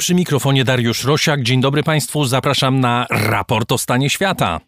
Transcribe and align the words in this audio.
Przy 0.00 0.14
mikrofonie 0.14 0.64
Dariusz 0.64 1.04
Rosiak. 1.04 1.42
Dzień 1.42 1.60
dobry 1.60 1.82
Państwu. 1.82 2.24
Zapraszam 2.24 2.80
na 2.80 3.06
raport 3.10 3.72
o 3.72 3.78
stanie 3.78 4.10
świata. 4.10 4.60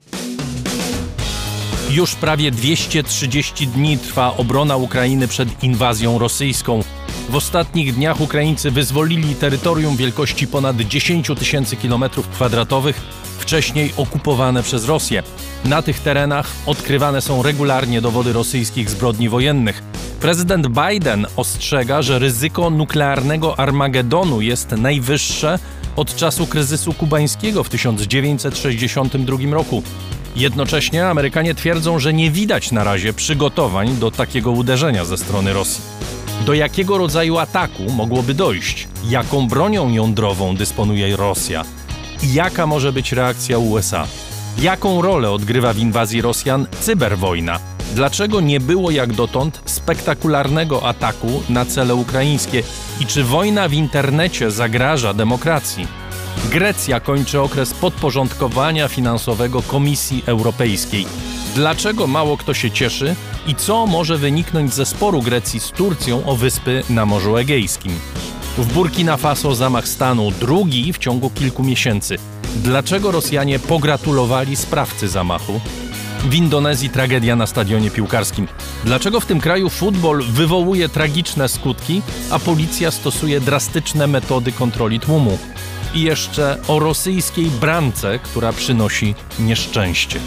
Już 1.90 2.14
prawie 2.14 2.50
230 2.50 3.66
dni 3.66 3.98
trwa 3.98 4.36
obrona 4.36 4.76
Ukrainy 4.76 5.28
przed 5.28 5.62
inwazją 5.64 6.18
rosyjską. 6.18 6.80
W 7.28 7.34
ostatnich 7.34 7.94
dniach 7.94 8.20
Ukraińcy 8.20 8.70
wyzwolili 8.70 9.34
terytorium 9.34 9.96
wielkości 9.96 10.46
ponad 10.46 10.76
10 10.76 11.30
tysięcy 11.38 11.76
kilometrów 11.76 12.28
kwadratowych, 12.28 13.00
wcześniej 13.40 13.92
okupowane 13.96 14.62
przez 14.62 14.84
Rosję. 14.84 15.22
Na 15.64 15.82
tych 15.82 16.00
terenach 16.00 16.46
odkrywane 16.66 17.20
są 17.20 17.42
regularnie 17.42 18.00
dowody 18.00 18.32
rosyjskich 18.32 18.90
zbrodni 18.90 19.28
wojennych. 19.28 19.82
Prezydent 20.20 20.66
Biden 20.68 21.26
ostrzega, 21.36 22.02
że 22.02 22.18
ryzyko 22.18 22.70
nuklearnego 22.70 23.58
Armagedonu 23.58 24.40
jest 24.40 24.70
najwyższe 24.70 25.58
od 25.96 26.16
czasu 26.16 26.46
kryzysu 26.46 26.92
kubańskiego 26.92 27.64
w 27.64 27.68
1962 27.68 29.36
roku. 29.50 29.82
Jednocześnie 30.36 31.06
Amerykanie 31.06 31.54
twierdzą, 31.54 31.98
że 31.98 32.12
nie 32.12 32.30
widać 32.30 32.72
na 32.72 32.84
razie 32.84 33.12
przygotowań 33.12 33.96
do 33.96 34.10
takiego 34.10 34.50
uderzenia 34.50 35.04
ze 35.04 35.18
strony 35.18 35.52
Rosji. 35.52 35.82
Do 36.46 36.54
jakiego 36.54 36.98
rodzaju 36.98 37.38
ataku 37.38 37.82
mogłoby 37.96 38.34
dojść? 38.34 38.88
Jaką 39.08 39.48
bronią 39.48 39.92
jądrową 39.92 40.56
dysponuje 40.56 41.16
Rosja? 41.16 41.64
Jaka 42.22 42.66
może 42.66 42.92
być 42.92 43.12
reakcja 43.12 43.58
USA? 43.58 44.06
Jaką 44.58 45.02
rolę 45.02 45.30
odgrywa 45.30 45.72
w 45.72 45.78
inwazji 45.78 46.22
Rosjan 46.22 46.66
cyberwojna? 46.80 47.58
Dlaczego 47.94 48.40
nie 48.40 48.60
było 48.60 48.90
jak 48.90 49.12
dotąd 49.12 49.62
spektakularnego 49.64 50.88
ataku 50.88 51.42
na 51.48 51.64
cele 51.64 51.94
ukraińskie? 51.94 52.62
I 53.00 53.06
czy 53.06 53.24
wojna 53.24 53.68
w 53.68 53.72
internecie 53.72 54.50
zagraża 54.50 55.14
demokracji? 55.14 55.86
Grecja 56.50 57.00
kończy 57.00 57.40
okres 57.40 57.74
podporządkowania 57.74 58.88
finansowego 58.88 59.62
Komisji 59.62 60.22
Europejskiej. 60.26 61.06
Dlaczego 61.54 62.06
mało 62.06 62.36
kto 62.36 62.54
się 62.54 62.70
cieszy 62.70 63.14
i 63.46 63.54
co 63.54 63.86
może 63.86 64.18
wyniknąć 64.18 64.74
ze 64.74 64.86
sporu 64.86 65.22
Grecji 65.22 65.60
z 65.60 65.70
Turcją 65.70 66.24
o 66.26 66.36
wyspy 66.36 66.82
na 66.90 67.06
Morzu 67.06 67.36
Egejskim? 67.36 67.92
W 68.58 68.72
Burkina 68.72 69.16
Faso 69.16 69.54
zamach 69.54 69.88
stanu 69.88 70.30
drugi 70.30 70.92
w 70.92 70.98
ciągu 70.98 71.30
kilku 71.30 71.62
miesięcy. 71.62 72.16
Dlaczego 72.56 73.10
Rosjanie 73.10 73.58
pogratulowali 73.58 74.56
sprawcy 74.56 75.08
zamachu? 75.08 75.60
W 76.24 76.34
Indonezji 76.34 76.90
tragedia 76.90 77.36
na 77.36 77.46
stadionie 77.46 77.90
piłkarskim. 77.90 78.48
Dlaczego 78.84 79.20
w 79.20 79.26
tym 79.26 79.40
kraju 79.40 79.70
futbol 79.70 80.22
wywołuje 80.22 80.88
tragiczne 80.88 81.48
skutki, 81.48 82.02
a 82.30 82.38
policja 82.38 82.90
stosuje 82.90 83.40
drastyczne 83.40 84.06
metody 84.06 84.52
kontroli 84.52 85.00
tłumu? 85.00 85.38
I 85.94 86.02
jeszcze 86.02 86.58
o 86.68 86.78
rosyjskiej 86.78 87.46
brance, 87.46 88.18
która 88.18 88.52
przynosi 88.52 89.14
nieszczęście. 89.38 90.20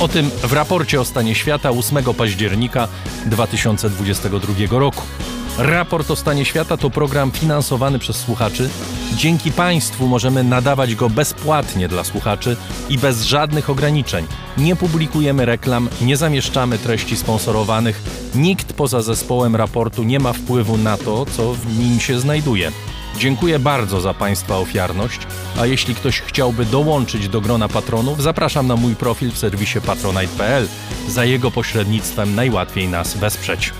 O 0.00 0.08
tym 0.08 0.30
w 0.30 0.52
raporcie 0.52 1.00
o 1.00 1.04
stanie 1.04 1.34
świata 1.34 1.70
8 1.70 2.04
października 2.14 2.88
2022 3.26 4.78
roku. 4.78 5.02
Raport 5.58 6.10
o 6.10 6.16
stanie 6.16 6.44
świata 6.44 6.76
to 6.76 6.90
program 6.90 7.30
finansowany 7.30 7.98
przez 7.98 8.16
słuchaczy. 8.16 8.70
Dzięki 9.16 9.52
Państwu 9.52 10.06
możemy 10.06 10.44
nadawać 10.44 10.94
go 10.94 11.10
bezpłatnie 11.10 11.88
dla 11.88 12.04
słuchaczy 12.04 12.56
i 12.88 12.98
bez 12.98 13.22
żadnych 13.24 13.70
ograniczeń. 13.70 14.26
Nie 14.58 14.76
publikujemy 14.76 15.44
reklam, 15.44 15.88
nie 16.00 16.16
zamieszczamy 16.16 16.78
treści 16.78 17.16
sponsorowanych. 17.16 18.02
Nikt 18.34 18.72
poza 18.72 19.02
zespołem 19.02 19.56
raportu 19.56 20.02
nie 20.02 20.20
ma 20.20 20.32
wpływu 20.32 20.76
na 20.76 20.96
to, 20.96 21.26
co 21.26 21.52
w 21.52 21.78
nim 21.78 22.00
się 22.00 22.20
znajduje. 22.20 22.72
Dziękuję 23.18 23.58
bardzo 23.58 24.00
za 24.00 24.14
Państwa 24.14 24.58
ofiarność, 24.58 25.20
a 25.60 25.66
jeśli 25.66 25.94
ktoś 25.94 26.20
chciałby 26.20 26.64
dołączyć 26.64 27.28
do 27.28 27.40
grona 27.40 27.68
patronów, 27.68 28.22
zapraszam 28.22 28.66
na 28.66 28.76
mój 28.76 28.96
profil 28.96 29.32
w 29.32 29.38
serwisie 29.38 29.80
patronite.pl. 29.80 30.68
Za 31.08 31.24
jego 31.24 31.50
pośrednictwem 31.50 32.34
najłatwiej 32.34 32.88
nas 32.88 33.16
wesprzeć. 33.16 33.72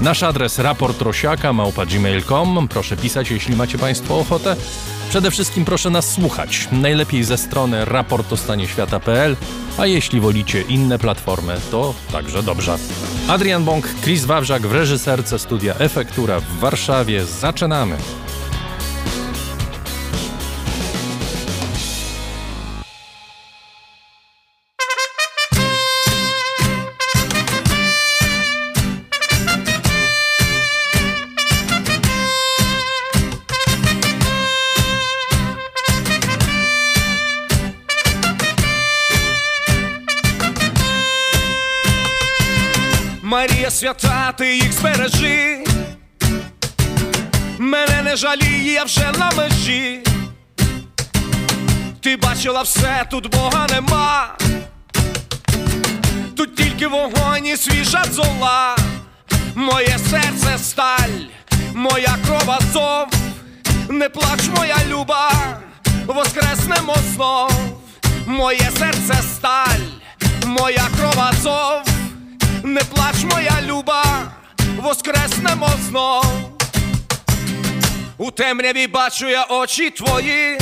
Nasz 0.00 0.22
adres 0.22 0.58
raportrosiaka.gmail.com. 0.58 2.68
Proszę 2.68 2.96
pisać, 2.96 3.30
jeśli 3.30 3.56
macie 3.56 3.78
Państwo 3.78 4.18
ochotę. 4.18 4.56
Przede 5.10 5.30
wszystkim 5.30 5.64
proszę 5.64 5.90
nas 5.90 6.10
słuchać, 6.10 6.68
najlepiej 6.72 7.24
ze 7.24 7.38
strony 7.38 7.84
raportostanieświata.pl, 7.84 9.36
a 9.78 9.86
jeśli 9.86 10.20
wolicie 10.20 10.60
inne 10.60 10.98
platformy, 10.98 11.56
to 11.70 11.94
także 12.12 12.42
dobrze. 12.42 12.78
Adrian 13.28 13.64
Bąk, 13.64 13.88
Chris 14.02 14.24
Wawrzak 14.24 14.66
w 14.66 14.72
reżyserce 14.72 15.38
studia 15.38 15.74
Efektura 15.74 16.40
w 16.40 16.58
Warszawie. 16.58 17.24
Zaczynamy! 17.24 17.96
Свята, 43.82 44.32
ти 44.32 44.56
їх 44.56 44.72
збережи, 44.72 45.64
мене 47.58 48.02
не 48.02 48.16
жаліє, 48.16 48.72
я 48.72 48.84
вже 48.84 49.12
на 49.18 49.30
межі. 49.30 50.00
Ти 52.00 52.16
бачила 52.16 52.62
все, 52.62 53.06
тут 53.10 53.30
Бога 53.30 53.66
нема, 53.70 54.36
тут 56.36 56.56
тільки 56.56 56.86
вогонь 56.86 57.46
і 57.46 57.56
свіжа 57.56 58.04
зола, 58.10 58.76
моє 59.54 59.98
серце 60.10 60.58
сталь, 60.58 61.20
моя 61.74 62.16
кров 62.26 62.50
азов, 62.50 63.08
не 63.88 64.08
плач, 64.08 64.40
моя 64.56 64.76
люба, 64.88 65.32
воскреснемо 66.06 66.96
знов, 67.14 67.52
моє 68.26 68.70
серце 68.78 69.14
сталь, 69.34 69.84
моя 70.46 70.88
кров 70.98 71.20
азов. 71.20 72.01
Не 72.64 72.80
плач, 72.84 73.24
моя 73.24 73.60
люба, 73.60 74.04
воскреснемо 74.76 75.68
знов. 75.88 76.24
У 78.18 78.30
темряві 78.30 78.86
бачу 78.86 79.28
я 79.28 79.44
очі 79.44 79.90
твої. 79.90 80.58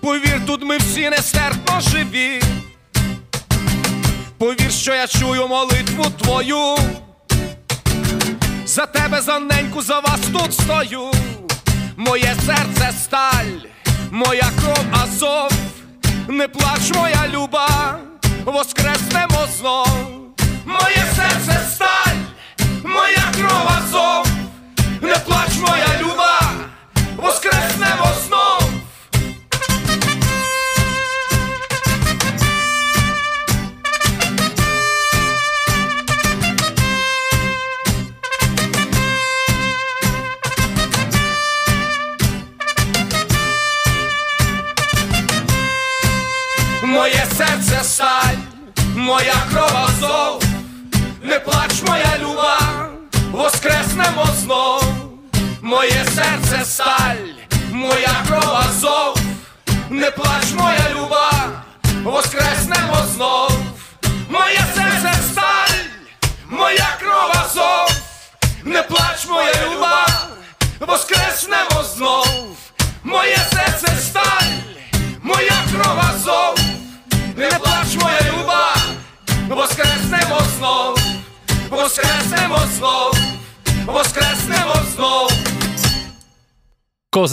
Повір, 0.00 0.46
тут 0.46 0.62
ми 0.62 0.78
всі 0.78 1.10
нестерпно 1.10 1.80
живі. 1.80 2.42
Повір, 4.38 4.72
що 4.72 4.94
я 4.94 5.06
чую 5.06 5.48
молитву 5.48 6.04
твою. 6.04 6.76
За 8.66 8.86
тебе, 8.86 9.20
за 9.20 9.38
неньку, 9.38 9.82
за 9.82 10.00
вас 10.00 10.20
тут 10.32 10.54
стою. 10.54 11.10
Моє 11.96 12.36
серце 12.46 12.92
сталь, 13.02 13.68
моя 14.10 14.50
кров 14.60 14.84
азов. 14.92 15.52
Не 16.28 16.48
плач, 16.48 16.90
моя 16.94 17.28
люба 17.28 17.98
воскреснемо 18.52 19.46
знов. 19.58 19.88
Моє 20.64 21.04
серце 21.16 21.60
сталь, 21.74 22.16
моя 22.84 23.32
кров 23.36 23.70
азов. 23.78 24.26
Не 25.02 25.14
плач, 25.14 25.50
моя 25.60 26.00
люба, 26.00 26.40
воскреснемо 27.16 28.06
знов. 28.26 28.67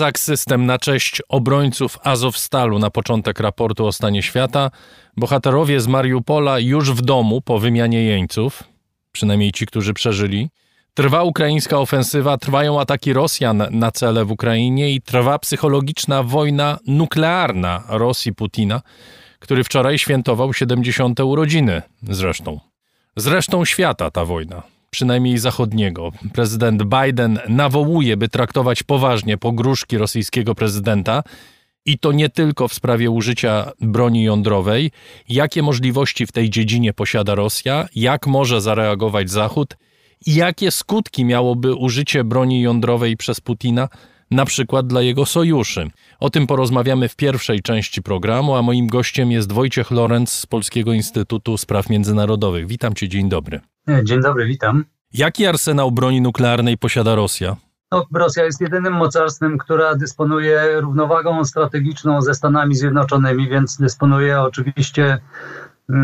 Kozak 0.05 0.19
System 0.19 0.65
na 0.65 0.79
cześć 0.79 1.21
obrońców 1.29 1.97
Azowstalu 2.03 2.79
na 2.79 2.89
początek 2.89 3.39
raportu 3.39 3.85
o 3.85 3.91
stanie 3.91 4.23
świata. 4.23 4.71
Bohaterowie 5.17 5.79
z 5.79 5.87
Mariupola 5.87 6.59
już 6.59 6.91
w 6.91 7.01
domu 7.01 7.41
po 7.41 7.59
wymianie 7.59 8.03
jeńców, 8.03 8.63
przynajmniej 9.11 9.51
ci, 9.51 9.65
którzy 9.65 9.93
przeżyli. 9.93 10.49
Trwa 10.93 11.23
ukraińska 11.23 11.79
ofensywa, 11.79 12.37
trwają 12.37 12.79
ataki 12.79 13.13
Rosjan 13.13 13.63
na 13.71 13.91
cele 13.91 14.25
w 14.25 14.31
Ukrainie 14.31 14.91
i 14.91 15.01
trwa 15.01 15.39
psychologiczna 15.39 16.23
wojna 16.23 16.79
nuklearna 16.87 17.83
Rosji 17.89 18.33
Putina, 18.33 18.81
który 19.39 19.63
wczoraj 19.63 19.97
świętował 19.97 20.53
70. 20.53 21.19
urodziny 21.19 21.81
zresztą. 22.03 22.59
Zresztą 23.15 23.65
świata 23.65 24.11
ta 24.11 24.25
wojna 24.25 24.74
przynajmniej 24.95 25.37
zachodniego. 25.37 26.11
Prezydent 26.33 26.83
Biden 26.83 27.39
nawołuje, 27.49 28.17
by 28.17 28.29
traktować 28.29 28.83
poważnie 28.83 29.37
pogróżki 29.37 29.97
rosyjskiego 29.97 30.55
prezydenta 30.55 31.23
i 31.85 31.97
to 31.99 32.11
nie 32.11 32.29
tylko 32.29 32.67
w 32.67 32.73
sprawie 32.73 33.11
użycia 33.11 33.71
broni 33.81 34.23
jądrowej. 34.23 34.91
Jakie 35.29 35.61
możliwości 35.61 36.25
w 36.25 36.31
tej 36.31 36.49
dziedzinie 36.49 36.93
posiada 36.93 37.35
Rosja? 37.35 37.87
Jak 37.95 38.27
może 38.27 38.61
zareagować 38.61 39.29
Zachód? 39.29 39.77
I 40.25 40.35
jakie 40.35 40.71
skutki 40.71 41.25
miałoby 41.25 41.73
użycie 41.73 42.23
broni 42.23 42.61
jądrowej 42.61 43.17
przez 43.17 43.41
Putina, 43.41 43.87
na 44.31 44.45
przykład 44.45 44.87
dla 44.87 45.01
jego 45.01 45.25
sojuszy? 45.25 45.87
O 46.19 46.29
tym 46.29 46.47
porozmawiamy 46.47 47.09
w 47.09 47.15
pierwszej 47.15 47.61
części 47.61 48.01
programu, 48.01 48.55
a 48.55 48.61
moim 48.61 48.87
gościem 48.87 49.31
jest 49.31 49.51
Wojciech 49.51 49.91
Lorenz 49.91 50.31
z 50.31 50.45
Polskiego 50.45 50.93
Instytutu 50.93 51.57
Spraw 51.57 51.89
Międzynarodowych. 51.89 52.67
Witam 52.67 52.93
cię, 52.93 53.09
dzień 53.09 53.29
dobry. 53.29 53.74
Dzień 54.03 54.21
dobry, 54.21 54.45
witam. 54.45 54.85
Jaki 55.13 55.45
arsenał 55.45 55.91
broni 55.91 56.21
nuklearnej 56.21 56.77
posiada 56.77 57.15
Rosja? 57.15 57.55
No, 57.91 58.05
Rosja 58.13 58.43
jest 58.43 58.61
jedynym 58.61 58.93
mocarstwem, 58.93 59.57
która 59.57 59.95
dysponuje 59.95 60.81
równowagą 60.81 61.45
strategiczną 61.45 62.21
ze 62.21 62.33
Stanami 62.33 62.75
Zjednoczonymi, 62.75 63.49
więc 63.49 63.77
dysponuje 63.77 64.41
oczywiście 64.41 65.19
yy, 65.89 65.95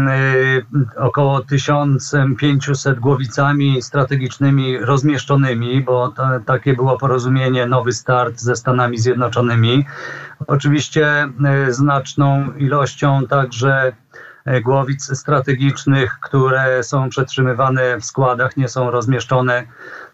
około 0.97 1.41
1500 1.41 2.99
głowicami 2.99 3.81
strategicznymi 3.81 4.77
rozmieszczonymi, 4.77 5.81
bo 5.81 6.09
to, 6.09 6.23
takie 6.45 6.73
było 6.73 6.97
porozumienie 6.97 7.65
Nowy 7.65 7.93
Start 7.93 8.39
ze 8.39 8.55
Stanami 8.55 8.97
Zjednoczonymi. 8.97 9.85
Oczywiście 10.47 11.29
yy, 11.65 11.73
znaczną 11.73 12.53
ilością 12.53 13.27
także 13.27 13.93
głowic 14.63 15.17
strategicznych, 15.17 16.17
które 16.21 16.83
są 16.83 17.09
przetrzymywane 17.09 17.97
w 17.99 18.05
składach, 18.05 18.57
nie 18.57 18.67
są 18.67 18.91
rozmieszczone 18.91 19.63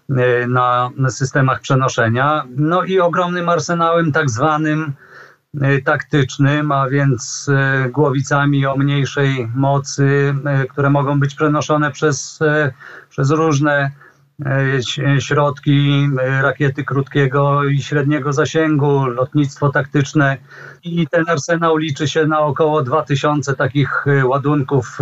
e, 0.09 0.47
na 0.47 0.91
systemach 1.09 1.59
przenoszenia. 1.61 2.43
No 2.49 2.83
i 2.83 2.99
ogromnym 2.99 3.49
arsenałem 3.49 4.11
tak 4.11 4.29
zwanym 4.29 4.93
e, 5.61 5.81
taktycznym, 5.81 6.71
a 6.71 6.89
więc 6.89 7.49
głowicami 7.91 8.65
o 8.65 8.77
mniejszej 8.77 9.51
mocy, 9.55 10.35
które 10.69 10.89
mogą 10.89 11.19
być 11.19 11.35
przenoszone 11.35 11.91
przez, 11.91 12.39
przez 13.09 13.29
różne 13.31 13.91
E, 14.06 14.06
środki, 15.19 16.07
e, 16.21 16.41
rakiety 16.41 16.83
krótkiego 16.83 17.63
i 17.63 17.81
średniego 17.81 18.33
zasięgu, 18.33 19.05
lotnictwo 19.05 19.69
taktyczne 19.69 20.37
i 20.83 21.07
ten 21.07 21.23
arsenał 21.29 21.77
liczy 21.77 22.07
się 22.07 22.25
na 22.25 22.39
około 22.39 22.83
2000 22.83 23.55
takich 23.55 24.07
e, 24.07 24.25
ładunków 24.25 24.99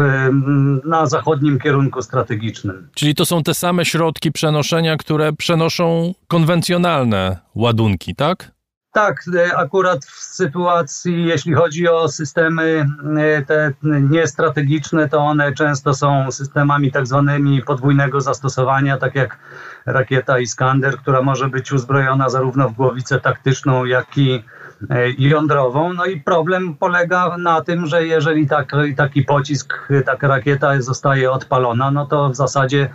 na 0.85 1.05
zachodnim 1.05 1.59
kierunku 1.59 2.01
strategicznym. 2.01 2.89
Czyli 2.95 3.15
to 3.15 3.25
są 3.25 3.43
te 3.43 3.53
same 3.53 3.85
środki 3.85 4.31
przenoszenia, 4.31 4.97
które 4.97 5.33
przenoszą 5.33 6.13
konwencjonalne 6.27 7.37
ładunki, 7.55 8.15
tak? 8.15 8.54
Tak, 8.95 9.23
e, 9.35 9.57
akurat 9.57 10.05
w 10.05 10.23
sytuacji, 10.23 11.25
jeśli 11.25 11.53
chodzi 11.53 11.87
o 11.87 12.07
systemy 12.07 12.85
e, 13.17 13.41
te 13.41 13.73
niestrategiczne, 13.83 15.09
to 15.09 15.17
one 15.17 15.53
często 15.53 15.93
są 15.93 16.31
systemami 16.31 16.91
tak 16.91 17.07
zwanymi 17.07 17.61
podwójnego 17.61 18.21
zastosowania, 18.21 18.97
tak 18.97 19.15
jak 19.15 19.39
rakieta 19.85 20.39
Iskander, 20.39 20.97
która 20.97 21.21
może 21.21 21.49
być 21.49 21.71
uzbrojona 21.71 22.29
zarówno 22.29 22.69
w 22.69 22.73
głowicę 22.73 23.19
taktyczną, 23.19 23.85
jak 23.85 24.17
i 24.17 24.43
e, 24.89 25.11
jądrową. 25.17 25.93
No 25.93 26.05
i 26.05 26.21
problem 26.21 26.75
polega 26.75 27.37
na 27.37 27.61
tym, 27.61 27.85
że 27.85 28.07
jeżeli 28.07 28.47
taki, 28.47 28.95
taki 28.95 29.23
pocisk, 29.23 29.73
taka 30.05 30.27
rakieta 30.27 30.81
zostaje 30.81 31.31
odpalona, 31.31 31.91
no 31.91 32.05
to 32.05 32.29
w 32.29 32.35
zasadzie 32.35 32.89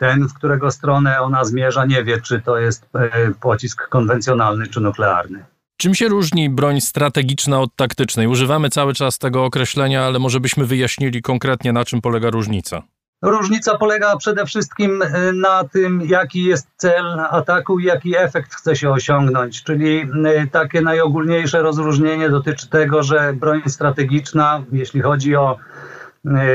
ten, 0.00 0.28
w 0.28 0.34
którego 0.34 0.70
stronę 0.70 1.20
ona 1.20 1.44
zmierza, 1.44 1.86
nie 1.86 2.04
wie, 2.04 2.20
czy 2.20 2.40
to 2.40 2.58
jest 2.58 2.86
e, 2.94 3.32
pocisk 3.40 3.88
konwencjonalny 3.88 4.66
czy 4.66 4.80
nuklearny. 4.80 5.44
Czym 5.76 5.94
się 5.94 6.08
różni 6.08 6.50
broń 6.50 6.80
strategiczna 6.80 7.60
od 7.60 7.76
taktycznej? 7.76 8.26
Używamy 8.26 8.70
cały 8.70 8.94
czas 8.94 9.18
tego 9.18 9.44
określenia, 9.44 10.04
ale 10.04 10.18
może 10.18 10.40
byśmy 10.40 10.66
wyjaśnili 10.66 11.22
konkretnie, 11.22 11.72
na 11.72 11.84
czym 11.84 12.00
polega 12.00 12.30
różnica. 12.30 12.82
Różnica 13.22 13.78
polega 13.78 14.16
przede 14.16 14.46
wszystkim 14.46 15.02
e, 15.02 15.32
na 15.32 15.64
tym, 15.64 16.02
jaki 16.06 16.44
jest 16.44 16.68
cel 16.76 17.20
ataku 17.30 17.78
i 17.78 17.84
jaki 17.84 18.16
efekt 18.16 18.54
chce 18.54 18.76
się 18.76 18.90
osiągnąć. 18.90 19.62
Czyli 19.62 20.00
e, 20.24 20.46
takie 20.46 20.80
najogólniejsze 20.80 21.62
rozróżnienie 21.62 22.30
dotyczy 22.30 22.68
tego, 22.68 23.02
że 23.02 23.32
broń 23.32 23.62
strategiczna, 23.66 24.62
jeśli 24.72 25.00
chodzi 25.00 25.36
o 25.36 25.58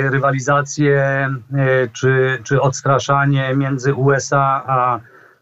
rywalizację 0.10 1.00
e, 1.00 1.88
czy, 1.94 2.40
czy 2.44 2.62
odstraszanie 2.62 3.56
między 3.56 3.94
USA 3.94 4.64
a 4.68 5.00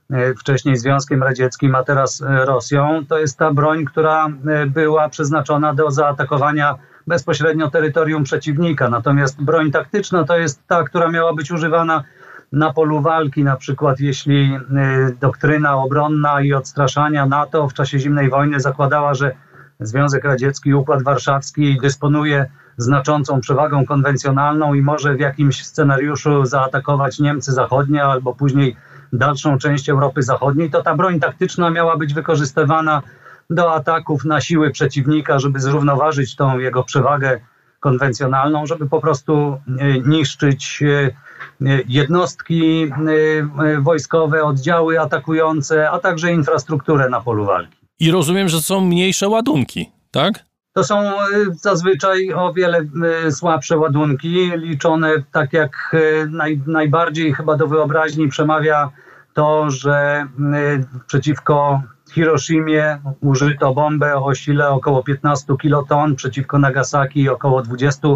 e, 0.10 0.34
wcześniej 0.34 0.78
Związkiem 0.78 1.24
Radzieckim, 1.24 1.76
a 1.76 1.84
teraz 1.84 2.24
Rosją, 2.28 3.06
to 3.10 3.20
jest 3.20 3.38
ta 3.38 3.54
broń, 3.54 3.86
która 3.86 4.28
była 4.68 5.10
przeznaczona 5.10 5.74
do 5.74 5.92
zaatakowania 5.92 6.76
bezpośrednio 7.08 7.70
terytorium 7.70 8.24
przeciwnika. 8.24 8.90
Natomiast 8.90 9.44
broń 9.44 9.72
taktyczna 9.72 10.24
to 10.24 10.38
jest 10.38 10.68
ta, 10.68 10.84
która 10.84 11.12
miała 11.12 11.34
być 11.34 11.52
używana 11.52 12.04
na 12.52 12.74
polu 12.74 13.02
walki, 13.02 13.44
na 13.44 13.56
przykład 13.56 14.00
jeśli 14.00 14.60
doktryna 15.20 15.76
obronna 15.76 16.42
i 16.42 16.54
odstraszania 16.54 17.26
NATO 17.26 17.68
w 17.68 17.74
czasie 17.74 18.00
zimnej 18.00 18.30
wojny 18.30 18.60
zakładała, 18.60 19.14
że 19.14 19.32
Związek 19.80 20.24
Radziecki, 20.24 20.74
Układ 20.74 21.04
Warszawski 21.04 21.78
dysponuje 21.82 22.50
znaczącą 22.82 23.42
przewagą 23.42 23.86
konwencjonalną 23.86 24.74
i 24.74 24.82
może 24.82 25.16
w 25.16 25.20
jakimś 25.20 25.66
scenariuszu 25.66 26.46
zaatakować 26.46 27.20
Niemcy 27.20 27.52
Zachodnie 27.52 28.04
albo 28.04 28.34
później 28.34 28.76
dalszą 29.14 29.58
część 29.58 29.90
Europy 29.90 30.24
Zachodniej, 30.24 30.70
to 30.70 30.84
ta 30.84 30.96
broń 30.96 31.20
taktyczna 31.20 31.70
miała 31.70 31.98
być 31.98 32.14
wykorzystywana 32.14 33.02
do 33.50 33.74
ataków 33.74 34.26
na 34.26 34.42
siły 34.42 34.72
przeciwnika, 34.72 35.40
żeby 35.40 35.60
zrównoważyć 35.60 36.36
tą 36.36 36.60
jego 36.60 36.84
przewagę 36.84 37.40
konwencjonalną, 37.80 38.66
żeby 38.66 38.90
po 38.90 39.02
prostu 39.02 39.58
e, 39.80 40.00
niszczyć 40.00 40.84
e, 40.84 40.88
e, 41.68 41.80
jednostki 41.88 42.92
wojskowe, 43.80 44.44
oddziały 44.44 45.02
atakujące, 45.02 45.90
a 45.90 46.00
także 46.00 46.32
infrastrukturę 46.34 47.10
na 47.10 47.22
polu 47.22 47.46
walki. 47.46 47.78
I 48.00 48.12
rozumiem, 48.12 48.50
że 48.50 48.62
są 48.62 48.82
mniejsze 48.82 49.30
ładunki, 49.30 49.90
tak? 50.12 50.49
To 50.80 50.84
są 50.84 51.00
e, 51.00 51.26
zazwyczaj 51.54 52.34
o 52.34 52.54
wiele 52.54 52.86
e, 53.26 53.32
słabsze 53.32 53.78
ładunki, 53.78 54.52
liczone 54.56 55.14
tak 55.32 55.54
jak 55.54 55.72
e, 55.94 56.26
naj, 56.26 56.62
najbardziej 56.68 57.34
chyba 57.34 57.56
do 57.56 57.68
wyobraźni 57.68 58.28
przemawia 58.28 58.90
to, 59.34 59.72
że 59.72 60.28
przeciwko 61.08 61.82
Hiroshimie 62.12 63.00
użyto 63.22 63.74
bombę 63.74 64.16
o 64.16 64.36
sile 64.36 64.70
około 64.70 65.04
15 65.04 65.58
kiloton, 65.62 66.16
przeciwko 66.16 66.60
Nagasaki 66.60 67.30
około 67.30 67.62
20 67.62 68.08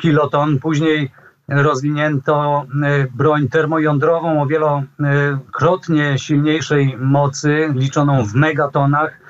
kiloton. 0.00 0.58
Później 0.58 1.10
rozwinięto 1.48 2.66
broń 3.14 3.48
termojądrową 3.48 4.42
o 4.42 4.46
wielokrotnie 4.46 6.18
silniejszej 6.18 6.96
mocy, 6.98 7.72
liczoną 7.74 8.24
w 8.24 8.34
megatonach 8.34 9.27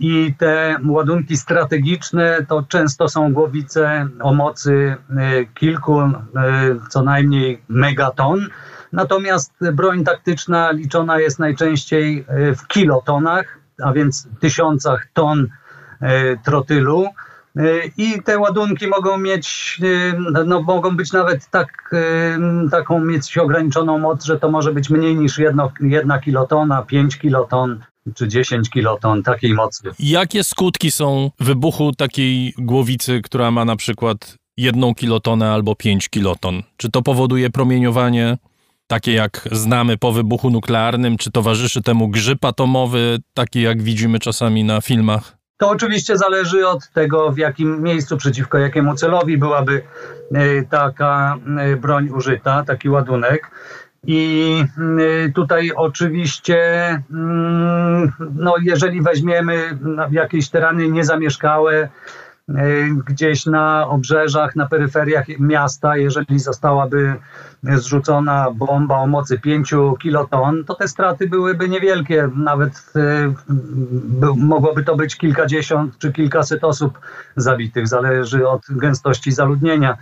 i 0.00 0.34
te 0.38 0.76
ładunki 0.88 1.36
strategiczne 1.36 2.46
to 2.48 2.62
często 2.62 3.08
są 3.08 3.32
głowice 3.32 4.08
o 4.20 4.34
mocy 4.34 4.96
e, 5.10 5.44
kilku, 5.44 6.00
e, 6.00 6.12
co 6.88 7.02
najmniej 7.02 7.62
megaton. 7.68 8.46
Natomiast 8.92 9.52
broń 9.72 10.04
taktyczna 10.04 10.70
liczona 10.70 11.20
jest 11.20 11.38
najczęściej 11.38 12.24
e, 12.28 12.54
w 12.54 12.66
kilotonach, 12.66 13.58
a 13.82 13.92
więc 13.92 14.28
tysiącach 14.40 15.06
ton 15.12 15.48
trotylu. 16.44 17.06
I 17.96 18.22
te 18.22 18.38
ładunki 18.38 18.86
mogą 18.88 19.18
mieć, 19.18 19.80
no, 20.46 20.62
mogą 20.62 20.96
być 20.96 21.12
nawet 21.12 21.50
tak, 21.50 21.94
taką 22.70 23.04
mieć 23.04 23.38
ograniczoną 23.38 23.98
moc, 23.98 24.24
że 24.24 24.38
to 24.38 24.50
może 24.50 24.72
być 24.72 24.90
mniej 24.90 25.16
niż 25.16 25.38
jedno, 25.38 25.72
jedna 25.80 26.18
kilotona, 26.18 26.82
5 26.82 27.18
kiloton 27.18 27.80
czy 28.14 28.28
10 28.28 28.70
kiloton 28.70 29.22
takiej 29.22 29.54
mocy. 29.54 29.90
Jakie 29.98 30.44
skutki 30.44 30.90
są 30.90 31.30
wybuchu 31.40 31.92
takiej 31.92 32.54
głowicy, 32.58 33.20
która 33.22 33.50
ma 33.50 33.64
na 33.64 33.76
przykład 33.76 34.34
jedną 34.56 34.94
kilotonę 34.94 35.50
albo 35.52 35.74
5 35.74 36.08
kiloton? 36.08 36.62
Czy 36.76 36.90
to 36.90 37.02
powoduje 37.02 37.50
promieniowanie 37.50 38.38
takie 38.86 39.12
jak 39.12 39.48
znamy 39.52 39.98
po 39.98 40.12
wybuchu 40.12 40.50
nuklearnym, 40.50 41.16
czy 41.16 41.30
towarzyszy 41.30 41.82
temu 41.82 42.08
grzyb 42.08 42.44
atomowy, 42.44 43.18
taki 43.34 43.62
jak 43.62 43.82
widzimy 43.82 44.18
czasami 44.18 44.64
na 44.64 44.80
filmach? 44.80 45.40
To 45.60 45.68
oczywiście 45.68 46.16
zależy 46.16 46.68
od 46.68 46.90
tego, 46.90 47.32
w 47.32 47.38
jakim 47.38 47.82
miejscu, 47.82 48.16
przeciwko 48.16 48.58
jakiemu 48.58 48.94
celowi 48.94 49.38
byłaby 49.38 49.82
e, 50.34 50.62
taka 50.62 51.36
e, 51.58 51.76
broń 51.76 52.08
użyta, 52.08 52.64
taki 52.64 52.88
ładunek. 52.88 53.50
I 54.06 54.64
e, 55.26 55.32
tutaj 55.32 55.70
oczywiście, 55.76 56.88
mm, 57.10 58.12
no 58.34 58.54
jeżeli 58.62 59.02
weźmiemy 59.02 59.78
jakieś 60.10 60.48
tereny 60.48 60.88
niezamieszkałe, 60.88 61.88
gdzieś 63.06 63.46
na 63.46 63.88
obrzeżach, 63.88 64.56
na 64.56 64.66
peryferiach 64.66 65.26
miasta, 65.38 65.96
jeżeli 65.96 66.38
zostałaby 66.38 67.14
zrzucona 67.62 68.50
bomba 68.50 68.96
o 68.96 69.06
mocy 69.06 69.38
5 69.38 69.74
kiloton, 70.00 70.64
to 70.64 70.74
te 70.74 70.88
straty 70.88 71.28
byłyby 71.28 71.68
niewielkie. 71.68 72.28
Nawet 72.36 72.92
e, 72.96 73.34
mogłoby 74.36 74.84
to 74.84 74.96
być 74.96 75.16
kilkadziesiąt 75.16 75.98
czy 75.98 76.12
kilkaset 76.12 76.64
osób 76.64 76.98
zabitych. 77.36 77.88
Zależy 77.88 78.48
od 78.48 78.62
gęstości 78.70 79.32
zaludnienia. 79.32 79.96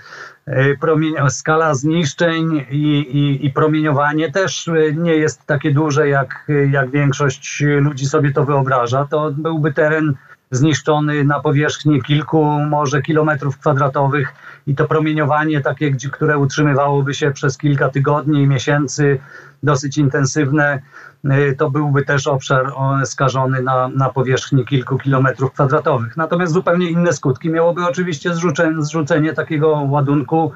E, 0.47 1.31
skala 1.31 1.75
zniszczeń 1.75 2.65
i, 2.71 2.99
i, 2.99 3.47
i, 3.47 3.51
promieniowanie 3.51 4.33
też 4.33 4.71
nie 4.97 5.17
jest 5.17 5.47
takie 5.47 5.73
duże, 5.73 6.09
jak, 6.09 6.49
jak 6.71 6.91
większość 6.91 7.65
ludzi 7.81 8.07
sobie 8.07 8.33
to 8.33 8.45
wyobraża. 8.45 9.07
To 9.11 9.31
byłby 9.31 9.73
teren 9.73 10.15
zniszczony 10.51 11.25
na 11.25 11.41
powierzchni 11.41 12.03
kilku 12.03 12.45
może 12.71 13.03
kilometrów 13.03 13.59
kwadratowych 13.59 14.35
i 14.67 14.75
to 14.75 14.89
promieniowanie 14.89 15.61
takie, 15.61 15.93
które 16.13 16.39
utrzymywałoby 16.39 17.15
się 17.15 17.31
przez 17.31 17.59
kilka 17.59 17.89
tygodni, 17.89 18.47
miesięcy, 18.47 19.19
dosyć 19.63 19.99
intensywne, 19.99 20.83
y, 21.25 21.55
to 21.59 21.71
byłby 21.71 22.05
też 22.05 22.27
obszar 22.27 22.73
skażony 23.05 23.63
na, 23.63 23.89
na 23.89 24.09
powierzchni 24.09 24.65
kilku 24.65 24.99
kilometrów 24.99 25.53
kwadratowych. 25.53 26.17
Natomiast 26.17 26.53
zupełnie 26.53 26.91
inne 26.91 27.13
skutki 27.13 27.51
miałoby 27.51 27.87
oczywiście 27.87 28.35
zrzucenie, 28.35 28.83
zrzucenie 28.83 29.33
takiego 29.33 29.69
ładunku 29.69 30.53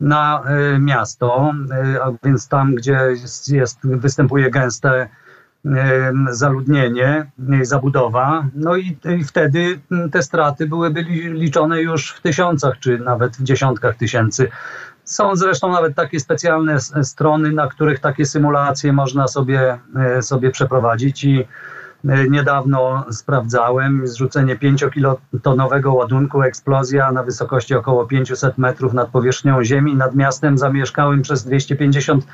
na 0.00 0.42
y, 0.74 0.78
miasto, 0.78 1.52
y, 1.94 2.02
a 2.02 2.12
więc 2.24 2.48
tam, 2.48 2.74
gdzie 2.74 3.00
jest, 3.10 3.48
jest, 3.48 3.78
występuje 3.82 4.50
gęste 4.50 5.08
zaludnienie, 6.30 7.26
zabudowa, 7.62 8.46
no 8.54 8.76
i, 8.76 8.96
i, 9.18 9.24
wtedy 9.24 9.80
te 10.12 10.22
straty 10.22 10.66
byłyby 10.66 11.02
liczone 11.30 11.82
już 11.82 12.10
w 12.10 12.20
tysiącach, 12.20 12.78
czy 12.78 12.98
nawet 12.98 13.36
w 13.36 13.42
dziesiątkach 13.42 13.96
tysięcy. 13.96 14.48
Są 15.04 15.36
zresztą 15.36 15.72
nawet 15.72 15.94
takie 15.94 16.20
specjalne 16.20 16.80
strony, 17.02 17.52
na 17.52 17.68
których 17.68 18.00
takie 18.00 18.26
symulacje 18.26 18.92
można 18.92 19.28
sobie, 19.28 19.78
e, 19.96 20.22
sobie 20.22 20.50
przeprowadzić 20.50 21.24
i 21.24 21.46
e, 22.08 22.28
niedawno 22.28 23.04
sprawdzałem 23.10 24.06
zrzucenie 24.06 24.56
5-kilotonowego 24.56 25.94
ładunku, 25.94 26.42
eksplozja 26.42 27.12
na 27.12 27.22
wysokości 27.22 27.74
około 27.74 28.06
500 28.06 28.58
metrów 28.58 28.92
nad 28.92 29.08
powierzchnią 29.08 29.64
ziemi, 29.64 29.96
nad 29.96 30.14
miastem 30.14 30.58
zamieszkałym 30.58 31.22
przez 31.22 31.44
250 31.44 32.26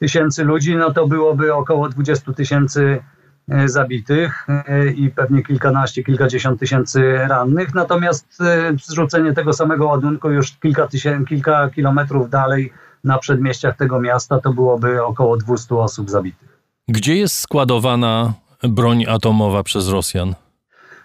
tysięcy 0.00 0.44
ludzi, 0.44 0.76
no 0.76 0.92
to 0.92 1.06
byłoby 1.06 1.54
około 1.54 1.88
20 1.88 2.32
tysięcy 2.32 3.02
e, 3.48 3.68
zabitych 3.68 4.46
e, 4.48 4.90
i 4.90 5.10
pewnie 5.10 5.42
kilkanaście, 5.42 6.04
kilkadziesiąt 6.04 6.60
tysięcy 6.60 7.18
rannych. 7.28 7.74
Natomiast 7.74 8.40
e, 8.40 8.72
zrzucenie 8.84 9.32
tego 9.32 9.52
samego 9.52 9.86
ładunku 9.86 10.30
już 10.30 10.52
kilka, 10.52 10.86
tysięcy, 10.86 11.28
kilka 11.28 11.70
kilometrów 11.70 12.30
dalej 12.30 12.72
na 13.04 13.18
przedmieściach 13.18 13.76
tego 13.76 14.00
miasta 14.00 14.40
to 14.40 14.52
byłoby 14.52 15.04
około 15.04 15.36
200 15.36 15.74
osób 15.74 16.10
zabitych. 16.10 16.58
Gdzie 16.88 17.16
jest 17.16 17.40
składowana 17.40 18.32
broń 18.62 19.04
atomowa 19.08 19.62
przez 19.62 19.88
Rosjan? 19.88 20.34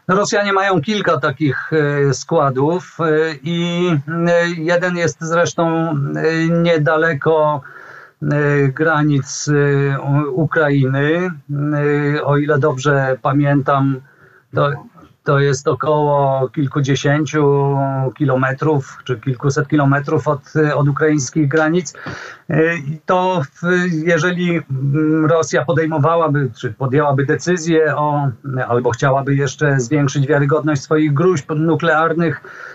No, 0.07 0.15
Rosjanie 0.15 0.53
mają 0.53 0.81
kilka 0.81 1.19
takich 1.19 1.71
składów 2.13 2.97
i 3.43 3.89
jeden 4.57 4.97
jest 4.97 5.17
zresztą 5.21 5.93
niedaleko 6.49 7.61
granic 8.73 9.47
y, 9.47 9.95
Ukrainy. 10.31 11.31
Y, 12.15 12.25
o 12.25 12.37
ile 12.37 12.59
dobrze 12.59 13.17
pamiętam, 13.21 14.01
to, 14.55 14.71
to 15.23 15.39
jest 15.39 15.67
około 15.67 16.49
kilkudziesięciu 16.49 17.75
kilometrów 18.17 18.97
czy 19.03 19.19
kilkuset 19.19 19.67
kilometrów 19.67 20.27
od, 20.27 20.53
od 20.75 20.87
ukraińskich 20.87 21.47
granic. 21.47 21.93
To 23.05 23.41
jeżeli 23.91 24.61
Rosja 25.27 25.65
podejmowałaby, 25.65 26.51
czy 26.57 26.73
podjęłaby 26.73 27.25
decyzję 27.25 27.95
o, 27.95 28.29
albo 28.67 28.91
chciałaby 28.91 29.35
jeszcze 29.35 29.79
zwiększyć 29.79 30.27
wiarygodność 30.27 30.81
swoich 30.81 31.13
gruźb 31.13 31.51
nuklearnych, 31.55 32.41
E, 32.41 32.74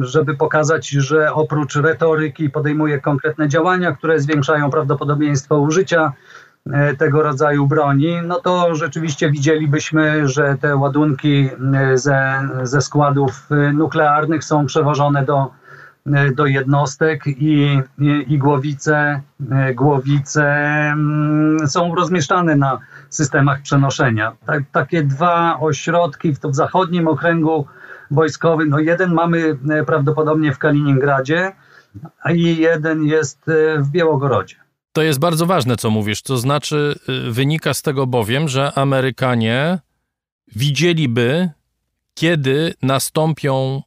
żeby 0.00 0.34
pokazać, 0.34 0.88
że 0.88 1.34
oprócz 1.34 1.76
retoryki 1.76 2.50
podejmuje 2.50 3.00
konkretne 3.00 3.48
działania, 3.48 3.92
które 3.92 4.20
zwiększają 4.20 4.70
prawdopodobieństwo 4.70 5.58
użycia 5.58 6.12
e, 6.72 6.96
tego 6.96 7.22
rodzaju 7.22 7.66
broni, 7.66 8.16
no 8.26 8.40
to 8.40 8.74
rzeczywiście 8.74 9.30
widzielibyśmy, 9.30 10.28
że 10.28 10.56
te 10.60 10.76
ładunki 10.76 11.48
e, 11.74 11.98
ze, 11.98 12.48
ze 12.62 12.80
składów 12.80 13.48
nuklearnych 13.72 14.44
są 14.44 14.66
przewożone 14.66 15.24
do, 15.24 15.50
do 16.36 16.46
jednostek 16.46 17.26
i, 17.26 17.80
i, 17.98 18.24
i 18.28 18.38
głowice, 18.38 19.20
głowice 19.74 20.44
mm, 20.44 21.68
są 21.68 21.94
rozmieszczane 21.94 22.56
na 22.56 22.78
systemach 23.10 23.62
przenoszenia. 23.62 24.32
Tak, 24.46 24.62
takie 24.72 25.02
dwa 25.02 25.60
ośrodki 25.60 26.34
w, 26.34 26.40
w 26.40 26.54
zachodnim 26.54 27.08
okręgu 27.08 27.66
wojskowy. 28.10 28.66
No 28.66 28.78
jeden 28.78 29.14
mamy 29.14 29.58
e, 29.70 29.84
prawdopodobnie 29.84 30.52
w 30.52 30.58
Kaliningradzie, 30.58 31.52
a 32.22 32.32
jeden 32.32 33.04
jest 33.04 33.48
e, 33.48 33.78
w 33.82 33.90
Białogorodzie. 33.90 34.56
To 34.92 35.02
jest 35.02 35.18
bardzo 35.18 35.46
ważne, 35.46 35.76
co 35.76 35.90
mówisz. 35.90 36.22
To 36.22 36.36
znaczy, 36.38 36.94
e, 37.08 37.30
wynika 37.30 37.74
z 37.74 37.82
tego 37.82 38.06
bowiem, 38.06 38.48
że 38.48 38.72
Amerykanie 38.74 39.78
widzieliby, 40.56 41.50
kiedy 42.14 42.74
nastąpią 42.82 43.82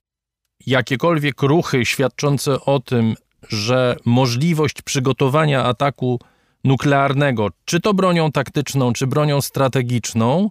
jakiekolwiek 0.65 1.41
ruchy 1.41 1.85
świadczące 1.85 2.61
o 2.61 2.79
tym, 2.79 3.15
że 3.49 3.95
możliwość 4.05 4.81
przygotowania 4.81 5.63
ataku 5.63 6.19
nuklearnego, 6.63 7.47
czy 7.65 7.79
to 7.79 7.93
bronią 7.93 8.31
taktyczną, 8.31 8.93
czy 8.93 9.07
bronią 9.07 9.41
strategiczną, 9.41 10.49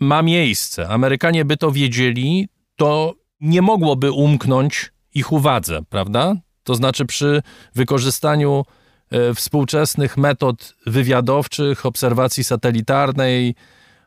ma 0.00 0.22
miejsce. 0.22 0.88
Amerykanie 0.88 1.44
by 1.44 1.56
to 1.56 1.72
wiedzieli, 1.72 2.48
to 2.78 3.14
nie 3.40 3.62
mogłoby 3.62 4.12
umknąć 4.12 4.92
ich 5.14 5.32
uwadze, 5.32 5.80
prawda? 5.88 6.34
To 6.64 6.74
znaczy 6.74 7.04
przy 7.04 7.42
wykorzystaniu 7.74 8.64
e, 9.10 9.34
współczesnych 9.34 10.16
metod 10.16 10.74
wywiadowczych, 10.86 11.86
obserwacji 11.86 12.44
satelitarnej, 12.44 13.54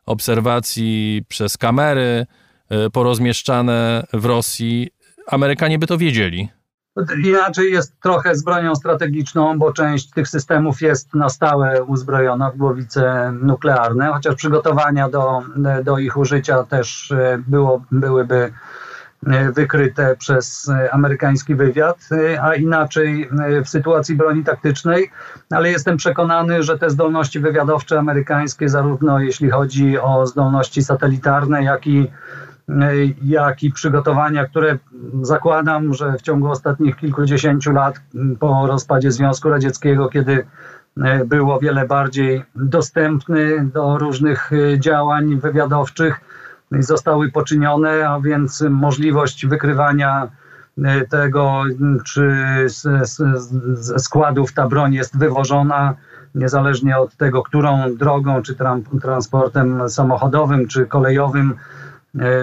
obserwacji 0.05 1.21
przez 1.27 1.57
kamery 1.57 2.25
e, 2.69 2.89
porozmieszczane 2.89 4.07
w 4.13 4.25
Rosji, 4.25 4.89
Amerykanie 5.27 5.79
by 5.79 5.87
to 5.87 5.97
wiedzieli. 5.97 6.49
Inaczej 7.23 7.71
jest 7.71 7.99
trochę 7.99 8.35
z 8.35 8.43
bronią 8.43 8.75
strategiczną, 8.75 9.59
bo 9.59 9.73
część 9.73 10.09
tych 10.09 10.27
systemów 10.27 10.81
jest 10.81 11.13
na 11.13 11.29
stałe 11.29 11.83
uzbrojona 11.83 12.51
w 12.51 12.57
głowice 12.57 13.33
nuklearne, 13.41 14.11
chociaż 14.13 14.35
przygotowania 14.35 15.09
do, 15.09 15.43
do 15.83 15.97
ich 15.97 16.17
użycia 16.17 16.63
też 16.63 17.11
e, 17.11 17.43
było, 17.47 17.83
byłyby 17.91 18.53
e, 19.27 19.51
wykryte 19.51 20.15
przez 20.15 20.69
e, 20.69 20.93
amerykański 20.93 21.55
wywiad, 21.55 22.09
a 22.41 22.55
inaczej 22.55 23.29
w 23.65 23.69
sytuacji 23.69 24.15
broni 24.15 24.43
taktycznej, 24.43 25.11
ale 25.49 25.71
jestem 25.71 25.97
przekonany, 25.97 26.63
że 26.63 26.79
te 26.79 26.89
zdolności 26.89 27.39
wywiadowcze 27.39 27.99
amerykańskie, 27.99 28.69
zarówno 28.69 29.19
jeśli 29.19 29.49
chodzi 29.49 29.99
o 29.99 30.27
zdolności 30.27 30.83
satelitarne, 30.83 31.63
jak 31.63 31.87
i 31.87 32.11
jak 33.23 33.63
i 33.63 33.71
przygotowania, 33.71 34.45
które 34.45 34.77
zakładam, 35.21 35.93
że 35.93 36.13
w 36.13 36.21
ciągu 36.21 36.49
ostatnich 36.49 36.95
kilkudziesięciu 36.95 37.71
lat 37.71 38.01
po 38.39 38.67
rozpadzie 38.67 39.11
Związku 39.11 39.49
Radzieckiego, 39.49 40.09
kiedy 40.09 40.45
e, 40.97 41.25
był 41.25 41.51
o 41.51 41.59
wiele 41.59 41.87
bardziej 41.87 42.43
dostępny 42.55 43.65
do 43.65 43.97
różnych 43.97 44.51
e, 44.53 44.79
działań 44.79 45.39
wywiadowczych, 45.39 46.21
zostały 46.79 47.31
poczynione, 47.31 48.09
a 48.09 48.19
więc 48.19 48.63
możliwość 48.69 49.45
wykrywania 49.45 50.27
e, 50.83 51.05
tego, 51.05 51.63
czy 52.05 52.35
z 52.67 54.03
składów 54.03 54.53
ta 54.53 54.67
broń 54.67 54.93
jest 54.93 55.17
wywożona, 55.17 55.95
niezależnie 56.35 56.97
od 56.97 57.15
tego, 57.15 57.43
którą 57.43 57.95
drogą, 57.95 58.41
czy 58.41 58.55
transportem 59.01 59.89
samochodowym, 59.89 60.67
czy 60.67 60.85
kolejowym 60.85 61.55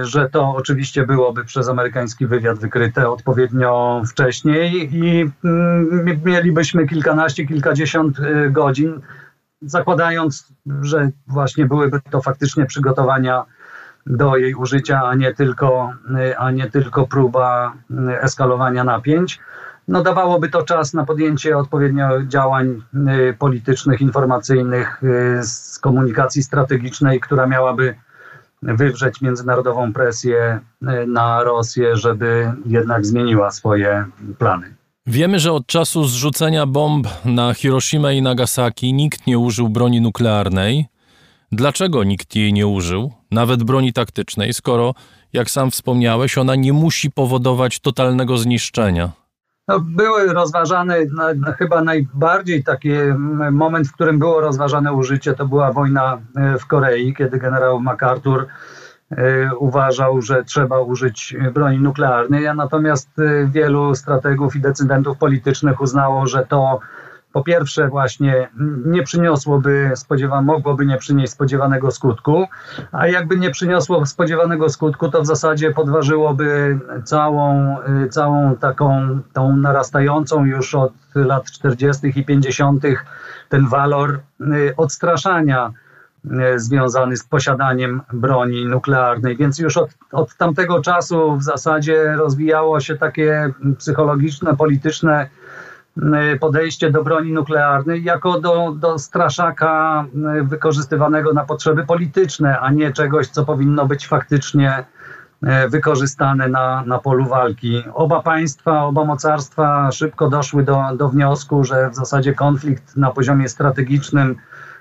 że 0.02 0.28
to 0.30 0.54
oczywiście 0.56 1.06
byłoby 1.06 1.44
przez 1.44 1.68
amerykański 1.68 2.26
wywiad 2.26 2.58
wykryte 2.58 3.10
odpowiednio 3.10 4.02
wcześniej 4.10 4.94
i 4.96 5.30
mm, 5.44 6.20
mielibyśmy 6.24 6.86
kilkanaście, 6.86 7.46
kilkadziesiąt 7.46 8.16
godzin, 8.50 9.00
zakładając, 9.62 10.52
że 10.82 11.10
właśnie 11.26 11.66
byłyby 11.66 12.00
to 12.10 12.20
faktycznie 12.20 12.66
przygotowania 12.66 13.44
do 14.06 14.36
jej 14.36 14.54
użycia, 14.54 15.02
a 15.02 15.14
nie 15.14 15.34
tylko, 15.34 15.92
a 16.38 16.50
nie 16.50 16.70
tylko 16.70 17.06
próba 17.06 17.72
eskalowania 18.20 18.84
napięć. 18.84 19.40
No 19.88 20.02
dawałoby 20.02 20.48
to 20.48 20.62
czas 20.62 20.94
na 20.94 21.04
podjęcie 21.04 21.58
odpowiednio 21.58 22.22
działań 22.22 22.82
politycznych, 23.38 24.00
informacyjnych, 24.00 25.02
z 25.42 25.78
komunikacji 25.78 26.42
strategicznej, 26.42 27.20
która 27.20 27.46
miałaby 27.46 27.94
wywrzeć 28.62 29.20
międzynarodową 29.20 29.92
presję 29.92 30.60
y, 30.82 31.06
na 31.06 31.44
Rosję, 31.44 31.96
żeby 31.96 32.52
jednak 32.66 33.06
zmieniła 33.06 33.50
swoje 33.50 34.04
plany. 34.38 34.74
Wiemy, 35.06 35.38
że 35.38 35.52
od 35.52 35.66
czasu 35.66 36.04
zrzucenia 36.04 36.66
bomb 36.66 37.08
na 37.24 37.54
Hiroshima 37.54 38.12
i 38.12 38.22
Nagasaki 38.22 38.92
nikt 38.92 39.26
nie 39.26 39.38
użył 39.38 39.68
broni 39.68 40.00
nuklearnej. 40.00 40.86
Dlaczego 41.52 42.04
nikt 42.04 42.36
jej 42.36 42.52
nie 42.52 42.66
użył, 42.66 43.12
nawet 43.30 43.62
broni 43.62 43.92
taktycznej, 43.92 44.54
skoro, 44.54 44.94
jak 45.32 45.50
sam 45.50 45.70
wspomniałeś, 45.70 46.38
ona 46.38 46.54
nie 46.54 46.72
musi 46.72 47.10
powodować 47.10 47.80
totalnego 47.80 48.38
zniszczenia? 48.38 49.12
No, 49.68 49.80
były 49.80 50.32
rozważane, 50.32 50.96
no, 51.12 51.52
chyba 51.52 51.82
najbardziej 51.82 52.64
taki 52.64 52.90
moment, 53.52 53.88
w 53.88 53.92
którym 53.92 54.18
było 54.18 54.40
rozważane 54.40 54.92
użycie, 54.92 55.34
to 55.34 55.46
była 55.46 55.72
wojna 55.72 56.18
e, 56.36 56.58
w 56.58 56.66
Korei, 56.66 57.14
kiedy 57.14 57.38
generał 57.38 57.80
MacArthur 57.80 58.46
e, 59.10 59.54
uważał, 59.58 60.22
że 60.22 60.44
trzeba 60.44 60.80
użyć 60.80 61.36
broni 61.54 61.78
nuklearnej, 61.78 62.46
a 62.46 62.54
natomiast 62.54 63.18
e, 63.18 63.46
wielu 63.46 63.94
strategów 63.94 64.56
i 64.56 64.60
decydentów 64.60 65.18
politycznych 65.18 65.80
uznało, 65.80 66.26
że 66.26 66.46
to 66.46 66.80
po 67.38 67.44
pierwsze 67.44 67.88
właśnie 67.88 68.48
nie 68.84 69.02
przyniosłoby, 69.02 69.92
spodziewa, 69.94 70.42
mogłoby 70.42 70.86
nie 70.86 70.96
przynieść 70.96 71.32
spodziewanego 71.32 71.90
skutku, 71.90 72.46
a 72.92 73.06
jakby 73.06 73.36
nie 73.36 73.50
przyniosło 73.50 74.06
spodziewanego 74.06 74.68
skutku, 74.68 75.08
to 75.08 75.22
w 75.22 75.26
zasadzie 75.26 75.70
podważyłoby 75.70 76.78
całą, 77.04 77.76
y, 78.04 78.08
całą 78.08 78.56
taką 78.56 79.18
tą 79.32 79.56
narastającą 79.56 80.44
już 80.44 80.74
od 80.74 80.92
lat 81.14 81.44
40. 81.50 82.12
i 82.20 82.24
50. 82.24 82.84
ten 83.48 83.68
walor 83.68 84.20
y, 84.40 84.74
odstraszania 84.76 85.72
y, 86.24 86.60
związany 86.60 87.16
z 87.16 87.24
posiadaniem 87.24 88.02
broni 88.12 88.66
nuklearnej. 88.66 89.36
Więc 89.36 89.58
już 89.58 89.76
od, 89.76 89.90
od 90.12 90.36
tamtego 90.36 90.82
czasu 90.82 91.36
w 91.36 91.42
zasadzie 91.42 92.12
rozwijało 92.16 92.80
się 92.80 92.96
takie 92.96 93.52
psychologiczne, 93.78 94.56
polityczne 94.56 95.28
podejście 96.40 96.90
do 96.90 97.04
broni 97.04 97.32
nuklearnej 97.32 98.04
jako 98.04 98.40
do, 98.40 98.74
do 98.76 98.98
straszaka 98.98 100.04
y, 100.40 100.44
wykorzystywanego 100.44 101.32
na 101.32 101.44
potrzeby 101.44 101.86
polityczne, 101.86 102.60
a 102.60 102.70
nie 102.70 102.92
czegoś, 102.92 103.28
co 103.28 103.44
powinno 103.44 103.86
być 103.86 104.06
faktycznie 104.06 104.84
y, 105.42 105.68
wykorzystane 105.68 106.48
na, 106.48 106.82
na 106.86 106.98
polu 106.98 107.26
walki. 107.26 107.82
Oba 107.94 108.22
państwa, 108.22 108.84
oba 108.84 109.04
mocarstwa 109.04 109.92
szybko 109.92 110.28
doszły 110.28 110.62
do, 110.62 110.82
do 110.96 111.08
wniosku, 111.08 111.64
że 111.64 111.90
w 111.90 111.94
zasadzie 111.94 112.34
konflikt 112.34 112.96
na 112.96 113.10
poziomie 113.10 113.48
strategicznym 113.48 114.36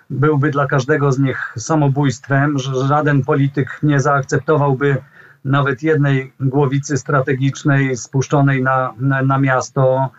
byłby 0.10 0.52
dla 0.52 0.68
każdego 0.68 1.12
z 1.12 1.20
nich 1.20 1.54
samobójstwem, 1.58 2.60
że 2.60 2.88
żaden 2.88 3.24
polityk 3.24 3.80
nie 3.84 4.00
zaakceptowałby 4.00 4.98
nawet 5.46 5.84
jednej 5.84 6.34
głowicy 6.40 6.98
strategicznej 6.98 7.98
spuszczonej 7.98 8.64
na, 8.64 8.94
na, 9.00 9.22
na 9.22 9.38
miasto 9.38 10.10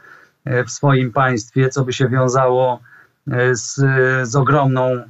w 0.67 0.71
swoim 0.71 1.13
państwie, 1.13 1.69
co 1.69 1.85
by 1.85 1.93
się 1.93 2.09
wiązało 2.09 2.81
e, 3.31 3.55
z, 3.55 3.75
z 4.29 4.37
ogromną 4.37 4.85
e, 4.85 5.05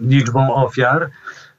liczbą 0.00 0.54
ofiar. 0.54 1.10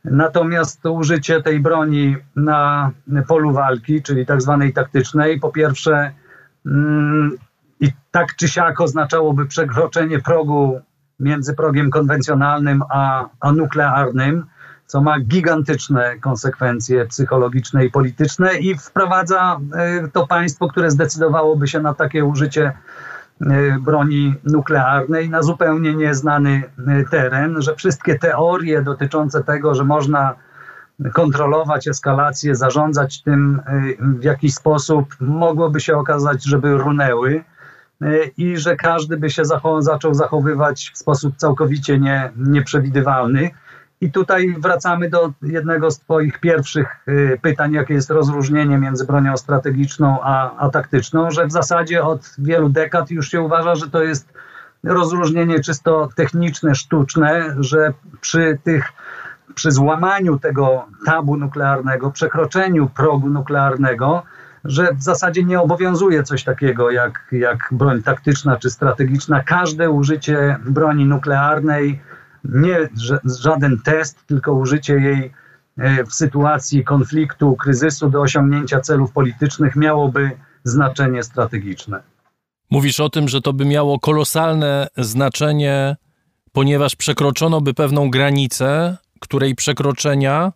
Natomiast 0.04 0.86
użycie 0.86 1.42
tej 1.42 1.60
broni 1.60 2.16
na 2.36 2.92
polu 3.28 3.54
walki, 3.54 4.02
czyli 4.04 4.26
tak 4.26 4.42
zwanej 4.42 4.74
taktycznej, 4.74 5.40
po 5.40 5.52
pierwsze 5.52 6.12
mm, 6.66 7.38
i 7.80 7.92
tak 8.12 8.36
czy 8.36 8.48
siak 8.48 8.82
oznaczałoby 8.82 9.46
przekroczenie 9.46 10.20
progu 10.20 10.82
między 11.20 11.54
progiem 11.54 11.90
konwencjonalnym 11.90 12.82
a, 12.90 13.30
a 13.40 13.52
nuklearnym, 13.52 14.46
co 14.88 15.02
ma 15.02 15.20
gigantyczne 15.20 16.20
konsekwencje 16.20 17.06
psychologiczne 17.06 17.86
i 17.86 17.92
polityczne 17.92 18.58
i 18.58 18.78
wprowadza 18.78 19.60
e, 19.74 20.08
to 20.08 20.28
państwo, 20.28 20.68
które 20.68 20.92
zdecydowałoby 20.92 21.68
się 21.68 21.80
na 21.80 21.94
takie 21.94 22.26
użycie 22.26 22.72
e, 23.42 23.80
broni 23.80 24.34
nuklearnej 24.44 25.30
na 25.30 25.42
zupełnie 25.42 25.96
nieznany 25.96 26.64
e, 26.88 27.04
teren, 27.04 27.62
że 27.62 27.76
wszystkie 27.76 28.20
teorie 28.20 28.82
dotyczące 28.82 29.44
tego, 29.44 29.76
że 29.76 29.84
można 29.84 30.36
kontrolować 31.14 31.88
eskalację, 31.88 32.56
zarządzać 32.56 33.22
tym 33.22 33.62
w 34.00 34.24
jakiś 34.24 34.54
sposób, 34.54 35.16
mogłoby 35.20 35.80
się 35.80 35.98
okazać, 35.98 36.44
żeby 36.44 36.78
runęły 36.78 37.44
i 38.38 38.58
że 38.58 38.76
każdy 38.76 39.18
by 39.18 39.30
się 39.30 39.46
zachow 39.46 39.84
zaczął 39.84 40.14
zachowywać 40.14 40.92
w 40.94 40.98
sposób 40.98 41.36
całkowicie 41.36 42.00
nie, 42.00 42.32
nieprzewidywalny. 42.38 43.50
I 44.02 44.12
tutaj 44.12 44.56
wracamy 44.60 45.10
do 45.10 45.34
jednego 45.42 45.92
z 45.92 46.00
Twoich 46.00 46.40
pierwszych 46.40 46.88
y, 47.08 47.40
pytań, 47.42 47.74
jakie 47.74 47.94
jest 47.94 48.10
rozróżnienie 48.10 48.78
między 48.78 49.06
bronią 49.06 49.38
strategiczną 49.38 50.18
a, 50.22 50.58
a 50.58 50.70
taktyczną, 50.70 51.32
że 51.32 51.48
w 51.48 51.52
zasadzie 51.52 52.04
od 52.04 52.36
wielu 52.38 52.70
dekad 52.70 53.12
już 53.12 53.30
się 53.30 53.42
uważa, 53.42 53.76
że 53.76 53.90
to 53.90 54.04
jest 54.04 54.34
rozróżnienie 54.84 55.60
czysto 55.60 56.10
techniczne, 56.16 56.76
sztuczne, 56.76 57.56
że 57.60 57.94
przy 58.22 58.58
tych 58.64 58.94
przy 59.56 59.72
złamaniu 59.72 60.40
tego 60.40 60.86
tabu 61.06 61.38
nuklearnego, 61.38 62.12
przekroczeniu 62.12 62.90
progu 62.90 63.30
nuklearnego, 63.30 64.24
że 64.66 64.94
w 64.94 65.04
zasadzie 65.04 65.44
nie 65.44 65.62
obowiązuje 65.62 66.24
coś 66.24 66.44
takiego 66.44 66.92
jak, 66.92 67.28
jak 67.32 67.58
broń 67.72 68.04
taktyczna 68.04 68.58
czy 68.58 68.70
strategiczna. 68.70 69.44
Każde 69.44 69.90
użycie 69.90 70.58
broni 70.66 71.06
nuklearnej 71.06 72.02
nie 72.54 72.90
żaden 73.42 73.80
test, 73.84 74.18
tylko 74.28 74.54
użycie 74.54 74.94
jej 74.94 75.32
e, 75.78 76.04
w 76.04 76.14
sytuacji 76.14 76.84
konfliktu, 76.84 77.56
kryzysu 77.56 78.10
do 78.10 78.22
osiągnięcia 78.22 78.82
celów 78.82 79.12
politycznych 79.12 79.76
miałoby 79.76 80.32
znaczenie 80.64 81.24
strategiczne. 81.24 82.04
Mówisz 82.70 83.00
o 83.00 83.10
tym, 83.10 83.28
że 83.28 83.42
to 83.42 83.54
by 83.54 83.66
miało 83.66 84.00
kolosalne 84.00 84.88
znaczenie, 84.98 85.96
ponieważ 86.52 86.96
przekroczono 86.96 87.62
by 87.62 87.74
pewną 87.74 88.10
granicę, 88.10 88.98
której 89.20 89.56
przekroczenia 89.56 90.52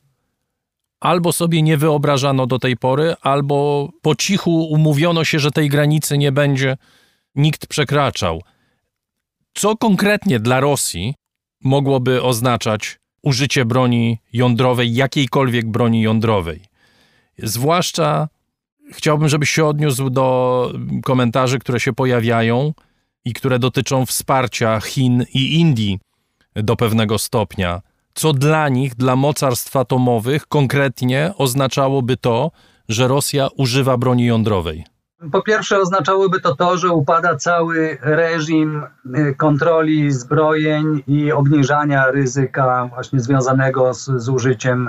albo 1.00 1.34
sobie 1.34 1.62
nie 1.62 1.78
wyobrażano 1.78 2.48
do 2.48 2.60
tej 2.60 2.78
pory, 2.78 3.16
albo 3.22 3.90
po 4.02 4.16
cichu 4.16 4.66
umówiono 4.66 5.24
się, 5.24 5.40
że 5.40 5.52
tej 5.52 5.70
granicy 5.70 6.18
nie 6.18 6.32
będzie 6.32 6.78
nikt 7.36 7.68
przekraczał. 7.68 8.42
Co 9.54 9.78
konkretnie 9.78 10.40
dla 10.40 10.60
Rosji 10.60 11.16
mogłoby 11.64 12.22
oznaczać 12.22 13.00
użycie 13.22 13.66
broni 13.66 14.18
jądrowej, 14.34 14.94
jakiejkolwiek 14.94 15.70
broni 15.70 16.02
jądrowej. 16.02 16.62
Zwłaszcza 17.38 18.30
chciałbym, 18.92 19.30
żebyś 19.30 19.50
się 19.50 19.66
odniósł 19.66 20.10
do 20.10 20.74
komentarzy, 21.04 21.60
które 21.60 21.80
się 21.80 21.94
pojawiają 21.94 22.74
i 23.26 23.34
które 23.34 23.60
dotyczą 23.60 24.06
wsparcia 24.06 24.80
Chin 24.80 25.26
i 25.34 25.60
Indii 25.60 26.00
do 26.56 26.76
pewnego 26.76 27.18
stopnia. 27.18 27.82
Co 28.14 28.34
dla 28.34 28.70
nich, 28.70 28.96
dla 28.96 29.16
mocarstw 29.16 29.76
atomowych, 29.76 30.48
konkretnie 30.48 31.34
oznaczałoby 31.38 32.18
to, 32.18 32.52
że 32.90 33.08
Rosja 33.08 33.48
używa 33.58 33.98
broni 33.98 34.26
jądrowej? 34.26 34.86
Po 35.32 35.42
pierwsze, 35.42 35.80
oznaczałoby 35.80 36.40
to 36.40 36.56
to, 36.56 36.78
że 36.78 36.90
upada 36.90 37.36
cały 37.36 37.98
reżim 38.02 38.84
y, 39.18 39.36
kontroli 39.36 40.12
zbrojeń 40.12 41.04
i 41.08 41.32
obniżania 41.32 42.12
ryzyka 42.12 42.90
właśnie 42.94 43.20
związanego 43.20 43.94
z, 43.94 44.06
z 44.06 44.30
użyciem 44.30 44.88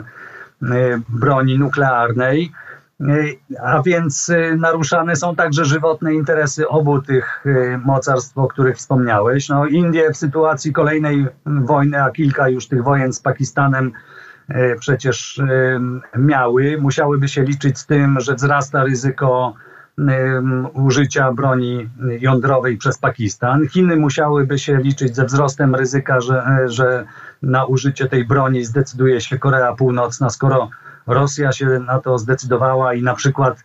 y, 0.63 1.03
broni 1.09 1.59
nuklearnej. 1.59 2.53
Y, 3.01 3.39
a 3.63 3.83
więc 3.83 4.33
naruszane 4.57 5.17
są 5.17 5.37
także 5.37 5.65
żywotne 5.65 6.15
interesy 6.15 6.69
obu 6.69 7.03
tych 7.03 7.45
mocarstw, 7.85 8.39
o 8.39 8.49
których 8.49 8.77
wspomniałeś. 8.77 9.49
No, 9.49 9.67
Indie 9.67 10.13
w 10.13 10.17
sytuacji 10.17 10.73
kolejnej 10.73 11.27
wojny, 11.47 12.03
a 12.03 12.11
kilka 12.11 12.49
już 12.49 12.69
tych 12.69 12.85
wojen 12.85 13.13
z 13.13 13.21
Pakistanem 13.21 13.93
przecież 14.79 15.41
miały, 16.19 16.79
musiałyby 16.81 17.29
się 17.29 17.43
liczyć 17.43 17.79
z 17.79 17.87
tym, 17.87 18.21
że 18.21 18.35
wzrasta 18.35 18.85
ryzyko 18.85 19.55
użycia 20.75 21.33
broni 21.33 21.89
jądrowej 22.21 22.77
przez 22.77 22.99
Pakistan. 22.99 23.69
Chiny 23.69 23.97
musiałyby 23.97 24.59
się 24.59 24.77
liczyć 24.77 25.17
ze 25.17 25.25
wzrostem 25.25 25.75
ryzyka, 25.75 26.21
że, 26.21 26.45
że 26.67 27.05
na 27.43 27.65
użycie 27.65 28.09
tej 28.09 28.25
broni 28.25 28.65
zdecyduje 28.65 29.21
się 29.21 29.39
Korea 29.39 29.75
Północna, 29.75 30.31
skoro 30.31 30.71
Rosja 31.07 31.53
się 31.53 31.67
na 31.67 31.99
to 32.01 32.19
zdecydowała 32.19 32.95
i 32.95 33.03
na 33.03 33.15
przykład 33.15 33.65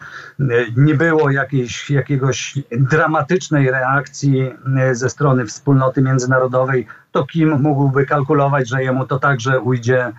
nie 0.77 0.95
było 0.95 1.29
jakiejś, 1.29 1.89
jakiegoś 1.89 2.59
dramatycznej 2.71 3.71
reakcji 3.71 4.53
ze 4.91 5.09
strony 5.09 5.45
wspólnoty 5.45 6.01
międzynarodowej, 6.01 6.87
to 7.11 7.25
Kim 7.25 7.61
mógłby 7.61 8.05
kalkulować, 8.05 8.69
że 8.69 8.83
jemu 8.83 9.05
to 9.05 9.19
także 9.19 9.59
ujdzie, 9.59 10.11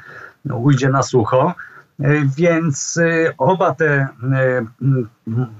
ujdzie 0.50 0.88
na 0.88 1.02
sucho. 1.02 1.54
E, 2.02 2.24
więc 2.36 2.96
e, 2.96 3.34
oba 3.38 3.74
te 3.74 3.86
e, 3.86 4.08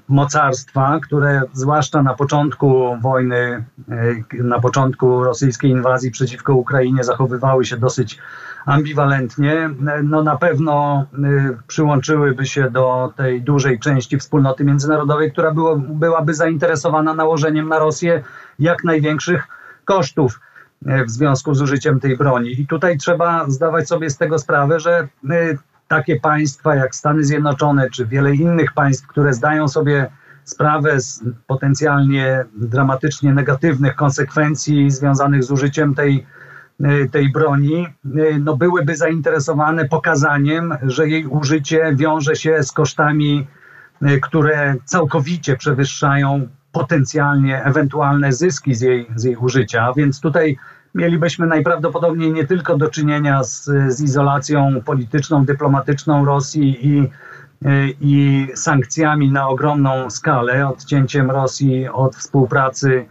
mocarstwa, 0.09 1.01
które 1.03 1.43
zwłaszcza 1.53 2.03
na 2.03 2.15
początku 2.15 2.97
wojny, 3.01 3.65
na 4.33 4.61
początku 4.61 5.25
rosyjskiej 5.25 5.71
inwazji 5.71 6.11
przeciwko 6.11 6.55
Ukrainie 6.55 7.05
zachowywały 7.05 7.65
się 7.65 7.77
dosyć 7.77 8.19
ambiwalentnie, 8.67 9.71
no 10.03 10.23
na 10.23 10.37
pewno 10.37 11.07
przyłączyłyby 11.67 12.47
się 12.47 12.71
do 12.71 13.13
tej 13.17 13.43
dużej 13.43 13.79
części 13.79 14.19
wspólnoty 14.19 14.65
międzynarodowej, 14.65 15.33
która 15.33 15.55
było, 15.55 15.77
byłaby 15.77 16.35
zainteresowana 16.35 17.15
nałożeniem 17.15 17.69
na 17.69 17.79
Rosję 17.79 18.23
jak 18.59 18.85
największych 18.85 19.49
kosztów 19.85 20.41
w 20.83 21.11
związku 21.11 21.55
z 21.55 21.63
użyciem 21.63 22.01
tej 22.01 22.17
broni. 22.17 22.61
I 22.61 22.67
tutaj 22.67 22.99
trzeba 22.99 23.51
zdawać 23.51 23.89
sobie 23.89 24.11
z 24.11 24.19
tego 24.19 24.39
sprawę, 24.39 24.81
że 24.81 25.09
takie 25.89 26.21
państwa 26.21 26.75
jak 26.75 26.95
Stany 26.95 27.25
Zjednoczone 27.25 27.91
czy 27.91 28.07
wiele 28.07 28.35
innych 28.35 28.73
państw, 28.73 29.07
które 29.07 29.35
zdają 29.35 29.69
sobie 29.69 30.07
sprawę 30.45 31.01
z 31.01 31.25
potencjalnie 31.47 32.45
dramatycznie 32.57 33.35
negatywnych 33.35 33.95
konsekwencji 33.95 34.91
związanych 34.91 35.45
z 35.45 35.51
użyciem 35.51 35.95
tej, 35.95 36.27
y, 36.81 37.09
tej 37.13 37.33
broni, 37.33 37.87
y, 38.07 38.41
no 38.45 38.57
byłyby 38.57 38.97
zainteresowane 38.97 39.85
pokazaniem, 39.85 40.75
że 40.83 41.09
jej 41.09 41.27
użycie 41.27 41.93
wiąże 41.97 42.37
się 42.37 42.63
z 42.63 42.73
kosztami, 42.73 43.47
y, 44.03 44.21
które 44.21 44.75
całkowicie 44.85 45.57
przewyższają 45.57 46.49
potencjalnie 46.73 47.65
ewentualne 47.65 48.33
zyski 48.33 48.75
z 48.75 48.81
jej, 48.81 49.07
z 49.17 49.25
jej 49.25 49.37
użycia. 49.37 49.93
Więc 49.97 50.21
tutaj 50.21 50.57
mielibyśmy 50.99 51.47
najprawdopodobniej 51.47 52.33
nie 52.33 52.47
tylko 52.47 52.77
do 52.77 52.91
czynienia 52.91 53.45
z, 53.45 53.65
z 53.89 54.01
izolacją 54.01 54.83
polityczną, 54.85 55.45
dyplomatyczną 55.45 56.25
Rosji 56.25 56.87
i, 56.87 57.11
i 58.01 58.47
sankcjami 58.55 59.33
na 59.33 59.49
ogromną 59.49 60.11
skalę, 60.11 60.69
odcięciem 60.69 61.31
Rosji 61.31 61.89
od 61.89 62.17
współpracy 62.17 63.07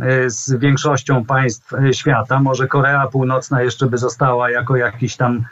e, 0.00 0.30
z 0.30 0.54
większością 0.54 1.24
państw 1.24 1.74
e, 1.74 1.94
świata. 1.94 2.40
Może 2.40 2.66
Korea 2.66 3.06
Północna 3.06 3.62
jeszcze 3.62 3.86
by 3.86 3.98
została 3.98 4.50
jako 4.50 4.76
jakiś 4.76 5.16
tam 5.16 5.44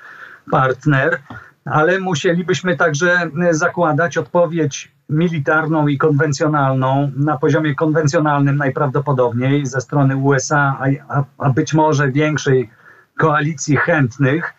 partner, 0.51 1.21
ale 1.65 2.01
musielibyśmy 2.01 2.77
także 2.77 3.31
zakładać 3.51 4.19
odpowiedź 4.19 4.94
militarną 5.09 5.89
i 5.89 5.99
konwencjonalną, 5.99 7.11
na 7.17 7.39
poziomie 7.39 7.75
konwencjonalnym 7.75 8.57
najprawdopodobniej 8.57 9.67
ze 9.67 9.81
strony 9.81 10.17
USA, 10.17 10.79
a, 11.09 11.25
a 11.39 11.51
być 11.51 11.75
może 11.75 12.13
większej 12.13 12.71
koalicji 13.19 13.77
chętnych, 13.77 14.55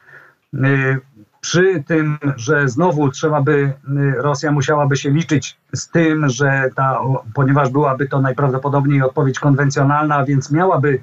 y, 0.54 1.00
przy 1.42 1.84
tym, 1.88 2.18
że 2.36 2.70
znowu 2.70 3.10
trzeba 3.10 3.42
by, 3.42 3.52
y, 3.52 3.74
Rosja 4.22 4.52
musiałaby 4.52 4.96
się 4.96 5.10
liczyć 5.10 5.58
z 5.74 5.90
tym, 5.90 6.30
że 6.30 6.70
ta, 6.76 7.00
ponieważ 7.34 7.70
byłaby 7.70 8.08
to 8.08 8.22
najprawdopodobniej 8.22 9.02
odpowiedź 9.02 9.40
konwencjonalna, 9.40 10.26
więc 10.26 10.52
miałaby 10.52 11.00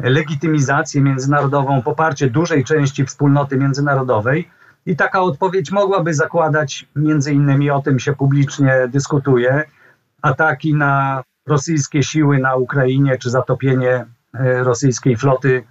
legitymizację 0.00 1.02
międzynarodową, 1.02 1.82
poparcie 1.82 2.30
dużej 2.30 2.64
części 2.64 3.06
wspólnoty 3.06 3.56
międzynarodowej, 3.56 4.50
i 4.86 4.96
taka 4.96 5.20
odpowiedź 5.20 5.70
mogłaby 5.70 6.14
zakładać, 6.14 6.86
między 6.96 7.32
innymi 7.32 7.70
o 7.70 7.82
tym 7.82 7.98
się 7.98 8.12
publicznie 8.12 8.88
dyskutuje, 8.88 9.64
ataki 10.22 10.74
na 10.74 11.22
rosyjskie 11.46 12.02
siły 12.02 12.38
na 12.38 12.56
Ukrainie 12.56 13.18
czy 13.18 13.30
zatopienie 13.30 14.06
e, 14.34 14.64
rosyjskiej 14.64 15.16
floty 15.16 15.64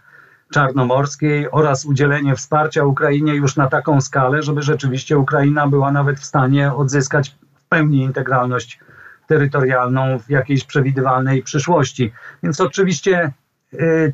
czarnomorskiej 0.54 1.52
oraz 1.52 1.86
udzielenie 1.86 2.36
wsparcia 2.36 2.86
Ukrainie 2.86 3.36
już 3.36 3.56
na 3.56 3.68
taką 3.68 4.02
skalę, 4.02 4.42
żeby 4.42 4.62
rzeczywiście 4.62 5.18
Ukraina 5.18 5.68
była 5.68 5.92
nawet 5.92 6.20
w 6.20 6.26
stanie 6.26 6.74
odzyskać 6.74 7.36
w 7.56 7.64
pełni 7.70 8.02
integralność 8.02 8.80
terytorialną 9.28 10.20
w 10.20 10.30
jakiejś 10.30 10.64
przewidywalnej 10.64 11.44
przyszłości. 11.44 12.12
Więc 12.44 12.62
oczywiście 12.62 13.32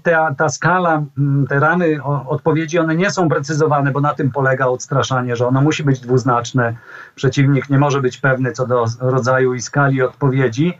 ta, 0.04 0.36
ta 0.36 0.50
skala, 0.50 1.04
mm, 1.18 1.48
te 1.48 1.60
ramy 1.60 2.04
odpowiedzi, 2.28 2.80
one 2.80 2.96
nie 2.96 3.12
są 3.12 3.30
precyzowane, 3.30 3.92
bo 3.92 4.02
na 4.02 4.14
tym 4.14 4.32
polega 4.32 4.68
odstraszanie, 4.68 5.36
że 5.36 5.48
ono 5.48 5.62
musi 5.62 5.84
być 5.84 6.00
dwuznaczne. 6.00 6.76
Przeciwnik 7.16 7.70
nie 7.70 7.78
może 7.78 8.02
być 8.02 8.18
pewny 8.18 8.52
co 8.52 8.68
do 8.68 8.86
rodzaju 9.00 9.54
i 9.54 9.62
skali 9.62 10.02
odpowiedzi, 10.02 10.78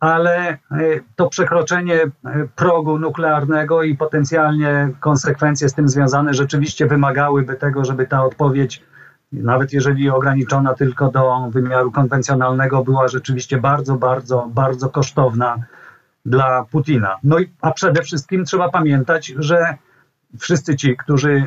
ale 0.00 0.52
y, 0.52 1.04
to 1.16 1.28
przekroczenie 1.28 1.94
y, 2.04 2.10
progu 2.56 2.98
nuklearnego 2.98 3.82
i 3.82 3.96
potencjalnie 3.96 4.88
konsekwencje 5.00 5.68
z 5.68 5.74
tym 5.74 5.88
związane 5.88 6.34
rzeczywiście 6.34 6.86
wymagałyby 6.86 7.54
tego, 7.54 7.84
żeby 7.84 8.06
ta 8.06 8.24
odpowiedź, 8.24 8.82
nawet 9.32 9.72
jeżeli 9.72 10.10
ograniczona 10.10 10.74
tylko 10.74 11.10
do 11.10 11.48
wymiaru 11.50 11.92
konwencjonalnego, 11.92 12.84
była 12.84 13.08
rzeczywiście 13.08 13.58
bardzo, 13.58 13.94
bardzo, 13.94 14.48
bardzo 14.54 14.88
kosztowna 14.88 15.56
dla 16.28 16.64
Putina. 16.70 17.16
No 17.24 17.38
i, 17.38 17.50
a 17.60 17.70
przede 17.70 18.02
wszystkim 18.02 18.44
trzeba 18.44 18.68
pamiętać, 18.68 19.34
że 19.38 19.76
wszyscy 20.38 20.76
ci, 20.76 20.96
którzy 20.96 21.46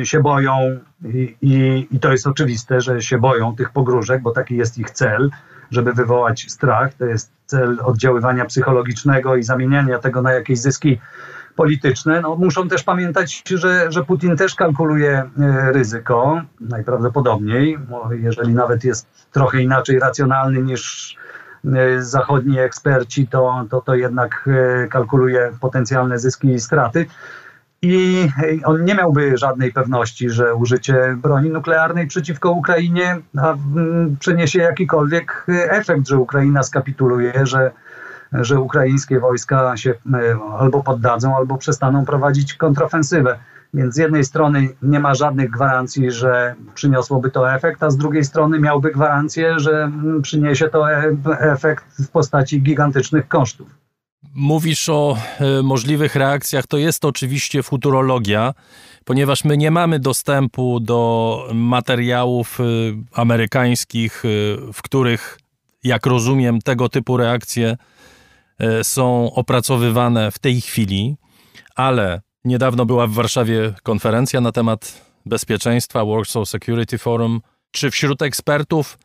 y, 0.00 0.06
się 0.06 0.20
boją 0.20 0.78
i, 1.04 1.36
i, 1.42 1.86
i, 1.90 2.00
to 2.00 2.12
jest 2.12 2.26
oczywiste, 2.26 2.80
że 2.80 3.02
się 3.02 3.18
boją 3.18 3.56
tych 3.56 3.70
pogróżek, 3.70 4.22
bo 4.22 4.30
taki 4.30 4.56
jest 4.56 4.78
ich 4.78 4.90
cel, 4.90 5.30
żeby 5.70 5.92
wywołać 5.92 6.46
strach, 6.50 6.94
to 6.94 7.04
jest 7.04 7.32
cel 7.46 7.78
oddziaływania 7.84 8.44
psychologicznego 8.44 9.36
i 9.36 9.42
zamieniania 9.42 9.98
tego 9.98 10.22
na 10.22 10.32
jakieś 10.32 10.58
zyski 10.58 10.98
polityczne, 11.56 12.20
no, 12.20 12.36
muszą 12.36 12.68
też 12.68 12.82
pamiętać, 12.82 13.42
że, 13.54 13.92
że 13.92 14.04
Putin 14.04 14.36
też 14.36 14.54
kalkuluje 14.54 15.22
y, 15.22 15.72
ryzyko, 15.72 16.42
najprawdopodobniej, 16.60 17.78
jeżeli 18.10 18.54
nawet 18.54 18.84
jest 18.84 19.28
trochę 19.32 19.62
inaczej 19.62 19.98
racjonalny 19.98 20.62
niż 20.62 21.16
zachodni 21.98 22.58
eksperci, 22.58 23.26
to, 23.26 23.64
to, 23.70 23.80
to 23.80 23.94
jednak 23.94 24.48
e, 24.48 24.88
kalkuluje 24.88 25.52
potencjalne 25.60 26.18
zyski 26.18 26.48
i 26.48 26.60
straty. 26.60 27.06
I 27.82 28.28
on 28.64 28.84
nie 28.84 28.94
miałby 28.94 29.38
żadnej 29.38 29.72
pewności, 29.72 30.30
że 30.30 30.54
użycie 30.54 31.16
broni 31.16 31.50
nuklearnej 31.50 32.06
przeciwko 32.06 32.50
Ukrainie 32.50 33.18
przyniesie 34.18 34.58
jakikolwiek 34.58 35.46
efekt, 35.48 36.08
że 36.08 36.18
Ukraina 36.18 36.62
skapituluje, 36.62 37.46
że, 37.46 37.70
że 38.32 38.60
ukraińskie 38.60 39.20
wojska 39.20 39.76
się 39.76 39.94
albo 40.58 40.82
poddadzą, 40.82 41.36
albo 41.36 41.58
przestaną 41.58 42.04
prowadzić 42.04 42.54
kontrofensywę. 42.54 43.38
Więc 43.74 43.94
z 43.94 43.98
jednej 43.98 44.24
strony 44.24 44.68
nie 44.82 45.00
ma 45.00 45.14
żadnych 45.14 45.50
gwarancji, 45.50 46.10
że 46.10 46.54
przyniosłoby 46.74 47.30
to 47.30 47.54
efekt, 47.54 47.82
a 47.82 47.90
z 47.90 47.96
drugiej 47.96 48.24
strony 48.24 48.58
miałby 48.58 48.92
gwarancję, 48.92 49.60
że 49.60 49.92
przyniesie 50.22 50.68
to 50.68 50.90
e, 50.90 51.16
efekt 51.40 51.84
w 51.98 52.08
postaci 52.08 52.62
gigantycznych 52.62 53.28
kosztów. 53.28 53.68
Mówisz 54.34 54.88
o 54.88 55.16
e, 55.40 55.62
możliwych 55.62 56.14
reakcjach, 56.14 56.66
to 56.66 56.76
jest 56.78 57.04
oczywiście 57.04 57.62
futurologia, 57.62 58.54
ponieważ 59.04 59.44
my 59.44 59.56
nie 59.56 59.70
mamy 59.70 59.98
dostępu 59.98 60.80
do 60.80 61.48
materiałów 61.54 62.60
e, 62.60 62.64
amerykańskich, 63.12 64.22
w 64.72 64.82
których, 64.82 65.38
jak 65.84 66.06
rozumiem, 66.06 66.60
tego 66.60 66.88
typu 66.88 67.16
reakcje 67.16 67.76
są 68.82 69.34
opracowywane 69.34 70.30
w 70.30 70.38
tej 70.38 70.60
chwili, 70.60 71.16
ale 71.76 72.20
Niedawno 72.44 72.86
była 72.86 73.06
w 73.06 73.12
Warszawie 73.12 73.74
konferencja 73.82 74.40
na 74.40 74.52
temat 74.52 75.00
bezpieczeństwa, 75.26 76.04
Warsaw 76.04 76.48
Security 76.48 76.98
Forum. 76.98 77.40
Czy 77.70 77.90
wśród 77.90 78.22
ekspertów 78.22 78.98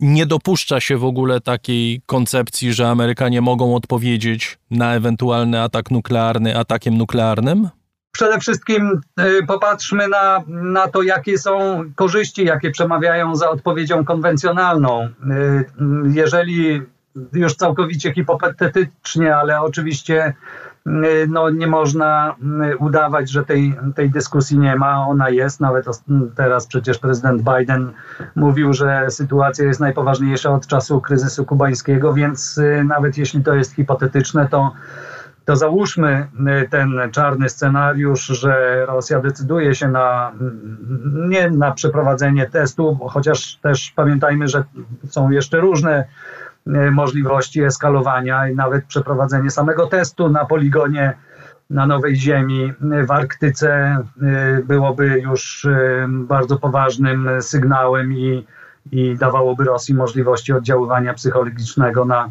nie 0.00 0.26
dopuszcza 0.26 0.80
się 0.80 0.96
w 0.96 1.04
ogóle 1.04 1.40
takiej 1.40 2.02
koncepcji, 2.06 2.72
że 2.72 2.88
Amerykanie 2.88 3.40
mogą 3.40 3.74
odpowiedzieć 3.74 4.58
na 4.70 4.94
ewentualny 4.94 5.60
atak 5.60 5.90
nuklearny 5.90 6.58
atakiem 6.58 6.98
nuklearnym? 6.98 7.68
Przede 8.12 8.40
wszystkim 8.40 9.00
y, 9.20 9.46
popatrzmy 9.46 10.08
na, 10.08 10.42
na 10.46 10.88
to, 10.88 11.02
jakie 11.02 11.38
są 11.38 11.84
korzyści, 11.94 12.44
jakie 12.44 12.70
przemawiają 12.70 13.36
za 13.36 13.50
odpowiedzią 13.50 14.04
konwencjonalną. 14.04 15.04
Y, 15.04 15.10
jeżeli 16.14 16.82
już 17.32 17.54
całkowicie 17.54 18.14
hipotetycznie, 18.14 19.36
ale 19.36 19.60
oczywiście 19.60 20.34
Y, 20.34 20.73
no, 21.28 21.50
nie 21.50 21.66
można 21.66 22.36
y, 22.72 22.76
udawać, 22.76 23.30
że 23.30 23.44
tej, 23.44 23.76
tej 23.94 24.10
dyskusji 24.10 24.58
nie 24.58 24.76
ma. 24.76 25.06
Ona 25.06 25.30
jest. 25.30 25.60
Nawet 25.60 25.86
teraz 26.36 26.66
przecież 26.66 26.98
prezydent 26.98 27.42
Biden 27.42 27.92
mówił, 28.34 28.72
że 28.72 29.06
sytuacja 29.10 29.64
jest 29.64 29.80
najpoważniejsza 29.80 30.50
od 30.50 30.66
czasu 30.66 31.00
kryzysu 31.00 31.44
kubańskiego, 31.44 32.14
więc 32.14 32.58
y, 32.58 32.84
nawet 32.84 33.18
jeśli 33.18 33.42
to 33.42 33.54
jest 33.54 33.74
hipotetyczne, 33.74 34.48
to 34.48 34.72
to 35.44 35.56
załóżmy 35.56 36.28
ten 36.70 37.00
czarny 37.12 37.48
scenariusz, 37.48 38.26
że 38.26 38.84
Rosja 38.86 39.20
decyduje 39.20 39.74
się 39.74 39.88
na 39.88 40.32
nie 41.28 41.50
na 41.50 41.72
przeprowadzenie 41.72 42.46
testu, 42.46 42.98
chociaż 43.10 43.56
też 43.56 43.92
pamiętajmy, 43.96 44.48
że 44.48 44.64
są 45.08 45.30
jeszcze 45.30 45.60
różne 45.60 46.04
możliwości 46.92 47.62
eskalowania 47.62 48.48
i 48.48 48.54
nawet 48.54 48.84
przeprowadzenie 48.84 49.50
samego 49.50 49.86
testu 49.86 50.28
na 50.28 50.44
poligonie 50.44 51.14
na 51.70 51.86
Nowej 51.86 52.16
Ziemi 52.16 52.72
w 53.06 53.10
Arktyce 53.10 53.98
byłoby 54.64 55.20
już 55.20 55.66
bardzo 56.08 56.58
poważnym 56.58 57.30
sygnałem 57.40 58.12
i, 58.12 58.46
i 58.92 59.16
dawałoby 59.16 59.64
Rosji 59.64 59.94
możliwości 59.94 60.52
oddziaływania 60.52 61.14
psychologicznego 61.14 62.04
na, 62.04 62.28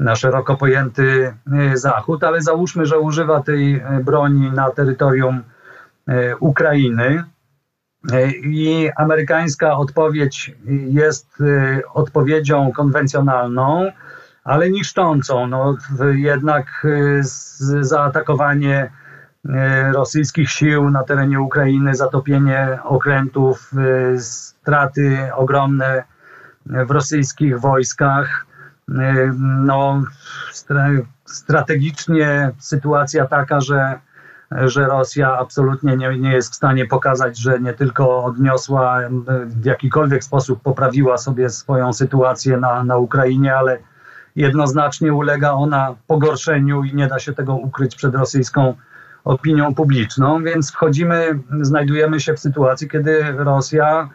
na 0.00 0.16
szeroko 0.16 0.56
pojęty 0.56 1.34
e, 1.52 1.76
Zachód, 1.76 2.24
ale 2.24 2.42
załóżmy, 2.42 2.86
że 2.86 2.98
używa 2.98 3.42
tej 3.42 3.74
e, 3.74 4.00
broni 4.04 4.50
na 4.50 4.70
terytorium 4.70 5.42
e, 6.08 6.36
Ukrainy. 6.36 7.24
I 8.44 8.90
amerykańska 8.96 9.76
odpowiedź 9.76 10.54
jest 10.88 11.42
odpowiedzią 11.94 12.72
konwencjonalną, 12.72 13.92
ale 14.44 14.70
niszczącą. 14.70 15.46
No, 15.46 15.76
jednak 16.14 16.86
zaatakowanie 17.80 18.90
rosyjskich 19.92 20.50
sił 20.50 20.90
na 20.90 21.04
terenie 21.04 21.40
Ukrainy, 21.40 21.94
zatopienie 21.94 22.78
okrętów, 22.84 23.70
straty 24.18 25.18
ogromne 25.34 26.04
w 26.66 26.90
rosyjskich 26.90 27.60
wojskach 27.60 28.46
no, 29.38 30.02
strategicznie 31.24 32.50
sytuacja 32.58 33.26
taka, 33.26 33.60
że, 33.60 33.98
że 34.50 34.86
Rosja 34.86 35.38
absolutnie 35.38 35.96
nie, 35.96 36.18
nie 36.18 36.32
jest 36.32 36.52
w 36.52 36.56
stanie 36.56 36.86
pokazać, 36.86 37.38
że 37.38 37.60
nie 37.60 37.72
tylko 37.72 38.24
odniosła, 38.24 39.00
w 39.46 39.64
jakikolwiek 39.64 40.24
sposób 40.24 40.62
poprawiła 40.62 41.18
sobie 41.18 41.50
swoją 41.50 41.92
sytuację 41.92 42.56
na, 42.56 42.84
na 42.84 42.96
Ukrainie, 42.96 43.56
ale 43.56 43.78
jednoznacznie 44.36 45.14
ulega 45.14 45.52
ona 45.52 45.94
pogorszeniu 46.06 46.84
i 46.84 46.94
nie 46.94 47.06
da 47.06 47.18
się 47.18 47.32
tego 47.32 47.54
ukryć 47.54 47.96
przed 47.96 48.14
rosyjską 48.14 48.74
opinią 49.24 49.74
publiczną, 49.74 50.44
więc 50.44 50.72
wchodzimy, 50.72 51.38
znajdujemy 51.60 52.20
się 52.20 52.34
w 52.34 52.40
sytuacji, 52.40 52.88
kiedy 52.88 53.22
Rosja 53.36 54.08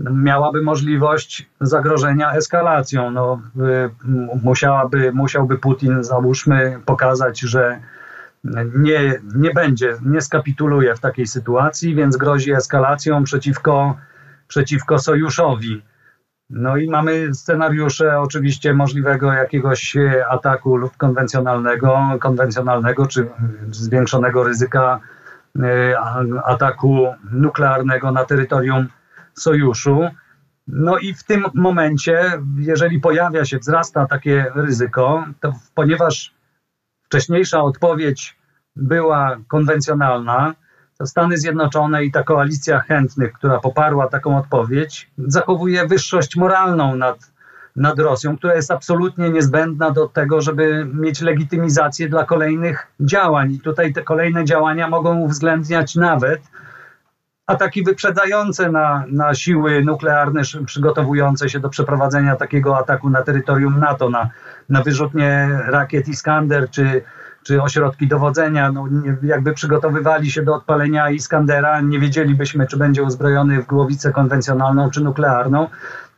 miałaby 0.00 0.62
możliwość 0.62 1.50
zagrożenia 1.60 2.32
eskalacją. 2.32 3.10
No, 3.10 3.40
musiałaby, 4.42 5.12
musiałby 5.12 5.58
Putin, 5.58 6.04
załóżmy, 6.04 6.80
pokazać, 6.86 7.40
że 7.40 7.80
nie, 8.74 9.20
nie 9.34 9.50
będzie, 9.50 9.96
nie 10.04 10.20
skapituluje 10.20 10.94
w 10.94 11.00
takiej 11.00 11.26
sytuacji, 11.26 11.94
więc 11.94 12.16
grozi 12.16 12.52
eskalacją 12.52 13.24
przeciwko, 13.24 13.96
przeciwko 14.48 14.98
sojuszowi. 14.98 15.82
No 16.50 16.76
i 16.76 16.90
mamy 16.90 17.34
scenariusze 17.34 18.20
oczywiście 18.20 18.74
możliwego 18.74 19.32
jakiegoś 19.32 19.96
ataku 20.28 20.76
lub 20.76 20.96
konwencjonalnego, 20.96 21.98
konwencjonalnego 22.20 23.06
czy 23.06 23.28
zwiększonego 23.70 24.44
ryzyka 24.44 25.00
e, 25.62 25.98
ataku 26.44 27.06
nuklearnego 27.32 28.12
na 28.12 28.24
terytorium 28.24 28.88
sojuszu. 29.34 30.08
No 30.68 30.98
i 30.98 31.14
w 31.14 31.24
tym 31.24 31.44
momencie, 31.54 32.42
jeżeli 32.58 33.00
pojawia 33.00 33.44
się, 33.44 33.58
wzrasta 33.58 34.06
takie 34.06 34.46
ryzyko, 34.54 35.24
to 35.40 35.52
ponieważ 35.74 36.34
wcześniejsza 37.04 37.62
odpowiedź 37.62 38.37
była 38.78 39.36
konwencjonalna, 39.48 40.54
to 40.98 41.06
Stany 41.06 41.38
Zjednoczone 41.38 42.04
i 42.04 42.12
ta 42.12 42.22
koalicja 42.22 42.80
chętnych, 42.80 43.32
która 43.32 43.58
poparła 43.58 44.08
taką 44.08 44.38
odpowiedź, 44.38 45.10
zachowuje 45.18 45.86
wyższość 45.86 46.36
moralną 46.36 46.96
nad, 46.96 47.32
nad 47.76 47.98
Rosją, 47.98 48.36
która 48.36 48.54
jest 48.54 48.70
absolutnie 48.70 49.30
niezbędna 49.30 49.90
do 49.90 50.08
tego, 50.08 50.40
żeby 50.40 50.86
mieć 50.94 51.20
legitymizację 51.20 52.08
dla 52.08 52.24
kolejnych 52.24 52.86
działań. 53.00 53.52
I 53.52 53.60
tutaj 53.60 53.92
te 53.92 54.02
kolejne 54.02 54.44
działania 54.44 54.88
mogą 54.88 55.18
uwzględniać 55.18 55.94
nawet 55.94 56.40
ataki 57.46 57.84
wyprzedzające 57.84 58.70
na, 58.70 59.04
na 59.08 59.34
siły 59.34 59.84
nuklearne 59.84 60.42
przygotowujące 60.66 61.48
się 61.48 61.60
do 61.60 61.68
przeprowadzenia 61.68 62.36
takiego 62.36 62.78
ataku 62.78 63.10
na 63.10 63.22
terytorium 63.22 63.80
NATO, 63.80 64.10
na, 64.10 64.30
na 64.68 64.82
wyrzutnie 64.82 65.48
rakiet 65.66 66.08
Iskander 66.08 66.70
czy, 66.70 67.02
czy 67.48 67.62
ośrodki 67.62 68.08
dowodzenia. 68.08 68.72
No, 68.72 68.88
jakby 69.22 69.52
przygotowywali 69.52 70.30
się 70.30 70.42
do 70.42 70.54
odpalenia 70.54 71.10
Iskandera, 71.10 71.80
nie 71.80 71.98
wiedzielibyśmy, 71.98 72.66
czy 72.66 72.76
będzie 72.76 73.02
uzbrojony 73.02 73.62
w 73.62 73.66
głowicę 73.66 74.12
konwencjonalną 74.12 74.90
czy 74.90 75.04
nuklearną. 75.04 75.68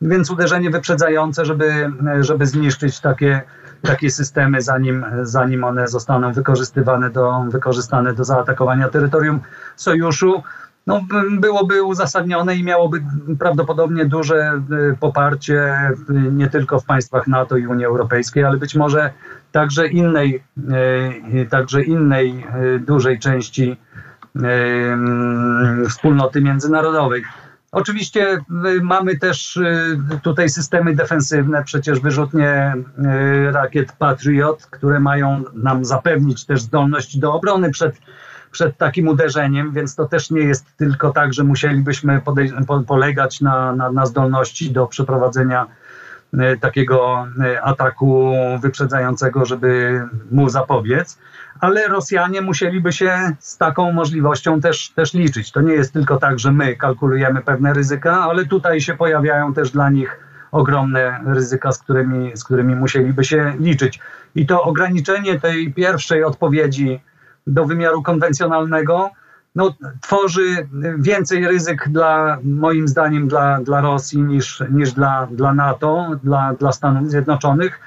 Więc 0.01 0.31
uderzenie 0.31 0.69
wyprzedzające, 0.69 1.45
żeby, 1.45 1.91
żeby 2.19 2.45
zniszczyć 2.45 2.99
takie, 2.99 3.41
takie 3.81 4.11
systemy, 4.11 4.61
zanim, 4.61 5.05
zanim 5.21 5.63
one 5.63 5.87
zostaną 5.87 6.33
wykorzystywane 6.33 7.09
do, 7.09 7.45
wykorzystane 7.49 8.13
do 8.13 8.23
zaatakowania 8.23 8.89
terytorium 8.89 9.39
sojuszu 9.75 10.43
no, 10.87 11.01
byłoby 11.39 11.83
uzasadnione 11.83 12.55
i 12.55 12.63
miałoby 12.63 13.03
prawdopodobnie 13.39 14.05
duże 14.05 14.61
y, 14.93 14.97
poparcie 14.99 15.89
y, 16.09 16.13
nie 16.13 16.49
tylko 16.49 16.79
w 16.79 16.85
państwach 16.85 17.27
NATO 17.27 17.57
i 17.57 17.67
Unii 17.67 17.85
Europejskiej, 17.85 18.43
ale 18.43 18.57
być 18.57 18.75
może 18.75 19.13
także 19.51 19.87
innej, 19.87 20.43
y, 21.33 21.47
także 21.49 21.83
innej 21.83 22.45
dużej 22.79 23.19
części 23.19 23.77
wspólnoty 25.89 26.41
międzynarodowej. 26.41 27.23
Oczywiście 27.71 28.39
mamy 28.81 29.17
też 29.17 29.59
tutaj 30.23 30.49
systemy 30.49 30.95
defensywne, 30.95 31.63
przecież 31.63 31.99
wyrzutnie 31.99 32.73
rakiet 33.51 33.91
Patriot, 33.91 34.65
które 34.65 34.99
mają 34.99 35.43
nam 35.53 35.85
zapewnić 35.85 36.45
też 36.45 36.61
zdolność 36.61 37.17
do 37.17 37.33
obrony 37.33 37.71
przed 37.71 37.95
przed 38.51 38.77
takim 38.77 39.07
uderzeniem, 39.07 39.71
więc 39.71 39.95
to 39.95 40.05
też 40.05 40.31
nie 40.31 40.41
jest 40.41 40.77
tylko 40.77 41.11
tak, 41.11 41.33
że 41.33 41.43
musielibyśmy 41.43 42.21
polegać 42.87 43.41
na, 43.41 43.75
na, 43.75 43.91
na 43.91 44.05
zdolności 44.05 44.71
do 44.71 44.87
przeprowadzenia 44.87 45.63
e, 45.63 45.67
takiego 46.59 47.27
e, 47.43 47.61
ataku 47.61 48.33
wyprzedzającego, 48.61 49.45
żeby 49.45 50.01
mu 50.31 50.49
zapobiec, 50.49 51.19
ale 51.59 51.87
Rosjanie 51.87 52.41
musieliby 52.41 52.91
się 52.91 53.35
z 53.39 53.57
taką 53.57 53.91
możliwością 53.91 54.61
też, 54.61 54.89
też 54.89 55.13
liczyć. 55.13 55.51
To 55.51 55.61
nie 55.61 55.73
jest 55.73 55.93
tylko 55.93 56.17
tak, 56.17 56.39
że 56.39 56.51
my 56.51 56.75
kalkulujemy 56.75 57.41
pewne 57.41 57.73
ryzyka, 57.73 58.21
ale 58.21 58.45
tutaj 58.45 58.81
się 58.81 58.93
pojawiają 58.93 59.53
też 59.53 59.71
dla 59.71 59.89
nich 59.89 60.19
ogromne 60.51 61.19
ryzyka, 61.25 61.71
z 61.71 61.79
którymi, 61.79 62.37
z 62.37 62.43
którymi 62.43 62.75
musieliby 62.75 63.23
się 63.23 63.53
liczyć. 63.59 63.99
I 64.35 64.45
to 64.45 64.63
ograniczenie 64.63 65.39
tej 65.39 65.73
pierwszej 65.73 66.23
odpowiedzi 66.23 67.01
do 67.47 67.65
wymiaru 67.65 68.03
konwencjonalnego, 68.03 69.09
no, 69.55 69.73
tworzy 70.01 70.67
więcej 70.97 71.47
ryzyk 71.47 71.89
dla, 71.89 72.37
moim 72.43 72.87
zdaniem, 72.87 73.27
dla, 73.27 73.59
dla 73.61 73.81
Rosji 73.81 74.21
niż, 74.21 74.63
niż 74.71 74.93
dla, 74.93 75.27
dla 75.31 75.53
NATO, 75.53 76.07
dla, 76.23 76.53
dla 76.53 76.71
Stanów 76.71 77.09
Zjednoczonych. 77.09 77.79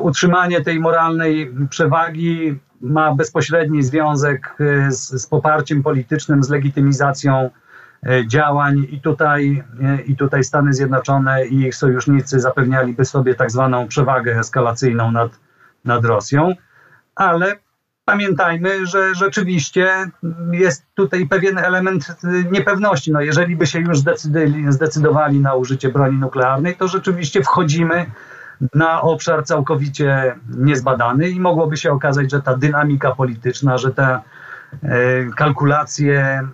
Utrzymanie 0.00 0.60
tej 0.60 0.80
moralnej 0.80 1.54
przewagi 1.70 2.58
ma 2.80 3.14
bezpośredni 3.14 3.82
związek 3.82 4.56
e, 4.60 4.92
z, 4.92 5.22
z 5.22 5.26
poparciem 5.26 5.82
politycznym, 5.82 6.44
z 6.44 6.50
legitymizacją 6.50 7.50
e, 8.06 8.26
działań 8.26 8.86
i 8.90 9.00
tutaj, 9.00 9.64
e, 9.82 10.02
i 10.02 10.16
tutaj 10.16 10.44
Stany 10.44 10.72
Zjednoczone 10.72 11.46
i 11.46 11.60
ich 11.60 11.74
sojusznicy 11.74 12.40
zapewnialiby 12.40 13.04
sobie 13.04 13.34
tak 13.34 13.50
zwaną 13.50 13.88
przewagę 13.88 14.38
eskalacyjną 14.38 15.10
nad, 15.10 15.30
nad 15.84 16.04
Rosją, 16.04 16.52
ale 17.14 17.56
pamiętajmy, 18.04 18.86
że 18.86 19.14
rzeczywiście 19.14 20.10
jest 20.52 20.86
tutaj 20.94 21.28
pewien 21.28 21.58
element 21.58 22.16
niepewności. 22.50 23.12
No 23.12 23.20
jeżeli 23.20 23.56
by 23.56 23.66
się 23.66 23.80
już 23.80 23.98
zdecydowali 24.68 25.40
na 25.40 25.54
użycie 25.54 25.88
broni 25.88 26.18
nuklearnej, 26.18 26.76
to 26.76 26.88
rzeczywiście 26.88 27.42
wchodzimy 27.42 28.06
na 28.74 29.00
obszar 29.00 29.44
całkowicie 29.44 30.34
niezbadany 30.48 31.28
i 31.28 31.40
mogłoby 31.40 31.76
się 31.76 31.92
okazać, 31.92 32.30
że 32.30 32.42
ta 32.42 32.56
dynamika 32.56 33.12
polityczna, 33.12 33.78
że 33.78 33.92
te 33.92 34.04
e, 34.04 34.20
kalkulacje 35.36 36.20
e, 36.20 36.48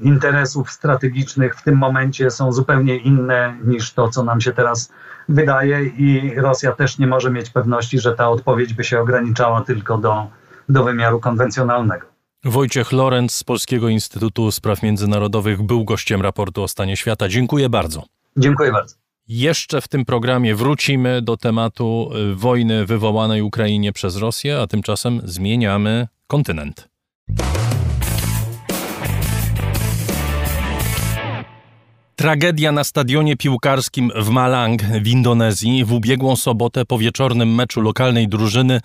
interesów 0.00 0.70
strategicznych 0.70 1.56
w 1.56 1.62
tym 1.62 1.78
momencie 1.78 2.30
są 2.30 2.52
zupełnie 2.52 2.96
inne 2.96 3.56
niż 3.64 3.92
to, 3.92 4.08
co 4.08 4.24
nam 4.24 4.40
się 4.40 4.52
teraz 4.52 4.92
wydaje 5.28 5.84
i 5.84 6.34
Rosja 6.40 6.72
też 6.72 6.98
nie 6.98 7.06
może 7.06 7.30
mieć 7.30 7.50
pewności, 7.50 7.98
że 7.98 8.14
ta 8.14 8.28
odpowiedź 8.28 8.74
by 8.74 8.84
się 8.84 9.00
ograniczała 9.00 9.60
tylko 9.60 9.98
do 9.98 10.26
do 10.68 10.84
wymiaru 10.84 11.20
konwencjonalnego. 11.20 12.06
Wojciech 12.44 12.92
Lorenz 12.92 13.34
z 13.34 13.44
Polskiego 13.44 13.88
Instytutu 13.88 14.50
Spraw 14.52 14.82
Międzynarodowych 14.82 15.62
był 15.62 15.84
gościem 15.84 16.22
raportu 16.22 16.62
o 16.62 16.68
stanie 16.68 16.96
świata. 16.96 17.28
Dziękuję 17.28 17.68
bardzo. 17.68 18.02
Dziękuję 18.36 18.72
bardzo. 18.72 18.94
Jeszcze 19.28 19.80
w 19.80 19.88
tym 19.88 20.04
programie 20.04 20.54
wrócimy 20.54 21.22
do 21.22 21.36
tematu 21.36 22.10
y, 22.32 22.34
wojny 22.34 22.86
wywołanej 22.86 23.42
Ukrainie 23.42 23.92
przez 23.92 24.16
Rosję, 24.16 24.60
a 24.60 24.66
tymczasem 24.66 25.20
zmieniamy 25.24 26.08
kontynent. 26.26 26.88
Tragedia 32.26 32.72
na 32.72 32.84
stadionie 32.84 33.36
piłkarskim 33.36 34.12
w 34.16 34.28
Malang 34.28 34.82
w 34.82 35.06
Indonezji 35.06 35.84
w 35.84 35.92
ubiegłą 35.92 36.36
sobotę 36.36 36.84
po 36.84 36.98
wieczornym 36.98 37.54
meczu 37.54 37.80
lokalnej 37.80 38.28
drużyny 38.28 38.80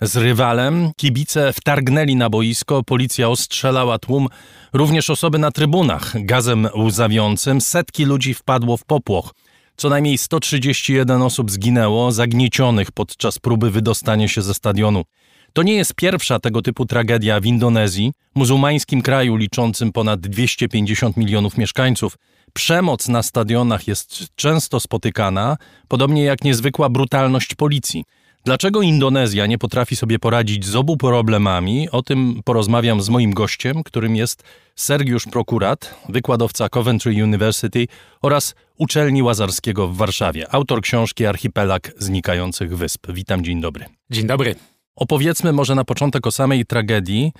z 0.00 0.16
rywalem. 0.16 0.90
Kibice 0.96 1.52
wtargnęli 1.52 2.16
na 2.16 2.30
boisko, 2.30 2.82
policja 2.82 3.28
ostrzelała 3.28 3.98
tłum, 3.98 4.28
również 4.72 5.10
osoby 5.10 5.38
na 5.38 5.50
trybunach 5.50 6.24
gazem 6.24 6.68
łzawiącym. 6.76 7.60
Setki 7.60 8.04
ludzi 8.04 8.34
wpadło 8.34 8.76
w 8.76 8.84
popłoch. 8.84 9.34
Co 9.76 9.88
najmniej 9.88 10.18
131 10.18 11.22
osób 11.22 11.50
zginęło, 11.50 12.12
zagniecionych 12.12 12.92
podczas 12.92 13.38
próby 13.38 13.70
wydostania 13.70 14.28
się 14.28 14.42
ze 14.42 14.54
stadionu. 14.54 15.04
To 15.52 15.62
nie 15.62 15.74
jest 15.74 15.94
pierwsza 15.94 16.38
tego 16.38 16.62
typu 16.62 16.86
tragedia 16.86 17.40
w 17.40 17.46
Indonezji, 17.46 18.12
muzułmańskim 18.34 19.02
kraju 19.02 19.36
liczącym 19.36 19.92
ponad 19.92 20.20
250 20.20 21.16
milionów 21.16 21.58
mieszkańców. 21.58 22.16
Przemoc 22.52 23.08
na 23.08 23.22
stadionach 23.22 23.88
jest 23.88 24.24
często 24.36 24.80
spotykana, 24.80 25.56
podobnie 25.88 26.24
jak 26.24 26.44
niezwykła 26.44 26.88
brutalność 26.88 27.54
policji. 27.54 28.04
Dlaczego 28.44 28.82
Indonezja 28.82 29.46
nie 29.46 29.58
potrafi 29.58 29.96
sobie 29.96 30.18
poradzić 30.18 30.66
z 30.66 30.76
obu 30.76 30.96
problemami? 30.96 31.90
O 31.90 32.02
tym 32.02 32.40
porozmawiam 32.44 33.02
z 33.02 33.08
moim 33.08 33.34
gościem, 33.34 33.82
którym 33.82 34.16
jest 34.16 34.42
Sergiusz 34.76 35.24
Prokurat, 35.24 35.94
wykładowca 36.08 36.68
Coventry 36.68 37.24
University 37.24 37.86
oraz 38.22 38.54
Uczelni 38.78 39.22
Łazarskiego 39.22 39.88
w 39.88 39.96
Warszawie, 39.96 40.54
autor 40.54 40.80
książki 40.80 41.26
Archipelag 41.26 41.92
Znikających 41.98 42.76
Wysp. 42.76 43.06
Witam, 43.12 43.44
dzień 43.44 43.60
dobry. 43.60 43.84
Dzień 44.10 44.26
dobry. 44.26 44.54
Opowiedzmy 44.96 45.52
może 45.52 45.74
na 45.74 45.84
początek 45.84 46.26
o 46.26 46.30
samej 46.30 46.66
tragedii. 46.66 47.32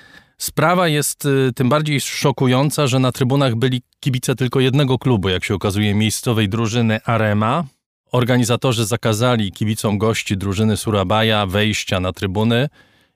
Sprawa 0.43 0.89
jest 0.89 1.25
y, 1.25 1.53
tym 1.55 1.69
bardziej 1.69 2.01
szokująca, 2.01 2.87
że 2.87 2.99
na 2.99 3.13
trybunach 3.13 3.55
byli 3.55 3.83
kibice 4.01 4.35
tylko 4.35 4.61
jednego 4.61 4.99
klubu, 4.99 5.29
jak 5.29 5.45
się 5.45 5.55
okazuje, 5.55 5.95
miejscowej 5.95 6.49
drużyny 6.49 7.03
Arema. 7.05 7.65
Organizatorzy 8.13 8.87
zakazali 8.87 9.53
kibicom 9.53 9.99
gości 9.99 10.37
drużyny 10.37 10.77
Surabaya 10.77 11.47
wejścia 11.47 12.01
na 12.01 12.13
trybuny 12.13 12.69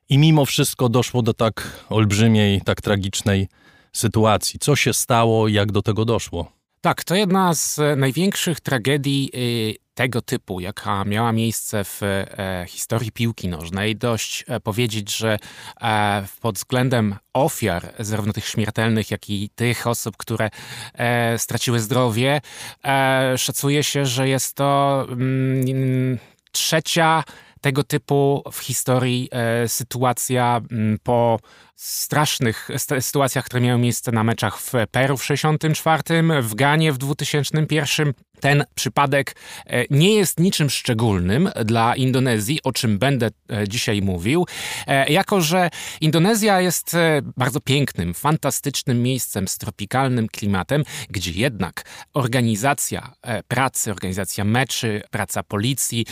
i 0.09 0.19
mimo 0.19 0.45
wszystko 0.45 0.89
doszło 0.89 1.23
do 1.23 1.35
tak 1.35 1.85
olbrzymiej, 1.89 2.61
tak 2.61 2.81
tragicznej 2.81 3.49
sytuacji. 3.93 4.59
Co 4.59 4.77
się 4.77 4.93
stało, 4.93 5.49
jak 5.49 5.73
do 5.73 5.83
tego 5.83 6.05
doszło? 6.05 6.56
Tak, 6.87 7.05
to 7.05 7.15
jedna 7.15 7.55
z 7.55 7.81
największych 7.97 8.61
tragedii 8.61 9.31
y, 9.35 9.95
tego 9.95 10.23
typu, 10.23 10.61
jaka 10.61 11.05
miała 11.05 11.33
miejsce 11.33 11.85
w 11.85 12.03
e, 12.03 12.65
historii 12.69 13.13
piłki 13.13 13.49
nożnej. 13.49 13.97
Dość 13.97 14.45
e, 14.49 14.61
powiedzieć, 14.61 15.17
że 15.17 15.39
e, 15.81 16.27
pod 16.41 16.55
względem 16.55 17.15
ofiar, 17.33 17.93
zarówno 17.99 18.33
tych 18.33 18.47
śmiertelnych, 18.47 19.11
jak 19.11 19.31
i 19.31 19.51
tych 19.55 19.87
osób, 19.87 20.17
które 20.17 20.51
e, 20.95 21.39
straciły 21.39 21.81
zdrowie, 21.81 22.41
e, 22.85 23.39
szacuje 23.39 23.83
się, 23.83 24.07
że 24.07 24.29
jest 24.29 24.55
to 24.55 25.07
mm, 25.11 26.19
trzecia 26.53 27.25
tego 27.61 27.85
typu 27.85 28.43
w 28.53 28.59
historii 28.59 29.29
e, 29.33 29.69
sytuacja 29.69 30.61
mm, 30.71 30.99
po 31.03 31.39
strasznych 31.77 32.69
sytuacjach, 33.01 33.45
które 33.45 33.61
miały 33.61 33.81
miejsce 33.81 34.13
na 34.13 34.25
meczach 34.25 34.61
w 34.61 34.73
Peru 34.91 35.17
w 35.17 35.23
1964, 35.27 36.43
w 36.43 36.55
Ganie 36.55 36.93
w 36.93 36.99
2001. 36.99 38.13
Ten 38.41 38.65
przypadek 38.75 39.37
e, 39.67 39.85
nie 39.91 40.15
jest 40.15 40.41
niczym 40.41 40.71
szczególnym 40.71 41.51
dla 41.65 41.97
Indonezji, 41.97 42.61
o 42.65 42.73
czym 42.73 42.99
będę 42.99 43.29
e, 43.53 43.69
dzisiaj 43.69 44.03
mówił, 44.03 44.47
e, 44.87 45.13
jako 45.13 45.41
że 45.41 45.71
Indonezja 46.01 46.61
jest 46.61 46.97
bardzo 47.37 47.61
pięknym, 47.61 48.15
fantastycznym 48.15 49.03
miejscem 49.03 49.49
z 49.49 49.59
tropikalnym 49.59 50.29
klimatem, 50.29 50.85
gdzie 51.11 51.31
jednak 51.31 51.83
organizacja 52.15 53.13
pracy, 53.49 53.91
organizacja 53.91 54.45
meczy, 54.45 55.03
praca 55.11 55.43
policji, 55.43 56.07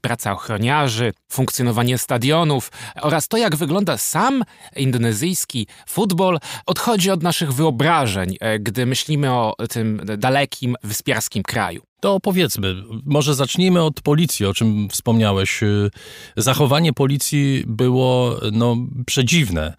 praca 0.00 0.32
ochroniarzy, 0.32 1.12
funkcjonowanie 1.32 1.98
stadionów 1.98 2.70
oraz 3.02 3.28
to, 3.28 3.36
jak 3.36 3.56
wygląda 3.56 3.98
sam 3.98 4.44
Indonezja, 4.76 5.03
indonezyjski 5.04 5.66
futbol 5.86 6.38
odchodzi 6.66 7.10
od 7.10 7.22
naszych 7.22 7.52
wyobrażeń, 7.52 8.36
e, 8.40 8.58
gdy 8.58 8.86
myślimy 8.86 9.32
o 9.32 9.54
tym 9.70 10.00
dalekim, 10.18 10.76
wyspiarskim 10.82 11.42
kraju. 11.42 11.82
To 12.00 12.20
powiedzmy, 12.20 12.74
może 13.04 13.34
zacznijmy 13.34 13.82
od 13.82 14.00
policji, 14.00 14.46
o 14.46 14.54
czym 14.54 14.88
wspomniałeś. 14.88 15.62
E, 15.62 15.66
zachowanie 16.36 16.92
policji 16.92 17.64
było 17.66 18.40
no, 18.52 18.76
przedziwne. 19.06 19.74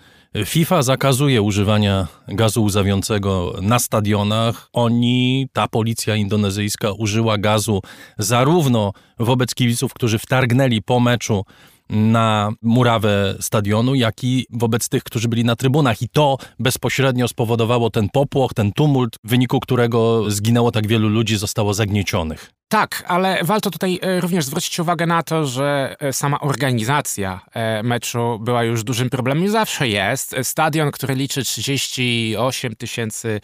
FIFA 0.45 0.81
zakazuje 0.81 1.41
używania 1.41 2.07
gazu 2.27 2.63
łzawiącego 2.63 3.55
na 3.61 3.79
stadionach. 3.79 4.69
Oni, 4.73 5.47
ta 5.53 5.67
policja 5.67 6.15
indonezyjska, 6.15 6.91
użyła 6.91 7.37
gazu 7.37 7.81
zarówno 8.17 8.93
wobec 9.19 9.55
kibiców, 9.55 9.93
którzy 9.93 10.19
wtargnęli 10.19 10.81
po 10.81 10.99
meczu 10.99 11.45
na 11.89 12.51
murawę 12.61 13.35
stadionu, 13.39 13.95
jak 13.95 14.23
i 14.23 14.45
wobec 14.49 14.89
tych, 14.89 15.03
którzy 15.03 15.27
byli 15.27 15.45
na 15.45 15.55
trybunach. 15.55 16.01
I 16.01 16.09
to 16.09 16.37
bezpośrednio 16.59 17.27
spowodowało 17.27 17.89
ten 17.89 18.09
popłoch, 18.09 18.53
ten 18.53 18.71
tumult, 18.71 19.15
w 19.23 19.29
wyniku 19.29 19.59
którego 19.59 20.31
zginęło 20.31 20.71
tak 20.71 20.87
wielu 20.87 21.09
ludzi, 21.09 21.37
zostało 21.37 21.73
zagniecionych. 21.73 22.54
Tak, 22.67 23.03
ale 23.07 23.39
warto 23.43 23.71
tutaj 23.71 23.99
e, 24.01 24.21
również 24.21 24.45
zwrócić 24.45 24.79
uwagę 24.79 25.05
na 25.05 25.23
to, 25.23 25.45
że 25.45 25.95
e, 25.99 26.13
sama 26.13 26.39
organizacja 26.39 27.41
e, 27.53 27.83
meczu 27.83 28.39
była 28.41 28.63
już 28.63 28.83
dużym 28.83 29.09
problemem 29.09 29.49
zawsze 29.49 29.87
jest. 29.87 30.35
Stadion, 30.43 30.91
który 30.91 31.15
liczy 31.15 31.43
38 31.43 32.75
tysięcy 32.75 33.41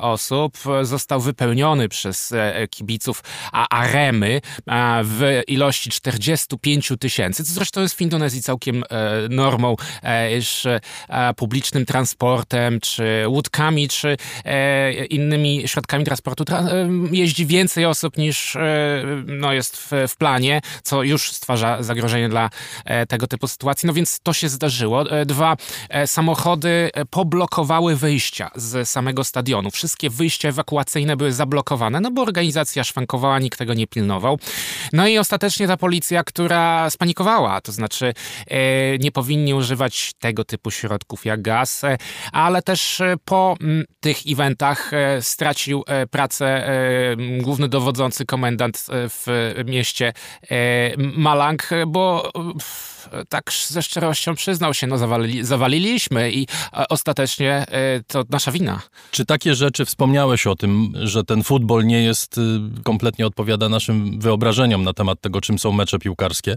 osób, 0.00 0.58
został 0.82 1.20
wypełniony 1.20 1.88
przez 1.88 2.34
kibiców 2.70 3.22
a 3.52 3.68
Aremy 3.68 4.40
w 5.04 5.40
ilości 5.46 5.90
45 5.90 6.92
tysięcy, 7.00 7.44
co 7.44 7.52
zresztą 7.52 7.80
jest 7.80 7.94
w 7.94 8.00
Indonezji 8.00 8.42
całkiem 8.42 8.84
normą, 9.30 9.76
iż 10.38 10.66
publicznym 11.36 11.86
transportem, 11.86 12.80
czy 12.80 13.24
łódkami, 13.26 13.88
czy 13.88 14.16
innymi 15.10 15.68
środkami 15.68 16.04
transportu 16.04 16.44
jeździ 17.12 17.46
więcej 17.46 17.84
osób 17.84 18.16
niż 18.16 18.31
niż 18.32 18.56
e, 18.56 19.04
no, 19.26 19.52
jest 19.52 19.76
w, 19.76 19.90
w 20.08 20.16
planie, 20.16 20.60
co 20.82 21.02
już 21.02 21.32
stwarza 21.32 21.82
zagrożenie 21.82 22.28
dla 22.28 22.50
e, 22.84 23.06
tego 23.06 23.26
typu 23.26 23.48
sytuacji. 23.48 23.86
No 23.86 23.92
więc 23.92 24.20
to 24.22 24.32
się 24.32 24.48
zdarzyło. 24.48 25.10
E, 25.10 25.26
dwa, 25.26 25.56
samochody 26.06 26.90
poblokowały 27.10 27.96
wyjścia 27.96 28.50
z 28.54 28.88
samego 28.88 29.24
stadionu. 29.24 29.70
Wszystkie 29.70 30.10
wyjścia 30.10 30.48
ewakuacyjne 30.48 31.16
były 31.16 31.32
zablokowane, 31.32 32.00
no 32.00 32.10
bo 32.10 32.22
organizacja 32.22 32.84
szwankowała, 32.84 33.38
nikt 33.38 33.58
tego 33.58 33.74
nie 33.74 33.86
pilnował. 33.86 34.38
No 34.92 35.06
i 35.08 35.18
ostatecznie 35.18 35.66
ta 35.66 35.76
policja, 35.76 36.24
która 36.24 36.90
spanikowała, 36.90 37.60
to 37.60 37.72
znaczy 37.72 38.14
nie 39.00 39.12
powinni 39.12 39.54
używać 39.54 40.12
tego 40.18 40.44
typu 40.44 40.70
środków 40.70 41.24
jak 41.24 41.42
gaz, 41.42 41.82
ale 42.32 42.62
też 42.62 43.02
po 43.24 43.56
tych 44.00 44.16
eventach 44.28 44.90
stracił 45.20 45.84
pracę 46.10 46.66
główny 47.40 47.68
dowodzący 47.68 48.21
komendant 48.26 48.86
e, 48.90 49.08
w 49.08 49.26
mieście 49.66 50.12
e, 50.50 50.96
Malang, 50.96 51.70
bo 51.86 52.32
tak 53.28 53.52
ze 53.66 53.82
szczerością 53.82 54.34
przyznał 54.34 54.74
się, 54.74 54.86
no 54.86 54.98
zawalili, 54.98 55.44
zawaliliśmy 55.44 56.32
i 56.32 56.46
e, 56.72 56.88
ostatecznie 56.88 57.66
to 58.06 58.24
nasza 58.30 58.52
wina. 58.52 58.82
Czy 59.10 59.24
takie 59.24 59.54
rzeczy, 59.54 59.84
wspomniałeś 59.84 60.46
o 60.46 60.56
tym, 60.56 60.92
że 60.94 61.24
ten 61.24 61.42
futbol 61.42 61.84
nie 61.86 62.02
jest, 62.02 62.40
kompletnie 62.84 63.26
odpowiada 63.26 63.68
naszym 63.68 64.20
wyobrażeniom 64.20 64.84
na 64.84 64.92
temat 64.92 65.20
tego, 65.20 65.40
czym 65.40 65.58
są 65.58 65.72
mecze 65.72 65.98
piłkarskie? 65.98 66.56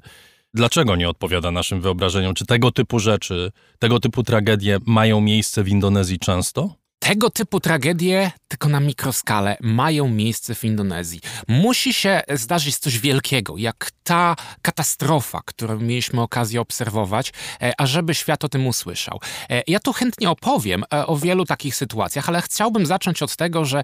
Dlaczego 0.53 0.95
nie 0.95 1.09
odpowiada 1.09 1.51
naszym 1.51 1.81
wyobrażeniom? 1.81 2.33
Czy 2.33 2.45
tego 2.45 2.71
typu 2.71 2.99
rzeczy, 2.99 3.51
tego 3.79 3.99
typu 3.99 4.23
tragedie 4.23 4.77
mają 4.85 5.21
miejsce 5.21 5.63
w 5.63 5.67
Indonezji 5.67 6.19
często? 6.19 6.75
Tego 7.05 7.29
typu 7.29 7.59
tragedie, 7.59 8.31
tylko 8.47 8.69
na 8.69 8.79
mikroskalę, 8.79 9.57
mają 9.61 10.07
miejsce 10.07 10.55
w 10.55 10.63
Indonezji. 10.63 11.21
Musi 11.47 11.93
się 11.93 12.21
zdarzyć 12.33 12.77
coś 12.77 12.99
wielkiego, 12.99 13.57
jak 13.57 13.91
ta 14.03 14.35
katastrofa, 14.61 15.41
którą 15.45 15.79
mieliśmy 15.79 16.21
okazję 16.21 16.61
obserwować, 16.61 17.33
e, 17.61 17.73
ażeby 17.77 18.15
świat 18.15 18.43
o 18.43 18.49
tym 18.49 18.67
usłyszał. 18.67 19.19
E, 19.49 19.63
ja 19.67 19.79
tu 19.79 19.93
chętnie 19.93 20.29
opowiem 20.29 20.83
e, 20.93 21.07
o 21.07 21.17
wielu 21.17 21.45
takich 21.45 21.75
sytuacjach, 21.75 22.29
ale 22.29 22.41
chciałbym 22.41 22.85
zacząć 22.85 23.21
od 23.21 23.35
tego, 23.35 23.65
że 23.65 23.83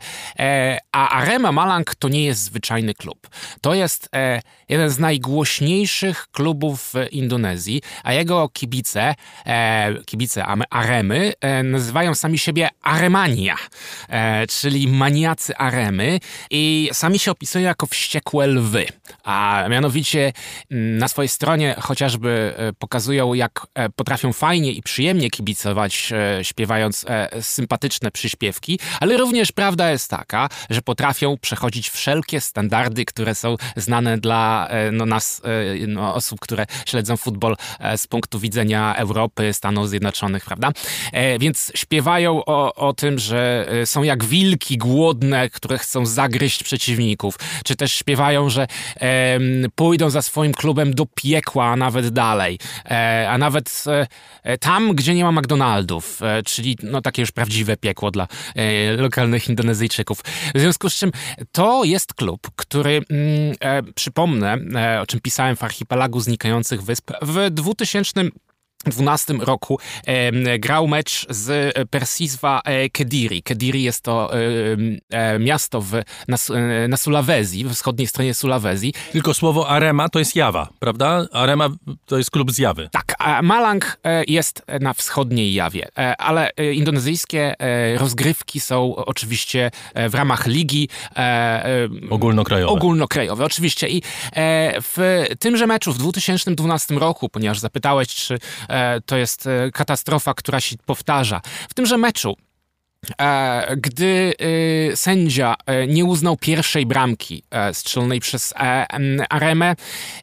Arema 0.91 1.51
Malang 1.51 1.95
to 1.95 2.09
nie 2.09 2.25
jest 2.25 2.43
zwyczajny 2.43 2.93
klub. 2.93 3.29
To 3.61 3.73
jest 3.73 4.09
jeden 4.69 4.89
z 4.89 4.99
najgłośniejszych 4.99 6.27
klubów 6.31 6.93
w 6.93 7.13
Indonezji, 7.13 7.81
a 8.03 8.13
jego 8.13 8.49
kibice, 8.49 9.15
kibice 10.05 10.45
Aremy, 10.69 11.33
nazywają 11.63 12.15
sami 12.15 12.37
siebie 12.37 12.69
Arema 12.81 13.10
Aremania, 13.11 13.55
e, 14.09 14.47
czyli 14.47 14.87
maniacy 14.87 15.55
Aremy 15.55 16.19
i 16.51 16.89
sami 16.93 17.19
się 17.19 17.31
opisują 17.31 17.65
jako 17.65 17.85
wściekłe 17.87 18.47
lwy, 18.47 18.85
a 19.23 19.65
mianowicie 19.69 20.33
mm, 20.71 20.97
na 20.97 21.07
swojej 21.07 21.29
stronie 21.29 21.75
chociażby 21.79 22.53
e, 22.57 22.73
pokazują 22.73 23.33
jak 23.33 23.67
e, 23.75 23.89
potrafią 23.89 24.33
fajnie 24.33 24.71
i 24.71 24.81
przyjemnie 24.81 25.29
kibicować, 25.29 26.13
e, 26.13 26.43
śpiewając 26.43 27.05
sympatyczne 27.41 28.11
przyśpiewki, 28.11 28.79
ale 28.99 29.17
również 29.17 29.51
prawda 29.51 29.91
jest 29.91 30.09
taka, 30.09 30.49
że 30.69 30.81
potrafią 30.81 31.37
przechodzić 31.37 31.89
wszelkie 31.89 32.41
standardy, 32.41 33.05
które 33.05 33.35
są 33.35 33.55
znane 33.75 34.17
dla 34.17 34.69
no, 34.91 35.05
nas, 35.05 35.41
no, 35.87 36.15
osób, 36.15 36.39
które 36.39 36.65
śledzą 36.85 37.17
futbol 37.17 37.55
z 37.97 38.07
punktu 38.07 38.39
widzenia 38.39 38.95
Europy, 38.95 39.53
Stanów 39.53 39.89
Zjednoczonych, 39.89 40.45
prawda? 40.45 40.71
Więc 41.39 41.71
śpiewają 41.75 42.45
o, 42.45 42.73
o 42.75 42.93
tym, 43.01 43.19
że 43.19 43.65
e, 43.69 43.85
są 43.85 44.03
jak 44.03 44.23
wilki 44.23 44.77
głodne, 44.77 45.49
które 45.49 45.77
chcą 45.77 46.05
zagryźć 46.05 46.63
przeciwników, 46.63 47.35
czy 47.65 47.75
też 47.75 47.93
śpiewają, 47.93 48.49
że 48.49 48.67
em, 48.95 49.43
pójdą 49.75 50.09
za 50.09 50.21
swoim 50.21 50.53
klubem 50.53 50.93
do 50.93 51.05
piekła, 51.15 51.65
a 51.65 51.75
nawet 51.75 52.09
dalej, 52.09 52.59
e, 52.85 53.27
a 53.29 53.37
nawet 53.37 53.83
e, 53.87 54.07
e, 54.43 54.57
tam, 54.57 54.95
gdzie 54.95 55.13
nie 55.13 55.23
ma 55.23 55.31
McDonaldów, 55.31 56.21
e, 56.21 56.43
czyli 56.43 56.77
no, 56.83 57.01
takie 57.01 57.21
już 57.21 57.31
prawdziwe 57.31 57.77
piekło 57.77 58.11
dla 58.11 58.27
e, 58.55 58.93
lokalnych 58.97 59.49
Indonezyjczyków. 59.49 60.21
W 60.55 60.59
związku 60.59 60.89
z 60.89 60.95
czym 60.95 61.11
to 61.51 61.83
jest 61.83 62.13
klub, 62.13 62.51
który, 62.55 63.01
mm, 63.09 63.55
e, 63.59 63.83
przypomnę, 63.83 64.57
e, 64.75 65.01
o 65.01 65.05
czym 65.05 65.19
pisałem 65.19 65.55
w 65.55 65.63
Archipelagu 65.63 66.19
Znikających 66.19 66.83
Wysp, 66.83 67.11
w 67.21 67.49
2000 67.49 68.21
2012 68.89 69.33
roku 69.33 69.79
e, 70.05 70.59
grał 70.59 70.87
mecz 70.87 71.25
z 71.29 71.73
Persiswa 71.89 72.61
e, 72.65 72.89
Kediri. 72.89 73.43
Kediri 73.43 73.83
jest 73.83 74.03
to 74.03 74.31
e, 75.09 75.39
miasto 75.39 75.81
w, 75.81 75.91
na, 76.27 76.37
e, 76.55 76.87
na 76.87 76.97
Sulawesi, 76.97 77.65
w 77.65 77.73
wschodniej 77.73 78.07
stronie 78.07 78.33
Sulawesi. 78.33 78.93
Tylko 79.11 79.33
słowo 79.33 79.69
Arema 79.69 80.09
to 80.09 80.19
jest 80.19 80.35
Jawa, 80.35 80.69
prawda? 80.79 81.25
Arema 81.31 81.69
to 82.05 82.17
jest 82.17 82.31
klub 82.31 82.51
z 82.51 82.57
Jawy. 82.57 82.89
Tak, 82.91 83.15
a 83.19 83.41
Malang 83.41 83.97
e, 84.03 84.23
jest 84.27 84.63
na 84.79 84.93
wschodniej 84.93 85.53
Jawie, 85.53 85.87
ale 86.17 86.49
indonezyjskie 86.73 87.55
rozgrywki 87.97 88.59
są 88.59 88.95
oczywiście 88.95 89.71
w 90.09 90.15
ramach 90.15 90.47
ligi 90.47 90.89
e, 91.15 91.89
Ogólnokrajowe. 92.09 92.73
Ogólnokrajowe, 92.73 93.45
oczywiście. 93.45 93.89
I 93.89 94.01
w 94.81 95.25
tymże 95.39 95.67
meczu 95.67 95.93
w 95.93 95.97
2012 95.97 96.95
roku, 96.95 97.29
ponieważ 97.29 97.59
zapytałeś, 97.59 98.07
czy 98.07 98.37
to 99.05 99.17
jest 99.17 99.47
e, 99.47 99.71
katastrofa, 99.71 100.33
która 100.33 100.59
się 100.59 100.75
powtarza, 100.85 101.41
w 101.69 101.73
tymże 101.73 101.97
meczu 101.97 102.35
E, 102.35 102.50
gdy 103.77 104.33
e, 104.91 104.95
sędzia 104.97 105.55
e, 105.65 105.87
nie 105.87 106.05
uznał 106.05 106.37
pierwszej 106.37 106.85
bramki 106.85 107.43
e, 107.51 107.73
strzelonej 107.73 108.19
przez 108.19 108.53
e, 108.53 108.85
em, 108.89 109.21
Aremę, 109.29 109.75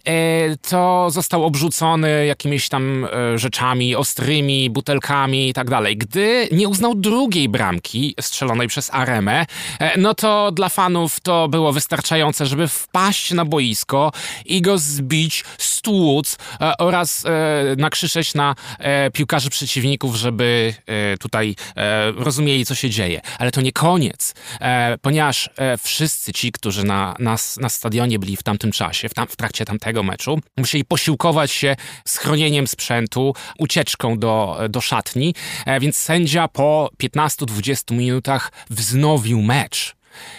e, 0.05 0.57
to 0.57 1.11
został 1.11 1.45
obrzucony 1.45 2.27
jakimiś 2.27 2.69
tam 2.69 3.05
e, 3.05 3.39
rzeczami 3.39 3.97
ostrymi, 3.97 4.71
butelkami 4.71 5.49
i 5.49 5.53
tak 5.53 5.71
dalej. 5.71 5.97
Gdy 5.97 6.49
nie 6.53 6.69
uznał 6.69 6.95
drugiej 6.95 7.49
bramki 7.49 8.15
strzelonej 8.21 8.69
przez 8.69 8.95
Aremę, 8.95 9.47
e, 9.79 10.01
no 10.01 10.15
to 10.15 10.53
dla 10.53 10.69
fanów 10.69 11.21
to 11.21 11.49
było 11.49 11.73
wystarczające, 11.73 12.47
żeby 12.47 12.69
wpaść 12.69 13.33
na 13.33 13.45
boisko 13.45 14.13
i 14.45 14.63
go 14.63 14.79
zbić, 14.79 15.45
stłuc 15.59 16.39
e, 16.61 16.77
oraz 16.79 17.27
e, 17.27 17.31
nakrzyczeć 17.79 18.35
na 18.35 18.55
e, 18.79 19.11
piłkarzy 19.11 19.51
przeciwników, 19.51 20.17
żeby 20.17 20.75
e, 20.87 21.19
tutaj 21.19 21.55
e, 21.77 22.13
rozumieli, 22.13 22.68
co 22.69 22.75
się 22.75 22.91
dzieje. 22.91 23.21
Ale 23.39 23.51
to 23.51 23.61
nie 23.61 23.73
koniec, 23.73 24.35
e, 24.61 24.99
ponieważ 24.99 25.51
e, 25.57 25.79
wszyscy 25.79 26.33
ci, 26.33 26.53
którzy 26.53 26.85
na, 26.85 27.15
na, 27.19 27.37
na 27.61 27.69
stadionie 27.69 28.19
byli 28.19 28.37
w 28.37 28.43
tamtym 28.43 28.73
czasie, 28.73 29.09
w, 29.09 29.15
tam, 29.15 29.27
w 29.27 29.37
trakcie 29.37 29.65
tamtego 29.65 30.03
meczu, 30.03 30.41
musieli 30.57 30.85
posiłkować 30.85 31.51
się 31.51 31.77
schronieniem 32.07 32.67
sprzętu, 32.67 33.35
ucieczką 33.59 34.19
do, 34.19 34.59
do 34.69 34.81
szatni, 34.81 35.35
e, 35.67 35.81
więc 35.81 35.97
sędzia 35.97 36.49
po 36.49 36.91
15-20 37.03 37.95
minutach 37.95 38.53
wznowił 38.71 39.43
mecz. 39.43 39.99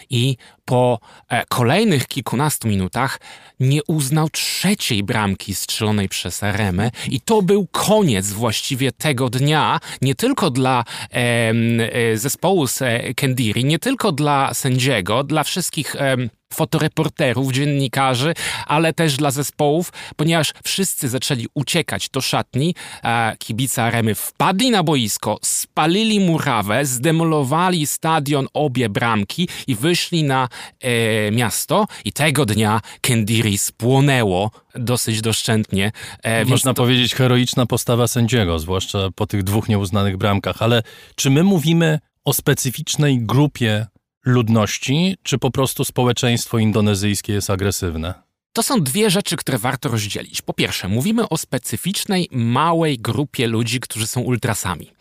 I 0.09 0.37
po 0.69 0.99
e, 1.29 1.45
kolejnych 1.45 2.07
kilkunastu 2.07 2.67
minutach 2.67 3.19
nie 3.59 3.83
uznał 3.83 4.29
trzeciej 4.29 5.03
bramki 5.03 5.55
strzelonej 5.55 6.09
przez 6.09 6.43
Aremę 6.43 6.91
i 7.07 7.21
to 7.21 7.41
był 7.41 7.67
koniec 7.71 8.31
właściwie 8.31 8.91
tego 8.91 9.29
dnia, 9.29 9.79
nie 10.01 10.15
tylko 10.15 10.49
dla 10.49 10.83
e, 11.11 12.17
zespołu 12.17 12.67
z 12.67 12.81
e, 12.81 13.13
Kendiri, 13.13 13.65
nie 13.65 13.79
tylko 13.79 14.11
dla 14.11 14.53
sędziego, 14.53 15.23
dla 15.23 15.43
wszystkich 15.43 15.95
em, 15.95 16.29
fotoreporterów, 16.53 17.53
dziennikarzy, 17.53 18.33
ale 18.67 18.93
też 18.93 19.17
dla 19.17 19.31
zespołów, 19.31 19.91
ponieważ 20.15 20.53
wszyscy 20.63 21.09
zaczęli 21.09 21.47
uciekać 21.53 22.09
do 22.09 22.21
szatni, 22.21 22.75
a 23.03 23.33
kibice 23.39 23.83
Aremy 23.83 24.15
wpadli 24.15 24.71
na 24.71 24.83
boisko, 24.83 25.39
spalili 25.43 26.19
murawę, 26.19 26.85
zdemolowali 26.85 27.87
stadion, 27.87 28.47
obie 28.53 28.89
bramki 28.89 29.49
i 29.67 29.75
wyszli 29.75 30.23
na 30.23 30.49
e, 30.79 31.31
miasto 31.31 31.85
i 32.05 32.13
tego 32.13 32.45
dnia 32.45 32.81
Kendiri 33.01 33.57
spłonęło 33.57 34.51
dosyć 34.75 35.21
doszczętnie. 35.21 35.91
E, 36.23 36.45
Można 36.45 36.73
to- 36.73 36.81
powiedzieć 36.83 37.15
heroiczna 37.15 37.65
postawa 37.65 38.07
sędziego, 38.07 38.59
zwłaszcza 38.59 38.99
po 39.15 39.27
tych 39.27 39.43
dwóch 39.43 39.69
nieuznanych 39.69 40.17
bramkach. 40.17 40.61
Ale 40.61 40.83
czy 41.15 41.29
my 41.29 41.43
mówimy 41.43 41.99
o 42.25 42.33
specyficznej 42.33 43.19
grupie 43.21 43.85
ludności, 44.25 45.17
czy 45.23 45.37
po 45.37 45.51
prostu 45.51 45.85
społeczeństwo 45.85 46.57
indonezyjskie 46.57 47.33
jest 47.33 47.49
agresywne? 47.49 48.28
To 48.53 48.63
są 48.63 48.81
dwie 48.83 49.09
rzeczy, 49.09 49.37
które 49.37 49.57
warto 49.57 49.89
rozdzielić. 49.89 50.41
Po 50.41 50.53
pierwsze, 50.53 50.87
mówimy 50.87 51.29
o 51.29 51.37
specyficznej, 51.37 52.27
małej 52.31 52.99
grupie 52.99 53.47
ludzi, 53.47 53.79
którzy 53.79 54.07
są 54.07 54.21
ultrasami. 54.21 54.91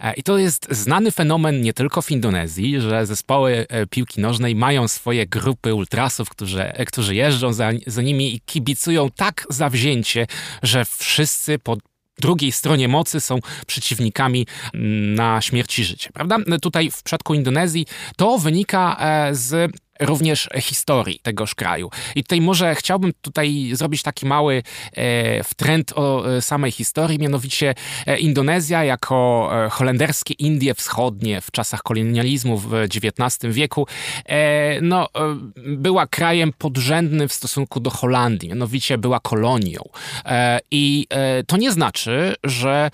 E, 0.00 0.14
I 0.14 0.22
to 0.22 0.38
jest 0.38 0.66
znany 0.70 1.10
fenomen 1.10 1.60
nie 1.60 1.72
tylko 1.72 2.02
w 2.02 2.10
Indonezji, 2.10 2.80
że 2.80 3.06
zespoły 3.06 3.66
e, 3.68 3.86
piłki 3.86 4.20
nożnej 4.20 4.54
mają 4.54 4.88
swoje 4.88 5.26
grupy 5.26 5.74
ultrasów, 5.74 6.30
którzy, 6.30 6.62
e, 6.62 6.84
którzy 6.84 7.14
jeżdżą 7.14 7.52
za, 7.52 7.70
za 7.86 8.02
nimi 8.02 8.34
i 8.34 8.40
kibicują 8.40 9.10
tak 9.10 9.46
zawzięcie, 9.50 10.26
że 10.62 10.84
wszyscy 10.84 11.58
po 11.58 11.76
drugiej 12.18 12.52
stronie 12.52 12.88
mocy 12.88 13.20
są 13.20 13.38
przeciwnikami 13.66 14.46
mm, 14.74 15.14
na 15.14 15.40
śmierć 15.40 15.78
i 15.78 15.84
życie, 15.84 16.10
prawda? 16.12 16.38
Tutaj 16.62 16.90
w 16.90 17.02
przypadku 17.02 17.34
Indonezji 17.34 17.86
to 18.16 18.38
wynika 18.38 18.96
z 19.32 19.72
również 20.00 20.48
historii 20.60 21.20
tegoż 21.22 21.54
kraju. 21.54 21.90
I 22.14 22.22
tutaj 22.22 22.40
może 22.40 22.74
chciałbym 22.74 23.12
tutaj 23.22 23.70
zrobić 23.72 24.02
taki 24.02 24.26
mały 24.26 24.62
e, 24.92 25.44
wtręt 25.44 25.92
o 25.94 26.36
e, 26.36 26.42
samej 26.42 26.72
historii, 26.72 27.18
mianowicie 27.18 27.74
e, 28.06 28.18
Indonezja 28.18 28.84
jako 28.84 29.50
e, 29.64 29.68
holenderskie 29.68 30.34
Indie 30.34 30.74
Wschodnie 30.74 31.40
w 31.40 31.50
czasach 31.50 31.82
kolonializmu 31.82 32.58
w 32.58 32.74
XIX 32.74 33.54
wieku 33.54 33.86
e, 34.26 34.80
no, 34.80 35.08
była 35.56 36.06
krajem 36.06 36.52
podrzędnym 36.58 37.28
w 37.28 37.32
stosunku 37.32 37.80
do 37.80 37.90
Holandii, 37.90 38.48
mianowicie 38.48 38.98
była 38.98 39.20
kolonią. 39.20 39.80
E, 40.24 40.58
I 40.70 41.06
to 41.46 41.56
nie 41.56 41.72
znaczy, 41.72 42.34
że 42.44 42.90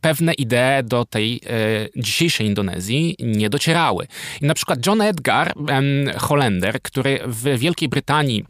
pewne 0.00 0.34
idee 0.34 0.84
do 0.84 1.04
tej 1.04 1.40
dzisiejszej 1.96 2.46
Indonezji 2.46 3.16
nie 3.18 3.50
docierały. 3.50 4.06
I 4.40 4.46
na 4.46 4.54
przykład 4.54 4.86
John 4.86 5.00
Edgar, 5.00 5.52
Holender, 6.32 6.82
który 6.82 7.20
w 7.26 7.58
Wielkiej 7.58 7.88
Brytanii 7.88 8.44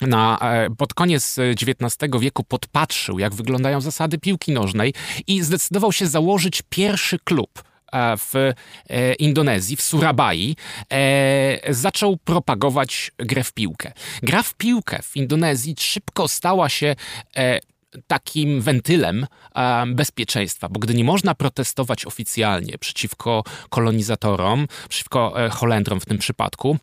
na, 0.00 0.38
e, 0.40 0.70
pod 0.70 0.94
koniec 0.94 1.38
XIX 1.38 2.10
wieku 2.20 2.44
podpatrzył, 2.44 3.18
jak 3.18 3.34
wyglądają 3.34 3.80
zasady 3.80 4.18
piłki 4.18 4.52
nożnej 4.52 4.94
i 5.26 5.42
zdecydował 5.42 5.92
się 5.92 6.06
założyć 6.06 6.62
pierwszy 6.68 7.18
klub 7.18 7.62
e, 7.92 8.16
w 8.16 8.34
e, 8.34 9.14
Indonezji, 9.14 9.76
w 9.76 9.82
Surabai, 9.82 10.56
e, 10.92 11.74
zaczął 11.74 12.16
propagować 12.16 13.12
grę 13.18 13.44
w 13.44 13.52
piłkę. 13.52 13.92
Gra 14.22 14.42
w 14.42 14.54
piłkę 14.54 15.02
w 15.02 15.16
Indonezji 15.16 15.74
szybko 15.78 16.28
stała 16.28 16.68
się 16.68 16.96
e, 17.36 17.60
takim 18.06 18.60
wentylem 18.60 19.26
e, 19.54 19.86
bezpieczeństwa, 19.86 20.68
bo 20.68 20.80
gdy 20.80 20.94
nie 20.94 21.04
można 21.04 21.34
protestować 21.34 22.06
oficjalnie 22.06 22.78
przeciwko 22.78 23.44
kolonizatorom, 23.68 24.66
przeciwko 24.88 25.44
e, 25.44 25.50
Holendrom 25.50 26.00
w 26.00 26.06
tym 26.06 26.18
przypadku, 26.18 26.78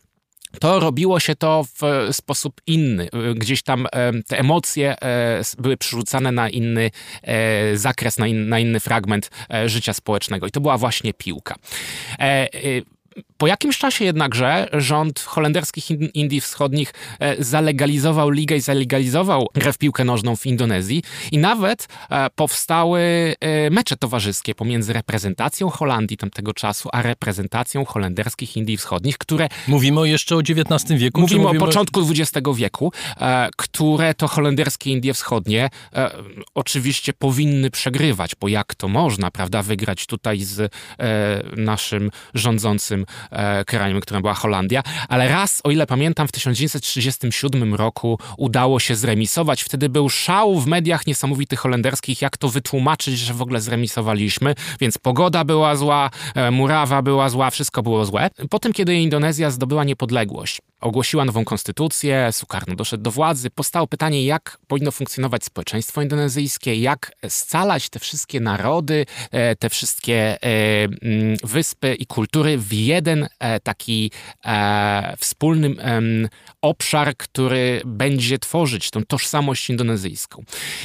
to 0.58 0.80
robiło 0.80 1.20
się 1.20 1.36
to 1.36 1.64
w 1.76 1.84
e, 1.84 2.12
sposób 2.12 2.60
inny. 2.66 3.08
E, 3.12 3.34
Gdzieś 3.34 3.62
tam 3.62 3.86
e, 3.86 4.12
te 4.28 4.38
emocje 4.38 4.96
były 5.58 5.76
przerzucane 5.76 6.32
na 6.32 6.48
inny 6.48 6.90
zakres, 7.74 8.18
na, 8.18 8.26
in, 8.26 8.48
na 8.48 8.58
inny 8.58 8.80
fragment 8.80 9.30
życia 9.66 9.92
społecznego. 9.92 10.46
I 10.46 10.50
to 10.50 10.60
była 10.60 10.78
właśnie 10.78 11.14
piłka. 11.14 11.54
Po 13.36 13.46
jakimś 13.46 13.78
czasie 13.78 14.04
jednakże 14.04 14.68
rząd 14.72 15.20
holenderskich 15.20 15.90
Indii 16.14 16.40
Wschodnich 16.40 16.94
e, 17.20 17.44
zalegalizował 17.44 18.30
ligę 18.30 18.56
i 18.56 18.60
zalegalizował 18.60 19.48
grę 19.54 19.72
w 19.72 19.78
piłkę 19.78 20.04
nożną 20.04 20.36
w 20.36 20.46
Indonezji 20.46 21.02
i 21.32 21.38
nawet 21.38 21.88
e, 22.10 22.30
powstały 22.30 23.00
e, 23.40 23.70
mecze 23.70 23.96
towarzyskie 23.96 24.54
pomiędzy 24.54 24.92
reprezentacją 24.92 25.70
Holandii 25.70 26.16
tamtego 26.16 26.54
czasu, 26.54 26.88
a 26.92 27.02
reprezentacją 27.02 27.84
holenderskich 27.84 28.56
Indii 28.56 28.76
Wschodnich, 28.76 29.18
które... 29.18 29.48
Mówimy 29.68 30.08
jeszcze 30.08 30.36
o 30.36 30.40
XIX 30.40 31.00
wieku? 31.00 31.20
Mówimy, 31.20 31.42
mówimy 31.42 31.62
o 31.62 31.66
początku 31.66 32.00
XX 32.00 32.48
wieku, 32.56 32.92
które 33.56 34.14
to 34.14 34.28
holenderskie 34.28 34.90
Indie 34.90 35.14
Wschodnie 35.14 35.70
oczywiście 36.54 37.12
powinny 37.12 37.70
przegrywać, 37.70 38.32
bo 38.40 38.48
jak 38.48 38.74
to 38.74 38.88
można, 38.88 39.30
prawda, 39.30 39.62
wygrać 39.62 40.06
tutaj 40.06 40.40
z 40.40 40.72
naszym 41.56 42.10
rządzącym 42.34 43.06
krajem, 43.66 44.00
którym 44.00 44.22
była 44.22 44.34
Holandia, 44.34 44.82
ale 45.08 45.28
raz, 45.28 45.60
o 45.64 45.70
ile 45.70 45.86
pamiętam, 45.86 46.28
w 46.28 46.32
1937 46.32 47.74
roku 47.74 48.18
udało 48.36 48.80
się 48.80 48.96
zremisować. 48.96 49.62
Wtedy 49.62 49.88
był 49.88 50.08
szał 50.08 50.60
w 50.60 50.66
mediach 50.66 51.06
niesamowitych 51.06 51.58
holenderskich, 51.58 52.22
jak 52.22 52.36
to 52.36 52.48
wytłumaczyć, 52.48 53.18
że 53.18 53.34
w 53.34 53.42
ogóle 53.42 53.60
zremisowaliśmy, 53.60 54.54
więc 54.80 54.98
pogoda 54.98 55.44
była 55.44 55.76
zła, 55.76 56.10
e, 56.34 56.50
murawa 56.50 57.02
była 57.02 57.28
zła, 57.28 57.50
wszystko 57.50 57.82
było 57.82 58.04
złe. 58.04 58.30
Potem, 58.50 58.72
kiedy 58.72 58.94
Indonezja 58.94 59.50
zdobyła 59.50 59.84
niepodległość, 59.84 60.60
ogłosiła 60.80 61.24
nową 61.24 61.44
konstytucję, 61.44 62.28
Sukarno 62.32 62.74
doszedł 62.74 63.02
do 63.02 63.10
władzy, 63.10 63.50
powstało 63.50 63.86
pytanie, 63.86 64.24
jak 64.24 64.58
powinno 64.66 64.90
funkcjonować 64.90 65.44
społeczeństwo 65.44 66.02
indonezyjskie, 66.02 66.74
jak 66.74 67.12
scalać 67.28 67.88
te 67.88 67.98
wszystkie 67.98 68.40
narody, 68.40 69.06
e, 69.30 69.56
te 69.56 69.70
wszystkie 69.70 70.14
e, 70.14 70.84
mm, 70.84 71.36
wyspy 71.44 71.94
i 71.94 72.06
kultury 72.06 72.58
w 72.58 72.72
jeden 72.72 73.28
e, 73.38 73.60
taki 73.60 74.10
wspólny 75.18 75.74
obszar, 76.62 77.16
który 77.16 77.82
będzie 77.86 78.38
tworzyć 78.38 78.90
tą 78.90 79.04
tożsamość 79.04 79.70
indonezyjską. 79.70 80.44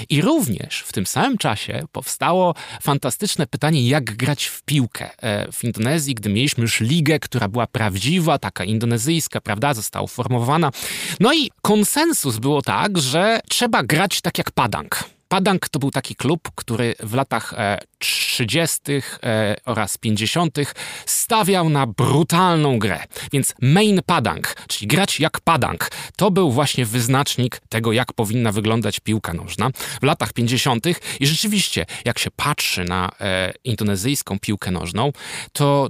I 0.09 0.21
również 0.21 0.81
w 0.81 0.93
tym 0.93 1.05
samym 1.05 1.37
czasie 1.37 1.83
powstało 1.91 2.55
fantastyczne 2.81 3.47
pytanie, 3.47 3.87
jak 3.87 4.03
grać 4.03 4.45
w 4.45 4.63
piłkę 4.63 5.09
w 5.51 5.63
Indonezji, 5.63 6.15
gdy 6.15 6.29
mieliśmy 6.29 6.61
już 6.61 6.79
ligę, 6.79 7.19
która 7.19 7.47
była 7.47 7.67
prawdziwa, 7.67 8.39
taka 8.39 8.63
indonezyjska, 8.63 9.41
prawda, 9.41 9.73
została 9.85 10.03
uformowana. 10.03 10.71
No 11.19 11.33
i 11.33 11.51
konsensus 11.61 12.37
było 12.37 12.61
tak, 12.61 12.97
że 12.97 13.39
trzeba 13.49 13.83
grać 13.83 14.21
tak 14.21 14.37
jak 14.37 14.51
Padang. 14.51 15.15
Padang 15.27 15.69
to 15.69 15.79
był 15.79 15.91
taki 15.91 16.15
klub, 16.15 16.49
który 16.55 16.95
w 16.99 17.13
latach 17.13 17.53
30. 17.97 18.81
E, 18.91 19.01
e, 19.23 19.55
oraz 19.65 19.97
50. 19.97 20.57
stawiał 21.05 21.69
na 21.69 21.87
brutalną 21.87 22.79
grę. 22.79 23.03
Więc 23.31 23.53
main 23.61 24.01
Padang, 24.05 24.55
czyli 24.67 24.87
grać 24.87 25.19
jak 25.19 25.39
Padang, 25.39 25.91
to 26.15 26.31
był 26.31 26.51
właśnie 26.51 26.85
wyznacznik 26.85 27.61
tego, 27.69 27.91
jak 27.91 28.13
powinna 28.13 28.51
wyglądać 28.51 28.99
piłka 28.99 29.33
nożna 29.33 29.69
w 30.01 30.03
latach 30.03 30.33
50. 30.33 30.85
I 31.19 31.27
rzeczywiście, 31.27 31.85
jak 32.05 32.19
się 32.19 32.31
patrzy 32.31 32.83
na 32.83 33.11
e, 33.19 33.53
indonezyjską 33.63 34.39
piłkę 34.39 34.71
nożną, 34.71 35.11
to 35.53 35.89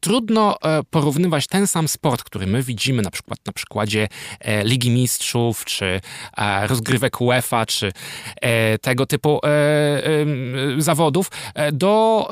trudno 0.00 0.56
e, 0.62 0.82
porównywać 0.90 1.46
ten 1.46 1.66
sam 1.66 1.88
sport, 1.88 2.22
który 2.22 2.46
my 2.46 2.62
widzimy 2.62 3.02
na 3.02 3.10
przykład 3.10 3.38
na 3.46 3.52
przykładzie 3.52 4.08
e, 4.40 4.64
Ligi 4.64 4.90
Mistrzów, 4.90 5.64
czy 5.64 6.00
e, 6.36 6.66
rozgrywek 6.66 7.20
UEFA, 7.20 7.66
czy 7.66 7.92
tego 8.80 9.06
typu 9.06 9.40
zawodów, 10.78 11.30
do 11.72 12.28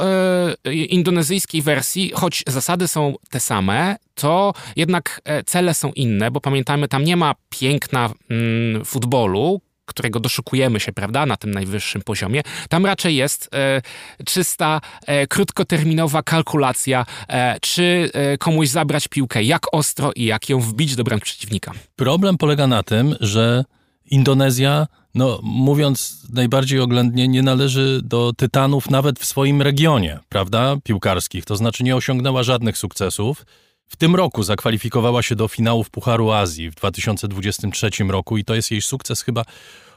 indonezyjskiej 0.88 1.62
wersji, 1.62 2.12
choć 2.14 2.44
zasady 2.46 2.88
są 2.88 3.14
te 3.30 3.40
same, 3.40 3.96
to 4.14 4.52
jednak 4.76 5.20
cele 5.46 5.74
są 5.74 5.92
inne, 5.92 6.30
bo 6.30 6.40
pamiętajmy, 6.40 6.88
tam 6.88 7.04
nie 7.04 7.16
ma 7.16 7.34
piękna 7.50 8.10
mm, 8.30 8.84
futbolu, 8.84 9.60
którego 9.90 10.20
doszukujemy 10.20 10.80
się, 10.80 10.92
prawda, 10.92 11.26
na 11.26 11.36
tym 11.36 11.50
najwyższym 11.50 12.02
poziomie, 12.02 12.42
tam 12.68 12.86
raczej 12.86 13.16
jest 13.16 13.48
e, 13.54 13.82
czysta, 14.26 14.80
e, 15.06 15.26
krótkoterminowa 15.26 16.22
kalkulacja, 16.22 17.06
e, 17.28 17.60
czy 17.60 18.10
e, 18.12 18.38
komuś 18.38 18.68
zabrać 18.68 19.08
piłkę, 19.08 19.42
jak 19.42 19.74
ostro 19.74 20.12
i 20.16 20.24
jak 20.24 20.48
ją 20.48 20.60
wbić 20.60 20.96
do 20.96 21.04
bram 21.04 21.20
przeciwnika. 21.20 21.72
Problem 21.96 22.38
polega 22.38 22.66
na 22.66 22.82
tym, 22.82 23.16
że 23.20 23.64
Indonezja, 24.10 24.86
no 25.14 25.40
mówiąc 25.42 26.26
najbardziej 26.32 26.80
oględnie, 26.80 27.28
nie 27.28 27.42
należy 27.42 28.00
do 28.04 28.32
tytanów 28.36 28.90
nawet 28.90 29.18
w 29.18 29.24
swoim 29.24 29.62
regionie, 29.62 30.18
prawda, 30.28 30.76
piłkarskich, 30.84 31.44
to 31.44 31.56
znaczy 31.56 31.84
nie 31.84 31.96
osiągnęła 31.96 32.42
żadnych 32.42 32.78
sukcesów. 32.78 33.44
W 33.90 33.96
tym 33.96 34.16
roku 34.16 34.42
zakwalifikowała 34.42 35.22
się 35.22 35.36
do 35.36 35.48
finałów 35.48 35.90
Pucharu 35.90 36.30
Azji 36.30 36.70
w 36.70 36.74
2023 36.74 37.90
roku 38.08 38.38
i 38.38 38.44
to 38.44 38.54
jest 38.54 38.70
jej 38.70 38.82
sukces 38.82 39.22
chyba, 39.22 39.44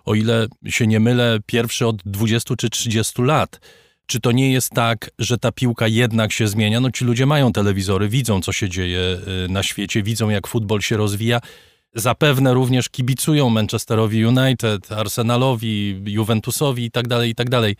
o 0.05 0.15
ile 0.15 0.47
się 0.65 0.87
nie 0.87 0.99
mylę, 0.99 1.39
pierwszy 1.45 1.87
od 1.87 1.95
20 2.05 2.55
czy 2.55 2.69
30 2.69 3.21
lat. 3.21 3.59
Czy 4.05 4.19
to 4.19 4.31
nie 4.31 4.51
jest 4.51 4.69
tak, 4.69 5.09
że 5.19 5.37
ta 5.37 5.51
piłka 5.51 5.87
jednak 5.87 6.31
się 6.31 6.47
zmienia? 6.47 6.79
No 6.79 6.91
ci 6.91 7.05
ludzie 7.05 7.25
mają 7.25 7.51
telewizory, 7.51 8.09
widzą 8.09 8.41
co 8.41 8.51
się 8.51 8.69
dzieje 8.69 8.99
y, 9.45 9.49
na 9.49 9.63
świecie, 9.63 10.03
widzą 10.03 10.29
jak 10.29 10.47
futbol 10.47 10.81
się 10.81 10.97
rozwija. 10.97 11.39
Zapewne 11.95 12.53
również 12.53 12.89
kibicują 12.89 13.49
Manchesterowi 13.49 14.25
United, 14.25 14.91
Arsenalowi, 14.91 16.01
Juventusowi 16.05 16.83
itd., 16.83 17.17
tak 17.17 17.27
itd. 17.27 17.61
Tak 17.61 17.75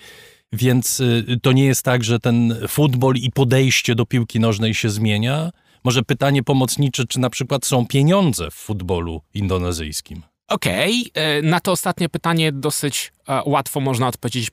Więc 0.54 1.00
y, 1.00 1.40
to 1.42 1.52
nie 1.52 1.66
jest 1.66 1.84
tak, 1.84 2.04
że 2.04 2.20
ten 2.20 2.56
futbol 2.68 3.16
i 3.16 3.32
podejście 3.32 3.96
do 3.96 4.06
piłki 4.06 4.40
nożnej 4.40 4.74
się 4.74 4.90
zmienia, 4.90 5.52
może 5.84 6.04
pytanie 6.04 6.44
pomocnicze, 6.44 7.06
czy 7.06 7.20
na 7.20 7.30
przykład 7.30 7.66
są 7.66 7.88
pieniądze 7.88 8.52
w 8.52 8.54
futbolu 8.54 9.22
indonezyjskim? 9.34 10.33
Okej, 10.54 11.06
okay. 11.10 11.24
E, 11.24 11.42
na 11.42 11.60
to 11.60 11.72
ostatnie 11.72 12.10
pytanie 12.10 12.52
dosyć 12.52 13.12
łatwo 13.46 13.80
można 13.80 14.08
odpowiedzieć 14.08 14.52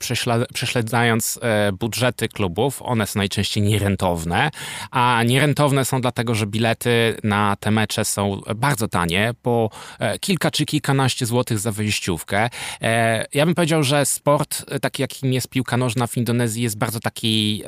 prześledzając 0.54 1.38
e, 1.42 1.72
budżety 1.72 2.28
klubów. 2.28 2.82
One 2.82 3.06
są 3.06 3.18
najczęściej 3.18 3.62
nierentowne, 3.62 4.50
a 4.90 5.22
nierentowne 5.26 5.84
są 5.84 6.00
dlatego, 6.00 6.34
że 6.34 6.46
bilety 6.46 7.16
na 7.24 7.56
te 7.60 7.70
mecze 7.70 8.04
są 8.04 8.40
bardzo 8.56 8.88
tanie, 8.88 9.34
po 9.42 9.70
e, 9.98 10.18
kilka 10.18 10.50
czy 10.50 10.66
kilkanaście 10.66 11.26
złotych 11.26 11.58
za 11.58 11.72
wyjściówkę. 11.72 12.48
E, 12.82 13.26
ja 13.34 13.46
bym 13.46 13.54
powiedział, 13.54 13.82
że 13.82 14.06
sport 14.06 14.64
taki 14.80 15.02
jakim 15.02 15.32
jest 15.32 15.48
piłka 15.48 15.76
nożna 15.76 16.06
w 16.06 16.16
Indonezji 16.16 16.62
jest 16.62 16.78
bardzo 16.78 17.00
taki 17.00 17.62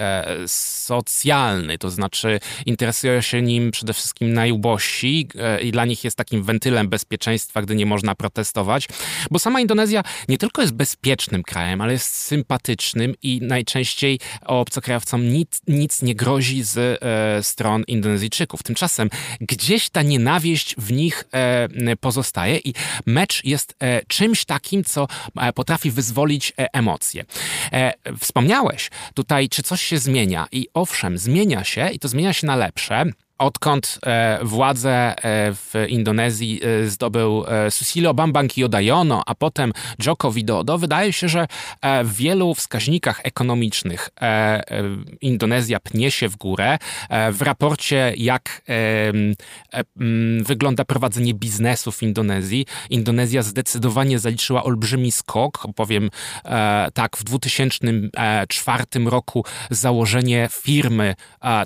socjalny, 0.47 1.79
to 1.79 1.91
znaczy 1.91 2.41
interesują 2.67 3.21
się 3.21 3.43
nim 3.43 3.71
przede 3.71 3.93
wszystkim 3.93 4.33
najubożsi 4.33 5.29
i 5.63 5.73
dla 5.73 5.85
nich 5.85 6.05
jest 6.05 6.17
takim 6.17 6.43
wentylem 6.43 6.89
bezpieczeństwa, 6.89 7.63
gdy 7.63 7.75
nie 7.75 7.87
można 7.87 8.15
protestować, 8.23 8.89
bo 9.31 9.39
sama 9.39 9.61
Indonezja 9.61 10.03
nie 10.29 10.39
tylko 10.39 10.63
jest 10.63 10.75
bez 10.75 10.93
bezpiecznym 10.93 11.43
krajem, 11.43 11.81
ale 11.81 11.93
jest 11.93 12.17
sympatycznym 12.17 13.15
i 13.23 13.41
najczęściej 13.43 14.21
obcokrajowcom 14.47 15.29
nic, 15.29 15.61
nic 15.69 16.03
nie 16.03 16.15
grozi 16.15 16.63
z 16.63 16.79
e, 16.79 17.43
stron 17.43 17.85
Indonezyjczyków. 17.87 18.63
Tymczasem 18.63 19.11
gdzieś 19.41 19.91
ta 19.91 20.03
nienawiść 20.03 20.75
w 20.79 20.93
nich 20.93 21.25
e, 21.33 21.97
pozostaje 21.97 22.59
i 22.59 22.75
mecz 23.07 23.45
jest 23.45 23.75
e, 23.81 24.03
czymś 24.07 24.45
takim, 24.45 24.85
co 24.85 25.09
e, 25.37 25.53
potrafi 25.53 25.91
wyzwolić 25.91 26.53
e, 26.59 26.75
emocje. 26.75 27.25
E, 27.73 27.93
wspomniałeś 28.21 28.91
tutaj, 29.15 29.49
czy 29.49 29.63
coś 29.63 29.83
się 29.83 29.99
zmienia 29.99 30.47
i 30.53 30.69
owszem, 30.75 31.19
zmienia 31.19 31.65
się 31.65 31.91
i 31.91 31.99
to 31.99 32.09
zmienia 32.09 32.33
się 32.33 32.47
na 32.47 32.57
lepsze. 32.57 33.05
Odkąd 33.43 33.99
e, 34.07 34.39
władzę 34.43 34.91
e, 34.91 35.55
w 35.55 35.75
Indonezji 35.89 36.61
e, 36.65 36.89
zdobył 36.89 37.45
Susilo 37.71 38.15
Bambang 38.15 38.57
Yudhoyono, 38.57 39.23
a 39.27 39.35
potem 39.35 39.73
Joko 40.07 40.33
Widodo, 40.33 40.79
wydaje 40.79 41.13
się, 41.13 41.29
że 41.29 41.47
w 42.05 42.15
wielu 42.15 42.55
wskaźnikach 42.55 43.21
ekonomicznych 43.25 44.09
Indonezja 45.21 45.81
pnie 45.81 46.11
się 46.11 46.29
w 46.29 46.37
górę. 46.37 46.79
W 47.33 47.43
raporcie, 47.43 48.15
jak 48.17 48.63
wygląda 50.43 50.85
prowadzenie 50.85 51.35
biznesu 51.35 51.93
w 51.93 52.03
Indonezji, 52.03 52.67
Indonezja 52.91 53.43
zdecydowanie 53.43 54.19
zaliczyła 54.19 54.65
olbrzymi 54.65 55.13
skok. 55.13 55.67
Powiem 55.77 56.11
tak, 56.95 57.17
w 57.17 57.25
2004 57.25 58.85
roku 59.07 59.45
założenie 59.71 60.49
firmy 60.53 61.15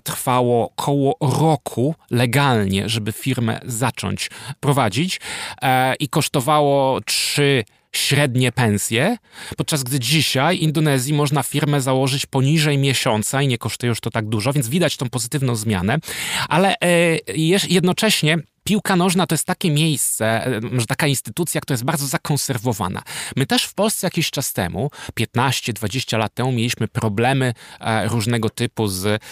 trwało 0.04 0.70
około 0.70 1.16
roku 1.20 1.65
roku 1.66 1.94
legalnie, 2.10 2.88
żeby 2.88 3.12
firmę 3.12 3.60
zacząć 3.64 4.30
prowadzić 4.60 5.20
e, 5.62 5.94
i 5.94 6.08
kosztowało 6.08 7.00
3 7.00 7.64
średnie 7.96 8.52
pensje, 8.52 9.16
podczas 9.56 9.82
gdy 9.82 10.00
dzisiaj 10.00 10.58
w 10.58 10.60
Indonezji 10.60 11.14
można 11.14 11.42
firmę 11.42 11.80
założyć 11.80 12.26
poniżej 12.26 12.78
miesiąca 12.78 13.42
i 13.42 13.48
nie 13.48 13.58
kosztuje 13.58 13.88
już 13.88 14.00
to 14.00 14.10
tak 14.10 14.28
dużo, 14.28 14.52
więc 14.52 14.68
widać 14.68 14.96
tą 14.96 15.10
pozytywną 15.10 15.56
zmianę, 15.56 15.98
ale 16.48 16.74
e, 16.80 17.18
jednocześnie 17.68 18.38
piłka 18.64 18.96
nożna 18.96 19.26
to 19.26 19.34
jest 19.34 19.46
takie 19.46 19.70
miejsce, 19.70 20.46
e, 20.46 20.60
może 20.60 20.86
taka 20.86 21.06
instytucja, 21.06 21.60
która 21.60 21.74
jest 21.74 21.84
bardzo 21.84 22.06
zakonserwowana. 22.06 23.02
My 23.36 23.46
też 23.46 23.64
w 23.64 23.74
Polsce 23.74 24.06
jakiś 24.06 24.30
czas 24.30 24.52
temu, 24.52 24.90
15-20 25.20 26.18
lat 26.18 26.34
temu, 26.34 26.52
mieliśmy 26.52 26.88
problemy 26.88 27.54
e, 27.80 28.08
różnego 28.08 28.50
typu 28.50 28.88
z 28.88 29.22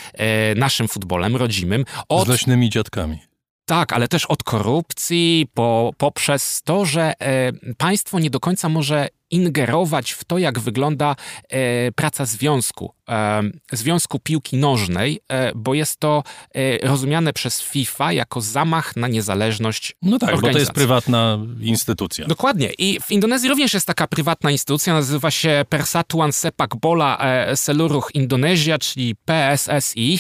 naszym 0.56 0.88
futbolem 0.88 1.36
rodzimym. 1.36 1.84
Od... 2.08 2.26
Z 2.26 2.30
leśnymi 2.30 2.70
dziadkami. 2.70 3.33
Tak, 3.66 3.92
ale 3.92 4.08
też 4.08 4.26
od 4.26 4.42
korupcji, 4.42 5.46
po, 5.54 5.92
poprzez 5.98 6.62
to, 6.62 6.84
że 6.84 7.12
e, 7.20 7.52
państwo 7.78 8.18
nie 8.18 8.30
do 8.30 8.40
końca 8.40 8.68
może 8.68 9.08
ingerować 9.30 10.10
w 10.10 10.24
to, 10.24 10.38
jak 10.38 10.58
wygląda 10.58 11.16
e, 11.48 11.92
praca 11.92 12.24
związku, 12.24 12.94
e, 13.08 13.42
związku 13.72 14.18
piłki 14.18 14.56
nożnej, 14.56 15.20
e, 15.28 15.52
bo 15.54 15.74
jest 15.74 16.00
to 16.00 16.22
e, 16.54 16.88
rozumiane 16.88 17.32
przez 17.32 17.62
FIFA 17.62 18.12
jako 18.12 18.40
zamach 18.40 18.96
na 18.96 19.08
niezależność 19.08 19.96
No 20.02 20.18
tak, 20.18 20.40
bo 20.40 20.50
to 20.50 20.58
jest 20.58 20.72
prywatna 20.72 21.38
instytucja. 21.60 22.26
Dokładnie. 22.26 22.70
I 22.78 23.00
w 23.00 23.12
Indonezji 23.12 23.48
również 23.48 23.74
jest 23.74 23.86
taka 23.86 24.06
prywatna 24.06 24.50
instytucja, 24.50 24.92
nazywa 24.92 25.30
się 25.30 25.64
Persatuan 25.68 26.32
Sepak 26.32 26.76
Bola 26.76 27.18
e, 27.18 27.56
Seluruh 27.56 28.14
Indonezja, 28.14 28.78
czyli 28.78 29.16
PSSI. 29.16 30.18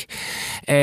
E, 0.68 0.74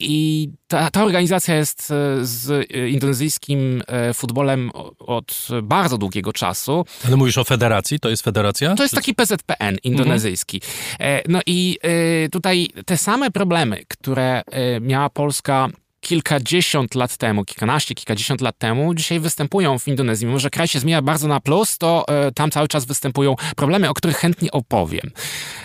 I 0.00 0.50
ta, 0.68 0.90
ta 0.90 1.04
organizacja 1.04 1.56
jest 1.56 1.92
z 2.22 2.70
indonezyjskim 2.90 3.82
futbolem 4.14 4.70
od 4.98 5.48
bardzo 5.62 5.98
długiego 5.98 6.32
czasu. 6.32 6.84
Ale 7.06 7.16
mówisz 7.16 7.38
o 7.38 7.44
federacji? 7.48 8.00
To 8.00 8.08
jest 8.08 8.22
federacja? 8.22 8.74
To 8.74 8.82
jest 8.82 8.94
taki 8.94 9.14
PZPN 9.14 9.76
indonezyjski. 9.84 10.60
Mhm. 10.92 11.22
No 11.28 11.40
i 11.46 11.78
e, 11.82 12.28
tutaj 12.28 12.68
te 12.86 12.96
same 12.96 13.30
problemy, 13.30 13.82
które 13.88 14.42
e, 14.46 14.80
miała 14.80 15.10
Polska 15.10 15.68
kilkadziesiąt 16.00 16.94
lat 16.94 17.16
temu, 17.16 17.44
kilkanaście, 17.44 17.94
kilkadziesiąt 17.94 18.40
lat 18.40 18.58
temu, 18.58 18.94
dzisiaj 18.94 19.20
występują 19.20 19.78
w 19.78 19.88
Indonezji. 19.88 20.26
Mimo, 20.26 20.38
że 20.38 20.50
kraj 20.50 20.68
się 20.68 20.80
zmienia 20.80 21.02
bardzo 21.02 21.28
na 21.28 21.40
plus, 21.40 21.78
to 21.78 22.04
tam 22.34 22.50
cały 22.50 22.68
czas 22.68 22.84
występują 22.84 23.34
problemy, 23.56 23.88
o 23.88 23.94
których 23.94 24.16
chętnie 24.16 24.50
opowiem. 24.50 25.10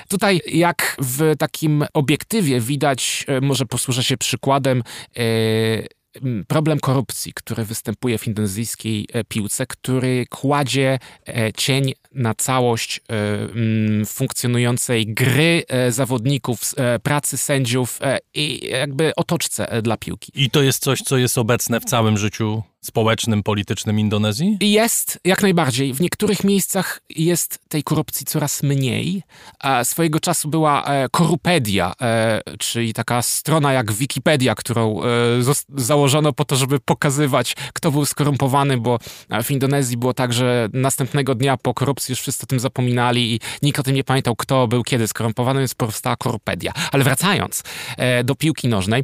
Tutaj, 0.07 0.41
jak 0.47 0.95
w 0.99 1.33
takim 1.37 1.85
obiektywie 1.93 2.59
widać, 2.59 3.25
może 3.41 3.65
posłużę 3.65 4.03
się 4.03 4.17
przykładem 4.17 4.83
problem 6.47 6.79
korupcji, 6.79 7.33
który 7.33 7.65
występuje 7.65 8.17
w 8.17 8.27
indonezyjskiej 8.27 9.07
e, 9.13 9.23
piłce, 9.23 9.67
który 9.67 10.25
kładzie 10.29 10.99
e, 11.27 11.53
cień 11.53 11.93
na 12.11 12.33
całość 12.33 12.97
e, 12.97 14.05
funkcjonującej 14.05 15.05
gry 15.07 15.63
zawodników, 15.89 16.61
pracy 17.03 17.37
sędziów 17.37 17.99
i 18.33 18.69
jakby 18.69 19.15
otoczce 19.15 19.81
dla 19.81 19.97
piłki. 19.97 20.31
I 20.35 20.49
to 20.49 20.61
jest 20.61 20.83
coś, 20.83 21.01
co 21.01 21.17
jest 21.17 21.37
obecne 21.37 21.79
w 21.79 21.85
całym 21.85 22.17
życiu 22.17 22.63
społecznym, 22.83 23.43
politycznym 23.43 23.99
Indonezji? 23.99 24.57
Jest, 24.61 25.19
jak 25.25 25.41
najbardziej. 25.41 25.93
W 25.93 26.01
niektórych 26.01 26.43
miejscach 26.43 27.01
jest 27.09 27.59
tej 27.69 27.83
korupcji 27.83 28.25
coraz 28.25 28.63
mniej. 28.63 29.23
Swojego 29.83 30.19
czasu 30.19 30.49
była 30.49 30.83
e, 30.85 31.09
Korupedia, 31.11 31.93
e, 32.01 32.41
czyli 32.59 32.93
taka 32.93 33.21
strona 33.21 33.73
jak 33.73 33.91
Wikipedia, 33.91 34.55
którą 34.55 35.01
e, 35.03 35.05
założono 35.77 36.33
po 36.33 36.45
to, 36.45 36.55
żeby 36.55 36.79
pokazywać, 36.79 37.55
kto 37.73 37.91
był 37.91 38.05
skorumpowany, 38.05 38.77
bo 38.77 38.99
w 39.43 39.51
Indonezji 39.51 39.97
było 39.97 40.13
tak, 40.13 40.33
że 40.33 40.69
następnego 40.73 41.35
dnia 41.35 41.57
po 41.57 41.73
korupcji 41.73 42.11
już 42.11 42.21
wszyscy 42.21 42.43
o 42.43 42.47
tym 42.47 42.59
zapominali 42.59 43.33
i 43.33 43.39
nikt 43.61 43.79
o 43.79 43.83
tym 43.83 43.95
nie 43.95 44.03
pamiętał, 44.03 44.35
kto 44.35 44.67
był 44.67 44.83
kiedy 44.83 45.07
skorumpowany, 45.07 45.59
więc 45.59 45.75
powstała 45.75 46.15
Korupedia. 46.15 46.71
Ale 46.91 47.03
wracając 47.03 47.63
do 48.23 48.35
piłki 48.35 48.67
nożnej, 48.67 49.03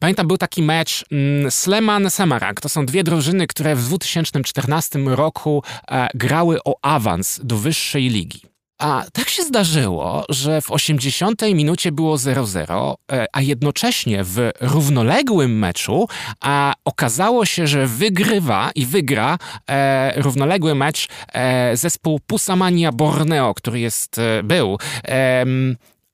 pamiętam, 0.00 0.28
był 0.28 0.38
taki 0.38 0.62
mecz 0.62 1.04
mm, 1.10 1.50
Sleman-Semarang. 1.50 2.54
To 2.54 2.68
są 2.68 2.86
dwie 2.86 3.01
dwie 3.02 3.10
drużyny, 3.10 3.46
które 3.46 3.76
w 3.76 3.84
2014 3.84 4.98
roku 4.98 5.62
e, 5.88 6.08
grały 6.14 6.58
o 6.64 6.76
awans 6.82 7.40
do 7.44 7.56
wyższej 7.56 8.08
ligi. 8.08 8.40
A 8.78 9.04
tak 9.12 9.28
się 9.28 9.42
zdarzyło, 9.42 10.24
że 10.28 10.60
w 10.60 10.70
80 10.70 11.42
minucie 11.54 11.92
było 11.92 12.16
0-0, 12.16 12.94
e, 13.12 13.26
a 13.32 13.40
jednocześnie 13.40 14.24
w 14.24 14.50
równoległym 14.60 15.58
meczu 15.58 16.08
a 16.40 16.74
okazało 16.84 17.46
się, 17.46 17.66
że 17.66 17.86
wygrywa 17.86 18.70
i 18.74 18.86
wygra 18.86 19.38
e, 19.70 20.22
równoległy 20.22 20.74
mecz 20.74 21.08
e, 21.32 21.76
zespół 21.76 22.20
Pusamania 22.26 22.92
Borneo, 22.92 23.54
który 23.54 23.80
jest, 23.80 24.18
e, 24.18 24.42
był. 24.42 24.78
E, 25.04 25.44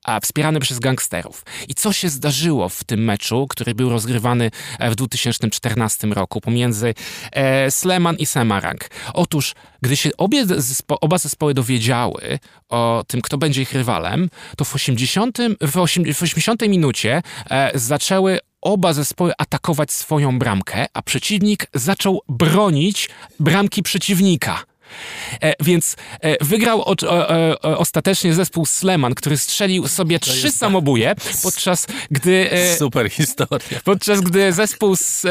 a 0.04 0.20
wspierany 0.20 0.60
przez 0.60 0.78
gangsterów. 0.78 1.44
I 1.68 1.74
co 1.74 1.92
się 1.92 2.08
zdarzyło 2.08 2.68
w 2.68 2.84
tym 2.84 3.04
meczu, 3.04 3.46
który 3.50 3.74
był 3.74 3.90
rozgrywany 3.90 4.50
e, 4.78 4.90
w 4.90 4.94
2014 4.94 6.06
roku 6.06 6.40
pomiędzy 6.40 6.94
e, 7.32 7.70
Sleman 7.70 8.16
i 8.16 8.26
Semarang? 8.26 8.90
Otóż, 9.14 9.54
gdy 9.82 9.96
się 9.96 10.10
obie 10.16 10.46
zespo 10.46 11.00
oba 11.00 11.18
zespoły 11.18 11.54
dowiedziały 11.54 12.38
o 12.68 13.04
tym, 13.06 13.20
kto 13.22 13.38
będzie 13.38 13.62
ich 13.62 13.72
rywalem, 13.72 14.30
to 14.56 14.64
w 14.64 14.74
80, 14.74 15.38
w 15.60 15.78
80 16.22 16.62
minucie 16.62 17.22
e, 17.50 17.70
zaczęły 17.74 18.38
oba 18.60 18.92
zespoły 18.92 19.32
atakować 19.38 19.92
swoją 19.92 20.38
bramkę, 20.38 20.86
a 20.94 21.02
przeciwnik 21.02 21.66
zaczął 21.74 22.22
bronić 22.28 23.10
bramki 23.40 23.82
przeciwnika. 23.82 24.64
E, 25.42 25.54
więc 25.60 25.96
e, 26.20 26.44
wygrał 26.44 26.80
o, 26.82 26.94
o, 27.08 27.28
o, 27.62 27.78
ostatecznie 27.78 28.34
zespół 28.34 28.66
Sleman, 28.66 29.14
który 29.14 29.36
strzelił 29.36 29.88
sobie 29.88 30.18
to 30.18 30.26
trzy 30.26 30.52
samobuje, 30.52 31.14
podczas 31.42 31.86
gdy... 32.10 32.50
E, 32.50 32.76
Super 32.76 33.10
historia. 33.10 33.80
Podczas 33.84 34.20
gdy 34.20 34.52
zespół 34.52 34.96
z, 34.96 35.24
e, 35.24 35.28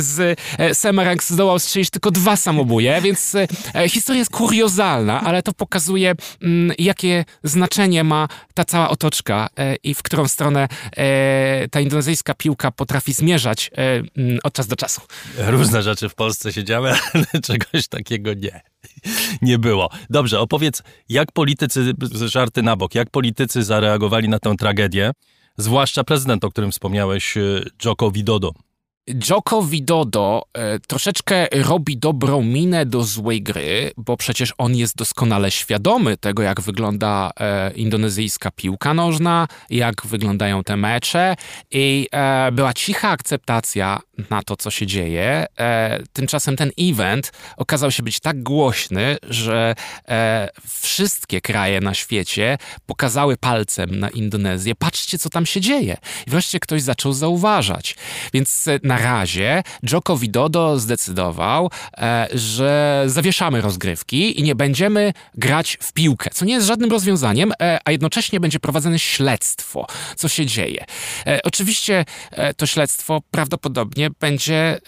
z 0.00 0.38
e, 0.58 0.74
Semarang 0.74 1.22
zdołał 1.22 1.58
strzelić 1.58 1.90
tylko 1.90 2.10
dwa 2.10 2.36
samobuje, 2.36 3.00
więc 3.00 3.34
e, 3.74 3.88
historia 3.88 4.18
jest 4.18 4.30
kuriozalna, 4.30 5.20
ale 5.20 5.42
to 5.42 5.52
pokazuje, 5.52 6.14
mm, 6.42 6.76
jakie 6.78 7.24
znaczenie 7.44 8.04
ma 8.04 8.28
ta 8.54 8.64
cała 8.64 8.90
otoczka 8.90 9.48
i 9.82 9.94
w 9.94 10.02
którą 10.02 10.28
stronę 10.28 10.68
ta 11.70 11.80
indonezyjska 11.80 12.34
piłka 12.34 12.70
potrafi 12.70 13.12
zmierzać 13.12 13.70
m, 14.16 14.38
od 14.42 14.54
czasu 14.54 14.68
do 14.68 14.76
czasu. 14.76 15.00
Różne 15.38 15.82
rzeczy 15.82 16.08
w 16.08 16.14
Polsce 16.14 16.52
się 16.52 16.64
działy, 16.64 16.92
ale 17.12 17.26
czegoś 17.48 17.88
takiego 17.88 18.34
nie 18.34 18.60
nie 19.42 19.58
było. 19.58 19.90
Dobrze, 20.10 20.40
opowiedz, 20.40 20.82
jak 21.08 21.32
politycy, 21.32 21.94
żarty 22.12 22.62
na 22.62 22.76
bok, 22.76 22.94
jak 22.94 23.10
politycy 23.10 23.62
zareagowali 23.62 24.28
na 24.28 24.38
tę 24.38 24.54
tragedię, 24.58 25.12
zwłaszcza 25.56 26.04
prezydent, 26.04 26.44
o 26.44 26.50
którym 26.50 26.70
wspomniałeś, 26.70 27.36
y, 27.36 27.70
Joko 27.84 28.10
Widodo. 28.10 28.52
Joko 29.06 29.62
Widodo 29.62 30.42
e, 30.52 30.78
troszeczkę 30.78 31.46
robi 31.52 31.96
dobrą 31.96 32.42
minę 32.42 32.86
do 32.86 33.04
złej 33.04 33.42
gry, 33.42 33.90
bo 33.96 34.16
przecież 34.16 34.54
on 34.58 34.76
jest 34.76 34.96
doskonale 34.96 35.50
świadomy 35.50 36.16
tego, 36.16 36.42
jak 36.42 36.60
wygląda 36.60 37.30
e, 37.40 37.70
indonezyjska 37.72 38.50
piłka 38.50 38.94
nożna, 38.94 39.48
jak 39.70 40.06
wyglądają 40.06 40.64
te 40.64 40.76
mecze 40.76 41.36
i 41.70 42.08
e, 42.12 42.52
była 42.52 42.72
cicha 42.72 43.10
akceptacja 43.10 44.00
na 44.30 44.42
to, 44.42 44.56
co 44.56 44.70
się 44.70 44.86
dzieje. 44.86 45.46
Tymczasem 46.12 46.56
ten 46.56 46.70
event 46.78 47.32
okazał 47.56 47.90
się 47.90 48.02
być 48.02 48.20
tak 48.20 48.42
głośny, 48.42 49.16
że 49.22 49.74
wszystkie 50.68 51.40
kraje 51.40 51.80
na 51.80 51.94
świecie 51.94 52.58
pokazały 52.86 53.36
palcem 53.36 54.00
na 54.00 54.08
Indonezję. 54.08 54.74
Patrzcie, 54.74 55.18
co 55.18 55.30
tam 55.30 55.46
się 55.46 55.60
dzieje. 55.60 55.96
I 56.26 56.30
wreszcie 56.30 56.60
ktoś 56.60 56.82
zaczął 56.82 57.12
zauważać. 57.12 57.96
Więc 58.32 58.68
e, 58.68 58.78
na 58.96 59.02
razie 59.02 59.62
Joko 59.92 60.16
Widodo 60.16 60.78
zdecydował, 60.78 61.70
e, 61.98 62.28
że 62.34 63.02
zawieszamy 63.06 63.60
rozgrywki 63.60 64.40
i 64.40 64.42
nie 64.42 64.54
będziemy 64.54 65.12
grać 65.34 65.78
w 65.80 65.92
piłkę, 65.92 66.30
co 66.32 66.44
nie 66.44 66.54
jest 66.54 66.66
żadnym 66.66 66.90
rozwiązaniem, 66.90 67.52
e, 67.60 67.78
a 67.84 67.90
jednocześnie 67.90 68.40
będzie 68.40 68.60
prowadzone 68.60 68.98
śledztwo, 68.98 69.86
co 70.16 70.28
się 70.28 70.46
dzieje. 70.46 70.84
E, 71.26 71.40
oczywiście 71.42 72.04
to 72.56 72.66
śledztwo 72.66 73.22
prawdopodobnie 73.30 74.10
będzie 74.20 74.78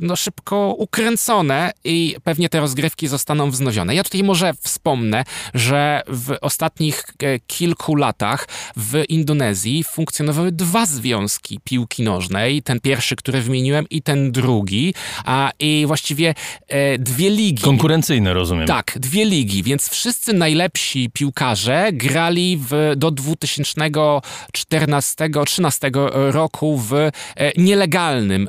no, 0.00 0.16
szybko 0.16 0.74
ukręcone 0.78 1.72
i 1.84 2.16
pewnie 2.24 2.48
te 2.48 2.60
rozgrywki 2.60 3.08
zostaną 3.08 3.50
wznowione. 3.50 3.94
Ja 3.94 4.04
tutaj 4.04 4.22
może 4.22 4.54
wspomnę, 4.60 5.24
że 5.54 6.02
w 6.08 6.36
ostatnich 6.40 7.04
kilku 7.46 7.96
latach 7.96 8.48
w 8.76 9.02
Indonezji 9.08 9.84
funkcjonowały 9.84 10.52
dwa 10.52 10.86
związki 10.86 11.60
piłki 11.64 12.02
nożnej. 12.02 12.62
Ten 12.62 12.80
pierwszy, 12.80 13.16
który 13.16 13.29
które 13.30 13.42
wymieniłem 13.42 13.86
i 13.90 14.02
ten 14.02 14.32
drugi. 14.32 14.94
A, 15.24 15.50
I 15.58 15.84
właściwie 15.86 16.34
e, 16.68 16.98
dwie 16.98 17.30
ligi. 17.30 17.62
Konkurencyjne, 17.62 18.34
rozumiem. 18.34 18.66
Tak, 18.66 18.92
dwie 18.96 19.24
ligi, 19.24 19.62
więc 19.62 19.88
wszyscy 19.88 20.32
najlepsi 20.32 21.10
piłkarze 21.12 21.88
grali 21.92 22.60
w, 22.70 22.92
do 22.96 23.10
2014-2013 23.10 25.90
roku 26.30 26.78
w 26.78 26.94
e, 26.94 27.12
nielegalnym, 27.56 28.42
e, 28.42 28.48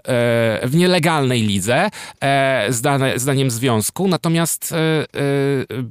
w 0.68 0.76
nielegalnej 0.76 1.42
lidze, 1.42 1.90
e, 2.22 2.66
zdane, 2.70 3.20
zdaniem 3.20 3.52
związku. 3.52 4.08
Natomiast 4.08 4.72
e, 4.72 4.78
e, 4.78 5.06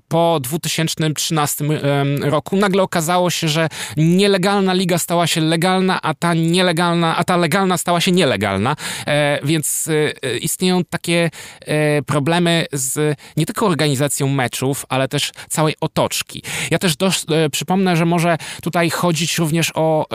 po 0.08 0.40
2013 0.42 1.64
roku 2.20 2.56
nagle 2.56 2.82
okazało 2.82 3.30
się, 3.30 3.48
że 3.48 3.68
nielegalna 3.96 4.72
liga 4.72 4.98
stała 4.98 5.26
się 5.26 5.40
legalna, 5.40 6.02
a 6.02 6.14
ta 6.14 6.34
nielegalna, 6.34 7.16
a 7.16 7.24
ta 7.24 7.36
legalna 7.36 7.76
stała 7.76 8.00
się 8.00 8.12
nielegalna. 8.12 8.76
E, 9.06 9.38
więc 9.42 9.88
istnieją 10.40 10.84
takie 10.84 11.30
problemy 12.06 12.66
z 12.72 13.18
nie 13.36 13.46
tylko 13.46 13.66
organizacją 13.66 14.28
meczów, 14.28 14.86
ale 14.88 15.08
też 15.08 15.32
całej 15.48 15.74
otoczki. 15.80 16.42
Ja 16.70 16.78
też 16.78 16.94
przypomnę, 17.52 17.96
że 17.96 18.04
może 18.04 18.36
tutaj 18.62 18.90
chodzić 18.90 19.38
również 19.38 19.72
o 19.74 20.06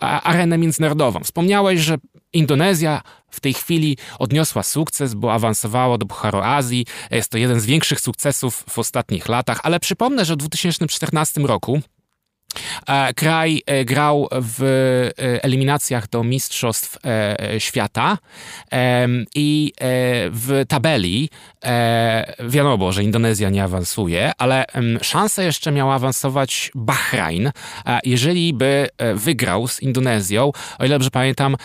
arenę 0.00 0.58
międzynarodową. 0.58 1.20
Wspomniałeś, 1.20 1.80
że 1.80 1.96
Indonezja 2.32 3.02
w 3.30 3.40
tej 3.40 3.54
chwili 3.54 3.98
odniosła 4.18 4.62
sukces, 4.62 5.14
bo 5.14 5.32
awansowała 5.32 5.98
do 5.98 6.06
Pucharu 6.06 6.38
Azji. 6.38 6.86
Jest 7.10 7.30
to 7.30 7.38
jeden 7.38 7.60
z 7.60 7.66
większych 7.66 8.00
sukcesów 8.00 8.64
w 8.70 8.78
ostatnich 8.78 9.28
latach, 9.28 9.60
ale 9.62 9.80
przypomnę, 9.80 10.24
że 10.24 10.34
w 10.34 10.36
2014 10.36 11.40
roku 11.40 11.80
E, 11.80 11.91
kraj 13.16 13.62
e, 13.66 13.84
grał 13.84 14.28
w 14.32 14.62
e, 14.62 15.44
eliminacjach 15.44 16.08
do 16.08 16.24
Mistrzostw 16.24 16.98
Świata 17.58 18.18
i 19.34 19.72
w 20.30 20.64
tabeli 20.68 21.30
wiadomo, 22.48 22.92
że 22.92 23.04
Indonezja 23.04 23.50
nie 23.50 23.64
awansuje, 23.64 24.32
ale 24.38 24.64
szansę 25.02 25.44
jeszcze 25.44 25.72
miał 25.72 25.92
awansować 25.92 26.70
Bahrain, 26.74 27.52
jeżeli 28.04 28.54
by 28.54 28.88
wygrał 29.14 29.68
z 29.68 29.82
Indonezją, 29.82 30.52
o 30.78 30.84
ile 30.84 30.94
dobrze 30.94 31.10
pamiętam, 31.10 31.56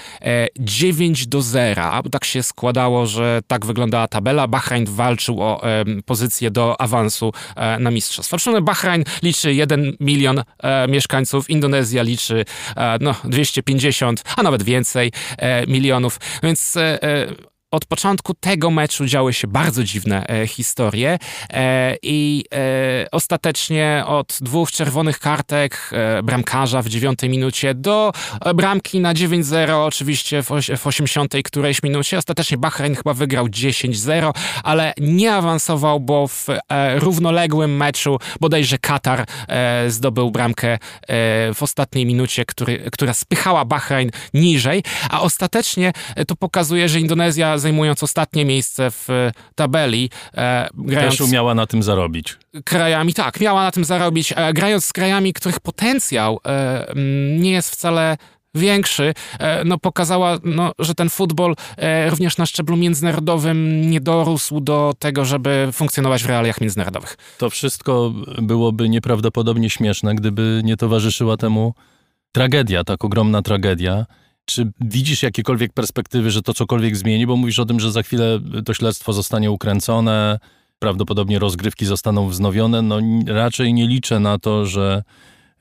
9 0.59 1.27
do 1.27 1.41
0. 1.41 2.03
Tak 2.11 2.25
się 2.25 2.43
składało, 2.43 3.05
że 3.05 3.39
tak 3.47 3.65
wyglądała 3.65 4.07
tabela. 4.07 4.47
Bahrain 4.47 4.85
walczył 4.85 5.43
o 5.43 5.61
pozycję 6.05 6.51
do 6.51 6.81
awansu 6.81 7.33
na 7.79 7.91
Mistrzostwa. 7.91 8.37
Przypomnę, 8.37 8.61
Bahrain 8.61 9.03
liczy 9.23 9.53
1 9.53 9.97
milion 9.99 10.43
mieszkańców. 10.87 11.49
Indonezja 11.49 12.03
liczy 12.03 12.45
e, 12.75 12.97
no, 13.01 13.15
250, 13.23 14.23
a 14.37 14.43
nawet 14.43 14.63
więcej 14.63 15.11
e, 15.37 15.67
milionów. 15.67 16.19
Więc 16.43 16.77
e, 16.77 17.03
od 17.71 17.85
początku 17.85 18.33
tego 18.33 18.71
meczu 18.71 19.05
działy 19.05 19.33
się 19.33 19.47
bardzo 19.47 19.83
dziwne 19.83 20.27
e, 20.27 20.47
historie 20.47 21.19
e, 21.53 21.95
i 22.01 22.45
e, 22.53 23.07
ostatecznie 23.11 24.03
od 24.07 24.37
dwóch 24.41 24.71
czerwonych 24.71 25.19
kartek 25.19 25.89
e, 25.91 26.23
bramkarza 26.23 26.81
w 26.81 26.89
dziewiątej 26.89 27.29
minucie 27.29 27.73
do 27.73 28.11
e, 28.41 28.53
bramki 28.53 28.99
na 28.99 29.13
9-0 29.13 29.85
oczywiście 29.85 30.43
w, 30.43 30.49
w 30.77 30.87
80 30.87 31.33
którejś 31.43 31.83
minucie. 31.83 32.17
Ostatecznie 32.17 32.57
Bahrain 32.57 32.95
chyba 32.95 33.13
wygrał 33.13 33.47
10-0, 33.47 34.31
ale 34.63 34.93
nie 34.97 35.33
awansował, 35.33 35.99
bo 35.99 36.27
w 36.27 36.45
e, 36.49 36.99
równoległym 36.99 37.77
meczu 37.77 38.19
bodajże 38.39 38.77
Katar 38.77 39.25
zdobył 39.87 40.31
bramkę 40.31 40.77
w 41.55 41.57
ostatniej 41.63 42.05
minucie, 42.05 42.45
który, 42.45 42.89
która 42.91 43.13
spychała 43.13 43.65
Bahrain 43.65 44.11
niżej, 44.33 44.83
a 45.09 45.21
ostatecznie 45.21 45.91
to 46.27 46.35
pokazuje, 46.35 46.89
że 46.89 46.99
Indonezja 46.99 47.56
zajmując 47.59 48.03
ostatnie 48.03 48.45
miejsce 48.45 48.91
w 48.91 49.09
e, 49.09 49.31
tabeli. 49.55 50.09
E, 50.33 50.69
grając 50.73 51.17
Też 51.17 51.27
umiała 51.27 51.55
na 51.55 51.67
tym 51.67 51.83
zarobić. 51.83 52.37
Krajami, 52.65 53.13
tak, 53.13 53.39
miała 53.39 53.63
na 53.63 53.71
tym 53.71 53.85
zarobić, 53.85 54.33
e, 54.35 54.53
grając 54.53 54.85
z 54.85 54.93
krajami, 54.93 55.33
których 55.33 55.59
potencjał 55.59 56.39
e, 56.45 56.85
nie 57.37 57.51
jest 57.51 57.71
wcale 57.71 58.17
większy, 58.57 59.13
e, 59.39 59.63
no 59.63 59.77
pokazała, 59.77 60.37
no, 60.43 60.71
że 60.79 60.95
ten 60.95 61.09
futbol 61.09 61.55
e, 61.77 62.09
również 62.09 62.37
na 62.37 62.45
szczeblu 62.45 62.77
międzynarodowym 62.77 63.89
nie 63.91 64.01
dorósł 64.01 64.59
do 64.59 64.93
tego, 64.99 65.25
żeby 65.25 65.69
funkcjonować 65.73 66.23
w 66.23 66.25
realiach 66.25 66.61
międzynarodowych. 66.61 67.17
To 67.37 67.49
wszystko 67.49 68.13
byłoby 68.41 68.89
nieprawdopodobnie 68.89 69.69
śmieszne, 69.69 70.15
gdyby 70.15 70.61
nie 70.63 70.77
towarzyszyła 70.77 71.37
temu 71.37 71.73
tragedia, 72.31 72.83
tak 72.83 73.05
ogromna 73.05 73.41
tragedia. 73.41 74.05
Czy 74.49 74.71
widzisz 74.81 75.23
jakiekolwiek 75.23 75.73
perspektywy, 75.73 76.31
że 76.31 76.41
to 76.41 76.53
cokolwiek 76.53 76.97
zmieni? 76.97 77.27
Bo 77.27 77.35
mówisz 77.35 77.59
o 77.59 77.65
tym, 77.65 77.79
że 77.79 77.91
za 77.91 78.03
chwilę 78.03 78.39
to 78.65 78.73
śledztwo 78.73 79.13
zostanie 79.13 79.51
ukręcone, 79.51 80.39
prawdopodobnie 80.79 81.39
rozgrywki 81.39 81.85
zostaną 81.85 82.29
wznowione. 82.29 82.81
No 82.81 82.99
raczej 83.27 83.73
nie 83.73 83.87
liczę 83.87 84.19
na 84.19 84.39
to, 84.39 84.65
że 84.65 85.03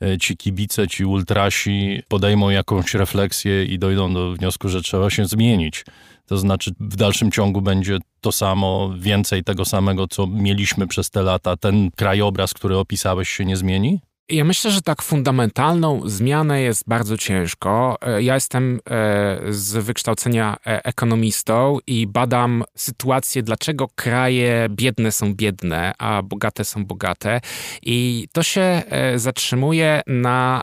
e, 0.01 0.17
ci 0.17 0.37
kibice, 0.37 0.87
ci 0.87 1.05
ultrasi 1.05 2.01
podejmą 2.07 2.49
jakąś 2.49 2.93
refleksję 2.93 3.65
i 3.65 3.79
dojdą 3.79 4.13
do 4.13 4.33
wniosku, 4.33 4.69
że 4.69 4.81
trzeba 4.81 5.09
się 5.09 5.25
zmienić. 5.25 5.85
To 6.25 6.37
znaczy 6.37 6.71
w 6.79 6.95
dalszym 6.95 7.31
ciągu 7.31 7.61
będzie 7.61 7.97
to 8.21 8.31
samo, 8.31 8.93
więcej 8.99 9.43
tego 9.43 9.65
samego, 9.65 10.07
co 10.07 10.27
mieliśmy 10.27 10.87
przez 10.87 11.09
te 11.09 11.23
lata. 11.23 11.57
Ten 11.57 11.91
krajobraz, 11.91 12.53
który 12.53 12.77
opisałeś, 12.77 13.29
się 13.29 13.45
nie 13.45 13.57
zmieni? 13.57 13.99
Ja 14.29 14.43
myślę, 14.43 14.71
że 14.71 14.81
tak 14.81 15.01
fundamentalną 15.01 16.01
zmianę 16.05 16.61
jest 16.61 16.83
bardzo 16.87 17.17
ciężko. 17.17 17.97
E, 18.01 18.23
ja 18.23 18.35
jestem 18.35 18.79
e, 18.89 19.39
z 19.49 19.85
wykształcenia 19.85 20.57
e, 20.65 20.85
ekonomistą 20.85 21.77
i 21.87 22.07
badam 22.07 22.63
sytuację, 22.75 23.43
dlaczego 23.43 23.87
kraje 23.95 24.67
biedne 24.69 25.11
są 25.11 25.33
biedne, 25.33 25.93
a 25.97 26.21
bogate 26.23 26.65
są 26.65 26.85
bogate. 26.85 27.41
I 27.81 28.27
to 28.31 28.43
się 28.43 28.83
zatrzymuje 29.15 30.01
na 30.07 30.61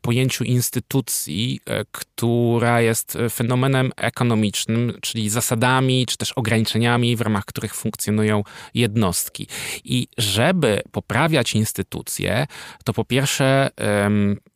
pojęciu 0.00 0.44
instytucji, 0.44 1.60
która 1.92 2.80
jest 2.80 3.18
fenomenem 3.30 3.92
ekonomicznym, 3.96 4.98
czyli 5.02 5.30
zasadami 5.30 6.06
czy 6.06 6.16
też 6.16 6.32
ograniczeniami, 6.32 7.16
w 7.16 7.20
ramach 7.20 7.44
których 7.44 7.74
funkcjonują 7.74 8.42
jednostki. 8.74 9.46
I 9.84 10.08
żeby 10.18 10.82
poprawiać 10.92 11.54
instytucje, 11.54 12.46
to 12.84 12.92
po 12.92 13.03
pierwsze 13.04 13.70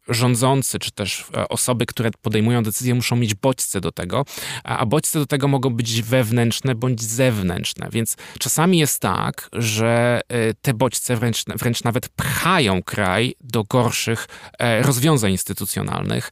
rządzący, 0.08 0.78
czy 0.78 0.90
też 0.90 1.24
e, 1.36 1.48
osoby, 1.48 1.86
które 1.86 2.10
podejmują 2.22 2.62
decyzje, 2.62 2.94
muszą 2.94 3.16
mieć 3.16 3.34
bodźce 3.34 3.80
do 3.80 3.92
tego, 3.92 4.24
a 4.64 4.86
bodźce 4.86 5.18
do 5.18 5.26
tego 5.26 5.48
mogą 5.48 5.70
być 5.70 6.02
wewnętrzne 6.02 6.74
bądź 6.74 7.02
zewnętrzne. 7.02 7.88
Więc 7.92 8.16
czasami 8.38 8.78
jest 8.78 9.00
tak, 9.00 9.48
że 9.52 10.20
e, 10.28 10.54
te 10.54 10.74
bodźce 10.74 11.16
wręcz, 11.16 11.44
wręcz 11.44 11.84
nawet 11.84 12.08
pchają 12.08 12.82
kraj 12.82 13.34
do 13.40 13.64
gorszych 13.64 14.26
e, 14.58 14.82
rozwiązań 14.82 15.32
instytucjonalnych, 15.32 16.30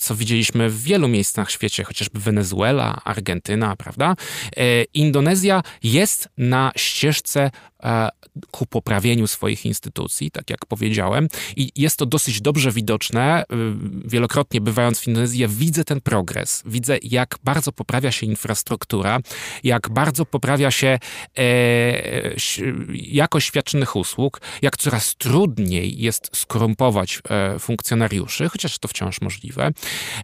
co 0.00 0.14
widzieliśmy 0.14 0.70
w 0.70 0.82
wielu 0.82 1.08
miejscach 1.08 1.46
na 1.46 1.50
świecie, 1.50 1.84
chociażby 1.84 2.20
Wenezuela, 2.20 3.00
Argentyna, 3.04 3.76
prawda? 3.76 4.14
Indonezja 4.94 5.62
jest 5.82 6.28
na 6.38 6.72
ścieżce 6.76 7.50
ku 8.50 8.66
poprawieniu 8.66 9.26
swoich 9.26 9.66
instytucji, 9.66 10.30
tak 10.30 10.50
jak 10.50 10.66
powiedziałem, 10.66 11.28
i 11.56 11.72
jest 11.76 11.96
to 11.96 12.06
dosyć 12.06 12.40
dobrze 12.40 12.72
widoczne. 12.72 13.42
Y, 13.42 14.08
wielokrotnie 14.08 14.60
bywając 14.60 15.00
w 15.00 15.06
Indonezji, 15.08 15.48
widzę 15.48 15.84
ten 15.84 16.00
progres. 16.00 16.62
Widzę, 16.66 16.98
jak 17.02 17.36
bardzo 17.44 17.72
poprawia 17.72 18.12
się 18.12 18.26
infrastruktura, 18.26 19.18
jak 19.64 19.90
bardzo 19.90 20.24
poprawia 20.24 20.70
się 20.70 20.98
e, 21.38 21.42
jakość 22.92 23.46
świadczonych 23.46 23.96
usług, 23.96 24.40
jak 24.62 24.76
coraz 24.76 25.16
trudniej 25.16 26.00
jest 26.00 26.30
skorumpować 26.32 27.20
e, 27.30 27.58
funkcjonariuszy, 27.58 28.48
chociaż 28.48 28.78
to 28.78 28.88
wciąż 28.88 29.20
możliwe. 29.20 29.70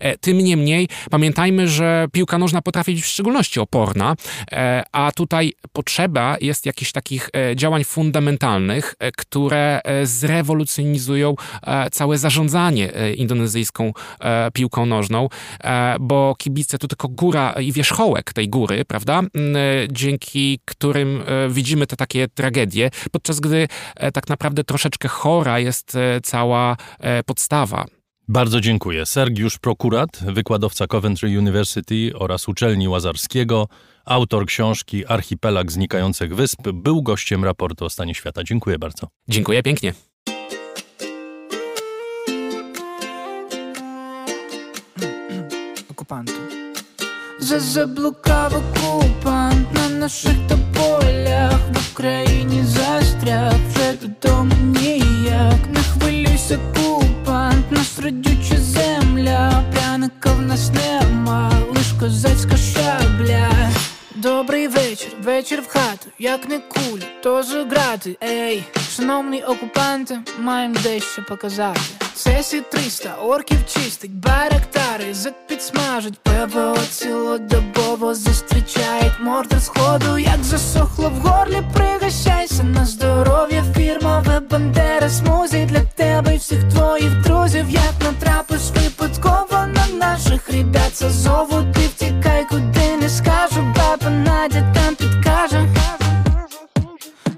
E, 0.00 0.18
tym 0.18 0.38
niemniej 0.38 0.88
pamiętajmy, 1.10 1.68
że 1.68 2.08
piłka 2.12 2.38
nożna 2.38 2.62
potrafi 2.62 2.94
być 2.94 3.02
w 3.02 3.06
szczególności 3.06 3.60
oporna, 3.60 4.16
e, 4.52 4.82
a 4.92 5.12
tutaj 5.12 5.52
potrzeba 5.72 6.36
jest 6.40 6.66
jakichś 6.66 6.92
takich 6.92 7.30
e, 7.32 7.43
działań 7.56 7.84
fundamentalnych, 7.84 8.94
e, 8.98 9.12
które 9.12 9.80
e, 9.84 10.06
zrewolucjonizują 10.06 11.34
e, 11.62 11.90
całe 11.90 12.18
zarządzanie 12.18 12.92
indonezyjską 13.16 13.92
piłką 14.52 14.86
nożną, 14.86 15.28
bo 16.00 16.34
kibice 16.38 16.78
to 16.78 16.88
tylko 16.88 17.08
góra 17.08 17.52
i 17.52 17.72
wierzchołek 17.72 18.32
tej 18.32 18.48
góry, 18.48 18.84
prawda? 18.84 19.22
Dzięki 19.90 20.60
którym 20.64 21.22
widzimy 21.48 21.86
te 21.86 21.96
takie 21.96 22.28
tragedie, 22.28 22.90
podczas 23.12 23.40
gdy 23.40 23.68
tak 24.12 24.28
naprawdę 24.28 24.64
troszeczkę 24.64 25.08
chora 25.08 25.58
jest 25.58 25.96
cała 26.22 26.76
podstawa. 27.26 27.86
Bardzo 28.28 28.60
dziękuję. 28.60 29.06
Sergiusz 29.06 29.58
Prokurat, 29.58 30.10
wykładowca 30.26 30.86
Coventry 30.86 31.38
University 31.38 32.10
oraz 32.14 32.48
uczelni 32.48 32.88
Łazarskiego, 32.88 33.68
autor 34.04 34.46
książki 34.46 35.06
Archipelag 35.06 35.72
znikających 35.72 36.34
wysp, 36.34 36.62
był 36.72 37.02
gościem 37.02 37.44
raportu 37.44 37.84
o 37.84 37.90
stanie 37.90 38.14
świata. 38.14 38.44
Dziękuję 38.44 38.78
bardzo. 38.78 39.06
Dziękuję 39.28 39.62
pięknie. 39.62 39.94
Okupantów. 45.90 46.40
Że 47.40 47.60
zablokował 47.60 48.62
kupant 48.74 49.72
na 49.72 49.88
naszych 49.88 50.46
topoliach 50.48 51.72
W 51.72 51.92
Ukrainie 51.92 52.64
zastrach, 52.64 53.56
że 53.76 53.94
do 53.94 54.08
domu 54.28 54.54
nijak 54.82 55.68
Na 55.68 55.80
chwili 55.80 56.38
sekund 56.38 56.93
окупант, 57.64 57.70
нас 57.70 57.98
родюча 57.98 58.56
земля, 58.56 59.64
пряника 59.72 60.32
в 60.32 60.40
нас 60.42 60.70
нема, 60.70 61.50
лиш 61.76 61.92
козацька 62.00 62.56
шабля. 62.56 63.48
Добрий 64.24 64.68
вечір, 64.68 65.08
вечір 65.22 65.60
в 65.60 65.68
хату, 65.68 66.06
як 66.18 66.48
не 66.48 66.58
кулі, 66.58 67.02
то 67.22 67.42
грати, 67.70 68.16
ей, 68.22 68.64
шановні 68.96 69.42
окупанти, 69.42 70.18
маємо 70.38 70.74
дещо 70.82 71.22
показати. 71.28 71.80
Сесі 72.14 72.60
300, 72.60 73.14
орків 73.14 73.58
чистить, 73.66 74.14
барактари 74.14 75.14
запідсмажуть, 75.14 76.18
ПВО 76.18 76.76
цілодобово 76.90 78.14
зустрічають. 78.14 79.20
Мордер 79.20 79.62
сходу, 79.62 80.18
як 80.18 80.42
засохло 80.42 81.08
в 81.10 81.18
горлі, 81.18 81.62
пригощайся. 81.74 82.62
На 82.62 82.86
здоров'я, 82.86 83.64
фірмове 83.76 84.40
бандера, 84.40 85.08
смузі 85.08 85.66
для 85.70 85.80
тебе 85.80 86.34
і 86.34 86.38
всіх 86.38 86.64
твоїх 86.72 87.22
друзів, 87.22 87.70
як 87.70 87.92
натрапиш 88.04 88.70
випадково 88.76 89.66
на 89.66 89.86
наших 89.98 90.50
ребят, 90.50 90.96
зову 90.96 91.72
ти 91.74 91.80
втікай, 91.80 92.46
куди 92.50 92.83
не 93.04 93.10
скажу, 93.10 93.74
баба 93.76 94.10
Надя 94.10 94.72
там 94.74 94.94
підкаже. 94.94 95.68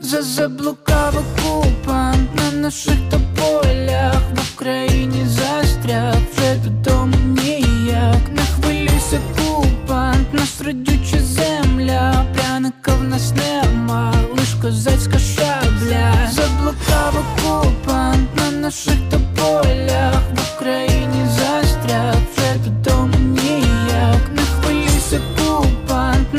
За 0.01 0.23
заблукав 0.23 1.15
окупант 1.17 2.35
на 2.35 2.59
наших 2.59 2.97
тополях 3.11 4.21
в 4.37 4.55
Україні 4.55 5.27
застряг. 5.27 6.15
Вже 6.33 6.55
додому 6.55 7.17
ніяк 7.27 8.29
Не 8.33 8.43
хвилюйся, 8.43 9.21
окупант, 9.31 10.35
нас 10.35 10.61
родюча 10.61 11.19
земля, 11.21 12.25
пряника 12.35 12.95
в 12.95 13.03
нас 13.03 13.33
нема, 13.33 14.15
лиш 14.39 14.55
козацька 14.63 15.19
шабля. 15.19 16.13
Заблукав 16.31 17.15
окупант 17.25 18.29
на 18.37 18.51
наших 18.51 18.99
тополях 19.11 20.23
в 20.37 20.57
Україні 20.57 21.27
застряг. 21.37 22.15
Вже 22.37 22.71
додому 22.71 23.16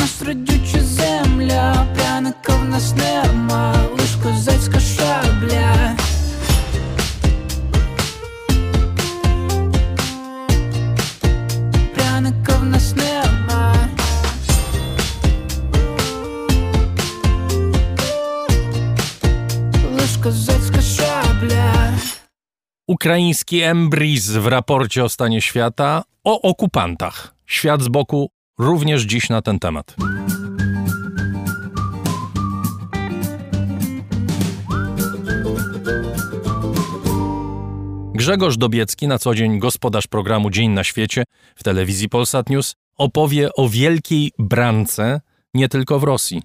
нас 0.07 0.23
родюча 0.23 0.81
земля, 0.81 1.87
пряника 1.95 2.53
в 2.53 2.65
нас 2.65 2.95
нема, 2.95 3.75
лиш 3.99 4.17
козацька 4.23 4.81
шабля 4.81 5.97
Пряника 11.95 12.53
в 12.53 12.65
нас 12.65 12.95
нема 12.97 13.75
Лиш 19.99 20.17
козацька 20.23 20.81
шабля 20.81 21.93
Ukraiński 22.87 23.63
Embris 23.63 24.31
w 24.31 24.47
raporcie 24.47 25.05
o 25.05 25.09
stanie 25.09 25.41
świata 25.41 26.03
o 26.25 26.43
okupantach. 26.43 27.35
Świat 27.47 27.83
z 27.83 27.89
boku 27.89 28.31
również 28.58 29.04
dziś 29.04 29.30
na 29.30 29.42
ten 29.42 29.60
temat. 29.60 29.96
Grzegorz 38.14 38.58
Dobiecki, 38.58 39.08
na 39.08 39.20
co 39.20 39.36
dzień 39.36 39.60
gospodarz 39.60 40.08
programu 40.08 40.50
Dzień 40.50 40.72
na 40.72 40.84
świecie 40.84 41.24
w 41.56 41.64
telewizji 41.64 42.10
Polsat 42.10 42.50
News, 42.50 42.76
opowie 42.98 43.50
o 43.54 43.70
wielkiej 43.70 44.32
brance 44.40 45.22
nie 45.54 45.70
tylko 45.70 46.00
w 46.00 46.04
Rosji. 46.04 46.42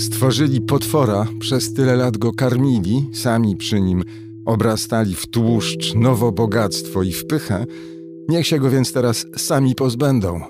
Stworzyli 0.00 0.60
potwora, 0.60 1.26
przez 1.40 1.74
tyle 1.74 1.96
lat 1.96 2.18
go 2.18 2.32
karmili, 2.32 3.10
sami 3.12 3.56
przy 3.56 3.80
nim 3.80 4.04
obrastali 4.44 5.14
w 5.14 5.26
tłuszcz, 5.26 5.94
nowo 5.94 6.32
bogactwo 6.32 7.02
i 7.02 7.12
wpychę, 7.12 7.66
niech 8.28 8.46
się 8.46 8.58
go 8.58 8.70
więc 8.70 8.92
teraz 8.92 9.26
sami 9.36 9.74
pozbędą. 9.74 10.40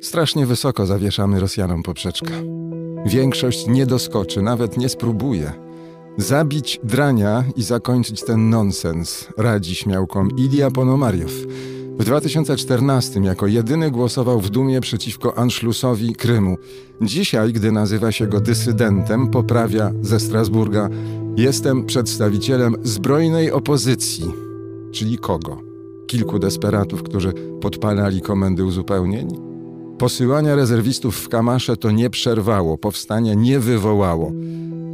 Strasznie 0.00 0.46
wysoko 0.46 0.86
zawieszamy 0.86 1.40
Rosjanom 1.40 1.82
poprzeczkę. 1.82 2.32
Większość 3.06 3.66
nie 3.66 3.86
doskoczy, 3.86 4.42
nawet 4.42 4.76
nie 4.76 4.88
spróbuje. 4.88 5.52
Zabić 6.16 6.80
drania 6.84 7.44
i 7.56 7.62
zakończyć 7.62 8.24
ten 8.24 8.50
nonsens, 8.50 9.28
radzi 9.38 9.74
śmiałkom 9.74 10.28
Ilia 10.36 10.70
Ponomariow. 10.70 11.32
W 11.98 12.04
2014 12.04 13.20
jako 13.20 13.46
jedyny 13.46 13.90
głosował 13.90 14.40
w 14.40 14.50
Dumie 14.50 14.80
przeciwko 14.80 15.38
Anschlussowi 15.38 16.14
Krymu. 16.14 16.56
Dzisiaj, 17.02 17.52
gdy 17.52 17.72
nazywa 17.72 18.12
się 18.12 18.26
go 18.26 18.40
dysydentem, 18.40 19.30
poprawia 19.30 19.92
ze 20.02 20.20
Strasburga: 20.20 20.88
Jestem 21.36 21.86
przedstawicielem 21.86 22.76
zbrojnej 22.82 23.52
opozycji. 23.52 24.24
Czyli 24.92 25.18
kogo? 25.18 25.62
Kilku 26.06 26.38
desperatów, 26.38 27.02
którzy 27.02 27.32
podpalali 27.60 28.20
komendy 28.20 28.64
uzupełnień? 28.64 29.28
Posyłania 29.98 30.54
rezerwistów 30.54 31.16
w 31.16 31.28
Kamasze 31.28 31.76
to 31.76 31.90
nie 31.90 32.10
przerwało, 32.10 32.78
powstania 32.78 33.34
nie 33.34 33.60
wywołało. 33.60 34.32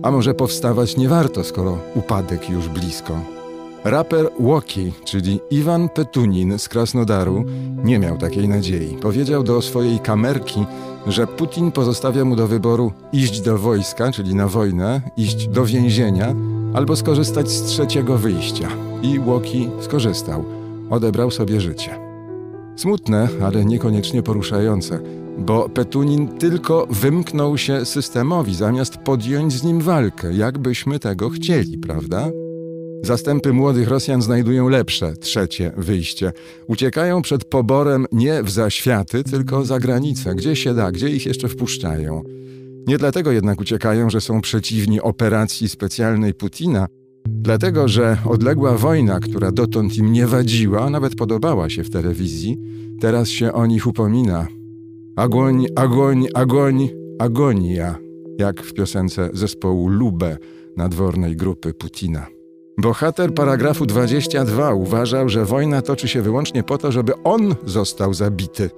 A 0.03 0.11
może 0.11 0.35
powstawać 0.35 0.97
nie 0.97 1.09
warto, 1.09 1.45
skoro 1.45 1.79
upadek 1.95 2.51
już 2.51 2.69
blisko? 2.69 3.40
Raper 3.85 4.31
Łoki, 4.39 4.93
czyli 5.05 5.41
Iwan 5.51 5.89
Petunin 5.89 6.59
z 6.59 6.69
Krasnodaru, 6.69 7.45
nie 7.85 7.99
miał 7.99 8.19
takiej 8.19 8.49
nadziei. 8.49 8.97
Powiedział 9.03 9.43
do 9.43 9.63
swojej 9.63 9.99
kamerki, 9.99 10.65
że 11.07 11.27
Putin 11.27 11.73
pozostawia 11.73 12.25
mu 12.25 12.37
do 12.37 12.47
wyboru 12.47 12.93
iść 13.13 13.41
do 13.41 13.59
wojska, 13.59 14.13
czyli 14.13 14.35
na 14.35 14.49
wojnę, 14.49 15.01
iść 15.17 15.49
do 15.49 15.65
więzienia, 15.65 16.35
albo 16.75 16.97
skorzystać 16.97 17.49
z 17.49 17.63
trzeciego 17.63 18.19
wyjścia. 18.19 18.69
I 19.03 19.19
Łoki 19.19 19.69
skorzystał. 19.81 20.45
Odebrał 20.91 21.31
sobie 21.31 21.61
życie. 21.61 21.99
Smutne, 22.77 23.29
ale 23.43 23.65
niekoniecznie 23.65 24.23
poruszające, 24.23 25.01
bo 25.39 25.69
Petunin 25.69 26.29
tylko 26.29 26.87
wymknął 26.91 27.59
się 27.59 27.85
systemowi, 27.85 28.55
zamiast 28.55 28.97
podjąć 28.97 29.53
z 29.53 29.65
nim 29.65 29.81
walkę, 29.81 30.33
jakbyśmy 30.33 30.99
tego 30.99 31.29
chcieli, 31.31 31.79
prawda? 31.79 32.31
Zastępy 33.03 33.53
młodych 33.53 33.89
Rosjan 33.89 34.23
znajdują 34.23 34.69
lepsze, 34.69 35.13
trzecie 35.17 35.73
wyjście. 35.77 36.33
Uciekają 36.67 37.23
przed 37.23 37.45
poborem 37.45 38.07
nie 38.13 38.43
w 38.43 38.51
zaświaty, 38.51 39.25
tylko 39.25 39.65
za 39.65 39.79
granicę, 39.79 40.35
gdzie 40.35 40.57
się 40.57 40.75
da, 40.75 40.93
gdzie 40.93 41.09
ich 41.09 41.27
jeszcze 41.27 41.49
wpuszczają. 41.49 42.23
Nie 42.87 42.99
dlatego 42.99 43.33
jednak 43.33 43.61
uciekają, 43.61 44.11
że 44.11 44.21
są 44.21 44.41
przeciwni 44.41 45.01
operacji 45.01 45.69
specjalnej 45.69 46.35
Putina, 46.35 46.87
dlatego 47.29 47.89
że 47.89 48.17
odległa 48.25 48.79
wojna, 48.79 49.21
która 49.21 49.53
dotąd 49.53 49.97
im 49.97 50.13
nie 50.13 50.27
wadziła, 50.27 50.91
nawet 50.91 51.15
podobała 51.15 51.71
się 51.71 51.85
w 51.85 51.91
telewizji, 51.91 52.59
teraz 53.01 53.29
się 53.29 53.53
o 53.53 53.67
nich 53.67 53.87
upomina. 53.87 54.47
Agoń, 55.17 55.67
agoń, 55.77 56.27
agoń, 56.35 56.89
agonia, 57.19 57.99
jak 58.39 58.63
w 58.63 58.75
piosence 58.75 59.31
zespołu 59.33 59.89
Lube 59.89 60.37
nadwornej 60.77 61.37
grupy 61.37 61.75
Putina. 61.75 62.40
Bohater 62.81 63.35
paragrafu 63.35 63.87
22 63.87 64.75
uważał, 64.75 65.29
że 65.29 65.45
wojna 65.45 65.83
toczy 65.83 66.09
się 66.09 66.23
wyłącznie 66.23 66.63
po 66.63 66.79
to, 66.79 66.93
żeby 66.93 67.13
on 67.25 67.55
został 67.67 68.15
zabity. 68.15 68.71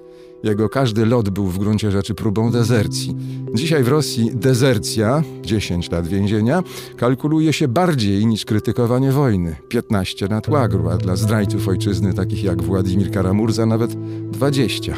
Jego 0.43 0.69
każdy 0.69 1.07
lot 1.07 1.31
był 1.31 1.47
w 1.47 1.59
gruncie 1.59 1.91
rzeczy 1.91 2.15
próbą 2.15 2.51
dezercji. 2.51 3.17
Dzisiaj 3.55 3.83
w 3.83 3.89
Rosji 3.89 4.31
dezercja, 4.35 5.23
10 5.43 5.91
lat 5.91 6.07
więzienia, 6.07 6.63
kalkuluje 6.97 7.53
się 7.53 7.69
bardziej 7.69 8.27
niż 8.27 8.45
krytykowanie 8.45 9.13
wojny. 9.13 9.57
15 9.69 10.27
lat 10.27 10.49
łagru, 10.49 10.89
a 10.89 10.97
dla 10.97 11.17
zdrajców 11.17 11.69
ojczyzny 11.69 12.15
takich 12.15 12.45
jak 12.45 12.63
Władimir 12.63 13.11
Karamurza 13.11 13.67
nawet 13.67 13.95
20. 14.31 14.95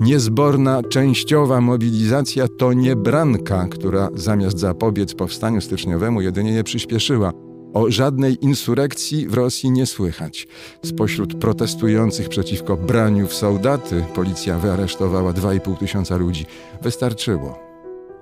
Niezborna, 0.00 0.82
częściowa 0.82 1.60
mobilizacja 1.60 2.48
to 2.48 2.72
nie 2.72 2.96
branka, 2.96 3.68
która 3.70 4.08
zamiast 4.14 4.58
zapobiec 4.58 5.14
powstaniu 5.14 5.60
styczniowemu 5.60 6.20
jedynie 6.20 6.52
je 6.52 6.64
przyspieszyła. 6.64 7.47
O 7.74 7.90
żadnej 7.90 8.44
insurekcji 8.44 9.28
w 9.28 9.34
Rosji 9.34 9.70
nie 9.70 9.86
słychać. 9.86 10.48
Spośród 10.84 11.34
protestujących 11.34 12.28
przeciwko 12.28 12.76
braniu 12.76 13.26
w 13.26 13.34
soldaty 13.34 14.04
policja 14.14 14.58
wyaresztowała 14.58 15.32
2,5 15.32 15.78
tysiąca 15.78 16.16
ludzi. 16.16 16.46
Wystarczyło. 16.82 17.58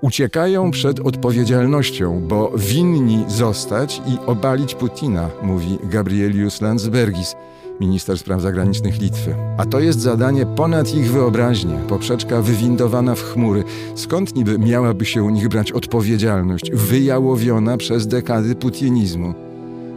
Uciekają 0.01 0.71
przed 0.71 0.99
odpowiedzialnością, 0.99 2.21
bo 2.27 2.51
winni 2.57 3.25
zostać 3.27 4.01
i 4.07 4.25
obalić 4.25 4.75
Putina, 4.75 5.29
mówi 5.41 5.77
Gabrielius 5.83 6.61
Landsbergis. 6.61 7.35
Minister 7.79 8.17
spraw 8.17 8.41
zagranicznych 8.41 9.01
Litwy. 9.01 9.35
A 9.57 9.65
to 9.65 9.79
jest 9.79 9.99
zadanie 9.99 10.45
ponad 10.45 10.95
ich 10.95 11.11
wyobraźnię, 11.11 11.79
poprzeczka 11.89 12.41
wywindowana 12.41 13.15
w 13.15 13.21
chmury. 13.21 13.63
Skąd 13.95 14.35
niby 14.35 14.59
miałaby 14.59 15.05
się 15.05 15.23
u 15.23 15.29
nich 15.29 15.47
brać 15.47 15.71
odpowiedzialność, 15.71 16.71
wyjałowiona 16.71 17.77
przez 17.77 18.07
dekady 18.07 18.55
putinizmu? 18.55 19.33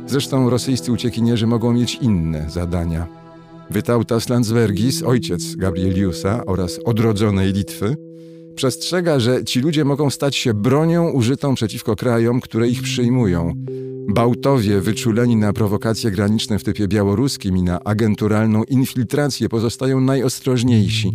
Zresztą 0.07 0.51
rosyjscy 0.51 0.93
uciekinierzy 0.93 1.47
mogą 1.47 1.73
mieć 1.73 1.95
inne 1.95 2.51
zadania. 2.51 3.07
Wytautas 3.71 4.29
Landsbergis, 4.29 5.03
ojciec 5.03 5.57
Gabrieliusa 5.57 6.45
oraz 6.47 6.79
odrodzonej 6.85 7.53
Litwy, 7.53 7.97
przestrzega, 8.55 9.21
że 9.21 9.45
ci 9.45 9.61
ludzie 9.61 9.85
mogą 9.85 10.11
stać 10.11 10.37
się 10.37 10.55
bronią 10.55 11.11
użytą 11.11 11.55
przeciwko 11.55 11.97
krajom, 11.97 12.41
które 12.41 12.69
ich 12.69 12.83
przyjmują. 12.83 13.55
Bałtowie 14.15 14.81
wyczuleni 14.81 15.37
na 15.37 15.53
prowokacje 15.53 16.11
graniczne 16.11 16.59
w 16.59 16.65
typie 16.65 16.89
białoruskim 16.89 17.57
i 17.57 17.63
na 17.63 17.81
agenturalną 17.85 18.65
infiltrację 18.65 19.49
pozostają 19.49 20.01
najostrożniejsi. 20.01 21.13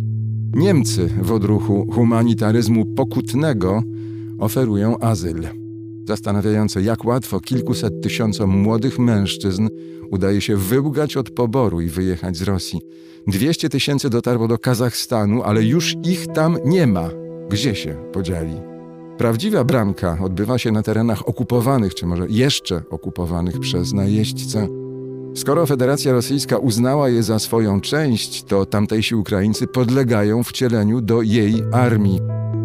Niemcy 0.54 1.08
w 1.22 1.32
odruchu 1.32 1.86
humanitaryzmu 1.92 2.86
pokutnego 2.86 3.82
oferują 4.38 4.98
azyl. 4.98 5.48
Zastanawiające, 6.08 6.82
jak 6.82 7.04
łatwo 7.04 7.40
kilkuset 7.40 8.02
tysiącom 8.02 8.50
młodych 8.50 8.98
mężczyzn 8.98 9.68
udaje 10.10 10.40
się 10.40 10.56
wyłgać 10.56 11.16
od 11.16 11.30
poboru 11.30 11.80
i 11.80 11.88
wyjechać 11.88 12.36
z 12.36 12.42
Rosji. 12.42 12.80
200 13.26 13.68
tysięcy 13.68 14.10
dotarło 14.10 14.48
do 14.48 14.58
Kazachstanu, 14.58 15.42
ale 15.42 15.64
już 15.64 15.96
ich 16.04 16.26
tam 16.26 16.58
nie 16.64 16.86
ma. 16.86 17.10
Gdzie 17.50 17.74
się 17.74 17.96
podzieli? 18.12 18.75
Prawdziwa 19.18 19.64
bramka 19.64 20.18
odbywa 20.22 20.58
się 20.58 20.72
na 20.72 20.82
terenach 20.82 21.28
okupowanych, 21.28 21.94
czy 21.94 22.06
może 22.06 22.26
jeszcze 22.28 22.82
okupowanych 22.90 23.60
przez 23.60 23.92
najeźdźcę. 23.92 24.68
Skoro 25.34 25.66
Federacja 25.66 26.12
Rosyjska 26.12 26.58
uznała 26.58 27.08
je 27.08 27.22
za 27.22 27.38
swoją 27.38 27.80
część, 27.80 28.44
to 28.44 28.66
tamtejsi 28.66 29.14
Ukraińcy 29.14 29.66
podlegają 29.66 30.42
wcieleniu 30.42 31.00
do 31.00 31.22
jej 31.22 31.62
armii. 31.72 32.20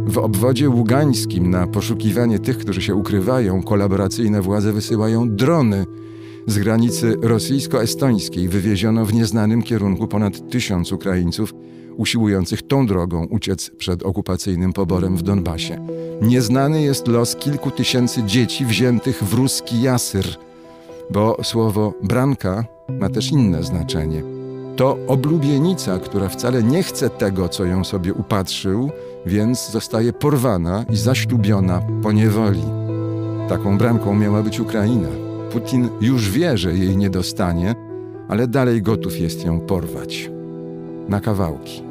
W 0.06 0.18
obwodzie 0.18 0.70
ługańskim 0.70 1.50
na 1.50 1.68
poszukiwanie 1.68 2.40
tych, 2.40 2.58
którzy 2.58 2.82
się 2.82 2.96
ukrywają, 2.96 3.64
kolaboracyjne 3.64 4.42
władze 4.42 4.74
wysyłają 4.74 5.30
drony. 5.30 5.86
Z 6.48 6.60
granicy 6.60 7.16
rosyjsko-estońskiej 7.22 8.48
wywieziono 8.48 9.06
w 9.06 9.14
nieznanym 9.14 9.62
kierunku 9.62 10.08
ponad 10.08 10.50
tysiąc 10.50 10.92
Ukraińców, 10.92 11.54
usiłujących 11.98 12.68
tą 12.68 12.88
drogą 12.88 13.26
uciec 13.26 13.72
przed 13.78 14.04
okupacyjnym 14.04 14.74
poborem 14.74 15.18
w 15.18 15.22
Donbasie. 15.22 15.88
Nieznany 16.22 16.82
jest 16.82 17.08
los 17.08 17.36
kilku 17.36 17.72
tysięcy 17.72 18.24
dzieci 18.24 18.66
wziętych 18.66 19.24
w 19.24 19.34
ruski 19.34 19.82
jasyr, 19.82 20.26
bo 21.10 21.38
słowo 21.44 21.94
branka 22.04 22.66
ma 23.00 23.10
też 23.10 23.32
inne 23.32 23.64
znaczenie. 23.64 24.24
To 24.76 24.98
oblubienica, 25.08 26.00
która 26.00 26.30
wcale 26.30 26.64
nie 26.64 26.84
chce 26.84 27.10
tego, 27.10 27.50
co 27.50 27.66
ją 27.66 27.84
sobie 27.84 28.14
upatrzył, 28.14 28.92
więc 29.26 29.72
zostaje 29.72 30.14
porwana 30.14 30.86
i 30.90 30.98
zaślubiona 30.98 31.82
po 32.04 32.12
niewoli. 32.12 32.64
Taką 33.50 33.78
bramką 33.78 34.16
miała 34.16 34.44
być 34.44 34.60
Ukraina. 34.60 35.10
Putin 35.52 35.90
już 36.02 36.30
wie, 36.30 36.58
że 36.58 36.74
jej 36.74 36.98
nie 36.98 37.10
dostanie, 37.10 37.76
ale 38.30 38.48
dalej 38.48 38.82
gotów 38.82 39.20
jest 39.20 39.46
ją 39.46 39.60
porwać 39.60 40.32
na 41.12 41.20
kawałki. 41.20 41.84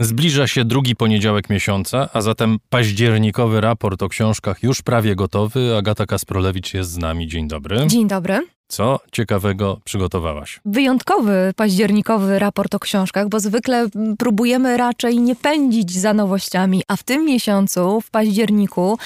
Zbliża 0.00 0.46
się 0.46 0.64
drugi 0.64 0.96
poniedziałek 0.96 1.50
miesiąca, 1.50 2.08
a 2.12 2.20
zatem 2.20 2.58
październikowy 2.70 3.60
raport 3.60 4.02
o 4.02 4.08
książkach 4.08 4.62
już 4.62 4.82
prawie 4.82 5.16
gotowy. 5.16 5.76
Agata 5.76 6.06
Kasprolewicz 6.06 6.74
jest 6.74 6.90
z 6.90 6.98
nami. 6.98 7.28
Dzień 7.28 7.48
dobry. 7.48 7.86
Dzień 7.86 8.08
dobry. 8.08 8.46
Co 8.68 9.00
ciekawego 9.12 9.80
przygotowałaś? 9.84 10.60
Wyjątkowy 10.64 11.52
październikowy 11.56 12.38
raport 12.38 12.74
o 12.74 12.78
książkach, 12.78 13.28
bo 13.28 13.40
zwykle 13.40 13.86
próbujemy 14.18 14.76
raczej 14.76 15.18
nie 15.18 15.36
pędzić 15.36 15.92
za 15.92 16.14
nowościami, 16.14 16.82
a 16.88 16.96
w 16.96 17.02
tym 17.02 17.24
miesiącu, 17.24 18.00
w 18.00 18.10
październiku, 18.10 18.98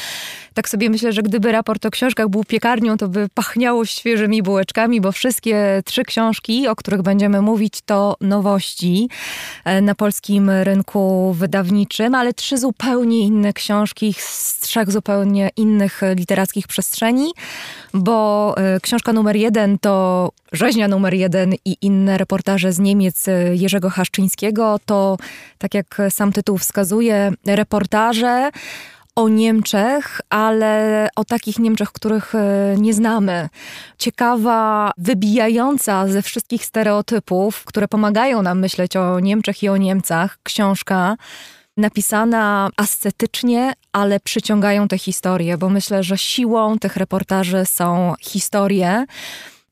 tak 0.55 0.68
sobie 0.68 0.90
myślę, 0.90 1.12
że 1.12 1.22
gdyby 1.22 1.53
raport 1.53 1.86
o 1.86 1.90
książkach 1.90 2.28
był 2.28 2.44
piekarnią, 2.44 2.96
to 2.96 3.09
by 3.09 3.28
pachniało 3.34 3.84
świeżymi 3.84 4.42
bułeczkami, 4.42 5.00
bo 5.00 5.12
wszystkie 5.12 5.82
trzy 5.84 6.05
książki, 6.05 6.68
o 6.68 6.76
których 6.76 7.03
będziemy 7.03 7.42
mówić, 7.42 7.80
to 7.86 8.16
nowości 8.20 9.09
e, 9.64 9.80
na 9.80 9.94
polskim 9.94 10.50
rynku 10.50 11.32
wydawniczym, 11.32 12.14
ale 12.14 12.34
trzy 12.34 12.59
zupełnie 12.59 13.20
inne 13.20 13.53
książki 13.53 14.14
z 14.18 14.61
trzech 14.61 14.90
zupełnie 14.90 15.50
innych 15.57 16.00
literackich 16.16 16.66
przestrzeni, 16.66 17.32
bo 17.94 18.55
e, 18.57 18.80
książka 18.80 19.12
numer 19.12 19.36
jeden 19.36 19.78
to 19.78 20.30
Rzeźnia 20.53 20.88
numer 20.88 21.14
jeden 21.14 21.55
i 21.64 21.76
inne 21.82 22.18
reportaże 22.18 22.72
z 22.72 22.78
Niemiec 22.78 23.28
e, 23.28 23.57
Jerzego 23.57 23.90
Haszczyńskiego. 23.90 24.78
To, 24.86 25.16
tak 25.59 25.74
jak 25.74 26.03
sam 26.11 26.32
tytuł 26.32 26.59
wskazuje, 26.59 27.32
reportaże 27.46 28.50
o 29.17 29.29
Niemczech, 29.29 30.21
ale 30.31 31.09
o 31.17 31.25
takich 31.25 31.59
Niemczech, 31.59 31.93
których 31.93 32.35
e, 32.35 32.75
nie 32.79 32.95
znamy. 32.95 33.49
Ciekawa, 33.99 34.91
wybijająca 34.99 36.09
ze 36.09 36.23
wszystkich 36.23 36.65
stereotypów, 36.65 37.65
które 37.65 37.89
pomagają 37.89 38.43
nam 38.43 38.59
myśleć 38.59 38.97
o 38.97 39.21
Niemczech 39.21 39.63
i 39.63 39.69
o 39.69 39.77
Niemcach, 39.77 40.39
książka 40.43 41.17
napisana 41.77 42.71
ascetycznie, 42.77 43.73
ale 43.93 44.21
przyciągają 44.21 44.89
te 44.89 44.99
historie, 44.99 45.59
bo 45.59 45.69
myślę, 45.69 46.03
że 46.03 46.19
siłą 46.19 46.79
tych 46.79 46.97
reportaży 46.97 47.67
są 47.67 48.15
historie. 48.21 49.07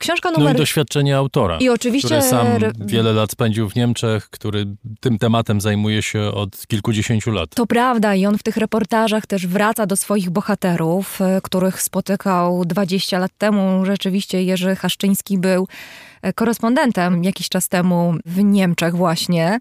Książka 0.00 0.30
numer... 0.30 0.44
No 0.44 0.54
i 0.54 0.58
doświadczenie 0.58 1.16
autora. 1.16 1.58
I 1.58 1.68
oczywiście... 1.68 2.08
Który 2.08 2.22
sam 2.22 2.46
wiele 2.80 3.12
lat 3.12 3.30
spędził 3.30 3.70
w 3.70 3.74
Niemczech, 3.74 4.30
który 4.30 4.66
tym 5.00 5.18
tematem 5.18 5.60
zajmuje 5.60 6.02
się 6.02 6.20
od 6.20 6.66
kilkudziesięciu 6.66 7.30
lat. 7.30 7.50
To 7.54 7.66
prawda 7.66 8.14
i 8.14 8.26
on 8.26 8.38
w 8.38 8.42
tych 8.42 8.56
reportażach 8.56 9.26
też 9.26 9.46
wraca 9.46 9.86
do 9.86 9.96
swoich 9.96 10.30
bohaterów, 10.30 11.20
e, 11.20 11.40
których 11.42 11.82
spotykał 11.82 12.64
20 12.64 13.18
lat 13.18 13.30
temu. 13.38 13.84
Rzeczywiście 13.84 14.42
Jerzy 14.42 14.76
Haszczyński 14.76 15.38
był 15.38 15.68
e, 16.22 16.32
korespondentem 16.32 17.24
jakiś 17.24 17.48
czas 17.48 17.68
temu 17.68 18.14
w 18.26 18.42
Niemczech 18.42 18.96
właśnie. 18.96 19.58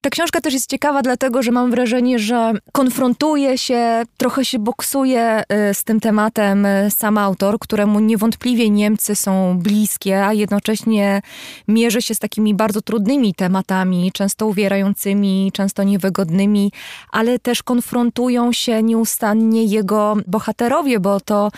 Ta 0.00 0.10
książka 0.10 0.40
też 0.40 0.54
jest 0.54 0.70
ciekawa, 0.70 1.02
dlatego 1.02 1.42
że 1.42 1.50
mam 1.50 1.70
wrażenie, 1.70 2.18
że 2.18 2.52
konfrontuje 2.72 3.58
się, 3.58 4.02
trochę 4.16 4.44
się 4.44 4.58
boksuje 4.58 5.42
y, 5.70 5.74
z 5.74 5.84
tym 5.84 6.00
tematem 6.00 6.66
y, 6.66 6.90
sam 6.90 7.18
autor, 7.18 7.58
któremu 7.58 8.00
niewątpliwie 8.00 8.70
Niemcy 8.70 9.16
są 9.16 9.58
bliskie, 9.58 10.24
a 10.26 10.32
jednocześnie 10.32 11.22
mierzy 11.68 12.02
się 12.02 12.14
z 12.14 12.18
takimi 12.18 12.54
bardzo 12.54 12.82
trudnymi 12.82 13.34
tematami, 13.34 14.12
często 14.12 14.46
uwierającymi, 14.46 15.50
często 15.54 15.82
niewygodnymi, 15.82 16.72
ale 17.12 17.38
też 17.38 17.62
konfrontują 17.62 18.52
się 18.52 18.82
nieustannie 18.82 19.64
jego 19.64 20.16
bohaterowie, 20.26 21.00
bo 21.00 21.20
to 21.20 21.50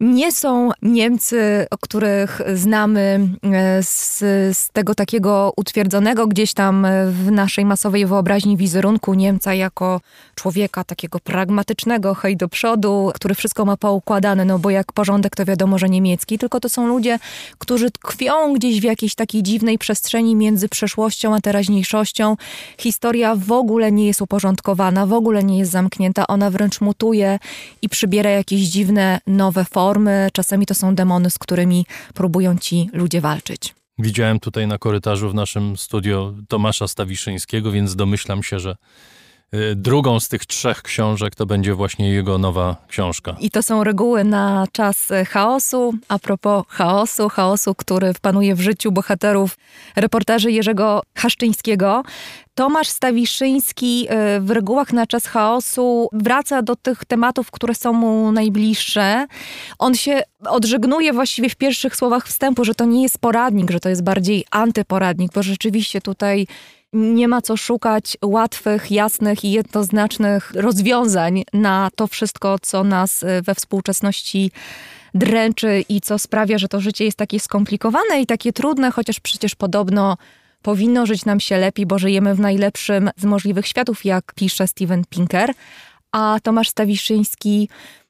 nie 0.00 0.32
są 0.32 0.70
Niemcy, 0.82 1.66
których 1.80 2.40
znamy 2.54 3.28
e, 3.42 3.82
z, 3.82 4.18
z, 4.58 4.68
tego 4.72 4.94
takiego 4.94 5.52
utwierdzonego 5.56 6.26
gdzieś 6.26 6.54
tam 6.54 6.86
w 7.06 7.30
naszej 7.30 7.64
masowej 7.64 8.06
wyobraźni 8.06 8.56
wizerunku 8.56 9.14
Niemca 9.14 9.54
jako 9.54 10.00
człowieka 10.34 10.84
takiego 10.84 11.18
pragmatycznego, 11.20 12.14
hej 12.14 12.36
do 12.36 12.48
przodu, 12.48 13.10
który 13.14 13.34
wszystko 13.34 13.64
ma 13.64 13.76
poukładane, 13.76 14.44
no 14.44 14.58
bo 14.58 14.70
jak 14.70 14.92
porządek 14.92 15.36
to 15.36 15.44
wiadomo, 15.44 15.78
że 15.78 15.88
niemiecki, 15.88 16.38
tylko 16.38 16.60
to 16.60 16.68
są 16.68 16.86
ludzie, 16.86 17.18
którzy 17.58 17.90
tkwią 17.90 18.52
gdzieś 18.54 18.80
w 18.80 18.84
jakiejś 18.84 19.14
takiej 19.14 19.42
dziwnej 19.42 19.78
przestrzeni 19.78 20.36
między 20.36 20.68
przeszłością 20.68 21.34
a 21.34 21.40
teraźniejszością. 21.40 22.36
Historia 22.78 23.36
w 23.36 23.52
ogóle 23.52 23.92
nie 23.92 24.06
jest 24.06 24.22
uporządkowana, 24.22 25.06
w 25.06 25.12
ogóle 25.12 25.44
nie 25.44 25.58
jest 25.58 25.70
zamknięta, 25.70 26.26
ona 26.26 26.50
wręcz 26.50 26.80
mutuje 26.80 27.38
i 27.82 27.88
przybiera 27.88 28.30
jakieś 28.30 28.60
dziwne, 28.60 29.20
nowe 29.26 29.64
formy 29.64 29.89
formy, 29.90 30.28
czasami 30.32 30.66
to 30.66 30.74
są 30.74 30.94
demony, 30.94 31.30
z 31.30 31.38
którymi 31.38 31.86
próbują 32.14 32.58
ci 32.58 32.90
ludzie 32.92 33.20
walczyć. 33.20 33.74
Widziałem 33.98 34.40
tutaj 34.40 34.66
na 34.66 34.78
korytarzu 34.78 35.30
w 35.30 35.34
naszym 35.34 35.76
studio 35.76 36.34
Tomasza 36.48 36.88
Stawiszyńskiego, 36.88 37.70
więc 37.70 37.96
domyślam 37.96 38.42
się, 38.42 38.58
że 38.58 38.76
y, 39.54 39.74
drugą 39.76 40.20
z 40.20 40.28
tych 40.28 40.46
trzech 40.46 40.82
książek 40.82 41.34
to 41.34 41.46
będzie 41.46 41.74
właśnie 41.74 42.10
jego 42.10 42.38
nowa 42.38 42.76
książka. 42.88 43.36
I 43.40 43.50
to 43.50 43.62
są 43.62 43.84
reguły 43.84 44.24
na 44.24 44.66
czas 44.72 45.08
chaosu. 45.28 45.94
A 46.08 46.18
propos 46.18 46.64
chaosu, 46.68 47.28
chaosu, 47.28 47.74
który 47.74 48.12
panuje 48.20 48.54
w 48.54 48.60
życiu 48.60 48.92
bohaterów 48.92 49.56
reportaży 49.96 50.52
Jerzego 50.52 51.02
Haszczyńskiego. 51.14 52.02
Tomasz 52.60 52.88
Stawiszyński 52.88 54.06
y, 54.36 54.40
w 54.40 54.50
regułach 54.50 54.92
na 54.92 55.06
czas 55.06 55.26
chaosu 55.26 56.08
wraca 56.12 56.62
do 56.62 56.76
tych 56.76 57.04
tematów, 57.04 57.50
które 57.50 57.74
są 57.74 57.92
mu 57.92 58.32
najbliższe. 58.32 59.26
On 59.78 59.94
się 59.94 60.22
odżegnuje 60.46 61.12
właściwie 61.12 61.48
w 61.48 61.56
pierwszych 61.56 61.96
słowach 61.96 62.26
wstępu, 62.26 62.64
że 62.64 62.74
to 62.74 62.84
nie 62.84 63.02
jest 63.02 63.18
poradnik, 63.18 63.70
że 63.70 63.80
to 63.80 63.88
jest 63.88 64.02
bardziej 64.02 64.44
antyporadnik, 64.50 65.32
bo 65.32 65.42
rzeczywiście 65.42 66.00
tutaj 66.00 66.46
Nie 66.92 67.28
ma 67.28 67.42
co 67.42 67.56
szukać 67.56 68.16
łatwych, 68.24 68.90
jasnych 68.90 69.44
i 69.44 69.50
jednoznacznych 69.50 70.52
rozwiązań 70.54 71.44
na 71.52 71.90
to 71.96 72.06
wszystko, 72.06 72.58
co 72.62 72.84
nas 72.84 73.22
y, 73.22 73.42
we 73.42 73.54
współczesności 73.54 74.50
dręczy 75.14 75.84
i 75.88 76.00
co 76.00 76.18
sprawia, 76.18 76.58
że 76.58 76.68
to 76.68 76.80
życie 76.80 77.04
jest 77.04 77.18
takie 77.18 77.40
skomplikowane 77.40 78.20
i 78.20 78.26
takie 78.26 78.52
trudne, 78.52 78.90
chociaż 78.90 79.20
przecież 79.20 79.54
podobno 79.54 80.16
powinno 80.62 81.06
żyć 81.06 81.24
nam 81.24 81.40
się 81.40 81.58
lepiej, 81.58 81.86
bo 81.86 81.98
żyjemy 81.98 82.34
w 82.34 82.40
najlepszym 82.40 83.10
z 83.16 83.24
możliwych 83.24 83.66
światów, 83.66 84.04
jak 84.04 84.32
pisze 84.34 84.66
Steven 84.66 85.04
Pinker. 85.10 85.52
A 86.12 86.38
Tomasz 86.42 86.68
Stawiszyński 86.68 87.68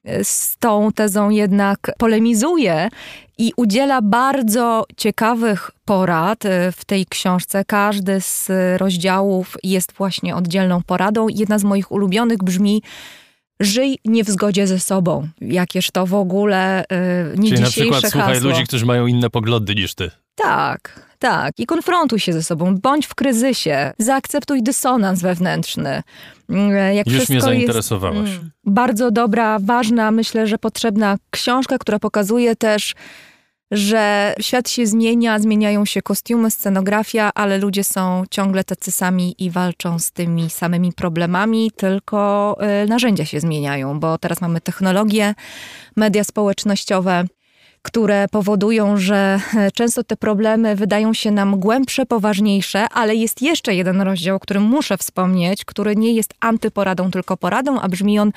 y, 0.09 0.23
z 0.23 0.57
tą 0.59 0.91
tezą 0.95 1.29
jednak 1.29 1.91
polemizuje 1.97 2.89
i 3.37 3.51
udziela 3.57 4.01
bardzo 4.01 4.85
ciekawych 4.97 5.71
porad 5.85 6.45
y, 6.45 6.49
w 6.71 6.85
tej 6.85 7.05
książce. 7.05 7.65
Każdy 7.65 8.21
z 8.21 8.49
rozdziałów 8.77 9.57
jest 9.63 9.91
właśnie 9.91 10.35
oddzielną 10.35 10.81
poradą. 10.83 11.27
Jedna 11.29 11.59
z 11.59 11.63
moich 11.63 11.91
ulubionych 11.91 12.43
brzmi 12.43 12.81
Żyj 13.61 13.99
nie 14.05 14.23
w 14.23 14.29
zgodzie 14.29 14.67
ze 14.67 14.79
sobą. 14.79 15.27
Jakież 15.41 15.91
to 15.91 16.05
w 16.05 16.13
ogóle 16.13 16.83
yy, 16.91 16.97
nie 17.37 17.49
Czyli 17.49 17.61
na 17.61 17.67
dzisiejsze 17.67 17.91
przykład 17.91 18.11
słuchaj 18.11 18.33
hasło. 18.33 18.49
ludzi, 18.49 18.63
którzy 18.63 18.85
mają 18.85 19.07
inne 19.07 19.29
poglądy 19.29 19.75
niż 19.75 19.95
ty. 19.95 20.11
Tak, 20.35 21.10
tak. 21.21 21.53
I 21.59 21.65
konfrontuj 21.65 22.19
się 22.19 22.33
ze 22.33 22.43
sobą, 22.43 22.77
bądź 22.77 23.05
w 23.05 23.15
kryzysie, 23.15 23.93
zaakceptuj 23.97 24.63
dysonans 24.63 25.21
wewnętrzny. 25.21 26.03
Mm, 26.49 26.95
Jak 26.95 27.07
Już 27.07 27.29
mnie 27.29 27.41
zainteresowałaś. 27.41 28.29
Jest, 28.29 28.39
mm, 28.39 28.51
bardzo 28.65 29.11
dobra, 29.11 29.59
ważna, 29.59 30.11
myślę, 30.11 30.47
że 30.47 30.57
potrzebna 30.57 31.17
książka, 31.31 31.77
która 31.77 31.99
pokazuje 31.99 32.55
też, 32.55 32.95
że 33.71 34.33
świat 34.39 34.69
się 34.69 34.87
zmienia, 34.87 35.39
zmieniają 35.39 35.85
się 35.85 36.01
kostiumy, 36.01 36.51
scenografia, 36.51 37.31
ale 37.35 37.57
ludzie 37.57 37.83
są 37.83 38.23
ciągle 38.31 38.63
tacy 38.63 38.91
sami 38.91 39.35
i 39.39 39.49
walczą 39.49 39.99
z 39.99 40.11
tymi 40.11 40.49
samymi 40.49 40.93
problemami, 40.93 41.71
tylko 41.75 42.57
y, 42.83 42.87
narzędzia 42.87 43.25
się 43.25 43.39
zmieniają, 43.39 43.99
bo 43.99 44.17
teraz 44.17 44.41
mamy 44.41 44.61
technologię, 44.61 45.35
media 45.95 46.23
społecznościowe, 46.23 47.23
które 47.81 48.27
powodują, 48.31 48.97
że 48.97 49.39
e, 49.55 49.71
często 49.71 50.03
te 50.03 50.17
problemy 50.17 50.75
wydają 50.75 51.13
się 51.13 51.31
nam 51.31 51.59
głębsze, 51.59 52.05
poważniejsze, 52.05 52.89
ale 52.89 53.15
jest 53.15 53.41
jeszcze 53.41 53.75
jeden 53.75 54.01
rozdział, 54.01 54.35
o 54.35 54.39
którym 54.39 54.63
muszę 54.63 54.97
wspomnieć, 54.97 55.65
który 55.65 55.95
nie 55.95 56.13
jest 56.13 56.33
antyporadą, 56.39 57.11
tylko 57.11 57.37
poradą, 57.37 57.79
a 57.79 57.89
brzmi 57.89 58.19
on 58.19 58.31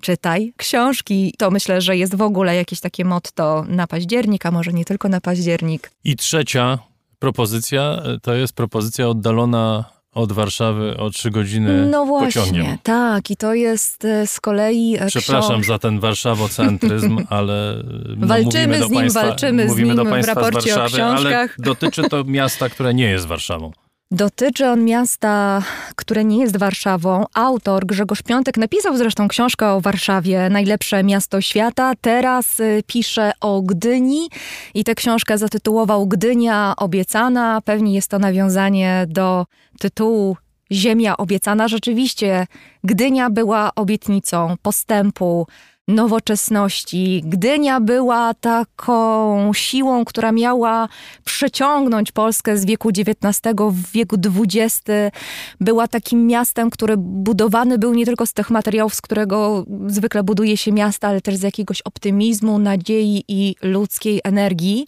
czytaj 0.00 0.52
książki. 0.56 1.34
To 1.38 1.50
myślę, 1.50 1.80
że 1.80 1.96
jest 1.96 2.14
w 2.14 2.22
ogóle 2.22 2.56
jakieś 2.56 2.80
takie 2.80 3.04
motto 3.04 3.64
na 3.68 3.86
październik, 3.86 4.46
a 4.46 4.50
może 4.50 4.72
nie 4.72 4.84
tylko 4.84 5.08
na 5.08 5.20
październik. 5.20 5.90
I 6.04 6.16
trzecia 6.16 6.78
propozycja 7.18 8.02
y, 8.16 8.20
to 8.20 8.34
jest 8.34 8.52
propozycja 8.52 9.08
oddalona 9.08 9.84
od 10.14 10.32
Warszawy 10.32 10.96
o 10.96 11.10
trzy 11.10 11.30
godziny 11.30 11.86
No 11.90 12.04
właśnie, 12.06 12.42
pociągiem. 12.42 12.78
tak. 12.82 13.30
I 13.30 13.36
to 13.36 13.54
jest 13.54 14.04
e, 14.04 14.26
z 14.26 14.40
kolei 14.40 14.96
e, 14.98 15.06
Przepraszam 15.06 15.60
książ- 15.60 15.66
za 15.66 15.78
ten 15.78 16.00
warszawocentryzm, 16.00 17.18
ale 17.28 17.78
y, 17.78 17.82
no, 18.16 18.26
Walczymy 18.26 18.84
z 18.84 18.90
nim, 18.90 19.00
państwa, 19.00 19.22
walczymy 19.22 19.68
z 19.68 19.76
nim 19.76 19.96
w 20.22 20.24
raporcie 20.26 20.72
z 20.72 20.76
o 20.76 20.80
Warszawy, 20.80 21.04
ale 21.04 21.16
książkach. 21.18 21.56
dotyczy 21.58 22.02
to 22.02 22.24
miasta, 22.24 22.68
które 22.68 22.94
nie 22.94 23.10
jest 23.10 23.26
Warszawą. 23.26 23.72
Dotyczy 24.10 24.66
on 24.68 24.84
miasta, 24.84 25.62
które 25.96 26.24
nie 26.24 26.38
jest 26.38 26.56
Warszawą. 26.56 27.24
Autor 27.34 27.86
Grzegorz 27.86 28.22
Piątek 28.22 28.56
napisał 28.56 28.96
zresztą 28.96 29.28
książkę 29.28 29.72
o 29.72 29.80
Warszawie, 29.80 30.48
najlepsze 30.50 31.04
miasto 31.04 31.40
świata. 31.40 31.92
Teraz 32.00 32.60
y, 32.60 32.82
pisze 32.86 33.32
o 33.40 33.62
Gdyni 33.62 34.28
i 34.74 34.84
tę 34.84 34.94
książkę 34.94 35.38
zatytułował 35.38 36.06
Gdynia 36.06 36.74
obiecana. 36.76 37.60
Pewnie 37.64 37.94
jest 37.94 38.08
to 38.08 38.18
nawiązanie 38.18 39.06
do 39.08 39.46
tytułu 39.80 40.36
Ziemia 40.72 41.16
obiecana. 41.16 41.68
Rzeczywiście 41.68 42.46
Gdynia 42.84 43.30
była 43.30 43.70
obietnicą 43.74 44.54
postępu, 44.62 45.46
nowoczesności. 45.88 47.22
Gdynia 47.26 47.80
była 47.80 48.34
taką 48.34 49.52
siłą, 49.52 50.04
która 50.04 50.32
miała 50.32 50.88
przeciągnąć 51.24 52.12
Polskę 52.12 52.58
z 52.58 52.64
wieku 52.64 52.88
XIX 52.88 53.40
w 53.70 53.92
wieku 53.92 54.16
XX. 54.26 54.82
Była 55.60 55.88
takim 55.88 56.26
miastem, 56.26 56.70
które 56.70 56.94
budowany 56.96 57.78
był 57.78 57.94
nie 57.94 58.06
tylko 58.06 58.26
z 58.26 58.32
tych 58.32 58.50
materiałów, 58.50 58.94
z 58.94 59.00
którego 59.00 59.64
zwykle 59.86 60.22
buduje 60.22 60.56
się 60.56 60.72
miasta, 60.72 61.08
ale 61.08 61.20
też 61.20 61.36
z 61.36 61.42
jakiegoś 61.42 61.82
optymizmu, 61.82 62.58
nadziei 62.58 63.24
i 63.28 63.54
ludzkiej 63.62 64.20
energii. 64.24 64.86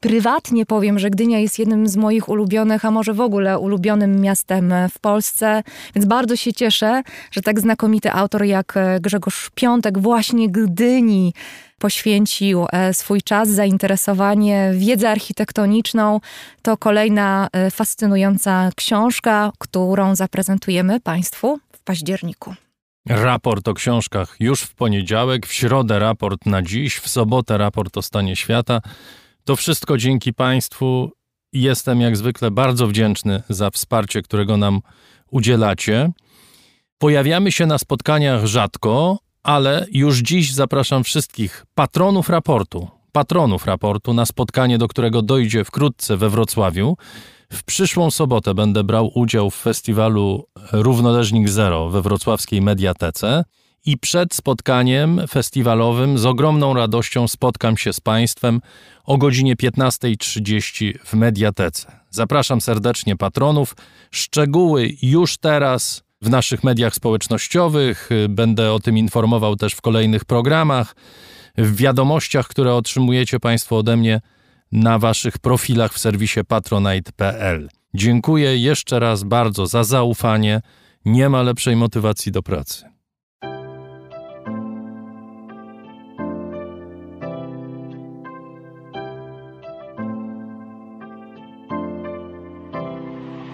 Prywatnie 0.00 0.66
powiem, 0.66 0.98
że 0.98 1.10
Gdynia 1.10 1.38
jest 1.38 1.58
jednym 1.58 1.88
z 1.88 1.96
moich 1.96 2.28
ulubionych, 2.28 2.84
a 2.84 2.90
może 2.90 3.14
w 3.14 3.20
ogóle 3.20 3.58
ulubionym 3.58 4.20
miastem 4.20 4.74
w 4.90 4.98
Polsce, 4.98 5.62
więc 5.94 6.06
bardzo 6.06 6.36
się 6.36 6.52
cieszę, 6.52 7.02
że 7.30 7.42
tak 7.42 7.60
znakomity 7.60 8.12
autor 8.12 8.44
jak 8.44 8.74
Grzegorz 9.00 9.50
Piątek 9.54 9.98
właśnie 9.98 10.50
Gdyni 10.50 11.34
poświęcił 11.78 12.66
e, 12.72 12.94
swój 12.94 13.22
czas, 13.22 13.48
zainteresowanie, 13.48 14.70
wiedzę 14.74 15.10
architektoniczną. 15.10 16.20
To 16.62 16.76
kolejna 16.76 17.48
e, 17.52 17.70
fascynująca 17.70 18.70
książka, 18.76 19.52
którą 19.58 20.14
zaprezentujemy 20.14 21.00
Państwu 21.00 21.58
w 21.72 21.80
październiku. 21.80 22.54
Raport 23.08 23.68
o 23.68 23.74
książkach 23.74 24.36
już 24.40 24.60
w 24.60 24.74
poniedziałek, 24.74 25.46
w 25.46 25.52
środę 25.52 25.98
raport 25.98 26.46
na 26.46 26.62
dziś, 26.62 26.96
w 26.96 27.08
sobotę 27.08 27.58
raport 27.58 27.96
o 27.96 28.02
stanie 28.02 28.36
świata. 28.36 28.80
To 29.48 29.56
wszystko 29.56 29.96
dzięki 29.96 30.34
Państwu. 30.34 31.10
Jestem 31.52 32.00
jak 32.00 32.16
zwykle 32.16 32.50
bardzo 32.50 32.86
wdzięczny 32.86 33.42
za 33.48 33.70
wsparcie, 33.70 34.22
którego 34.22 34.56
nam 34.56 34.80
udzielacie. 35.30 36.10
Pojawiamy 36.98 37.52
się 37.52 37.66
na 37.66 37.78
spotkaniach 37.78 38.46
rzadko, 38.46 39.18
ale 39.42 39.86
już 39.92 40.18
dziś 40.18 40.52
zapraszam 40.52 41.04
wszystkich 41.04 41.66
patronów 41.74 42.28
raportu, 42.28 42.88
patronów 43.12 43.66
raportu 43.66 44.14
na 44.14 44.26
spotkanie, 44.26 44.78
do 44.78 44.88
którego 44.88 45.22
dojdzie 45.22 45.64
wkrótce 45.64 46.16
we 46.16 46.30
Wrocławiu. 46.30 46.96
W 47.52 47.64
przyszłą 47.64 48.10
sobotę 48.10 48.54
będę 48.54 48.84
brał 48.84 49.10
udział 49.14 49.50
w 49.50 49.54
festiwalu 49.54 50.44
Równoleżnik 50.72 51.48
Zero 51.48 51.88
we 51.88 52.02
wrocławskiej 52.02 52.62
Mediatece 52.62 53.44
i 53.88 53.98
przed 53.98 54.34
spotkaniem 54.34 55.20
festiwalowym 55.28 56.18
z 56.18 56.26
ogromną 56.26 56.74
radością 56.74 57.28
spotkam 57.28 57.76
się 57.76 57.92
z 57.92 58.00
Państwem 58.00 58.60
o 59.04 59.18
godzinie 59.18 59.56
15.30 59.56 60.98
w 61.04 61.14
Mediatece. 61.14 61.92
Zapraszam 62.10 62.60
serdecznie 62.60 63.16
patronów. 63.16 63.76
Szczegóły 64.10 64.94
już 65.02 65.36
teraz 65.36 66.02
w 66.22 66.30
naszych 66.30 66.64
mediach 66.64 66.94
społecznościowych. 66.94 68.10
Będę 68.28 68.72
o 68.72 68.80
tym 68.80 68.98
informował 68.98 69.56
też 69.56 69.74
w 69.74 69.80
kolejnych 69.80 70.24
programach, 70.24 70.96
w 71.58 71.76
wiadomościach, 71.76 72.48
które 72.48 72.74
otrzymujecie 72.74 73.40
Państwo 73.40 73.76
ode 73.76 73.96
mnie 73.96 74.20
na 74.72 74.98
Waszych 74.98 75.38
profilach 75.38 75.92
w 75.92 75.98
serwisie 75.98 76.40
patronite.pl. 76.48 77.68
Dziękuję 77.94 78.58
jeszcze 78.58 78.98
raz 78.98 79.22
bardzo 79.22 79.66
za 79.66 79.84
zaufanie. 79.84 80.60
Nie 81.04 81.28
ma 81.28 81.42
lepszej 81.42 81.76
motywacji 81.76 82.32
do 82.32 82.42
pracy. 82.42 82.97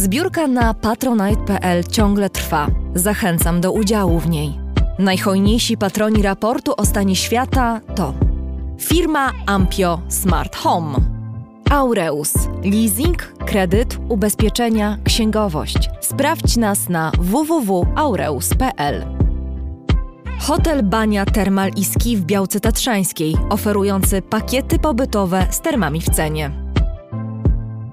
Zbiórka 0.00 0.46
na 0.46 0.74
patronite.pl 0.74 1.84
ciągle 1.84 2.30
trwa. 2.30 2.66
Zachęcam 2.94 3.60
do 3.60 3.72
udziału 3.72 4.18
w 4.18 4.28
niej. 4.28 4.58
Najhojniejsi 4.98 5.76
patroni 5.76 6.22
raportu 6.22 6.74
o 6.76 6.86
stanie 6.86 7.16
świata 7.16 7.80
to 7.94 8.14
firma 8.78 9.32
Ampio 9.46 10.00
Smart 10.08 10.56
Home, 10.56 10.94
Aureus, 11.70 12.34
leasing, 12.64 13.34
kredyt, 13.46 13.98
ubezpieczenia, 14.08 14.98
księgowość. 15.04 15.90
Sprawdź 16.00 16.56
nas 16.56 16.88
na 16.88 17.12
www.aureus.pl. 17.18 19.06
Hotel 20.38 20.82
Bania 20.82 21.26
Termal 21.26 21.70
i 21.76 21.84
Ski 21.84 22.16
w 22.16 22.24
Białce 22.24 22.60
Tatrzańskiej, 22.60 23.36
oferujący 23.50 24.22
pakiety 24.22 24.78
pobytowe 24.78 25.46
z 25.50 25.60
termami 25.60 26.00
w 26.00 26.10
cenie. 26.10 26.69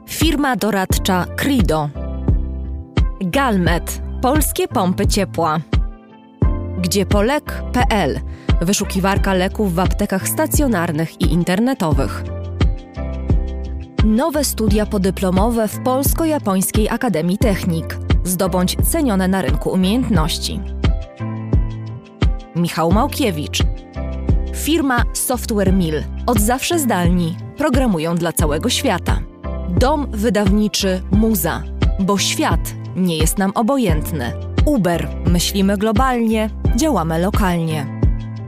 Firma 0.07 0.55
doradcza 0.55 1.25
Crido. 1.35 1.89
Galmet. 3.21 4.01
Polskie 4.21 4.67
pompy 4.67 5.07
ciepła. 5.07 5.59
Gdziepolek.pl. 6.77 8.19
Wyszukiwarka 8.61 9.33
leków 9.33 9.73
w 9.73 9.79
aptekach 9.79 10.27
stacjonarnych 10.27 11.21
i 11.21 11.33
internetowych. 11.33 12.23
Nowe 14.05 14.43
studia 14.43 14.85
podyplomowe 14.85 15.67
w 15.67 15.79
Polsko-Japońskiej 15.79 16.89
Akademii 16.89 17.37
Technik. 17.37 17.97
Zdobądź 18.23 18.75
cenione 18.91 19.27
na 19.27 19.41
rynku 19.41 19.69
umiejętności. 19.69 20.59
Michał 22.55 22.91
Małkiewicz. 22.91 23.63
Firma 24.55 25.03
Software 25.13 25.73
Mill. 25.73 26.03
Od 26.25 26.39
zawsze 26.39 26.79
zdalni. 26.79 27.37
Programują 27.57 28.15
dla 28.15 28.31
całego 28.31 28.69
świata. 28.69 29.26
Dom 29.69 30.07
wydawniczy 30.11 31.01
Muza. 31.11 31.63
Bo 31.99 32.17
świat 32.17 32.73
nie 32.95 33.17
jest 33.17 33.37
nam 33.37 33.51
obojętny. 33.55 34.33
Uber. 34.65 35.07
Myślimy 35.25 35.77
globalnie, 35.77 36.49
działamy 36.75 37.19
lokalnie. 37.19 38.01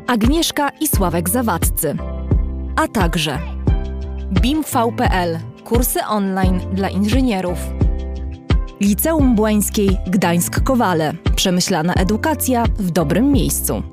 Agnieszka 0.07 0.69
i 0.69 0.87
Sławek 0.87 1.29
Zawadcy. 1.29 1.97
A 2.75 2.87
także 2.87 3.39
BIMV.pl. 4.41 5.39
Kursy 5.63 6.05
online 6.05 6.59
dla 6.73 6.89
inżynierów. 6.89 7.57
Liceum 8.81 9.35
Błańskiej 9.35 9.97
Gdańsk-Kowale. 10.07 11.13
Przemyślana 11.35 11.93
edukacja 11.93 12.63
w 12.77 12.91
dobrym 12.91 13.31
miejscu. 13.31 13.83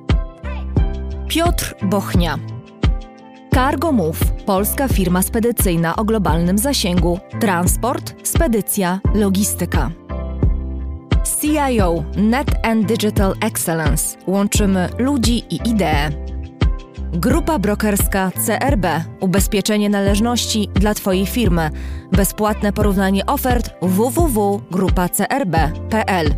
Piotr 1.28 1.74
Bochnia. 1.82 2.55
Cargo 3.56 3.92
Move, 3.92 4.18
polska 4.46 4.88
firma 4.88 5.22
spedycyjna 5.22 5.96
o 5.96 6.04
globalnym 6.04 6.58
zasięgu. 6.58 7.18
Transport, 7.40 8.28
spedycja, 8.28 9.00
logistyka. 9.14 9.90
CIO 11.40 12.04
Net 12.16 12.48
and 12.62 12.86
Digital 12.86 13.34
Excellence. 13.40 14.18
Łączymy 14.26 14.88
ludzi 14.98 15.44
i 15.50 15.68
idee. 15.68 16.10
Grupa 17.12 17.58
brokerska 17.58 18.30
CRB. 18.46 18.86
Ubezpieczenie 19.20 19.90
należności 19.90 20.68
dla 20.74 20.94
Twojej 20.94 21.26
firmy. 21.26 21.70
Bezpłatne 22.12 22.72
porównanie 22.72 23.26
ofert 23.26 23.70
www.grupacrb.pl. 23.82 26.34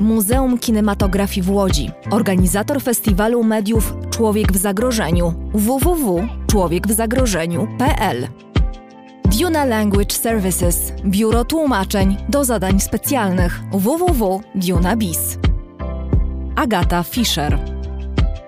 Muzeum 0.00 0.58
Kinematografii 0.58 1.42
w 1.42 1.50
Łodzi. 1.50 1.90
Organizator 2.10 2.82
festiwalu 2.82 3.44
mediów 3.44 3.94
Człowiek 4.10 4.52
w 4.52 4.56
zagrożeniu 4.56 5.34
www.człowiekwzagrożeniu.pl. 5.54 8.28
Duna 9.40 9.64
Language 9.64 10.14
Services. 10.14 10.92
Biuro 11.04 11.44
tłumaczeń 11.44 12.16
do 12.28 12.44
zadań 12.44 12.80
specjalnych 12.80 13.60
www.dunabis. 13.72 15.38
Agata 16.56 17.02
Fischer. 17.02 17.58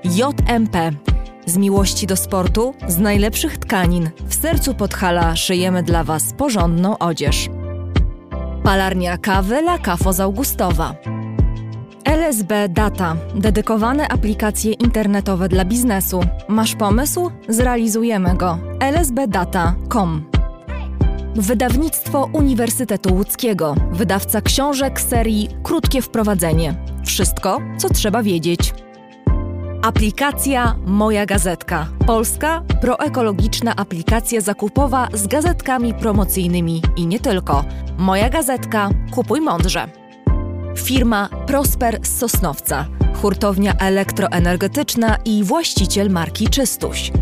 JMP. 0.05 0.91
Z 1.47 1.57
miłości 1.57 2.07
do 2.07 2.17
sportu, 2.17 2.75
z 2.89 2.99
najlepszych 2.99 3.59
tkanin, 3.59 4.11
w 4.27 4.35
sercu 4.35 4.75
Podhala 4.75 5.37
szyjemy 5.37 5.83
dla 5.83 6.05
Was 6.05 6.33
porządną 6.33 6.99
odzież. 6.99 7.49
Palarnia 8.63 9.19
kawy 9.19 9.59
La 9.59 9.79
Cafo 9.79 10.13
z 10.13 10.21
Augustowa. 10.21 10.95
LSB 12.07 12.69
Data. 12.69 13.17
Dedykowane 13.35 14.09
aplikacje 14.09 14.73
internetowe 14.73 15.49
dla 15.49 15.65
biznesu. 15.65 16.21
Masz 16.49 16.75
pomysł? 16.75 17.31
Zrealizujemy 17.49 18.35
go. 18.35 18.59
lsbdata.com 18.81 20.25
Wydawnictwo 21.35 22.29
Uniwersytetu 22.33 23.15
Łódzkiego. 23.15 23.75
Wydawca 23.93 24.41
książek 24.41 25.01
serii 25.01 25.49
Krótkie 25.63 26.03
Wprowadzenie. 26.03 26.75
Wszystko, 27.05 27.61
co 27.79 27.89
trzeba 27.89 28.23
wiedzieć. 28.23 28.75
Aplikacja 29.83 30.77
Moja 30.87 31.27
Gazetka. 31.27 31.87
Polska 32.07 32.63
proekologiczna 32.81 33.77
aplikacja 33.77 34.41
zakupowa 34.41 35.09
z 35.13 35.27
gazetkami 35.27 35.95
promocyjnymi 35.95 36.83
i 36.97 37.07
nie 37.07 37.21
tylko. 37.21 37.65
Moja 37.99 38.29
Gazetka. 38.29 38.91
Kupuj 39.15 39.41
mądrze. 39.41 40.06
Firma 40.77 41.29
Prosper 41.47 41.99
z 42.03 42.19
Sosnowca. 42.19 42.87
Hurtownia 43.23 43.73
elektroenergetyczna 43.81 45.17
i 45.25 45.45
właściciel 45.45 46.11
marki 46.11 46.49
Czystuś. 46.49 47.13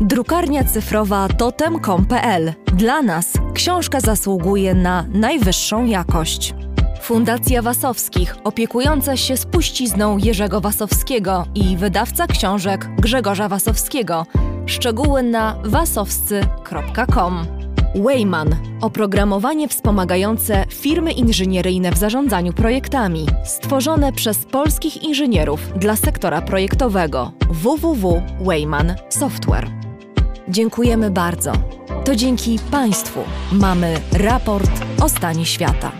Drukarnia 0.00 0.64
cyfrowa 0.64 1.28
totem.com.pl. 1.28 2.52
Dla 2.66 3.02
nas 3.02 3.32
książka 3.54 4.00
zasługuje 4.00 4.74
na 4.74 5.06
najwyższą 5.12 5.84
jakość. 5.84 6.54
Fundacja 7.02 7.62
Wasowskich, 7.62 8.36
opiekująca 8.44 9.16
się 9.16 9.36
spuścizną 9.36 10.18
Jerzego 10.18 10.60
Wasowskiego 10.60 11.46
i 11.54 11.76
wydawca 11.76 12.26
książek 12.26 12.88
Grzegorza 12.98 13.48
Wasowskiego. 13.48 14.26
Szczegóły 14.66 15.22
na 15.22 15.56
wasowscy.com. 15.64 17.63
Wayman 17.94 18.56
oprogramowanie 18.80 19.68
wspomagające 19.68 20.64
firmy 20.68 21.12
inżynieryjne 21.12 21.92
w 21.92 21.98
zarządzaniu 21.98 22.52
projektami, 22.52 23.26
stworzone 23.44 24.12
przez 24.12 24.44
polskich 24.44 25.02
inżynierów 25.02 25.60
dla 25.76 25.96
sektora 25.96 26.42
projektowego 26.42 27.32
www.wayman 27.50 28.94
Software. 29.08 29.70
Dziękujemy 30.48 31.10
bardzo. 31.10 31.52
To 32.04 32.16
dzięki 32.16 32.58
Państwu 32.70 33.20
mamy 33.52 34.00
raport 34.12 34.70
o 35.02 35.08
stanie 35.08 35.46
świata. 35.46 35.92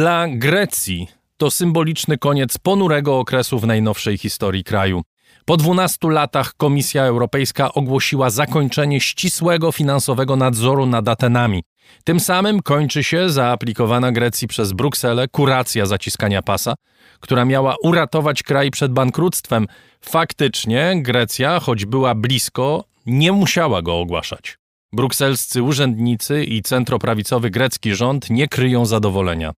Dla 0.00 0.26
Grecji 0.28 1.08
to 1.36 1.50
symboliczny 1.50 2.18
koniec 2.18 2.58
ponurego 2.58 3.18
okresu 3.18 3.58
w 3.58 3.66
najnowszej 3.66 4.18
historii 4.18 4.64
kraju. 4.64 5.02
Po 5.44 5.56
12 5.56 6.08
latach 6.08 6.54
Komisja 6.56 7.04
Europejska 7.04 7.72
ogłosiła 7.72 8.30
zakończenie 8.30 9.00
ścisłego 9.00 9.72
finansowego 9.72 10.36
nadzoru 10.36 10.86
nad 10.86 11.08
Atenami. 11.08 11.62
Tym 12.04 12.20
samym 12.20 12.62
kończy 12.62 13.04
się 13.04 13.30
zaaplikowana 13.30 14.12
Grecji 14.12 14.48
przez 14.48 14.72
Brukselę 14.72 15.28
kuracja 15.28 15.86
zaciskania 15.86 16.42
pasa, 16.42 16.74
która 17.20 17.44
miała 17.44 17.74
uratować 17.82 18.42
kraj 18.42 18.70
przed 18.70 18.92
bankructwem. 18.92 19.66
Faktycznie 20.00 20.92
Grecja, 20.96 21.60
choć 21.60 21.84
była 21.84 22.14
blisko, 22.14 22.84
nie 23.06 23.32
musiała 23.32 23.82
go 23.82 23.98
ogłaszać. 23.98 24.58
Brukselscy 24.92 25.62
urzędnicy 25.62 26.44
i 26.44 26.62
centroprawicowy 26.62 27.50
grecki 27.50 27.94
rząd 27.94 28.30
nie 28.30 28.48
kryją 28.48 28.86
zadowolenia. 28.86 29.52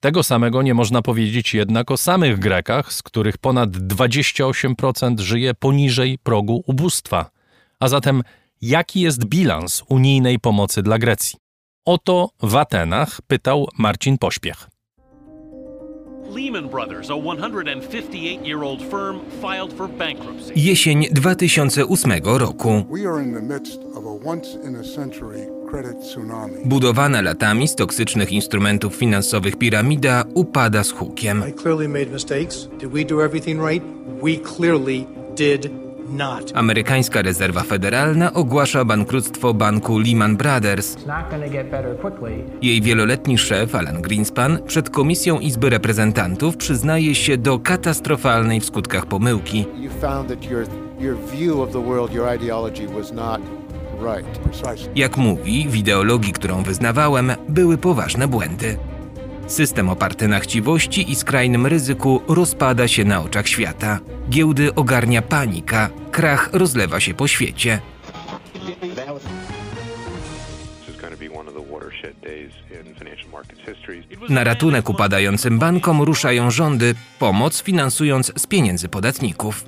Tego 0.00 0.22
samego 0.22 0.62
nie 0.62 0.74
można 0.74 1.02
powiedzieć 1.02 1.54
jednak 1.54 1.90
o 1.90 1.96
samych 1.96 2.38
Grekach, 2.38 2.92
z 2.92 3.02
których 3.02 3.38
ponad 3.38 3.70
28% 3.70 5.20
żyje 5.20 5.54
poniżej 5.54 6.18
progu 6.22 6.62
ubóstwa. 6.66 7.30
A 7.80 7.88
zatem 7.88 8.22
jaki 8.60 9.00
jest 9.00 9.24
bilans 9.24 9.82
unijnej 9.88 10.38
pomocy 10.38 10.82
dla 10.82 10.98
Grecji? 10.98 11.38
O 11.84 11.98
to 11.98 12.30
w 12.42 12.56
Atenach 12.56 13.20
pytał 13.26 13.68
Marcin 13.78 14.18
Pośpiech. 14.18 14.68
Lehman 16.34 16.68
Brothers, 16.68 17.10
a 17.10 17.14
158-year-old 17.14 18.80
firm, 18.80 19.20
filed 19.40 19.72
for 19.72 19.88
bankruptcy. 19.88 20.52
Jesień 20.56 21.06
2008 21.12 22.12
roku. 22.24 22.84
Budowana 26.64 27.22
latami 27.22 27.68
z 27.68 27.74
toksycznych 27.74 28.32
instrumentów 28.32 28.94
finansowych 28.94 29.56
piramida 29.56 30.24
upada 30.34 30.84
z 30.84 30.92
hukiem. 30.92 31.42
Amerykańska 36.54 37.22
rezerwa 37.22 37.62
federalna 37.62 38.32
ogłasza 38.32 38.84
bankructwo 38.84 39.54
banku 39.54 39.98
Lehman 39.98 40.36
Brothers. 40.36 40.96
Jej 42.62 42.82
wieloletni 42.82 43.38
szef 43.38 43.74
Alan 43.74 44.02
Greenspan 44.02 44.58
przed 44.66 44.90
Komisją 44.90 45.38
Izby 45.38 45.70
Reprezentantów 45.70 46.56
przyznaje 46.56 47.14
się 47.14 47.36
do 47.36 47.58
katastrofalnej 47.58 48.60
w 48.60 48.64
skutkach 48.64 49.06
pomyłki. 49.06 49.58
You 49.58 49.90
found 50.00 50.28
that 50.28 50.50
your, 50.50 50.66
your 51.00 51.16
view 51.32 51.58
of 51.60 51.72
the 51.72 51.82
world, 51.82 52.12
your 52.12 52.34
ideology 52.34 52.86
was 52.86 53.12
not 53.12 53.40
right. 53.40 53.67
Precisely. 53.67 53.67
Jak 54.94 55.16
mówi, 55.16 55.68
w 55.68 55.76
ideologii, 55.76 56.32
którą 56.32 56.62
wyznawałem, 56.62 57.32
były 57.48 57.78
poważne 57.78 58.28
błędy. 58.28 58.78
System 59.46 59.88
oparty 59.88 60.28
na 60.28 60.40
chciwości 60.40 61.12
i 61.12 61.14
skrajnym 61.14 61.66
ryzyku 61.66 62.20
rozpada 62.28 62.88
się 62.88 63.04
na 63.04 63.22
oczach 63.22 63.48
świata. 63.48 64.00
Giełdy 64.30 64.74
ogarnia 64.74 65.22
panika, 65.22 65.90
krach 66.10 66.50
rozlewa 66.52 67.00
się 67.00 67.14
po 67.14 67.28
świecie. 67.28 67.80
Na 74.28 74.44
ratunek 74.44 74.90
upadającym 74.90 75.58
bankom 75.58 76.02
ruszają 76.02 76.50
rządy, 76.50 76.94
pomoc 77.18 77.62
finansując 77.62 78.32
z 78.36 78.46
pieniędzy 78.46 78.88
podatników. 78.88 79.64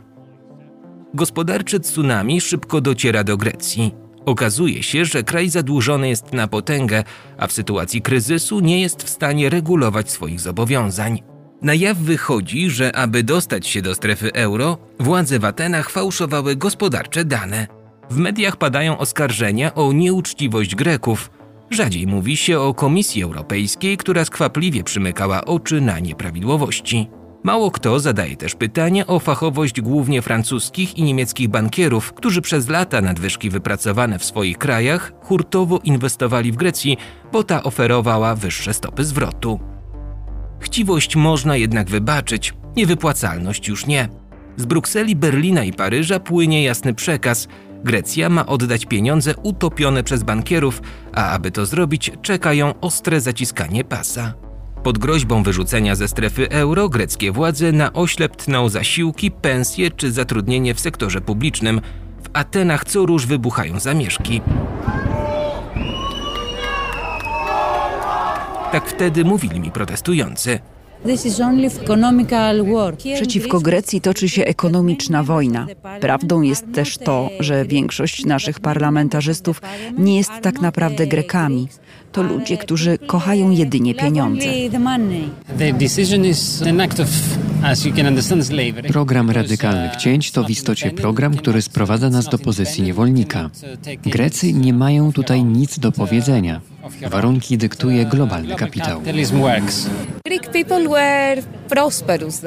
Gospodarcze 1.14 1.80
tsunami 1.80 2.40
szybko 2.40 2.80
dociera 2.80 3.24
do 3.24 3.36
Grecji. 3.36 3.99
Okazuje 4.26 4.82
się, 4.82 5.04
że 5.04 5.22
kraj 5.22 5.48
zadłużony 5.48 6.08
jest 6.08 6.32
na 6.32 6.48
potęgę, 6.48 7.04
a 7.38 7.46
w 7.46 7.52
sytuacji 7.52 8.02
kryzysu 8.02 8.60
nie 8.60 8.80
jest 8.80 9.02
w 9.02 9.08
stanie 9.08 9.50
regulować 9.50 10.10
swoich 10.10 10.40
zobowiązań. 10.40 11.22
Na 11.62 11.74
jaw 11.74 11.98
wychodzi, 11.98 12.70
że 12.70 12.96
aby 12.96 13.22
dostać 13.22 13.66
się 13.66 13.82
do 13.82 13.94
strefy 13.94 14.32
euro, 14.32 14.78
władze 15.00 15.38
w 15.38 15.44
Atenach 15.44 15.90
fałszowały 15.90 16.56
gospodarcze 16.56 17.24
dane. 17.24 17.66
W 18.10 18.16
mediach 18.16 18.56
padają 18.56 18.98
oskarżenia 18.98 19.74
o 19.74 19.92
nieuczciwość 19.92 20.74
Greków. 20.74 21.30
Rzadziej 21.70 22.06
mówi 22.06 22.36
się 22.36 22.60
o 22.60 22.74
Komisji 22.74 23.22
Europejskiej, 23.22 23.96
która 23.96 24.24
skwapliwie 24.24 24.84
przymykała 24.84 25.44
oczy 25.44 25.80
na 25.80 25.98
nieprawidłowości. 25.98 27.10
Mało 27.42 27.70
kto 27.70 28.00
zadaje 28.00 28.36
też 28.36 28.54
pytanie 28.54 29.06
o 29.06 29.18
fachowość 29.18 29.80
głównie 29.80 30.22
francuskich 30.22 30.98
i 30.98 31.02
niemieckich 31.02 31.48
bankierów, 31.48 32.12
którzy 32.12 32.42
przez 32.42 32.68
lata 32.68 33.00
nadwyżki 33.00 33.50
wypracowane 33.50 34.18
w 34.18 34.24
swoich 34.24 34.58
krajach 34.58 35.12
hurtowo 35.22 35.78
inwestowali 35.84 36.52
w 36.52 36.56
Grecji, 36.56 36.96
bo 37.32 37.44
ta 37.44 37.62
oferowała 37.62 38.34
wyższe 38.34 38.74
stopy 38.74 39.04
zwrotu. 39.04 39.60
Chciwość 40.60 41.16
można 41.16 41.56
jednak 41.56 41.90
wybaczyć, 41.90 42.54
niewypłacalność 42.76 43.68
już 43.68 43.86
nie. 43.86 44.08
Z 44.56 44.64
Brukseli, 44.64 45.16
Berlina 45.16 45.64
i 45.64 45.72
Paryża 45.72 46.20
płynie 46.20 46.62
jasny 46.62 46.94
przekaz. 46.94 47.48
Grecja 47.84 48.28
ma 48.28 48.46
oddać 48.46 48.86
pieniądze 48.86 49.34
utopione 49.42 50.02
przez 50.02 50.22
bankierów, 50.22 50.82
a 51.14 51.30
aby 51.30 51.50
to 51.50 51.66
zrobić, 51.66 52.12
czeka 52.22 52.52
ją 52.52 52.80
ostre 52.80 53.20
zaciskanie 53.20 53.84
pasa. 53.84 54.49
Pod 54.82 54.98
groźbą 54.98 55.42
wyrzucenia 55.42 55.94
ze 55.94 56.08
strefy 56.08 56.50
euro 56.50 56.88
greckie 56.88 57.32
władze 57.32 57.72
na 57.72 57.92
oślep 57.92 58.36
tną 58.36 58.68
zasiłki, 58.68 59.30
pensje 59.30 59.90
czy 59.90 60.12
zatrudnienie 60.12 60.74
w 60.74 60.80
sektorze 60.80 61.20
publicznym. 61.20 61.80
W 62.22 62.28
Atenach 62.32 62.84
co 62.84 63.06
róż 63.06 63.26
wybuchają 63.26 63.80
zamieszki. 63.80 64.40
Tak 68.72 68.86
wtedy 68.86 69.24
mówili 69.24 69.60
mi 69.60 69.70
protestujący. 69.70 70.58
Przeciwko 73.14 73.60
Grecji 73.60 74.00
toczy 74.00 74.28
się 74.28 74.44
ekonomiczna 74.44 75.22
wojna. 75.22 75.66
Prawdą 76.00 76.42
jest 76.42 76.64
też 76.74 76.98
to, 76.98 77.30
że 77.40 77.64
większość 77.64 78.24
naszych 78.24 78.60
parlamentarzystów 78.60 79.62
nie 79.98 80.16
jest 80.16 80.32
tak 80.42 80.60
naprawdę 80.60 81.06
Grekami. 81.06 81.68
To 82.12 82.22
ludzie, 82.22 82.56
którzy 82.56 82.98
kochają 82.98 83.50
jedynie 83.50 83.94
pieniądze. 83.94 84.46
Program 88.88 89.30
radykalnych 89.30 89.96
cięć 89.96 90.32
to 90.32 90.44
w 90.44 90.50
istocie 90.50 90.90
program, 90.90 91.36
który 91.36 91.62
sprowadza 91.62 92.10
nas 92.10 92.28
do 92.28 92.38
pozycji 92.38 92.82
niewolnika. 92.82 93.50
Grecy 94.02 94.52
nie 94.52 94.72
mają 94.72 95.12
tutaj 95.12 95.44
nic 95.44 95.78
do 95.78 95.92
powiedzenia. 95.92 96.60
Warunki 97.10 97.58
dyktuje 97.58 98.06
globalny 98.06 98.54
kapitał. 98.54 99.00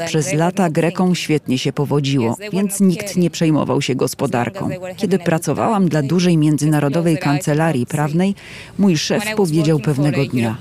Przez 0.05 0.33
lata 0.33 0.69
Grekom 0.69 1.15
świetnie 1.15 1.57
się 1.57 1.73
powodziło, 1.73 2.37
więc 2.53 2.79
nikt 2.79 3.15
nie 3.15 3.29
przejmował 3.29 3.81
się 3.81 3.95
gospodarką. 3.95 4.69
Kiedy 4.97 5.19
pracowałam 5.19 5.89
dla 5.89 6.01
dużej 6.01 6.37
międzynarodowej 6.37 7.17
kancelarii 7.17 7.85
prawnej, 7.85 8.35
mój 8.77 8.97
szef 8.97 9.35
powiedział 9.53 9.79
pewnego 9.79 10.25
dnia: 10.25 10.57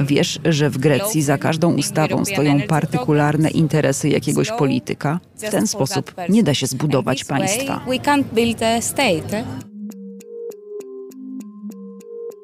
Wiesz, 0.00 0.38
że 0.44 0.70
w 0.70 0.78
Grecji 0.78 1.22
za 1.22 1.38
każdą 1.38 1.74
ustawą 1.74 2.24
stoją 2.24 2.60
partykularne 2.60 3.50
interesy 3.50 4.08
jakiegoś 4.08 4.50
polityka? 4.50 5.20
W 5.36 5.50
ten 5.50 5.66
sposób 5.66 6.14
nie 6.28 6.42
da 6.42 6.54
się 6.54 6.66
zbudować 6.66 7.24
państwa. 7.24 7.80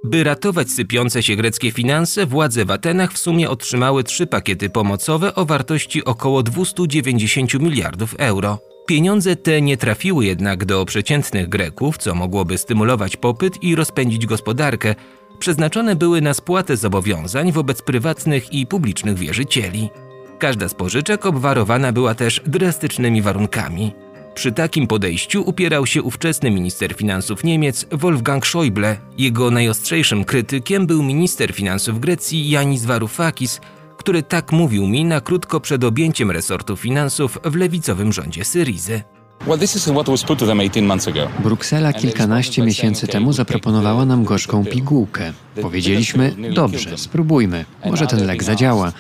By 0.05 0.25
ratować 0.25 0.71
sypiące 0.71 1.23
się 1.23 1.37
greckie 1.37 1.73
finanse, 1.73 2.27
władze 2.27 2.65
w 2.65 2.71
Atenach 2.71 3.13
w 3.13 3.19
sumie 3.19 3.51
otrzymały 3.51 4.05
trzy 4.05 4.27
pakiety 4.27 4.71
pomocowe 4.71 5.35
o 5.35 5.45
wartości 5.45 6.05
około 6.05 6.43
290 6.43 7.55
miliardów 7.55 8.15
euro. 8.19 8.59
Pieniądze 8.87 9.37
te 9.37 9.63
nie 9.63 9.77
trafiły 9.77 10.27
jednak 10.27 10.65
do 10.65 10.85
przeciętnych 10.85 11.49
Greków, 11.49 11.99
co 11.99 12.15
mogłoby 12.15 12.59
stymulować 12.59 13.17
popyt 13.17 13.63
i 13.63 13.75
rozpędzić 13.75 14.27
gospodarkę. 14.27 14.95
Przeznaczone 15.39 15.97
były 15.97 16.21
na 16.21 16.35
spłatę 16.35 16.77
zobowiązań 16.77 17.53
wobec 17.53 17.83
prywatnych 17.83 18.53
i 18.53 18.67
publicznych 18.67 19.19
wierzycieli. 19.19 19.91
Każda 20.39 20.69
z 20.69 20.75
pożyczek 20.75 21.27
obwarowana 21.27 21.93
była 21.93 22.15
też 22.15 22.41
drastycznymi 22.47 23.23
warunkami. 23.23 23.93
Przy 24.35 24.53
takim 24.53 24.87
podejściu 24.87 25.43
upierał 25.49 25.87
się 25.87 26.03
ówczesny 26.03 26.51
minister 26.51 26.95
finansów 26.95 27.45
Niemiec 27.45 27.87
Wolfgang 27.93 28.47
Schäuble. 28.47 28.97
Jego 29.19 29.51
najostrzejszym 29.51 30.25
krytykiem 30.25 30.87
był 30.87 31.03
minister 31.03 31.53
finansów 31.53 32.01
Grecji 32.01 32.51
Janis 32.51 32.85
Varoufakis, 32.85 33.61
który 33.97 34.23
tak 34.23 34.53
mówił 34.53 34.87
mi 34.87 35.05
na 35.05 35.21
krótko 35.21 35.61
przed 35.61 35.85
objęciem 35.85 36.31
resortu 36.31 36.77
finansów 36.77 37.39
w 37.45 37.57
lewicowym 37.57 38.13
rządzie 38.13 38.45
Syrizy. 38.45 39.03
Bruksela 41.43 41.93
kilkanaście 41.93 42.63
miesięcy 42.63 43.07
temu 43.07 43.33
zaproponowała 43.33 44.05
nam 44.05 44.25
gorzką 44.25 44.65
pigułkę. 44.65 45.33
Powiedzieliśmy, 45.63 46.35
dobrze, 46.55 46.99
spróbujmy, 46.99 47.65
może 47.87 48.07
ten 48.07 48.27
lek 48.27 48.45
zadziała. 48.45 48.93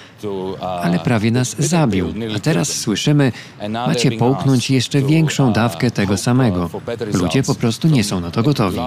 Ale 0.82 0.98
prawie 0.98 1.30
nas 1.30 1.56
zabił, 1.58 2.14
a 2.36 2.38
teraz 2.38 2.68
słyszymy, 2.68 3.32
macie 3.70 4.12
połknąć 4.12 4.70
jeszcze 4.70 5.02
większą 5.02 5.52
dawkę 5.52 5.90
tego 5.90 6.16
samego. 6.16 6.70
Ludzie 7.12 7.42
po 7.42 7.54
prostu 7.54 7.88
nie 7.88 8.04
są 8.04 8.20
na 8.20 8.30
to 8.30 8.42
gotowi. 8.42 8.78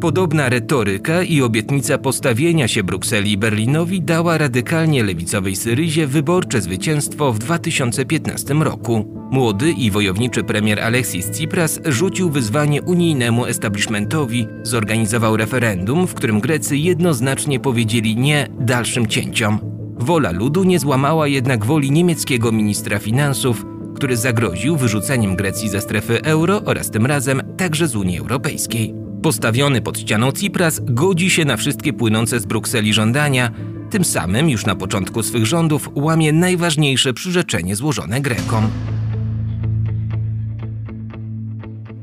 Podobna 0.00 0.48
retoryka 0.48 1.22
i 1.22 1.42
obietnica 1.42 1.98
postawienia 1.98 2.68
się 2.68 2.84
Brukseli 2.84 3.32
i 3.32 3.38
Berlinowi 3.38 4.02
dała 4.02 4.38
radykalnie 4.38 5.04
lewicowej 5.04 5.56
Syryzie 5.56 6.06
wyborcze 6.06 6.60
zwycięstwo 6.60 7.32
w 7.32 7.38
2015 7.38 8.54
roku. 8.54 9.04
Młody 9.30 9.70
i 9.70 9.90
wojowniczy 9.90 10.44
premier 10.44 10.80
Alexis 10.80 11.30
Tsipras 11.30 11.80
rzucił 11.84 12.30
wyzwanie 12.30 12.82
unijnemu 12.82 13.46
establishmentowi, 13.46 14.46
zorganizował 14.62 15.36
referendum, 15.36 16.06
w 16.06 16.14
którym 16.14 16.40
Grecy 16.40 16.76
jednoznacznie 16.76 17.60
powiedzieli 17.60 18.16
nie 18.16 18.48
dalszym 18.60 19.06
cięciom. 19.06 19.58
Wola 19.98 20.30
ludu 20.30 20.64
nie 20.64 20.78
złamała 20.78 21.28
jednak 21.28 21.64
woli 21.64 21.90
niemieckiego 21.90 22.52
ministra 22.52 22.98
finansów, 22.98 23.66
który 23.94 24.16
zagroził 24.16 24.76
wyrzuceniem 24.76 25.36
Grecji 25.36 25.68
ze 25.68 25.80
strefy 25.80 26.22
euro 26.22 26.62
oraz 26.64 26.90
tym 26.90 27.06
razem 27.06 27.42
także 27.56 27.88
z 27.88 27.96
Unii 27.96 28.18
Europejskiej. 28.18 29.09
Postawiony 29.22 29.80
pod 29.80 29.98
ścianą 29.98 30.32
Tsipras 30.32 30.80
godzi 30.84 31.30
się 31.30 31.44
na 31.44 31.56
wszystkie 31.56 31.92
płynące 31.92 32.40
z 32.40 32.46
Brukseli 32.46 32.92
żądania, 32.92 33.50
tym 33.90 34.04
samym 34.04 34.50
już 34.50 34.66
na 34.66 34.74
początku 34.74 35.22
swych 35.22 35.46
rządów 35.46 35.88
łamie 35.94 36.32
najważniejsze 36.32 37.12
przyrzeczenie 37.12 37.76
złożone 37.76 38.20
Grekom. 38.20 38.70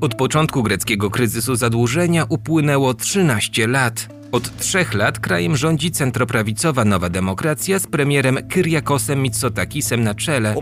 Od 0.02 0.16
początku 0.16 0.64
greckiego 0.64 1.10
kryzysu 1.10 1.56
zadłużenia 1.56 2.26
upłynęło 2.30 2.94
13 2.94 3.68
lat. 3.68 4.08
Od 4.32 4.58
trzech 4.58 4.94
lat 4.94 5.20
krajem 5.20 5.58
rządzi 5.58 5.92
centroprawicowa 5.92 6.86
Nowa 6.86 7.10
Demokracja 7.10 7.80
z 7.80 7.88
premierem 7.88 8.38
Kyriakosem 8.50 9.22
Mitsotakisem 9.22 10.04
na 10.04 10.16
czele. 10.16 10.56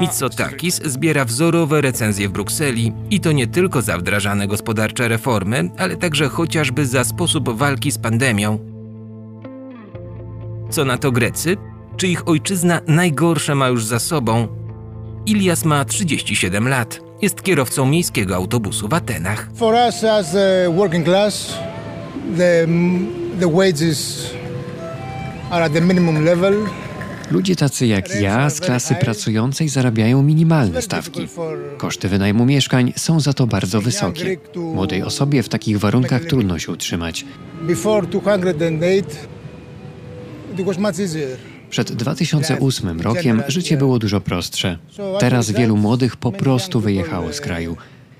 Mitsotakis 0.00 0.80
zbiera 0.84 1.24
wzorowe 1.24 1.80
recenzje 1.80 2.28
w 2.28 2.32
Brukseli 2.32 2.92
i 3.10 3.20
to 3.20 3.32
nie 3.32 3.46
tylko 3.46 3.82
za 3.82 3.98
wdrażane 3.98 4.46
gospodarcze 4.46 5.08
reformy, 5.08 5.70
ale 5.78 5.96
także 5.96 6.28
chociażby 6.28 6.86
za 6.86 7.04
sposób 7.04 7.50
walki 7.50 7.90
z 7.90 7.98
pandemią. 7.98 8.58
Co 10.70 10.84
na 10.84 10.98
to 10.98 11.12
Grecy? 11.12 11.56
Czy 11.96 12.08
ich 12.08 12.28
ojczyzna 12.28 12.80
najgorsze 12.86 13.54
ma 13.54 13.68
już 13.68 13.84
za 13.84 13.98
sobą? 13.98 14.48
Ilias 15.26 15.64
ma 15.64 15.84
37 15.84 16.68
lat. 16.68 17.00
Jest 17.22 17.42
kierowcą 17.42 17.86
miejskiego 17.86 18.36
autobusu 18.36 18.88
w 18.88 18.94
Atenach. 18.94 19.48
For 19.54 19.74
us 19.74 20.04
as 20.04 20.36
a 20.36 20.70
working 20.70 21.06
class, 21.06 21.58
the, 22.36 22.66
the 23.40 23.50
wages 23.52 24.30
are 25.50 25.64
at 25.64 25.72
the 25.72 25.80
minimum 25.80 26.24
level. 26.24 26.54
Ludzie 27.30 27.56
tacy 27.56 27.86
jak 27.86 28.20
ja 28.20 28.50
z 28.50 28.60
klasy 28.60 28.94
pracującej 28.94 29.68
zarabiają 29.68 30.22
minimalne 30.22 30.82
stawki. 30.82 31.28
Koszty 31.78 32.08
wynajmu 32.08 32.46
mieszkań 32.46 32.92
są 32.96 33.20
za 33.20 33.32
to 33.32 33.46
bardzo 33.46 33.80
wysokie. 33.80 34.36
Młodej 34.56 35.02
osobie 35.02 35.42
w 35.42 35.48
takich 35.48 35.78
warunkach 35.78 36.24
trudno 36.24 36.58
się 36.58 36.72
utrzymać. 36.72 37.24
Before 37.62 38.06
208, 38.06 38.80
it 40.58 40.66
was 40.66 40.78
much 40.78 41.00
easier. 41.00 41.36
Przed 41.70 41.92
2008 41.92 43.00
rokiem 43.00 43.42
życie 43.48 43.76
było 43.76 43.98
dużo 43.98 44.20
prostsze. 44.20 44.78
Teraz 45.20 45.50
wielu 45.50 45.76
młodych 45.76 46.16
po 46.16 46.32
prostu 46.32 46.80
wyjechało 46.80 47.32
z 47.32 47.40
kraju. 47.40 47.76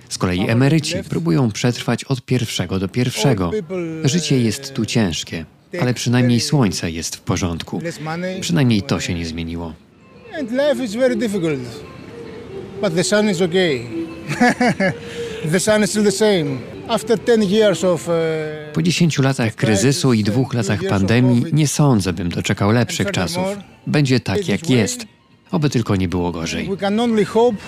Z 0.08 0.18
kolei 0.18 0.50
emeryci 0.50 0.94
próbują 1.08 1.50
przetrwać 1.50 2.04
od 2.04 2.22
pierwszego 2.22 2.78
do 2.78 2.88
pierwszego. 2.88 3.50
Życie 4.04 4.40
jest 4.40 4.74
tu 4.74 4.86
ciężkie. 4.86 5.44
Ale 5.80 5.94
przynajmniej 5.94 6.40
słońce 6.40 6.90
jest 6.90 7.16
w 7.16 7.20
porządku. 7.20 7.80
Przynajmniej 8.40 8.82
to 8.82 9.00
się 9.00 9.14
nie 9.14 9.26
zmieniło. 9.26 9.74
And 10.38 10.50
life 10.50 10.84
is 10.84 10.94
very 10.94 11.16
difficult. 11.16 11.60
But 12.82 12.94
the 12.94 13.04
sun 13.04 13.30
is 13.30 13.40
okay. 13.42 13.80
the 15.52 15.60
sun 15.60 15.82
is 15.82 15.90
still 15.90 16.04
the 16.04 16.12
same. 16.12 16.58
After 16.88 17.18
10 17.18 17.50
years 17.50 17.84
of 17.84 18.08
uh, 18.08 18.14
Po 18.72 18.82
10 18.82 19.18
latach 19.18 19.54
kryzysu 19.54 20.12
i 20.12 20.24
dwóch 20.24 20.54
latach 20.54 20.80
pandemii 20.88 21.44
nie 21.52 21.68
sądzę, 21.68 22.12
bym 22.12 22.28
doczekał 22.28 22.70
lepszych 22.70 23.10
czasów. 23.10 23.44
Będzie 23.86 24.20
tak, 24.20 24.48
jak 24.48 24.70
jest. 24.70 25.06
Oby 25.50 25.70
tylko 25.70 25.96
nie 25.96 26.08
było 26.08 26.32
gorzej. 26.32 26.68
we 26.68 26.76
can 26.76 27.00
only 27.00 27.24
hope 27.24 27.58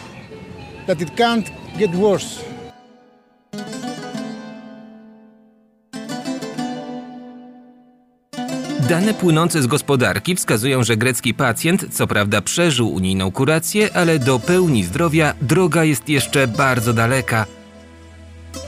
that 0.86 1.00
it 1.00 1.10
can't 1.10 1.44
get 1.78 1.96
worse. 1.96 2.47
Dane 8.88 9.14
płynące 9.14 9.62
z 9.62 9.66
gospodarki 9.66 10.34
wskazują, 10.34 10.84
że 10.84 10.96
grecki 10.96 11.34
pacjent 11.34 11.94
co 11.94 12.06
prawda 12.06 12.42
przeżył 12.42 12.88
unijną 12.88 13.30
kurację, 13.32 13.96
ale 13.96 14.18
do 14.18 14.38
pełni 14.38 14.84
zdrowia 14.84 15.34
droga 15.42 15.84
jest 15.84 16.08
jeszcze 16.08 16.46
bardzo 16.46 16.92
daleka. 16.92 17.46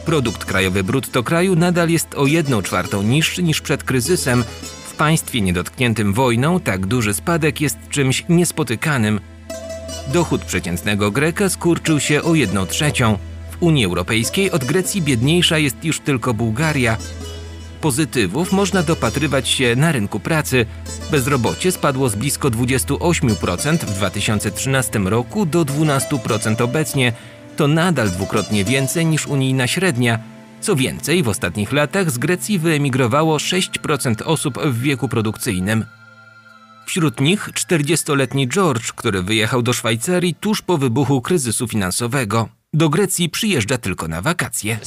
Produkt 0.04 0.44
krajowy 0.44 0.84
brutto 0.84 1.22
kraju 1.22 1.56
nadal 1.56 1.88
jest 1.88 2.14
o 2.14 2.26
1 2.26 2.62
czwartą 2.62 3.02
niższy 3.02 3.42
niż 3.42 3.60
przed 3.60 3.84
kryzysem. 3.84 4.44
W 4.88 4.94
państwie 4.94 5.40
niedotkniętym 5.40 6.12
wojną 6.12 6.60
tak 6.60 6.86
duży 6.86 7.14
spadek 7.14 7.60
jest 7.60 7.78
czymś 7.90 8.24
niespotykanym. 8.28 9.20
Dochód 10.12 10.44
przeciętnego 10.44 11.10
Greka 11.10 11.48
skurczył 11.48 12.00
się 12.00 12.22
o 12.22 12.34
1 12.34 12.66
trzecią. 12.66 13.18
W 13.50 13.62
Unii 13.62 13.84
Europejskiej 13.84 14.50
od 14.50 14.64
Grecji 14.64 15.02
biedniejsza 15.02 15.58
jest 15.58 15.84
już 15.84 16.00
tylko 16.00 16.34
Bułgaria. 16.34 16.96
Pozytywów 17.80 18.52
można 18.52 18.82
dopatrywać 18.82 19.48
się 19.48 19.76
na 19.76 19.92
rynku 19.92 20.20
pracy. 20.20 20.66
Bezrobocie 21.10 21.72
spadło 21.72 22.08
z 22.08 22.14
blisko 22.14 22.48
28% 22.50 23.76
w 23.76 23.94
2013 23.94 24.98
roku 24.98 25.46
do 25.46 25.64
12% 25.64 26.62
obecnie. 26.62 27.12
To 27.56 27.68
nadal 27.68 28.10
dwukrotnie 28.10 28.64
więcej 28.64 29.06
niż 29.06 29.26
unijna 29.26 29.66
średnia. 29.66 30.18
Co 30.60 30.76
więcej, 30.76 31.22
w 31.22 31.28
ostatnich 31.28 31.72
latach 31.72 32.10
z 32.10 32.18
Grecji 32.18 32.58
wyemigrowało 32.58 33.36
6% 33.36 34.22
osób 34.24 34.58
w 34.58 34.80
wieku 34.80 35.08
produkcyjnym. 35.08 35.84
Wśród 36.86 37.20
nich 37.20 37.48
40-letni 37.48 38.48
George, 38.48 38.92
który 38.92 39.22
wyjechał 39.22 39.62
do 39.62 39.72
Szwajcarii 39.72 40.34
tuż 40.34 40.62
po 40.62 40.78
wybuchu 40.78 41.20
kryzysu 41.20 41.68
finansowego. 41.68 42.59
Do 42.74 42.88
Grecji 42.88 43.28
przyjeżdża 43.28 43.78
tylko 43.78 44.08
na 44.08 44.22
wakacje. 44.22 44.78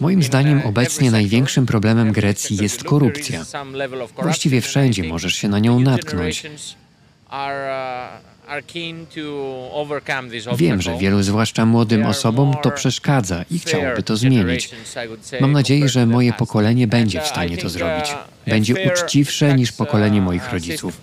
Moim 0.00 0.22
zdaniem 0.22 0.62
obecnie 0.64 1.10
największym 1.10 1.66
problemem 1.66 2.12
Grecji 2.12 2.56
jest 2.56 2.84
korupcja. 2.84 3.44
Właściwie 4.22 4.60
wszędzie 4.60 5.04
możesz 5.04 5.34
się 5.34 5.48
na 5.48 5.58
nią 5.58 5.80
natknąć. 5.80 6.46
Wiem, 10.56 10.82
że 10.82 10.98
wielu, 10.98 11.22
zwłaszcza 11.22 11.66
młodym 11.66 12.06
osobom, 12.06 12.54
to 12.62 12.70
przeszkadza 12.70 13.44
i 13.50 13.58
chciałoby 13.58 14.02
to 14.02 14.16
zmienić. 14.16 14.70
Mam 15.40 15.52
nadzieję, 15.52 15.88
że 15.88 16.06
moje 16.06 16.32
pokolenie 16.32 16.86
będzie 16.86 17.20
w 17.20 17.26
stanie 17.26 17.56
to 17.56 17.68
zrobić. 17.68 18.14
Będzie 18.46 18.74
uczciwsze 18.92 19.54
niż 19.54 19.72
pokolenie 19.72 20.20
moich 20.20 20.52
rodziców. 20.52 21.00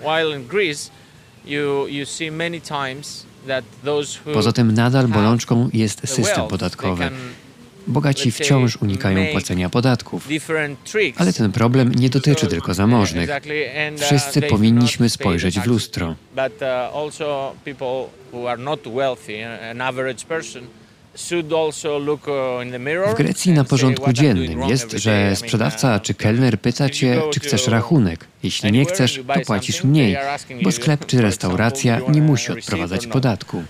Poza 4.33 4.51
tym 4.51 4.71
nadal 4.71 5.07
bolączką 5.07 5.69
jest 5.73 6.07
system 6.07 6.47
podatkowy. 6.47 7.09
Bogaci 7.87 8.31
wciąż 8.31 8.77
unikają 8.77 9.27
płacenia 9.31 9.69
podatków. 9.69 10.27
Ale 11.17 11.33
ten 11.33 11.51
problem 11.51 11.95
nie 11.95 12.09
dotyczy 12.09 12.47
tylko 12.47 12.73
zamożnych. 12.73 13.29
Wszyscy 13.97 14.41
powinniśmy 14.41 15.09
spojrzeć 15.09 15.59
w 15.59 15.65
lustro. 15.65 16.15
W 23.07 23.13
Grecji 23.17 23.51
na 23.51 23.63
porządku 23.63 24.13
dziennym 24.13 24.61
jest, 24.61 24.91
że 24.91 25.35
sprzedawca 25.35 25.99
czy 25.99 26.13
kelner 26.13 26.59
pyta 26.59 26.89
cię, 26.89 27.21
czy 27.33 27.39
chcesz 27.39 27.67
rachunek. 27.67 28.27
Jeśli 28.43 28.71
nie 28.71 28.85
chcesz, 28.85 29.21
to 29.33 29.39
płacisz 29.45 29.83
mniej, 29.83 30.17
bo 30.61 30.71
sklep 30.71 31.05
czy 31.05 31.21
restauracja 31.21 32.01
nie 32.09 32.21
musi 32.21 32.51
odprowadzać 32.51 33.07
podatku. 33.07 33.63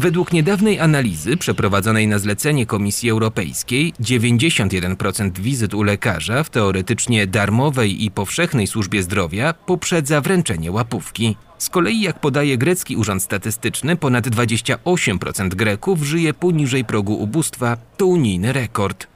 Według 0.00 0.32
niedawnej 0.32 0.80
analizy 0.80 1.36
przeprowadzonej 1.36 2.08
na 2.08 2.18
zlecenie 2.18 2.66
Komisji 2.66 3.10
Europejskiej, 3.10 3.94
91% 4.00 5.38
wizyt 5.38 5.74
u 5.74 5.82
lekarza 5.82 6.44
w 6.44 6.50
teoretycznie 6.50 7.26
darmowej 7.26 8.04
i 8.04 8.10
powszechnej 8.10 8.66
służbie 8.66 9.02
zdrowia 9.02 9.52
poprzedza 9.52 10.20
wręczenie 10.20 10.72
łapówki. 10.72 11.36
Z 11.58 11.70
kolei, 11.70 12.00
jak 12.00 12.20
podaje 12.20 12.58
grecki 12.58 12.96
urząd 12.96 13.22
statystyczny, 13.22 13.96
ponad 13.96 14.26
28% 14.26 15.48
Greków 15.48 16.02
żyje 16.02 16.34
poniżej 16.34 16.84
progu 16.84 17.14
ubóstwa. 17.14 17.76
To 17.96 18.06
unijny 18.06 18.52
rekord. 18.52 19.06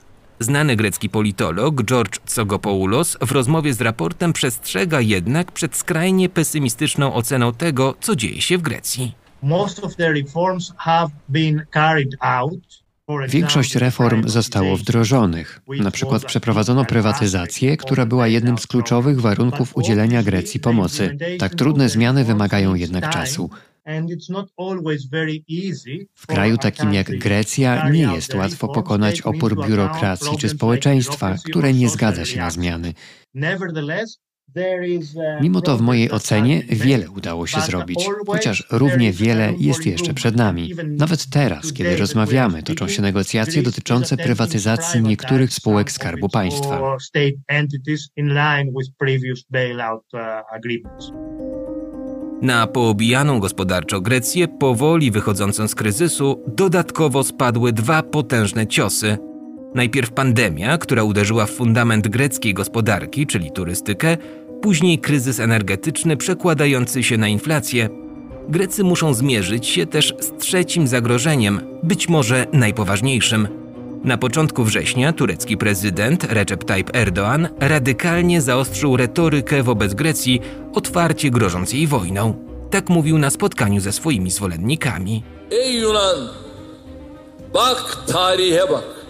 Znany 0.40 0.77
grecki 0.77 1.09
politolog 1.09 1.82
George 1.82 2.19
Tsogopoulos 2.27 3.16
w 3.20 3.32
rozmowie 3.32 3.74
z 3.74 3.81
raportem 3.81 4.32
przestrzega 4.32 5.01
jednak 5.01 5.52
przed 5.52 5.77
skrajnie 5.77 6.28
pesymistyczną 6.28 7.15
oceną 7.15 7.52
tego, 7.52 7.94
co 8.01 8.16
dzieje 8.16 8.40
się 8.43 8.59
w 8.59 8.62
Grecji. 8.62 9.23
Większość 13.28 13.76
reform 13.76 14.28
zostało 14.28 14.76
wdrożonych. 14.76 15.60
Na 15.80 15.90
przykład 15.90 16.24
przeprowadzono 16.24 16.84
prywatyzację, 16.84 17.76
która 17.76 18.06
była 18.06 18.28
jednym 18.28 18.58
z 18.58 18.66
kluczowych 18.66 19.20
warunków 19.20 19.76
udzielenia 19.76 20.22
Grecji 20.22 20.60
pomocy. 20.60 21.16
Tak 21.38 21.54
trudne 21.54 21.88
zmiany 21.88 22.24
wymagają 22.24 22.74
jednak 22.74 23.10
czasu. 23.10 23.50
W 26.14 26.26
kraju 26.26 26.58
takim 26.58 26.94
jak 26.94 27.18
Grecja 27.18 27.88
nie 27.90 28.02
jest 28.14 28.34
łatwo 28.34 28.68
pokonać 28.68 29.22
opór 29.22 29.66
biurokracji 29.66 30.38
czy 30.38 30.48
społeczeństwa, 30.48 31.34
które 31.44 31.72
nie 31.72 31.88
zgadza 31.88 32.24
się 32.24 32.38
na 32.40 32.50
zmiany. 32.50 32.94
Mimo 35.40 35.60
to 35.60 35.76
w 35.76 35.80
mojej 35.80 36.10
ocenie 36.10 36.62
wiele 36.68 37.10
udało 37.10 37.46
się 37.46 37.60
zrobić, 37.60 38.08
chociaż 38.26 38.66
równie 38.70 39.12
wiele 39.12 39.52
jest 39.58 39.86
jeszcze 39.86 40.14
przed 40.14 40.36
nami. 40.36 40.70
Nawet 40.86 41.26
teraz, 41.26 41.72
kiedy 41.72 41.96
rozmawiamy, 41.96 42.62
toczą 42.62 42.88
się 42.88 43.02
negocjacje 43.02 43.62
dotyczące 43.62 44.16
prywatyzacji 44.16 45.02
niektórych 45.02 45.52
spółek 45.52 45.92
Skarbu 45.92 46.28
Państwa. 46.28 46.96
Na 52.42 52.66
poobijaną 52.66 53.40
gospodarczo 53.40 54.00
Grecję, 54.00 54.48
powoli 54.48 55.10
wychodzącą 55.10 55.68
z 55.68 55.74
kryzysu, 55.74 56.42
dodatkowo 56.56 57.24
spadły 57.24 57.72
dwa 57.72 58.02
potężne 58.02 58.66
ciosy. 58.66 59.18
Najpierw 59.74 60.12
pandemia, 60.12 60.78
która 60.78 61.02
uderzyła 61.02 61.46
w 61.46 61.51
fundament 61.51 62.09
greckiej 62.09 62.55
gospodarki, 62.55 63.26
czyli 63.26 63.51
turystykę, 63.52 64.16
później 64.62 64.98
kryzys 64.98 65.40
energetyczny 65.40 66.16
przekładający 66.16 67.02
się 67.02 67.16
na 67.16 67.28
inflację. 67.28 67.88
Grecy 68.48 68.84
muszą 68.84 69.14
zmierzyć 69.14 69.66
się 69.66 69.86
też 69.86 70.14
z 70.20 70.42
trzecim 70.42 70.86
zagrożeniem, 70.86 71.60
być 71.82 72.09
może 72.09 72.46
najpoważniejszym. 72.52 73.48
Na 74.05 74.18
początku 74.18 74.64
września 74.64 75.12
turecki 75.12 75.56
prezydent 75.56 76.24
Recep 76.24 76.64
Tayyip 76.64 76.90
Erdoğan 76.90 77.48
radykalnie 77.60 78.40
zaostrzył 78.40 78.96
retorykę 78.96 79.62
wobec 79.62 79.94
Grecji, 79.94 80.40
otwarcie 80.74 81.30
grożąc 81.30 81.72
jej 81.72 81.86
wojną. 81.86 82.34
Tak 82.70 82.88
mówił 82.88 83.18
na 83.18 83.30
spotkaniu 83.30 83.80
ze 83.80 83.92
swoimi 83.92 84.30
zwolennikami. 84.30 85.22
Ey 85.52 85.80
Yunan! 85.80 86.28
Bak 87.52 87.96
tarihe 88.06 88.66
bak. 88.70 89.03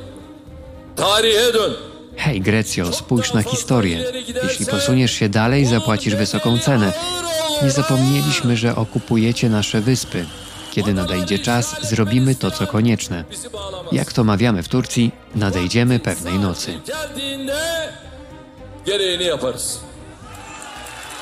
Tarihe 0.96 1.52
dön. 1.52 1.74
Hej 2.16 2.40
Grecjo, 2.40 2.92
spójrz 2.92 3.32
na 3.32 3.42
historię. 3.42 4.04
Jeśli 4.42 4.66
posuniesz 4.66 5.12
się 5.12 5.28
dalej, 5.28 5.66
zapłacisz 5.66 6.14
wysoką 6.14 6.58
cenę. 6.58 6.92
Nie 7.62 7.70
zapomnieliśmy, 7.70 8.56
że 8.56 8.76
okupujecie 8.76 9.48
nasze 9.50 9.80
wyspy. 9.80 10.26
Kiedy 10.72 10.94
nadejdzie 10.94 11.38
czas, 11.38 11.76
zrobimy 11.88 12.34
to, 12.34 12.50
co 12.50 12.66
konieczne. 12.66 13.24
Jak 13.92 14.12
to 14.12 14.24
mawiamy 14.24 14.62
w 14.62 14.68
Turcji, 14.68 15.10
nadejdziemy 15.34 15.98
pewnej 15.98 16.38
nocy. 16.38 16.80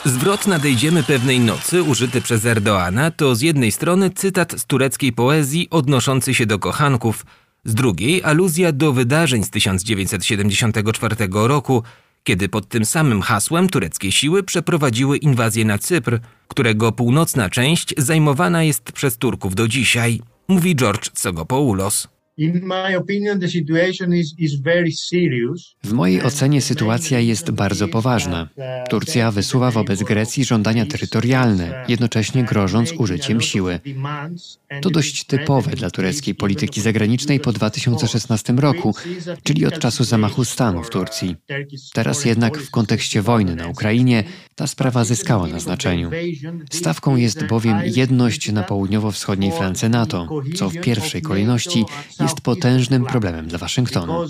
Zwrot 0.05 0.47
nadejdziemy 0.47 1.03
pewnej 1.03 1.41
nocy, 1.41 1.83
użyty 1.83 2.21
przez 2.21 2.47
Erdoana, 2.47 3.11
to 3.11 3.35
z 3.35 3.41
jednej 3.41 3.73
strony 3.73 4.11
cytat 4.11 4.53
z 4.53 4.65
tureckiej 4.65 5.13
poezji 5.13 5.69
odnoszący 5.71 6.35
się 6.35 6.47
do 6.47 6.59
kochanków, 6.59 7.25
z 7.65 7.75
drugiej 7.75 8.23
aluzja 8.23 8.73
do 8.73 8.93
wydarzeń 8.93 9.45
z 9.45 9.51
1974 9.51 11.17
roku, 11.33 11.83
kiedy 12.25 12.49
pod 12.49 12.69
tym 12.69 12.85
samym 12.85 13.23
hasłem 13.23 13.69
tureckie 13.69 14.13
siły 14.13 14.43
przeprowadziły 14.43 15.17
inwazję 15.17 15.65
na 15.65 15.79
Cypr, 15.79 16.19
którego 16.49 16.93
północna 16.93 17.51
część 17.51 17.95
zajmowana 17.99 18.63
jest 18.63 18.93
przez 18.93 19.19
Turków 19.19 19.55
do 19.55 19.69
dzisiaj. 19.69 20.21
mówi 20.49 20.77
George 20.77 21.11
Tsogopoulos. 21.11 22.09
W 25.85 25.93
mojej 25.93 26.23
ocenie 26.23 26.61
sytuacja 26.61 27.21
jest 27.21 27.51
bardzo 27.51 27.89
poważna. 27.89 28.49
Turcja 28.91 29.31
wysuwa 29.31 29.71
wobec 29.71 30.03
Grecji 30.03 30.45
żądania 30.45 30.87
terytorialne, 30.87 31.85
jednocześnie 31.89 32.45
grożąc 32.45 32.93
użyciem 32.93 33.41
siły. 33.41 33.81
To 34.83 34.91
dość 34.91 35.25
typowe 35.25 35.71
dla 35.71 35.91
tureckiej 35.91 36.35
polityki 36.35 36.81
zagranicznej 36.81 37.41
po 37.41 37.53
2016 37.53 38.53
roku, 38.53 38.95
czyli 39.43 39.67
od 39.67 39.79
czasu 39.79 40.05
zamachu 40.05 40.45
stanu 40.45 40.85
w 40.85 40.91
Turcji. 40.91 41.37
Teraz 41.93 42.25
jednak 42.25 42.59
w 42.59 42.71
kontekście 42.71 43.23
wojny 43.23 43.57
na 43.57 43.69
Ukrainie 43.69 44.25
ta 44.55 44.67
sprawa 44.67 45.05
zyskała 45.05 45.47
na 45.47 45.61
znaczeniu. 45.61 46.11
Stawką 46.71 47.17
jest 47.17 47.47
bowiem 47.47 47.79
jedność 47.85 48.53
na 48.53 48.63
południowo-wschodniej 48.63 49.53
flance 49.53 49.89
NATO, 49.89 50.29
co 50.55 50.71
w 50.71 50.81
pierwszej 50.81 51.23
kolejności 51.23 51.85
jest 52.21 52.41
potężnym 52.41 53.05
problemem 53.05 53.47
dla 53.47 53.59
Waszyngtonu. 53.59 54.27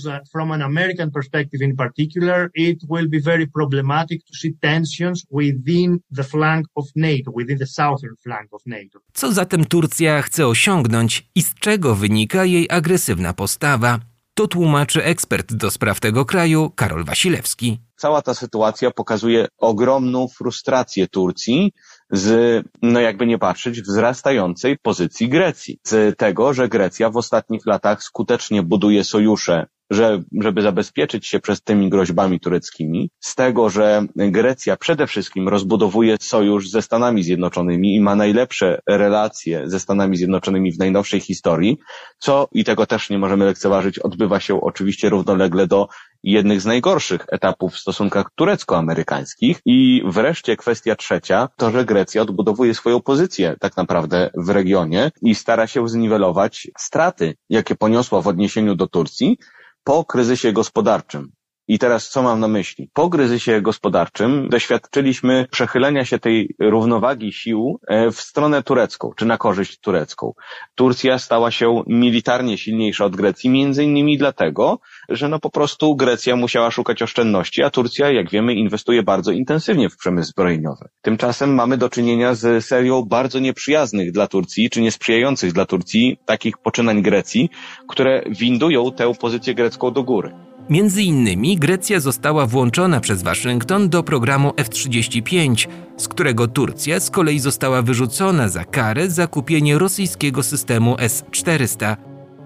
Co 9.13 9.33
zatem 9.33 9.65
Turcja 9.65 10.23
chce 10.23 10.47
osiągnąć 10.47 11.29
i 11.35 11.43
z 11.43 11.55
czego 11.55 11.95
wynika 11.95 12.45
jej 12.45 12.67
agresywna 12.71 13.33
postawa? 13.33 14.12
To 14.35 14.49
tłumaczy 14.49 15.05
ekspert 15.05 15.55
do 15.55 15.71
spraw 15.71 16.01
tego 16.01 16.25
kraju 16.25 16.71
Karol 16.77 17.05
Wasilewski. 17.05 17.79
Cała 17.97 18.23
ta 18.23 18.35
sytuacja 18.35 18.91
pokazuje 18.91 19.47
ogromną 19.59 20.29
frustrację 20.29 21.09
Turcji 21.09 21.73
z, 22.11 22.65
no 22.83 23.01
jakby 23.01 23.27
nie 23.27 23.39
patrzeć, 23.39 23.83
wzrastającej 23.83 24.79
pozycji 24.79 25.29
Grecji. 25.29 25.81
Z 25.85 26.19
tego, 26.19 26.55
że 26.55 26.69
Grecja 26.69 27.11
w 27.11 27.17
ostatnich 27.17 27.67
latach 27.67 28.03
skutecznie 28.03 28.63
buduje 28.63 29.05
sojusze 29.05 29.67
że, 29.93 30.23
żeby 30.41 30.63
zabezpieczyć 30.63 31.27
się 31.27 31.41
przed 31.41 31.65
tymi 31.65 31.91
groźbami 31.91 32.41
tureckimi, 32.41 33.11
z 33.21 33.35
tego, 33.35 33.71
że 33.71 34.07
Grecja 34.17 34.77
przede 34.77 35.07
wszystkim 35.07 35.49
rozbudowuje 35.49 36.17
sojusz 36.21 36.71
ze 36.71 36.83
Stanami 36.83 37.23
Zjednoczonymi 37.23 37.95
i 37.97 38.01
ma 38.01 38.17
najlepsze 38.17 38.81
relacje 38.89 39.71
ze 39.71 39.81
Stanami 39.81 40.17
Zjednoczonymi 40.17 40.73
w 40.73 40.79
najnowszej 40.79 41.21
historii, 41.21 41.79
co, 42.19 42.49
i 42.53 42.65
tego 42.65 42.87
też 42.87 43.11
nie 43.11 43.19
możemy 43.19 43.45
lekceważyć, 43.45 43.99
odbywa 43.99 44.41
się 44.41 44.61
oczywiście 44.61 45.09
równolegle 45.09 45.67
do 45.67 45.89
jednych 46.23 46.61
z 46.61 46.67
najgorszych 46.67 47.25
etapów 47.33 47.73
w 47.73 47.79
stosunkach 47.79 48.27
turecko-amerykańskich. 48.35 49.61
I 49.67 50.03
wreszcie 50.07 50.57
kwestia 50.57 50.97
trzecia, 50.97 51.49
to, 51.57 51.71
że 51.71 51.85
Grecja 51.85 52.23
odbudowuje 52.23 52.75
swoją 52.75 53.01
pozycję 53.01 53.57
tak 53.61 53.77
naprawdę 53.77 54.31
w 54.35 54.49
regionie 54.49 55.11
i 55.23 55.35
stara 55.35 55.67
się 55.67 55.89
zniwelować 55.89 56.69
straty, 56.79 57.35
jakie 57.49 57.75
poniosła 57.75 58.23
w 58.23 58.29
odniesieniu 58.29 58.75
do 58.75 58.87
Turcji, 58.87 59.39
po 59.85 60.05
kryzysie 60.05 60.53
gospodarczym. 60.53 61.33
I 61.69 61.79
teraz 61.79 62.09
co 62.09 62.23
mam 62.23 62.41
na 62.41 62.49
myśli? 62.49 62.91
Po 62.93 63.11
kryzysie 63.11 63.63
gospodarczym 63.63 64.49
doświadczyliśmy 64.49 65.47
przechylenia 65.51 66.05
się 66.05 66.19
tej 66.19 66.55
równowagi 66.59 67.33
sił 67.33 67.81
e, 67.89 68.11
w 68.11 68.21
stronę 68.21 68.63
turecką, 68.63 69.11
czy 69.17 69.27
na 69.27 69.39
korzyść 69.39 69.79
turecką. 69.81 70.33
Turcja 70.75 71.19
stała 71.19 71.51
się 71.51 71.83
militarnie 71.87 72.59
silniejsza 72.59 73.05
od 73.05 73.17
Grecji, 73.17 73.51
między 73.51 73.85
innymi 73.85 74.19
dlatego, 74.19 74.79
że 75.09 75.29
no 75.29 75.39
po 75.39 75.51
prostu 75.51 75.97
Grecja 75.97 76.37
musiała 76.37 76.71
szukać 76.71 77.03
oszczędności, 77.03 77.63
a 77.63 77.71
Turcja, 77.71 78.11
jak 78.11 78.31
wiemy, 78.31 78.55
inwestuje 78.55 79.03
bardzo 79.03 79.33
intensywnie 79.33 79.91
w 79.91 79.97
przemysł 79.97 80.31
zbrojeniowy. 80.31 80.89
Tymczasem 81.03 81.55
mamy 81.55 81.77
do 81.77 81.89
czynienia 81.89 82.35
z 82.35 82.65
serią 82.65 83.03
bardzo 83.03 83.39
nieprzyjaznych 83.39 84.13
dla 84.13 84.27
Turcji, 84.27 84.71
czy 84.71 84.81
niesprzyjających 84.81 85.53
dla 85.53 85.67
Turcji 85.67 86.19
takich 86.27 86.59
poczynań 86.59 87.03
Grecji, 87.03 87.51
które 87.89 88.23
windują 88.31 88.93
tę 88.93 89.13
pozycję 89.21 89.55
grecką 89.55 89.91
do 89.91 90.03
góry. 90.03 90.52
Między 90.71 91.03
innymi 91.03 91.57
Grecja 91.57 92.01
została 92.01 92.47
włączona 92.47 93.01
przez 93.01 93.23
Waszyngton 93.23 93.89
do 93.89 94.03
programu 94.03 94.53
F-35, 94.57 95.69
z 95.97 96.09
którego 96.09 96.49
Turcja 96.49 97.01
z 97.01 97.11
kolei 97.11 97.39
została 97.39 97.83
wyrzucona 97.83 98.49
za 98.49 98.65
karę 98.65 99.11
za 99.11 99.27
kupienie 99.27 99.79
rosyjskiego 99.79 100.43
systemu 100.43 100.97
S-400. 100.99 101.97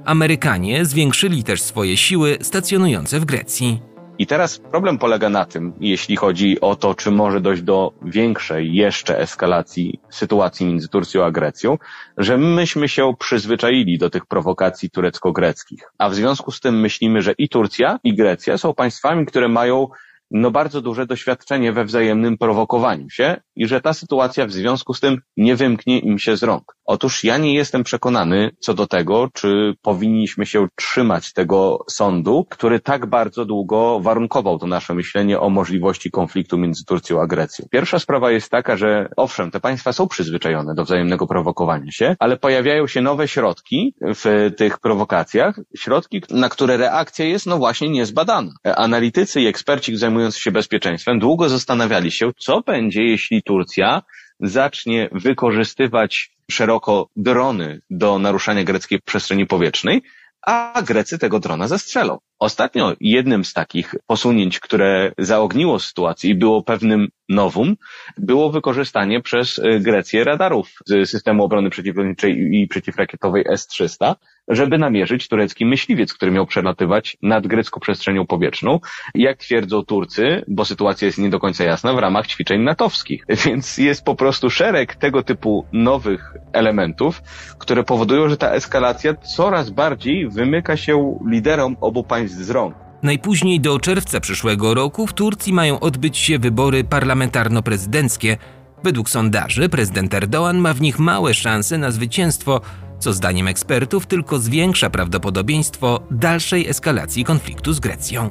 Amerykanie 0.04 0.84
zwiększyli 0.84 1.44
też 1.44 1.62
swoje 1.62 1.96
siły 1.96 2.38
stacjonujące 2.42 3.20
w 3.20 3.24
Grecji. 3.24 3.95
I 4.18 4.26
teraz 4.26 4.58
problem 4.58 4.98
polega 4.98 5.28
na 5.28 5.44
tym, 5.44 5.72
jeśli 5.80 6.16
chodzi 6.16 6.60
o 6.60 6.76
to, 6.76 6.94
czy 6.94 7.10
może 7.10 7.40
dojść 7.40 7.62
do 7.62 7.92
większej 8.02 8.74
jeszcze 8.74 9.18
eskalacji 9.18 10.00
sytuacji 10.10 10.66
między 10.66 10.88
Turcją 10.88 11.24
a 11.24 11.30
Grecją, 11.30 11.78
że 12.18 12.38
myśmy 12.38 12.88
się 12.88 13.14
przyzwyczaili 13.18 13.98
do 13.98 14.10
tych 14.10 14.26
prowokacji 14.26 14.90
turecko-greckich. 14.90 15.80
A 15.98 16.08
w 16.08 16.14
związku 16.14 16.50
z 16.52 16.60
tym 16.60 16.80
myślimy, 16.80 17.22
że 17.22 17.32
i 17.38 17.48
Turcja, 17.48 17.98
i 18.04 18.14
Grecja 18.14 18.58
są 18.58 18.74
państwami, 18.74 19.26
które 19.26 19.48
mają 19.48 19.88
no 20.30 20.50
bardzo 20.50 20.80
duże 20.80 21.06
doświadczenie 21.06 21.72
we 21.72 21.84
wzajemnym 21.84 22.38
prowokowaniu 22.38 23.10
się 23.10 23.36
i 23.56 23.66
że 23.66 23.80
ta 23.80 23.92
sytuacja 23.92 24.46
w 24.46 24.52
związku 24.52 24.94
z 24.94 25.00
tym 25.00 25.20
nie 25.36 25.56
wymknie 25.56 25.98
im 25.98 26.18
się 26.18 26.36
z 26.36 26.42
rąk. 26.42 26.76
Otóż 26.86 27.24
ja 27.24 27.38
nie 27.38 27.54
jestem 27.54 27.84
przekonany 27.84 28.50
co 28.60 28.74
do 28.74 28.86
tego, 28.86 29.28
czy 29.34 29.74
powinniśmy 29.82 30.46
się 30.46 30.66
trzymać 30.76 31.32
tego 31.32 31.84
sądu, 31.90 32.46
który 32.50 32.80
tak 32.80 33.06
bardzo 33.06 33.44
długo 33.44 34.00
warunkował 34.00 34.58
to 34.58 34.66
nasze 34.66 34.94
myślenie 34.94 35.40
o 35.40 35.50
możliwości 35.50 36.10
konfliktu 36.10 36.58
między 36.58 36.84
Turcją 36.84 37.20
a 37.20 37.26
Grecją. 37.26 37.66
Pierwsza 37.70 37.98
sprawa 37.98 38.30
jest 38.30 38.50
taka, 38.50 38.76
że 38.76 39.08
owszem, 39.16 39.50
te 39.50 39.60
państwa 39.60 39.92
są 39.92 40.08
przyzwyczajone 40.08 40.74
do 40.74 40.84
wzajemnego 40.84 41.26
prowokowania 41.26 41.92
się, 41.92 42.16
ale 42.18 42.36
pojawiają 42.36 42.86
się 42.86 43.00
nowe 43.00 43.28
środki 43.28 43.94
w 44.00 44.50
tych 44.56 44.78
prowokacjach, 44.78 45.60
środki, 45.76 46.22
na 46.30 46.48
które 46.48 46.76
reakcja 46.76 47.24
jest 47.24 47.46
no 47.46 47.58
właśnie 47.58 47.88
niezbadana. 47.88 48.52
Analitycy 48.64 49.40
i 49.40 49.46
eksperci 49.46 49.96
zajmujący 49.96 50.40
się 50.40 50.50
bezpieczeństwem 50.50 51.18
długo 51.18 51.48
zastanawiali 51.48 52.10
się, 52.10 52.30
co 52.38 52.60
będzie, 52.60 53.02
jeśli 53.02 53.42
Turcja 53.42 54.02
zacznie 54.40 55.08
wykorzystywać 55.12 56.35
szeroko 56.50 57.08
drony 57.16 57.80
do 57.90 58.18
naruszania 58.18 58.64
greckiej 58.64 59.00
przestrzeni 59.02 59.46
powietrznej, 59.46 60.02
a 60.46 60.82
Grecy 60.82 61.18
tego 61.18 61.40
drona 61.40 61.68
zestrzelą. 61.68 62.18
Ostatnio 62.38 62.92
jednym 63.00 63.44
z 63.44 63.52
takich 63.52 63.94
posunięć, 64.06 64.60
które 64.60 65.12
zaogniło 65.18 65.78
sytuację 65.78 66.30
i 66.30 66.34
było 66.34 66.62
pewnym 66.62 67.08
nowum, 67.28 67.76
było 68.18 68.50
wykorzystanie 68.50 69.20
przez 69.20 69.58
y, 69.58 69.80
Grecję 69.80 70.24
radarów 70.24 70.70
z 70.86 71.10
systemu 71.10 71.44
obrony 71.44 71.70
przeciwlotniczej 71.70 72.48
i 72.52 72.68
przeciwrakietowej 72.68 73.44
S-300, 73.48 74.14
żeby 74.48 74.78
namierzyć 74.78 75.28
turecki 75.28 75.66
myśliwiec, 75.66 76.14
który 76.14 76.30
miał 76.30 76.46
przelatywać 76.46 77.16
nad 77.22 77.46
grecką 77.46 77.80
przestrzenią 77.80 78.26
powietrzną. 78.26 78.80
Jak 79.14 79.38
twierdzą 79.38 79.82
Turcy, 79.82 80.44
bo 80.48 80.64
sytuacja 80.64 81.06
jest 81.06 81.18
nie 81.18 81.30
do 81.30 81.40
końca 81.40 81.64
jasna, 81.64 81.92
w 81.92 81.98
ramach 81.98 82.26
ćwiczeń 82.26 82.62
natowskich. 82.62 83.24
Więc 83.44 83.78
jest 83.78 84.04
po 84.04 84.14
prostu 84.14 84.50
szereg 84.50 84.94
tego 84.94 85.22
typu 85.22 85.66
nowych 85.72 86.34
elementów, 86.52 87.22
które 87.58 87.84
powodują, 87.84 88.28
że 88.28 88.36
ta 88.36 88.50
eskalacja 88.50 89.14
coraz 89.14 89.70
bardziej 89.70 90.28
wymyka 90.28 90.76
się 90.76 91.18
liderom 91.30 91.76
obu 91.80 92.04
państw 92.04 92.25
z 92.32 92.50
rąk. 92.50 92.74
Najpóźniej 93.02 93.60
do 93.60 93.80
czerwca 93.80 94.20
przyszłego 94.20 94.74
roku 94.74 95.06
w 95.06 95.12
Turcji 95.12 95.52
mają 95.52 95.80
odbyć 95.80 96.18
się 96.18 96.38
wybory 96.38 96.84
parlamentarno-prezydenckie. 96.84 98.36
Według 98.84 99.10
sondaży 99.10 99.68
prezydent 99.68 100.12
Erdoğan 100.12 100.54
ma 100.54 100.74
w 100.74 100.80
nich 100.80 100.98
małe 100.98 101.34
szanse 101.34 101.78
na 101.78 101.90
zwycięstwo, 101.90 102.60
co 102.98 103.12
zdaniem 103.12 103.48
ekspertów 103.48 104.06
tylko 104.06 104.38
zwiększa 104.38 104.90
prawdopodobieństwo 104.90 106.00
dalszej 106.10 106.68
eskalacji 106.68 107.24
konfliktu 107.24 107.72
z 107.72 107.80
Grecją. 107.80 108.30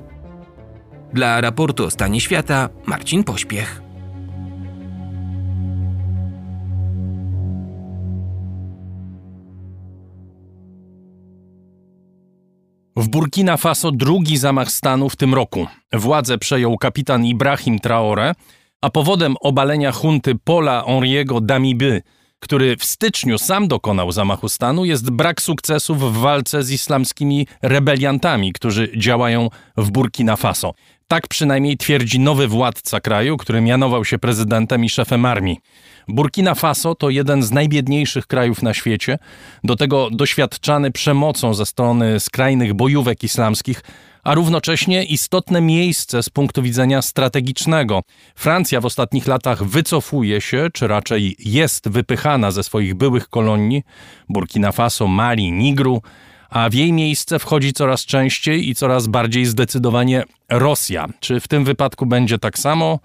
Dla 1.13 1.41
raportu 1.41 1.85
o 1.85 1.91
stanie 1.91 2.21
świata 2.21 2.69
Marcin 2.85 3.23
Pośpiech. 3.23 3.84
W 12.97 13.07
Burkina 13.07 13.57
Faso 13.57 13.91
drugi 13.91 14.37
zamach 14.37 14.71
stanu 14.71 15.09
w 15.09 15.15
tym 15.15 15.33
roku. 15.33 15.67
Władzę 15.93 16.37
przejął 16.37 16.77
kapitan 16.77 17.25
Ibrahim 17.25 17.79
Traore, 17.79 18.33
a 18.81 18.89
powodem 18.89 19.35
obalenia 19.41 19.91
hunty 19.91 20.35
Pola 20.43 20.83
Henriego 20.87 21.41
Damiby, 21.41 22.01
który 22.39 22.77
w 22.77 22.85
styczniu 22.85 23.37
sam 23.37 23.67
dokonał 23.67 24.11
zamachu 24.11 24.49
stanu, 24.49 24.85
jest 24.85 25.11
brak 25.11 25.41
sukcesów 25.41 25.99
w 25.99 26.17
walce 26.17 26.63
z 26.63 26.71
islamskimi 26.71 27.47
rebeliantami, 27.61 28.53
którzy 28.53 28.91
działają 28.97 29.49
w 29.77 29.91
Burkina 29.91 30.35
Faso. 30.35 30.73
Tak 31.07 31.27
przynajmniej 31.27 31.77
twierdzi 31.77 32.19
nowy 32.19 32.47
władca 32.47 32.99
kraju, 32.99 33.37
który 33.37 33.61
mianował 33.61 34.05
się 34.05 34.19
prezydentem 34.19 34.85
i 34.85 34.89
szefem 34.89 35.25
armii. 35.25 35.59
Burkina 36.07 36.55
Faso 36.55 36.95
to 36.95 37.09
jeden 37.09 37.43
z 37.43 37.51
najbiedniejszych 37.51 38.27
krajów 38.27 38.63
na 38.63 38.73
świecie, 38.73 39.17
do 39.63 39.75
tego 39.75 40.09
doświadczany 40.11 40.91
przemocą 40.91 41.53
ze 41.53 41.65
strony 41.65 42.19
skrajnych 42.19 42.73
bojówek 42.73 43.23
islamskich, 43.23 43.81
a 44.23 44.33
równocześnie 44.33 45.03
istotne 45.03 45.61
miejsce 45.61 46.23
z 46.23 46.29
punktu 46.29 46.61
widzenia 46.61 47.01
strategicznego. 47.01 48.01
Francja 48.35 48.81
w 48.81 48.85
ostatnich 48.85 49.27
latach 49.27 49.63
wycofuje 49.63 50.41
się, 50.41 50.67
czy 50.73 50.87
raczej 50.87 51.35
jest 51.39 51.89
wypychana 51.89 52.51
ze 52.51 52.63
swoich 52.63 52.95
byłych 52.95 53.29
kolonii 53.29 53.83
Burkina 54.29 54.71
Faso, 54.71 55.07
Mali, 55.07 55.51
Nigru, 55.51 56.01
a 56.49 56.69
w 56.69 56.73
jej 56.73 56.93
miejsce 56.93 57.39
wchodzi 57.39 57.73
coraz 57.73 58.05
częściej 58.05 58.69
i 58.69 58.75
coraz 58.75 59.07
bardziej 59.07 59.45
zdecydowanie 59.45 60.23
Rosja. 60.49 61.07
Czy 61.19 61.39
w 61.39 61.47
tym 61.47 61.65
wypadku 61.65 62.05
będzie 62.05 62.39
tak 62.39 62.59
samo? 62.59 62.99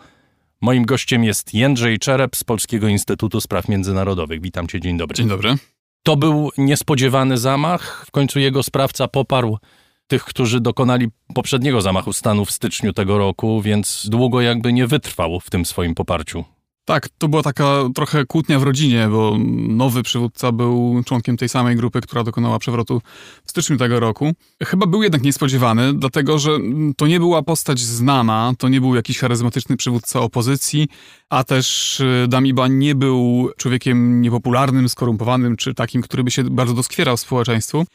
Moim 0.62 0.85
gościem 0.85 1.24
jest 1.24 1.55
Jędrzej 1.55 1.99
Czerep 1.99 2.37
z 2.37 2.45
Polskiego 2.45 2.89
Instytutu 2.89 3.41
Spraw 3.41 3.69
Międzynarodowych. 3.69 4.41
Witam 4.41 4.66
cię, 4.66 4.81
dzień 4.81 4.99
dobry. 4.99 5.15
Dzień 5.16 5.28
dobry. 5.28 5.55
To 6.03 6.16
był 6.16 6.51
niespodziewany 6.59 7.39
zamach. 7.39 8.05
W 8.07 8.11
końcu 8.11 8.39
jego 8.39 8.62
sprawca 8.62 9.09
poparł 9.09 9.59
tych, 10.07 10.24
którzy 10.24 10.61
dokonali 10.61 11.09
poprzedniego 11.35 11.81
zamachu 11.81 12.12
stanu 12.12 12.45
w 12.45 12.51
styczniu 12.51 12.93
tego 12.93 13.19
roku, 13.19 13.62
więc 13.62 14.07
długo 14.09 14.41
jakby 14.41 14.73
nie 14.73 14.87
wytrwał 14.87 15.41
w 15.41 15.51
tym 15.51 15.65
swoim 15.65 15.95
poparciu. 15.95 16.45
Tak, 16.91 17.09
to 17.19 17.29
była 17.29 17.43
taka 17.43 17.89
trochę 17.95 18.27
kłótnia 18.27 18.59
w 18.59 18.62
rodzinie, 18.62 19.09
bo 19.11 19.37
nowy 19.69 20.03
przywódca 20.03 20.53
był 20.53 21.03
członkiem 21.07 21.37
tej 21.37 21.49
samej 21.49 21.77
grupy, 21.77 22.01
która 22.01 22.25
dokonała 22.25 22.59
przewrotu 22.59 23.03
w 23.45 23.51
styczniu 23.51 23.77
tego 23.77 24.01
roku. 24.01 24.33
Chyba 24.62 24.87
był 24.87 25.03
jednak 25.03 25.23
niespodziewany, 25.23 25.95
dlatego 25.95 26.39
że 26.39 26.51
to 26.97 27.07
nie 27.07 27.21
była 27.21 27.43
postać 27.43 27.81
znana, 27.81 28.53
to 28.59 28.69
nie 28.69 28.81
był 28.81 28.95
jakiś 28.95 29.19
charyzmatyczny 29.19 29.77
przywódca 29.77 30.21
opozycji, 30.21 30.89
a 31.31 31.44
też 31.44 32.01
y, 32.01 32.27
Damiba 32.28 32.69
nie 32.69 32.94
był 32.94 33.51
człowiekiem 33.57 34.20
niepopularnym, 34.20 34.89
skorumpowanym, 34.89 35.57
czy 35.57 35.74
takim, 35.74 36.02
który 36.02 36.24
by 36.24 36.31
się 36.31 36.44
bardzo 36.44 36.74
doskwierał 36.74 37.16
społeczeństwu. 37.16 37.86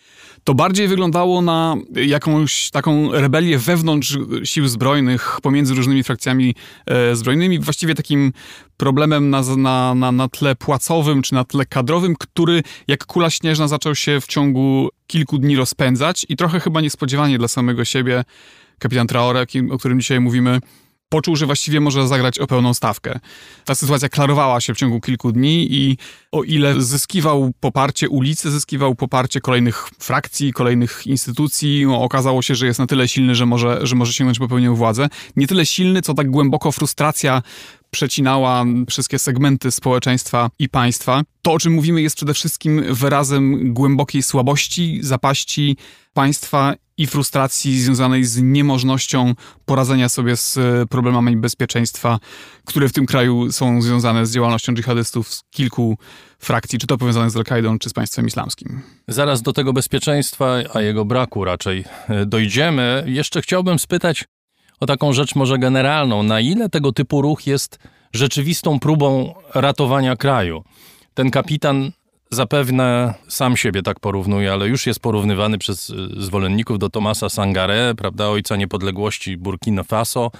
To 0.43 0.53
bardziej 0.53 0.87
wyglądało 0.87 1.41
na 1.41 1.75
jakąś 1.95 2.69
taką 2.69 3.11
rebelię 3.11 3.57
wewnątrz 3.57 4.17
sił 4.43 4.67
zbrojnych, 4.67 5.37
pomiędzy 5.41 5.73
różnymi 5.73 6.03
frakcjami 6.03 6.55
e, 6.85 7.15
zbrojnymi, 7.15 7.59
właściwie 7.59 7.95
takim 7.95 8.33
problemem 8.77 9.29
na, 9.29 9.41
na, 9.57 9.95
na, 9.95 10.11
na 10.11 10.27
tle 10.27 10.55
płacowym 10.55 11.21
czy 11.21 11.33
na 11.33 11.43
tle 11.43 11.65
kadrowym, 11.65 12.15
który 12.19 12.63
jak 12.87 13.05
kula 13.05 13.29
śnieżna 13.29 13.67
zaczął 13.67 13.95
się 13.95 14.21
w 14.21 14.27
ciągu 14.27 14.89
kilku 15.07 15.37
dni 15.37 15.55
rozpędzać 15.55 16.25
i 16.29 16.35
trochę 16.35 16.59
chyba 16.59 16.81
niespodziewanie 16.81 17.37
dla 17.37 17.47
samego 17.47 17.85
siebie 17.85 18.23
kapitan 18.79 19.07
Traore, 19.07 19.45
o 19.71 19.77
którym 19.77 19.99
dzisiaj 19.99 20.19
mówimy, 20.19 20.59
poczuł, 21.09 21.35
że 21.35 21.45
właściwie 21.45 21.79
może 21.79 22.07
zagrać 22.07 22.39
o 22.39 22.47
pełną 22.47 22.73
stawkę. 22.73 23.19
Ta 23.65 23.75
sytuacja 23.75 24.09
klarowała 24.09 24.61
się 24.61 24.73
w 24.73 24.77
ciągu 24.77 25.01
kilku 25.01 25.31
dni 25.31 25.67
i 25.73 25.97
o 26.31 26.43
ile 26.43 26.81
zyskiwał 26.81 27.51
poparcie 27.59 28.09
ulicy, 28.09 28.51
zyskiwał 28.51 28.95
poparcie 28.95 29.41
kolejnych 29.41 29.89
frakcji, 29.99 30.53
kolejnych 30.53 31.07
instytucji, 31.07 31.85
no, 31.85 32.01
okazało 32.01 32.41
się, 32.41 32.55
że 32.55 32.65
jest 32.65 32.79
na 32.79 32.87
tyle 32.87 33.07
silny, 33.07 33.35
że 33.35 33.45
może, 33.45 33.79
że 33.83 33.95
może 33.95 34.13
sięgnąć 34.13 34.39
po 34.39 34.47
pełnię 34.47 34.69
władzę. 34.69 35.07
Nie 35.35 35.47
tyle 35.47 35.65
silny, 35.65 36.01
co 36.01 36.13
tak 36.13 36.31
głęboko 36.31 36.71
frustracja 36.71 37.41
przecinała 37.91 38.65
wszystkie 38.89 39.19
segmenty 39.19 39.71
społeczeństwa 39.71 40.49
i 40.59 40.69
państwa. 40.69 41.21
To, 41.41 41.53
o 41.53 41.59
czym 41.59 41.73
mówimy, 41.73 42.01
jest 42.01 42.15
przede 42.15 42.33
wszystkim 42.33 42.93
wyrazem 42.93 43.73
głębokiej 43.73 44.23
słabości, 44.23 44.99
zapaści 45.01 45.77
państwa 46.13 46.73
i 46.97 47.07
frustracji 47.07 47.81
związanej 47.81 48.23
z 48.23 48.41
niemożnością 48.41 49.33
poradzenia 49.65 50.09
sobie 50.09 50.37
z 50.37 50.59
problemami 50.89 51.37
bezpieczeństwa, 51.37 52.19
które 52.65 52.89
w 52.89 52.93
tym 52.93 53.05
kraju 53.05 53.51
są 53.51 53.81
związane 53.81 54.25
z 54.25 54.33
działalnością 54.33 54.73
dżihadystów 54.73 55.33
z 55.33 55.43
kilku 55.51 55.97
frakcji, 56.39 56.79
czy 56.79 56.87
to 56.87 56.97
powiązane 56.97 57.29
z 57.29 57.35
Al-Kaidą, 57.35 57.79
czy 57.79 57.89
z 57.89 57.93
państwem 57.93 58.27
islamskim. 58.27 58.81
Zaraz 59.07 59.41
do 59.41 59.53
tego 59.53 59.73
bezpieczeństwa, 59.73 60.55
a 60.73 60.81
jego 60.81 61.05
braku 61.05 61.45
raczej 61.45 61.83
e, 62.07 62.25
dojdziemy. 62.25 63.03
Jeszcze 63.07 63.41
chciałbym 63.41 63.79
spytać 63.79 64.25
o 64.79 64.85
taką 64.85 65.13
rzecz 65.13 65.35
może 65.35 65.59
generalną. 65.59 66.23
Na 66.23 66.39
ile 66.39 66.69
tego 66.69 66.91
typu 66.91 67.21
ruch 67.21 67.47
jest 67.47 67.79
rzeczywistą 68.13 68.79
próbą 68.79 69.33
ratowania 69.53 70.15
kraju? 70.15 70.63
Ten 71.13 71.31
kapitan 71.31 71.91
zapewne 72.31 73.13
sam 73.27 73.57
siebie 73.57 73.81
tak 73.81 73.99
porównuje, 73.99 74.53
ale 74.53 74.67
już 74.67 74.87
jest 74.87 74.99
porównywany 74.99 75.57
przez 75.57 75.89
y, 75.89 75.95
zwolenników 76.17 76.79
do 76.79 76.89
Tomasa 76.89 77.29
Sangare, 77.29 77.95
prawda, 77.97 78.27
ojca 78.27 78.55
niepodległości 78.55 79.37
Burkina 79.37 79.83
Faso, 79.83 80.31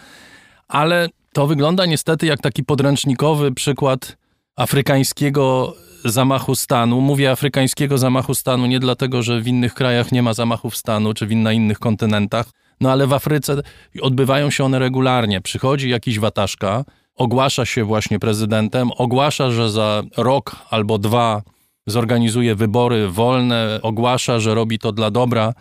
ale 0.68 1.10
to 1.34 1.48
wygląda 1.48 1.86
niestety 1.86 2.26
jak 2.26 2.42
taki 2.42 2.64
podręcznikowy 2.64 3.52
przykład 3.52 4.18
afrykańskiego 4.56 5.76
zamachu 6.06 6.56
stanu. 6.56 7.02
Mówię 7.02 7.32
afrykańskiego 7.32 7.98
zamachu 7.98 8.36
stanu 8.36 8.66
nie 8.66 8.80
dlatego, 8.80 9.24
że 9.24 9.42
w 9.42 9.48
innych 9.48 9.74
krajach 9.74 10.12
nie 10.12 10.24
ma 10.24 10.34
zamachów 10.34 10.78
stanu, 10.78 11.14
czy 11.14 11.26
na 11.28 11.54
innych 11.54 11.80
kontynentach, 11.80 12.46
no 12.82 12.92
ale 12.92 13.08
w 13.08 13.14
Afryce 13.14 13.62
odbywają 14.02 14.50
się 14.50 14.64
one 14.64 14.80
regularnie. 14.80 15.42
Przychodzi 15.42 15.90
jakiś 15.90 16.20
wataszka, 16.20 16.84
ogłasza 17.16 17.66
się 17.66 17.84
właśnie 17.84 18.20
prezydentem, 18.20 18.92
ogłasza, 18.98 19.52
że 19.52 19.70
za 19.70 20.04
rok 20.18 20.56
albo 20.70 20.98
dwa 20.98 21.42
zorganizuje 21.86 22.56
wybory 22.56 23.10
wolne, 23.10 23.80
ogłasza, 23.82 24.40
że 24.40 24.56
robi 24.56 24.80
to 24.80 24.92
dla 24.92 25.12
dobra 25.12 25.54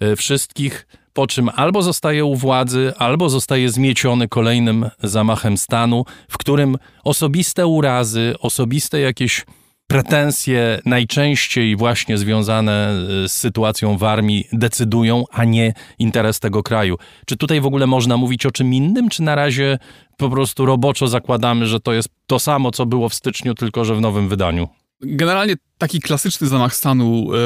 e, 0.00 0.16
wszystkich, 0.16 0.86
po 1.12 1.26
czym 1.26 1.50
albo 1.56 1.82
zostaje 1.82 2.24
u 2.24 2.36
władzy, 2.36 2.92
albo 2.98 3.28
zostaje 3.28 3.70
zmieciony 3.70 4.28
kolejnym 4.28 4.90
zamachem 5.02 5.56
stanu, 5.56 6.04
w 6.28 6.38
którym 6.38 6.76
osobiste 7.04 7.66
urazy, 7.66 8.34
osobiste 8.40 9.00
jakieś 9.00 9.44
pretensje 9.86 10.80
najczęściej 10.84 11.76
właśnie 11.76 12.18
związane 12.18 12.90
e, 13.24 13.28
z 13.28 13.32
sytuacją 13.32 13.96
w 13.98 14.04
armii 14.04 14.44
decydują, 14.52 15.24
a 15.30 15.44
nie 15.44 15.74
interes 15.98 16.40
tego 16.40 16.62
kraju. 16.62 16.96
Czy 17.26 17.36
tutaj 17.36 17.60
w 17.60 17.66
ogóle 17.66 17.86
można 17.86 18.16
mówić 18.16 18.46
o 18.46 18.50
czym 18.50 18.74
innym, 18.74 19.08
czy 19.08 19.22
na 19.22 19.34
razie 19.34 19.78
po 20.16 20.30
prostu 20.30 20.66
roboczo 20.66 21.08
zakładamy, 21.08 21.66
że 21.66 21.80
to 21.80 21.92
jest 21.92 22.08
to 22.26 22.38
samo, 22.38 22.70
co 22.70 22.86
było 22.86 23.08
w 23.08 23.14
styczniu, 23.14 23.54
tylko 23.54 23.84
że 23.84 23.94
w 23.94 24.00
nowym 24.00 24.28
wydaniu? 24.28 24.68
Generalnie 25.00 25.54
taki 25.78 26.00
klasyczny 26.00 26.46
zamach 26.46 26.76
stanu, 26.76 27.30
e, 27.34 27.38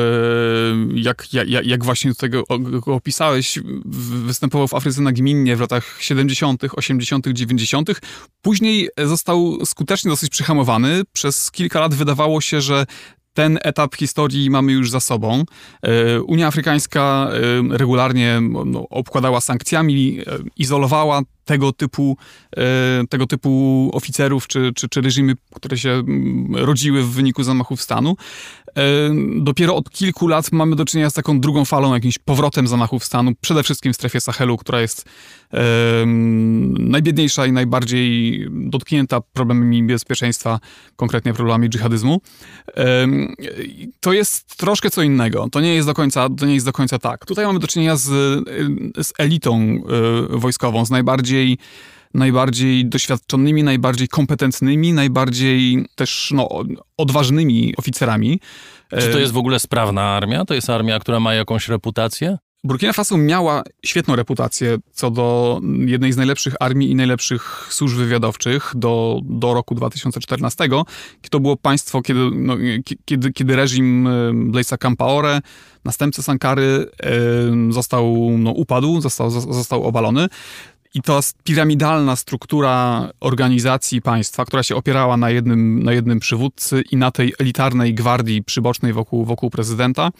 jak, 0.94 1.34
jak, 1.34 1.66
jak 1.66 1.84
właśnie 1.84 2.10
tutaj 2.14 2.30
go, 2.30 2.44
go 2.58 2.94
opisałeś, 2.94 3.58
występował 4.24 4.68
w 4.68 4.74
Afryce 4.74 5.02
nagminnie 5.02 5.56
w 5.56 5.60
latach 5.60 5.96
70., 6.00 6.62
80., 6.76 7.26
90. 7.28 7.90
Później 8.42 8.88
został 9.04 9.58
skutecznie 9.64 10.10
dosyć 10.10 10.30
przyhamowany. 10.30 11.02
Przez 11.12 11.50
kilka 11.50 11.80
lat 11.80 11.94
wydawało 11.94 12.40
się, 12.40 12.60
że 12.60 12.86
ten 13.34 13.58
etap 13.62 13.96
historii 13.96 14.50
mamy 14.50 14.72
już 14.72 14.90
za 14.90 15.00
sobą. 15.00 15.44
E, 15.82 16.22
Unia 16.22 16.46
Afrykańska 16.46 17.30
e, 17.32 17.78
regularnie 17.78 18.40
no, 18.40 18.88
obkładała 18.88 19.40
sankcjami, 19.40 20.18
izolowała 20.56 21.22
tego 21.44 21.72
typu, 21.72 22.16
e, 22.56 22.62
tego 23.08 23.26
typu 23.26 23.90
oficerów 23.92 24.46
czy, 24.46 24.72
czy, 24.74 24.88
czy 24.88 25.00
reżimy, 25.00 25.34
które 25.54 25.78
się 25.78 25.90
mm, 25.90 26.56
rodziły 26.56 27.02
w 27.02 27.10
wyniku 27.10 27.42
zamachów 27.42 27.82
stanu. 27.82 28.16
Dopiero 29.36 29.76
od 29.76 29.90
kilku 29.90 30.28
lat 30.28 30.52
mamy 30.52 30.76
do 30.76 30.84
czynienia 30.84 31.10
z 31.10 31.14
taką 31.14 31.40
drugą 31.40 31.64
falą, 31.64 31.94
jakimś 31.94 32.18
powrotem 32.18 32.66
zamachów 32.66 33.04
stanu, 33.04 33.32
przede 33.40 33.62
wszystkim 33.62 33.92
w 33.92 33.96
strefie 33.96 34.20
Sahelu, 34.20 34.56
która 34.56 34.80
jest 34.80 35.04
najbiedniejsza 36.78 37.46
i 37.46 37.52
najbardziej 37.52 38.46
dotknięta 38.50 39.20
problemami 39.20 39.82
bezpieczeństwa, 39.82 40.60
konkretnie 40.96 41.32
problemami 41.32 41.68
dżihadyzmu. 41.68 42.20
To 44.00 44.12
jest 44.12 44.56
troszkę 44.56 44.90
co 44.90 45.02
innego. 45.02 45.48
To 45.52 45.60
nie 45.60 45.74
jest 45.74 45.88
do 45.88 45.94
końca, 45.94 46.28
to 46.38 46.46
nie 46.46 46.54
jest 46.54 46.66
do 46.66 46.72
końca 46.72 46.98
tak. 46.98 47.26
Tutaj 47.26 47.46
mamy 47.46 47.58
do 47.58 47.66
czynienia 47.66 47.96
z, 47.96 48.08
z 49.02 49.12
elitą 49.18 49.60
e, 50.34 50.38
wojskową, 50.38 50.84
z 50.84 50.90
najbardziej 50.90 51.58
najbardziej 52.14 52.86
doświadczonymi, 52.86 53.62
najbardziej 53.62 54.08
kompetentnymi, 54.08 54.92
najbardziej 54.92 55.86
też 55.94 56.30
no, 56.34 56.48
odważnymi 56.96 57.74
oficerami. 57.76 58.40
Czy 58.98 59.12
to 59.12 59.18
jest 59.18 59.32
w 59.32 59.36
ogóle 59.36 59.58
sprawna 59.58 60.02
armia? 60.02 60.44
To 60.44 60.54
jest 60.54 60.70
armia, 60.70 60.98
która 60.98 61.20
ma 61.20 61.34
jakąś 61.34 61.68
reputację? 61.68 62.38
Burkina 62.64 62.92
Faso 62.92 63.16
miała 63.16 63.62
świetną 63.86 64.16
reputację 64.16 64.78
co 64.92 65.10
do 65.10 65.60
jednej 65.86 66.12
z 66.12 66.16
najlepszych 66.16 66.54
armii 66.60 66.90
i 66.90 66.94
najlepszych 66.94 67.66
służb 67.70 67.96
wywiadowczych 67.96 68.72
do, 68.74 69.20
do 69.24 69.54
roku 69.54 69.74
2014. 69.74 70.68
To 71.30 71.40
było 71.40 71.56
państwo, 71.56 72.02
kiedy, 72.02 72.20
no, 72.34 72.56
kiedy, 73.04 73.32
kiedy 73.32 73.56
reżim 73.56 74.08
Blaisa 74.32 74.76
Campaore, 74.76 75.40
następca 75.84 76.22
Sankary, 76.22 76.86
został, 77.70 78.30
no, 78.38 78.50
upadł, 78.50 79.00
został, 79.00 79.30
został 79.30 79.84
obalony. 79.84 80.28
I 80.94 81.02
to 81.02 81.20
piramidalna 81.44 82.16
struktura 82.16 83.08
organizacji 83.20 84.02
państwa, 84.02 84.44
która 84.44 84.62
się 84.62 84.76
opierała 84.76 85.16
na 85.16 85.30
jednym, 85.30 85.82
na 85.82 85.92
jednym 85.92 86.20
przywódcy 86.20 86.82
i 86.90 86.96
na 86.96 87.10
tej 87.10 87.34
elitarnej 87.38 87.94
gwardii 87.94 88.44
przybocznej 88.44 88.92
wokół, 88.92 89.24
wokół 89.24 89.50
prezydenta, 89.50 90.10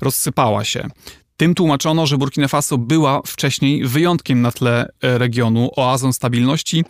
rozsypała 0.00 0.64
się. 0.64 0.88
Tym 1.36 1.54
tłumaczono, 1.54 2.06
że 2.06 2.18
Burkina 2.18 2.48
Faso 2.48 2.78
była 2.78 3.22
wcześniej 3.26 3.84
wyjątkiem 3.84 4.42
na 4.42 4.52
tle 4.52 4.88
e, 5.02 5.18
regionu, 5.18 5.70
oazą 5.76 6.12
stabilności, 6.12 6.84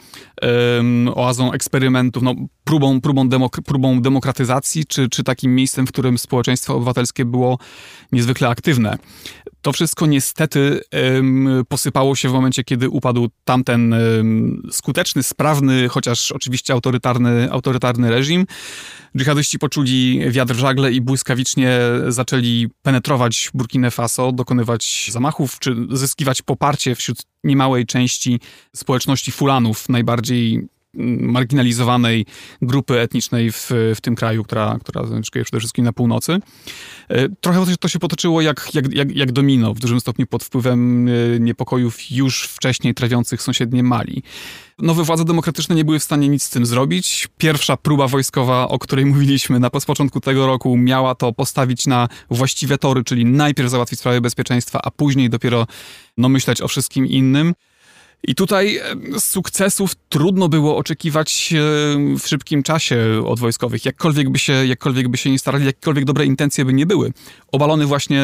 oazą 1.15 1.53
eksperymentów, 1.53 2.23
no, 2.23 2.35
próbą, 2.65 3.01
próbą, 3.01 3.29
demok 3.29 3.61
próbą 3.61 4.03
demokratyzacji, 4.03 4.87
czy, 4.87 5.09
czy 5.09 5.25
takim 5.25 5.55
miejscem, 5.55 5.87
w 5.87 5.93
którym 5.93 6.19
społeczeństwo 6.19 6.75
obywatelskie 6.75 7.25
było 7.25 7.59
niezwykle 8.13 8.49
aktywne 8.49 8.99
To 9.63 9.73
wszystko 9.73 10.07
niestety 10.07 10.81
ym, 11.17 11.49
posypało 11.69 12.17
się 12.17 12.29
w 12.29 12.33
momencie, 12.33 12.65
kiedy 12.65 12.89
upadł 12.89 13.29
tamten 13.45 13.93
ym, 13.93 14.63
skuteczny, 14.71 15.23
sprawny, 15.23 15.89
chociaż 15.89 16.33
oczywiście 16.33 16.73
autorytarny, 16.73 17.53
autorytarny 17.53 18.11
reżim. 18.11 18.47
Dżihadyści 19.17 19.59
poczuli 19.59 20.21
wiatr 20.31 20.55
w 20.55 20.59
żagle 20.59 20.93
i 20.93 21.01
błyskawicznie 21.01 21.81
zaczęli 22.09 22.69
penetrować 22.83 23.51
Burkinę 23.55 23.91
Faso, 23.91 24.33
dokonywać 24.33 25.11
zamachów, 25.13 25.59
czy 25.59 25.77
zyskiwać 25.91 26.43
poparcie 26.43 26.95
wśród 26.95 27.19
niemałej 27.45 27.87
części 27.87 28.41
społeczności 28.77 29.33
Fulanów, 29.33 29.89
najbardziej 29.89 30.67
marginalizowanej 30.95 32.27
grupy 32.63 33.01
etnicznej 33.01 33.53
w, 33.53 33.71
w 33.97 34.01
tym 34.01 34.15
kraju, 34.15 34.45
która, 34.45 34.79
która 34.81 35.07
zamieszkuje 35.07 35.45
przede 35.45 35.59
wszystkim 35.59 35.85
na 35.85 35.93
północy. 35.93 36.39
E, 37.09 37.29
trochę 37.29 37.77
to 37.81 37.89
się 37.89 37.99
potoczyło 37.99 38.41
jak, 38.41 38.71
jak, 38.75 38.93
jak, 38.93 39.17
jak 39.17 39.33
domino, 39.33 39.75
w 39.75 39.79
dużym 39.79 40.01
stopniu 40.01 40.27
pod 40.27 40.45
wpływem 40.45 41.09
e, 41.09 41.41
niepokojów 41.41 42.11
już 42.11 42.43
wcześniej 42.43 42.95
trawiących 42.95 43.43
sąsiednie 43.43 43.83
Mali. 43.83 44.23
Nowe 44.79 45.05
władze 45.05 45.25
demokratyczne 45.25 45.75
nie 45.75 45.85
były 45.85 45.99
w 45.99 46.03
stanie 46.03 46.29
nic 46.29 46.43
z 46.43 46.51
tym 46.51 46.67
zrobić. 46.67 47.29
Pierwsza 47.39 47.77
próba 47.77 48.09
wojskowa, 48.09 48.69
o 48.69 48.79
której 48.79 49.07
mówiliśmy 49.07 49.61
na 49.61 49.71
początku 49.71 50.21
tego 50.21 50.47
roku, 50.47 50.77
miała 50.77 51.15
to 51.15 51.33
postawić 51.33 51.87
na 51.87 52.09
właściwe 52.31 52.79
tory, 52.79 53.05
czyli 53.05 53.25
najpierw 53.25 53.71
załatwić 53.71 53.99
sprawy 53.99 54.21
bezpieczeństwa, 54.21 54.81
a 54.83 54.91
później 54.91 55.31
dopiero 55.31 55.67
no, 56.17 56.29
myśleć 56.29 56.61
o 56.61 56.69
wszystkim 56.69 57.07
innym. 57.07 57.55
I 58.29 58.35
tutaj 58.35 58.77
e, 58.77 59.21
sukcesów 59.21 59.95
trudno 60.09 60.49
było 60.49 60.77
oczekiwać 60.77 61.55
e, 61.55 61.59
w 62.19 62.27
szybkim 62.27 62.63
czasie 62.63 63.23
od 63.27 63.41
wojskowych, 63.41 63.85
jakkolwiek 63.85 64.31
by 64.31 64.39
się, 64.39 64.53
jakkolwiek 64.53 65.09
by 65.09 65.17
się 65.17 65.31
nie 65.31 65.39
starali, 65.39 65.67
jakkolwiek 65.67 66.05
dobre 66.05 66.27
intencje 66.27 66.65
by 66.65 66.73
nie 66.73 66.87
były. 66.87 67.13
Obalony 67.53 67.87
właśnie 67.87 68.23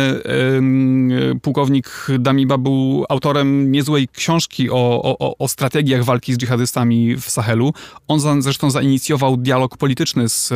pułkownik 1.43 2.07
Damiba 2.19 2.59
był 2.59 3.05
autorem 3.09 3.73
niezłej 3.73 4.09
książki 4.09 4.71
o, 4.71 5.01
o, 5.19 5.39
o 5.39 5.49
strategiach 5.49 6.05
walki 6.05 6.35
z 6.35 6.39
dżihadystami 6.39 7.17
w 7.17 7.31
Sahelu. 7.31 7.73
On 8.09 8.43
zresztą 8.43 8.71
zainicjował 8.71 9.37
dialog 9.37 9.77
polityczny 9.77 10.29
z, 10.29 10.49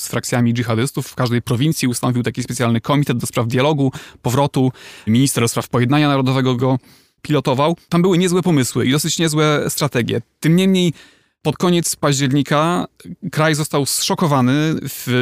z 0.00 0.08
frakcjami 0.08 0.54
dżihadystów. 0.54 1.06
W 1.06 1.14
każdej 1.14 1.42
prowincji 1.42 1.88
ustanowił 1.88 2.22
taki 2.22 2.42
specjalny 2.42 2.80
komitet 2.80 3.18
do 3.18 3.26
spraw 3.26 3.46
dialogu, 3.46 3.92
powrotu. 4.22 4.72
Minister 5.06 5.44
do 5.44 5.48
spraw 5.48 5.68
pojednania 5.68 6.08
narodowego 6.08 6.56
go 6.56 6.78
pilotował, 7.22 7.76
tam 7.88 8.02
były 8.02 8.18
niezłe 8.18 8.42
pomysły 8.42 8.86
i 8.86 8.90
dosyć 8.90 9.18
niezłe 9.18 9.64
strategie. 9.68 10.22
Tym 10.40 10.56
niemniej 10.56 10.92
pod 11.42 11.56
koniec 11.56 11.96
października 11.96 12.86
kraj 13.32 13.54
został 13.54 13.86
zszokowany 13.86 14.74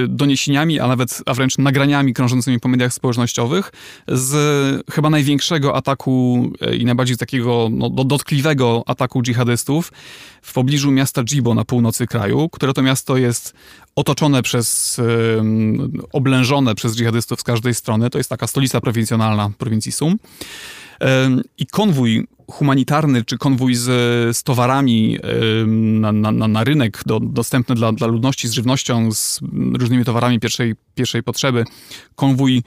doniesieniami, 0.08 0.80
a 0.80 0.86
nawet, 0.86 1.22
a 1.26 1.34
wręcz 1.34 1.58
nagraniami 1.58 2.14
krążącymi 2.14 2.60
po 2.60 2.68
mediach 2.68 2.94
społecznościowych 2.94 3.72
z 4.08 4.84
chyba 4.90 5.10
największego 5.10 5.76
ataku 5.76 6.42
e, 6.60 6.76
i 6.76 6.84
najbardziej 6.84 7.16
takiego 7.16 7.68
no, 7.72 7.90
dotkliwego 7.90 8.82
ataku 8.86 9.22
dżihadystów 9.22 9.92
w 10.42 10.52
pobliżu 10.52 10.90
miasta 10.90 11.22
Djibo 11.22 11.54
na 11.54 11.64
północy 11.64 12.06
kraju, 12.06 12.48
które 12.48 12.72
to 12.72 12.82
miasto 12.82 13.16
jest 13.16 13.54
otoczone 13.96 14.42
przez, 14.42 15.00
oblężone 16.12 16.74
przez 16.74 16.96
dżihadystów 16.96 17.40
z 17.40 17.42
każdej 17.42 17.74
strony. 17.74 18.10
To 18.10 18.18
jest 18.18 18.30
taka 18.30 18.46
stolica 18.46 18.80
prowincjonalna 18.80 19.50
prowincji 19.58 19.92
Sum. 19.92 20.16
I 21.58 21.66
konwój 21.66 22.26
humanitarny, 22.50 23.24
czy 23.24 23.38
konwój 23.38 23.74
z, 23.74 23.86
z 24.36 24.42
towarami 24.42 25.18
na, 25.66 26.12
na, 26.12 26.48
na 26.48 26.64
rynek 26.64 27.02
do, 27.06 27.20
dostępny 27.20 27.74
dla, 27.74 27.92
dla 27.92 28.06
ludności, 28.06 28.48
z 28.48 28.52
żywnością, 28.52 29.12
z 29.12 29.40
różnymi 29.78 30.04
towarami 30.04 30.40
pierwszej, 30.40 30.74
pierwszej 30.94 31.22
potrzeby, 31.22 31.64
konwój 32.14 32.62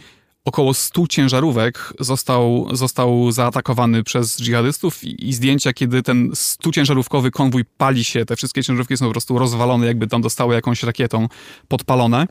około 0.46 0.74
100 0.74 1.08
ciężarówek 1.08 1.94
został, 2.00 2.68
został 2.72 3.32
zaatakowany 3.32 4.04
przez 4.04 4.42
dżihadystów 4.42 5.04
i, 5.04 5.30
i 5.30 5.34
zdjęcia, 5.34 5.74
kiedy 5.74 6.04
ten 6.04 6.32
100 6.34 6.72
ciężarówkowy 6.72 7.32
konwój 7.32 7.66
pali 7.78 8.04
się, 8.04 8.26
te 8.26 8.36
wszystkie 8.36 8.64
ciężarówki 8.64 8.98
są 8.98 9.06
po 9.06 9.12
prostu 9.12 9.40
rozwalone, 9.40 9.86
jakby 9.88 10.08
tam 10.08 10.22
dostały 10.22 10.56
jakąś 10.56 10.84
rakietą 10.84 11.28
podpalone, 11.68 12.28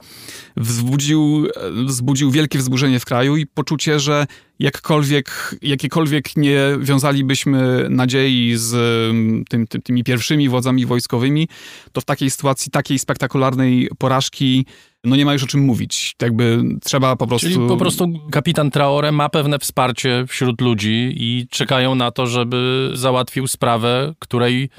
wzbudził, 0.56 1.46
wzbudził 1.86 2.30
wielkie 2.30 2.58
wzburzenie 2.58 3.00
w 3.00 3.04
kraju 3.04 3.36
i 3.36 3.46
poczucie, 3.46 4.00
że 4.00 4.26
jakkolwiek, 4.58 5.56
jakiekolwiek 5.62 6.36
nie 6.36 6.60
wiązalibyśmy 6.80 7.86
nadziei 7.90 8.56
z 8.56 8.74
mm, 9.10 9.44
tym, 9.44 9.66
ty, 9.66 9.80
tymi 9.82 10.04
pierwszymi 10.04 10.48
władzami 10.48 10.86
wojskowymi, 10.86 11.48
to 11.92 12.00
w 12.00 12.04
takiej 12.04 12.30
sytuacji, 12.30 12.70
takiej 12.70 12.98
spektakularnej 12.98 13.88
porażki 13.98 14.66
no 15.04 15.16
nie 15.16 15.24
ma 15.24 15.32
już 15.32 15.42
o 15.42 15.46
czym 15.46 15.60
mówić. 15.60 16.14
Jakby 16.22 16.62
trzeba 16.84 17.16
po 17.16 17.26
prostu... 17.26 17.48
Czyli 17.48 17.68
po 17.68 17.76
prostu 17.76 18.06
kapitan 18.30 18.70
Traore 18.70 19.12
ma 19.12 19.28
pewne 19.28 19.58
wsparcie 19.58 20.24
wśród 20.28 20.60
ludzi 20.60 21.12
i 21.16 21.46
czekają 21.50 21.94
na 21.94 22.10
to, 22.10 22.26
żeby 22.26 22.90
załatwił 22.94 23.48
sprawę, 23.48 24.14
której 24.18 24.70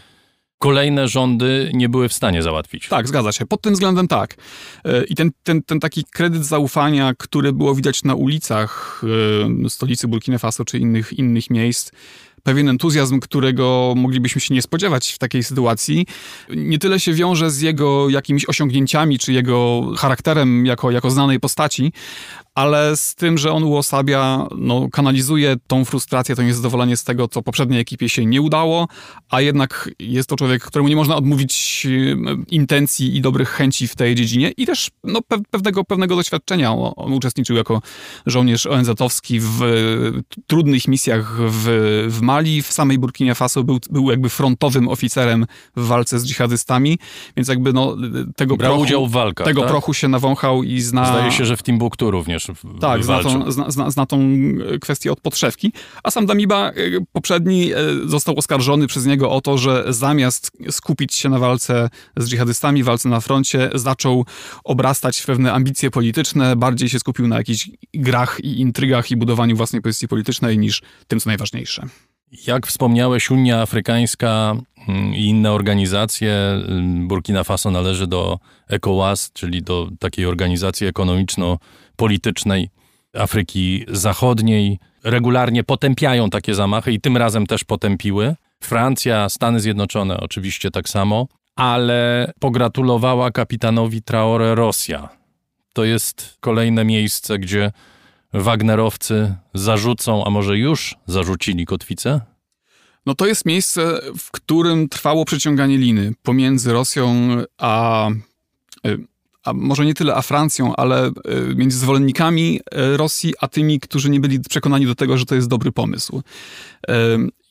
kolejne 0.62 1.08
rządy 1.08 1.72
nie 1.74 1.90
były 1.90 2.10
w 2.10 2.14
stanie 2.14 2.44
załatwić. 2.44 2.88
Tak, 2.88 3.08
zgadza 3.08 3.32
się. 3.32 3.46
Pod 3.46 3.62
tym 3.62 3.74
względem 3.74 4.08
tak. 4.08 4.36
E, 4.86 5.04
I 5.04 5.16
ten, 5.16 5.32
ten, 5.44 5.64
ten 5.64 5.80
taki 5.80 6.04
kredyt 6.04 6.46
zaufania, 6.46 7.14
który 7.18 7.54
było 7.54 7.76
widać 7.76 8.04
na 8.04 8.16
ulicach 8.16 9.02
e, 9.66 9.70
stolicy 9.70 10.08
Burkina 10.08 10.38
Faso 10.38 10.66
czy 10.66 10.80
innych, 10.80 11.14
innych 11.14 11.50
miejsc, 11.50 11.92
pewien 12.44 12.70
entuzjazm, 12.70 13.20
którego 13.20 13.94
moglibyśmy 13.98 14.42
się 14.42 14.54
nie 14.54 14.62
spodziewać 14.62 15.12
w 15.12 15.18
takiej 15.18 15.44
sytuacji, 15.44 16.06
nie 16.50 16.80
tyle 16.80 17.00
się 17.00 17.14
wiąże 17.14 17.52
z 17.52 17.62
jego 17.62 18.10
jakimiś 18.10 18.50
osiągnięciami, 18.50 19.20
czy 19.20 19.34
jego 19.34 19.84
charakterem 19.98 20.66
jako, 20.66 20.92
jako 20.92 21.12
znanej 21.12 21.40
postaci, 21.40 21.94
ale 22.56 22.98
z 22.98 23.16
tym, 23.16 23.38
że 23.38 23.52
on 23.52 23.64
uosabia, 23.64 24.48
no, 24.58 24.88
kanalizuje 24.92 25.56
tą 25.68 25.86
frustrację, 25.86 26.36
to 26.36 26.44
niezadowolenie 26.44 26.98
z 26.98 27.04
tego, 27.04 27.28
co 27.28 27.42
poprzedniej 27.42 27.80
ekipie 27.80 28.10
się 28.10 28.26
nie 28.26 28.42
udało, 28.42 28.88
a 29.30 29.42
jednak 29.42 29.90
jest 30.00 30.30
to 30.30 30.36
człowiek, 30.36 30.64
któremu 30.64 30.90
nie 30.90 30.96
można 30.96 31.16
odmówić 31.16 31.88
e, 31.90 32.36
intencji 32.50 33.18
i 33.18 33.22
dobrych 33.22 33.50
chęci 33.50 33.88
w 33.88 33.96
tej 33.96 34.16
dziedzinie 34.16 34.52
i 34.58 34.66
też 34.66 34.92
no, 35.04 35.20
pewnego, 35.52 35.84
pewnego 35.84 36.16
doświadczenia. 36.16 36.72
On 36.96 37.14
uczestniczył 37.14 37.56
jako 37.56 37.82
żołnierz 38.26 38.66
ONZ-owski 38.66 39.40
w 39.40 39.60
trudnych 40.48 40.88
misjach 40.88 41.38
w, 41.38 41.66
w 42.10 42.22
Mali, 42.22 42.62
w 42.62 42.72
samej 42.72 42.98
Burkinie 42.98 43.36
Faso 43.36 43.64
był, 43.64 43.80
był 43.90 44.12
jakby 44.12 44.30
frontowym 44.30 44.88
oficerem 44.88 45.46
w 45.76 45.86
walce 45.88 46.20
z 46.20 46.26
dżihadystami, 46.26 47.00
więc 47.38 47.48
jakby 47.48 47.74
no, 47.74 47.96
tego, 48.36 48.58
Brał 48.58 48.72
prochu, 48.72 48.84
udział 48.84 49.08
w 49.08 49.12
walkach, 49.12 49.48
tego 49.48 49.62
tak? 49.62 49.70
prochu 49.70 49.94
się 49.94 50.08
nawąchał 50.08 50.64
i 50.64 50.82
zna... 50.82 51.06
Zdaje 51.06 51.32
się, 51.32 51.46
że 51.46 51.58
w 51.58 51.64
Timbuktu 51.64 52.12
również 52.12 52.41
tak, 52.82 53.04
zna 53.04 53.24
tą, 53.24 53.52
zna, 53.52 53.92
zna, 53.92 54.06
tą 54.06 54.20
e, 54.20 54.80
kwestię 54.80 55.12
od 55.12 55.22
podszewki. 55.22 55.72
A 56.04 56.12
sam 56.12 56.26
Damiba 56.26 56.70
e, 56.70 56.74
poprzedni 57.12 57.74
e, 57.74 57.78
został 58.06 58.38
oskarżony 58.38 58.88
przez 58.88 59.06
niego 59.06 59.32
o 59.32 59.42
to, 59.42 59.58
że 59.58 59.86
zamiast 59.90 60.52
skupić 60.72 61.16
się 61.16 61.30
na 61.30 61.40
walce 61.40 61.90
z 62.18 62.30
dżihadystami, 62.30 62.84
walce 62.84 63.10
na 63.10 63.20
froncie, 63.20 63.70
zaczął 63.76 64.26
obrastać 64.64 65.20
w 65.20 65.26
pewne 65.26 65.54
ambicje 65.54 65.92
polityczne, 65.92 66.56
bardziej 66.56 66.90
się 66.90 67.00
skupił 67.00 67.28
na 67.28 67.38
jakichś 67.38 67.70
grach 67.94 68.40
i 68.44 68.60
intrygach 68.60 69.12
i 69.12 69.18
budowaniu 69.18 69.56
własnej 69.56 69.82
pozycji 69.82 70.08
politycznej 70.08 70.58
niż 70.58 70.82
tym, 71.08 71.20
co 71.20 71.30
najważniejsze. 71.30 71.88
Jak 72.48 72.68
wspomniałeś, 72.68 73.32
Unia 73.32 73.62
Afrykańska 73.62 74.56
i 75.14 75.26
inne 75.26 75.52
organizacje, 75.52 76.34
mm, 76.34 77.08
Burkina 77.08 77.44
Faso 77.44 77.72
należy 77.72 78.08
do 78.08 78.40
ECOWAS, 78.70 79.32
czyli 79.34 79.64
do 79.64 79.90
takiej 80.00 80.26
organizacji 80.26 80.88
ekonomiczno-politycznej 80.88 82.70
Afryki 83.14 83.86
Zachodniej. 83.88 84.80
Regularnie 85.04 85.64
potępiają 85.64 86.30
takie 86.30 86.56
zamachy 86.56 86.92
i 86.92 87.02
tym 87.02 87.18
razem 87.18 87.48
też 87.48 87.64
potępiły. 87.64 88.36
Francja, 88.64 89.30
Stany 89.30 89.60
Zjednoczone 89.60 90.20
oczywiście 90.20 90.72
tak 90.72 90.90
samo, 90.90 91.28
ale 91.56 92.32
pogratulowała 92.40 93.32
kapitanowi 93.32 94.02
Traore 94.02 94.56
Rosja. 94.56 95.10
To 95.74 95.84
jest 95.84 96.38
kolejne 96.40 96.86
miejsce, 96.86 97.40
gdzie 97.40 97.72
Wagnerowcy 98.34 99.36
zarzucą, 99.54 100.26
a 100.26 100.30
może 100.30 100.58
już 100.58 100.96
zarzucili 101.06 101.66
kotwicę? 101.66 102.22
No 103.06 103.16
to 103.16 103.26
jest 103.28 103.46
miejsce, 103.46 104.02
w 104.18 104.32
którym 104.32 104.90
trwało 104.90 105.26
przeciąganie 105.26 105.78
liny 105.78 106.14
pomiędzy 106.24 106.74
Rosją 106.74 107.30
a, 107.58 108.10
e, 108.10 108.98
a 109.44 109.54
może 109.54 109.86
nie 109.86 109.94
tyle 109.94 110.16
a 110.16 110.22
Francją, 110.22 110.76
ale 110.76 111.06
e, 111.06 111.12
między 111.56 111.78
zwolennikami 111.78 112.60
e, 112.72 112.98
Rosji, 112.98 113.34
a 113.42 113.48
tymi, 113.48 113.80
którzy 113.80 114.10
nie 114.10 114.20
byli 114.20 114.40
przekonani 114.40 114.86
do 114.86 114.96
tego, 114.96 115.18
że 115.18 115.26
to 115.26 115.36
jest 115.36 115.48
dobry 115.48 115.72
pomysł. 115.72 116.22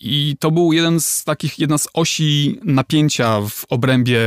I 0.01 0.37
to 0.41 0.51
był 0.51 0.73
jeden 0.73 1.01
z 1.01 1.25
takich, 1.25 1.59
jedna 1.59 1.79
z 1.79 1.89
osi 1.95 2.59
napięcia 2.65 3.41
w 3.41 3.65
obrębie 3.71 4.21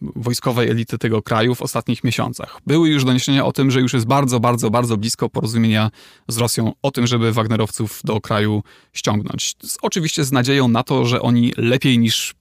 wojskowej 0.00 0.70
elity 0.70 0.98
tego 0.98 1.22
kraju 1.22 1.54
w 1.54 1.62
ostatnich 1.62 2.04
miesiącach. 2.04 2.60
Były 2.66 2.88
już 2.88 3.04
doniesienia 3.04 3.46
o 3.46 3.52
tym, 3.52 3.70
że 3.70 3.80
już 3.80 3.92
jest 3.92 4.06
bardzo, 4.06 4.40
bardzo, 4.40 4.70
bardzo 4.70 4.96
blisko 4.96 5.28
porozumienia 5.28 5.90
z 6.28 6.38
Rosją 6.38 6.72
o 6.82 6.90
tym, 6.90 7.06
żeby 7.06 7.32
Wagnerowców 7.32 8.00
do 8.04 8.20
kraju 8.20 8.62
ściągnąć. 8.92 9.54
Oczywiście 9.82 10.24
z 10.24 10.32
nadzieją 10.32 10.68
na 10.68 10.82
to, 10.82 11.06
że 11.06 11.22
oni 11.22 11.52
lepiej 11.56 11.98
niż 11.98 12.34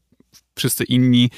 wszyscy 0.58 0.84
inni 0.84 1.30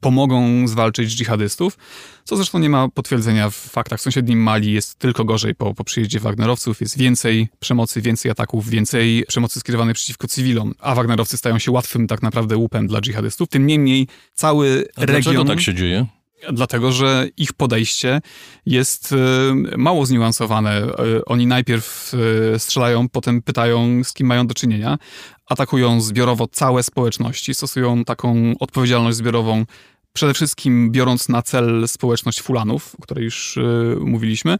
pomogą 0.00 0.68
zwalczyć 0.68 1.16
dżihadystów, 1.16 1.78
co 2.24 2.36
zresztą 2.36 2.58
nie 2.58 2.70
ma 2.70 2.88
potwierdzenia 2.88 3.50
w 3.50 3.54
faktach. 3.54 4.00
W 4.00 4.02
sąsiednim 4.02 4.42
Mali 4.42 4.72
jest 4.72 4.98
tylko 4.98 5.24
gorzej 5.24 5.54
po, 5.54 5.74
po 5.74 5.84
przyjeździe 5.84 6.20
Wagnerowców, 6.20 6.80
jest 6.80 6.98
więcej 6.98 7.48
przemocy, 7.60 8.00
więcej 8.00 8.30
ataków, 8.30 8.68
więcej 8.68 9.24
przemocy 9.28 9.60
skierowanej 9.60 9.94
przeciwko 9.94 10.28
cywilom, 10.28 10.74
a 10.78 10.94
Wagnerowcy 10.94 11.36
stają 11.36 11.58
się 11.58 11.70
łatwym 11.70 12.06
tak 12.06 12.22
naprawdę 12.22 12.56
łupem 12.56 12.86
dla 12.86 13.00
dżihadystów. 13.00 13.48
Tym 13.48 13.66
niemniej 13.66 14.08
cały 14.34 14.88
A 14.96 15.00
region... 15.00 15.22
Dlaczego 15.22 15.44
tak 15.44 15.60
się 15.60 15.74
dzieje? 15.74 16.06
Dlatego, 16.52 16.92
że 16.92 17.28
ich 17.36 17.52
podejście 17.52 18.20
jest 18.66 19.12
e, 19.12 19.16
mało 19.76 20.06
zniuansowane. 20.06 20.70
E, 20.72 21.24
Oni 21.26 21.46
najpierw 21.46 22.12
e, 22.54 22.58
strzelają, 22.58 23.08
potem 23.08 23.42
pytają, 23.42 24.04
z 24.04 24.12
kim 24.12 24.26
mają 24.26 24.46
do 24.46 24.54
czynienia, 24.54 24.98
atakują 25.46 26.00
zbiorowo 26.00 26.46
całe 26.46 26.82
społeczności, 26.82 27.54
stosują 27.54 28.04
taką 28.04 28.52
odpowiedzialność 28.60 29.16
zbiorową 29.16 29.64
przede 30.16 30.34
wszystkim 30.34 30.90
biorąc 30.90 31.28
na 31.28 31.42
cel 31.42 31.88
społeczność 31.88 32.42
Fulanów, 32.42 32.94
o 32.98 33.02
której 33.02 33.24
już 33.24 33.56
y, 33.56 33.96
mówiliśmy, 34.00 34.56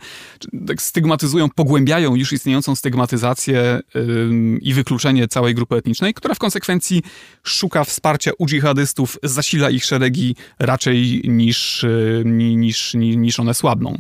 tak 0.66 0.83
stygmatyzują, 0.83 1.49
pogłębiają 1.51 2.15
już 2.15 2.33
istniejącą 2.33 2.74
stygmatyzację 2.74 3.81
y, 3.97 4.28
i 4.61 4.74
wykluczenie 4.74 5.28
całej 5.28 5.55
grupy 5.55 5.77
etnicznej, 5.77 6.15
która 6.15 6.35
w 6.35 6.39
konsekwencji 6.39 7.03
szuka 7.43 7.85
wsparcia 7.85 8.31
u 8.39 8.47
dżihadystów, 8.47 9.19
zasila 9.23 9.70
ich 9.70 9.85
szeregi 9.85 10.37
raczej 10.59 11.23
niż, 11.24 11.85
y, 11.85 12.23
niż, 12.27 12.95
niż, 12.95 13.16
niż 13.16 13.41
one 13.41 13.55
słabną. 13.55 13.99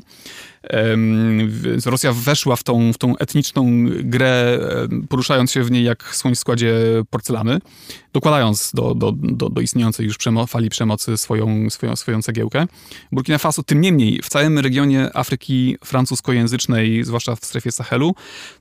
Rosja 1.86 2.12
weszła 2.12 2.56
w 2.56 2.62
tą, 2.62 2.92
w 2.92 2.98
tą 2.98 3.16
etniczną 3.16 3.66
grę, 3.88 4.58
poruszając 5.08 5.52
się 5.52 5.64
w 5.64 5.70
niej 5.70 5.84
jak 5.84 6.16
słoń 6.16 6.34
w 6.34 6.38
składzie 6.38 6.74
porcelany, 7.10 7.58
dokładając 8.12 8.70
do, 8.74 8.94
do, 8.94 9.12
do, 9.12 9.50
do 9.50 9.60
istniejącej 9.60 10.06
już 10.06 10.16
przemo 10.18 10.46
fali 10.46 10.70
przemocy 10.70 11.16
swoją, 11.16 11.70
swoją, 11.70 11.96
swoją 11.96 12.22
cegiełkę. 12.22 12.66
Burkina 13.12 13.38
Faso, 13.38 13.62
tym 13.62 13.80
niemniej, 13.80 14.22
w 14.22 14.28
całym 14.28 14.58
regionie 14.58 15.10
Afryki 15.14 15.76
francuskojęzycznej, 15.84 17.04
zwłaszcza 17.04 17.36
w 17.36 17.44
strefie 17.44 17.72
Sahelu, 17.72 18.14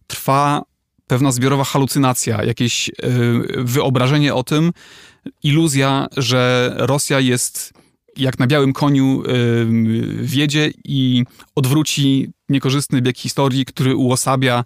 trwa 0.08 0.62
pewna 1.08 1.32
zbiorowa 1.32 1.64
halucynacja, 1.64 2.44
jakieś 2.44 2.92
wyobrażenie 3.58 4.34
o 4.34 4.44
tym, 4.44 4.72
iluzja, 5.44 6.08
że 6.18 6.74
Rosja 6.78 7.20
jest 7.20 7.74
jak 8.18 8.40
na 8.40 8.48
białym 8.48 8.74
koniu 8.74 9.24
yy, 9.28 9.68
wiedzie 10.22 10.72
i 10.84 11.24
odwróci 11.56 12.32
niekorzystny 12.50 13.02
bieg 13.02 13.18
historii, 13.18 13.66
który 13.66 13.96
uosabia, 13.96 14.64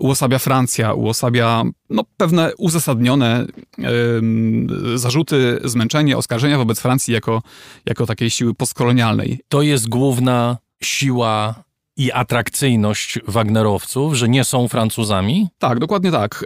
uosabia 0.00 0.38
Francja, 0.38 0.94
uosabia 0.94 1.64
no, 1.90 2.04
pewne 2.16 2.52
uzasadnione 2.58 3.46
yy, 3.78 4.98
zarzuty, 4.98 5.60
zmęczenie, 5.64 6.16
oskarżenia 6.16 6.58
wobec 6.58 6.80
Francji 6.80 7.14
jako, 7.14 7.42
jako 7.86 8.06
takiej 8.06 8.30
siły 8.30 8.54
postkolonialnej. 8.54 9.40
To 9.48 9.62
jest 9.62 9.88
główna 9.88 10.58
siła 10.82 11.64
i 12.00 12.12
atrakcyjność 12.12 13.18
Wagnerowców, 13.28 14.14
że 14.14 14.28
nie 14.28 14.44
są 14.44 14.68
Francuzami? 14.68 15.48
Tak, 15.58 15.78
dokładnie 15.78 16.10
tak. 16.10 16.44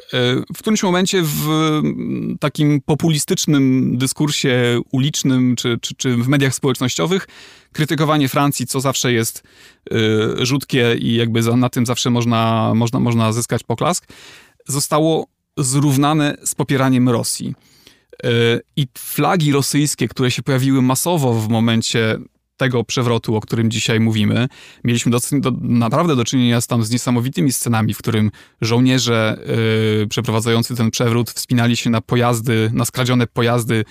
W 0.55 0.59
którymś 0.59 0.83
momencie 0.83 1.23
w 1.23 1.49
takim 2.41 2.81
populistycznym 2.81 3.95
dyskursie 3.99 4.81
ulicznym 4.93 5.57
czy, 5.57 5.79
czy, 5.81 5.95
czy 5.95 6.17
w 6.17 6.29
mediach 6.29 6.55
społecznościowych 6.55 7.27
krytykowanie 7.73 8.29
Francji, 8.29 8.67
co 8.67 8.81
zawsze 8.81 9.13
jest 9.13 9.43
y, 9.93 10.47
rzutkie 10.47 10.97
i 10.99 11.15
jakby 11.15 11.43
za, 11.43 11.57
na 11.57 11.69
tym 11.69 11.87
zawsze 11.87 12.11
można, 12.11 12.73
można, 12.75 13.01
można 13.01 13.33
zyskać 13.33 13.63
poklask, 13.63 14.07
zostało 14.67 15.27
zrównane 15.57 16.37
z 16.45 16.55
popieraniem 16.55 17.09
Rosji. 17.09 17.55
Y, 18.25 18.61
I 18.77 18.87
flagi 18.99 19.53
rosyjskie, 19.53 20.09
które 20.09 20.31
się 20.31 20.43
pojawiły 20.43 20.83
masowo 20.83 21.35
w 21.35 21.49
momencie 21.49 22.19
tego 22.57 22.85
przewrotu, 22.85 23.37
o 23.37 23.41
którym 23.41 23.71
dzisiaj 23.71 24.01
mówimy, 24.01 24.49
mieliśmy 24.85 25.13
do, 25.13 25.19
do, 25.33 25.53
naprawdę 25.61 26.17
do 26.17 26.25
czynienia 26.25 26.61
z, 26.61 26.67
tam 26.67 26.85
z 26.85 26.91
niesamowitymi 26.91 27.53
scenami, 27.53 27.95
w 27.95 27.99
którym 27.99 28.31
żołnierze 28.61 29.39
yy, 30.01 30.07
przeprowadzający 30.07 30.77
ten 30.77 30.91
przewrót 30.91 31.31
wspinali 31.31 31.77
się 31.77 31.91
na 31.91 32.01
pojazdy, 32.01 32.71
na 32.75 32.85
skradzione 32.85 33.27
pojazdy 33.27 33.85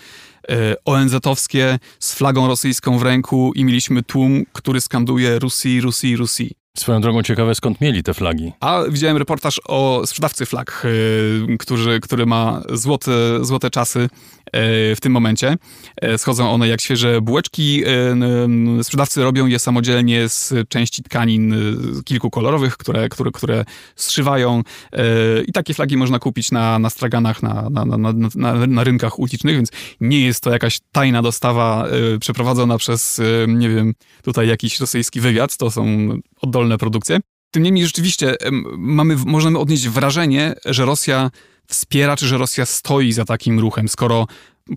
yy, 0.49 0.55
ONZ-owskie 0.85 1.79
z 1.99 2.13
flagą 2.13 2.47
rosyjską 2.47 2.97
w 2.97 3.03
ręku 3.03 3.51
i 3.55 3.65
mieliśmy 3.65 4.03
tłum, 4.03 4.45
który 4.53 4.81
skanduje 4.81 5.39
Rusji, 5.39 5.81
Rusji, 5.81 6.17
Rusji. 6.17 6.62
Swoją 6.77 7.01
drogą 7.01 7.23
ciekawe, 7.23 7.55
skąd 7.55 7.81
mieli 7.81 8.03
te 8.03 8.13
flagi. 8.13 8.51
A 8.59 8.81
widziałem 8.89 9.17
reportaż 9.17 9.61
o 9.65 10.01
sprzedawcy 10.05 10.45
flag, 10.45 10.85
yy, 11.47 11.57
który, 11.57 11.99
który 11.99 12.25
ma 12.25 12.61
złote, 12.71 13.11
złote 13.45 13.69
czasy 13.69 13.99
yy, 13.99 14.09
w 14.95 14.97
tym 15.01 15.11
momencie. 15.11 15.57
Yy, 16.01 16.17
schodzą 16.17 16.51
one 16.51 16.67
jak 16.67 16.81
świeże 16.81 17.21
bułeczki. 17.21 17.83
Sprzedawcy 18.83 19.23
robią 19.23 19.45
je 19.45 19.59
samodzielnie 19.59 20.29
z 20.29 20.53
części 20.69 21.03
tkanin 21.03 21.55
kilkukolorowych, 22.05 22.77
które, 22.77 23.09
które, 23.09 23.31
które 23.31 23.65
zszywają. 23.95 24.63
I 25.47 25.51
takie 25.51 25.73
flagi 25.73 25.97
można 25.97 26.19
kupić 26.19 26.51
na, 26.51 26.79
na 26.79 26.89
straganach, 26.89 27.43
na, 27.43 27.69
na, 27.69 27.85
na, 27.85 28.13
na, 28.35 28.67
na 28.67 28.83
rynkach 28.83 29.19
ulicznych, 29.19 29.55
więc 29.55 29.69
nie 30.01 30.25
jest 30.25 30.43
to 30.43 30.51
jakaś 30.51 30.79
tajna 30.91 31.21
dostawa 31.21 31.87
przeprowadzona 32.19 32.77
przez, 32.77 33.21
nie 33.47 33.69
wiem, 33.69 33.93
tutaj 34.23 34.47
jakiś 34.47 34.79
rosyjski 34.79 35.21
wywiad. 35.21 35.57
To 35.57 35.71
są 35.71 36.09
oddolne 36.43 36.77
produkcje. 36.77 37.19
Tym 37.51 37.63
niemniej 37.63 37.85
rzeczywiście 37.85 38.35
mamy, 38.77 39.15
możemy 39.25 39.59
odnieść 39.59 39.87
wrażenie, 39.87 40.53
że 40.65 40.85
Rosja 40.85 41.31
wspiera, 41.67 42.17
czy 42.17 42.27
że 42.27 42.37
Rosja 42.37 42.65
stoi 42.65 43.11
za 43.11 43.25
takim 43.25 43.59
ruchem, 43.59 43.89
skoro 43.89 44.27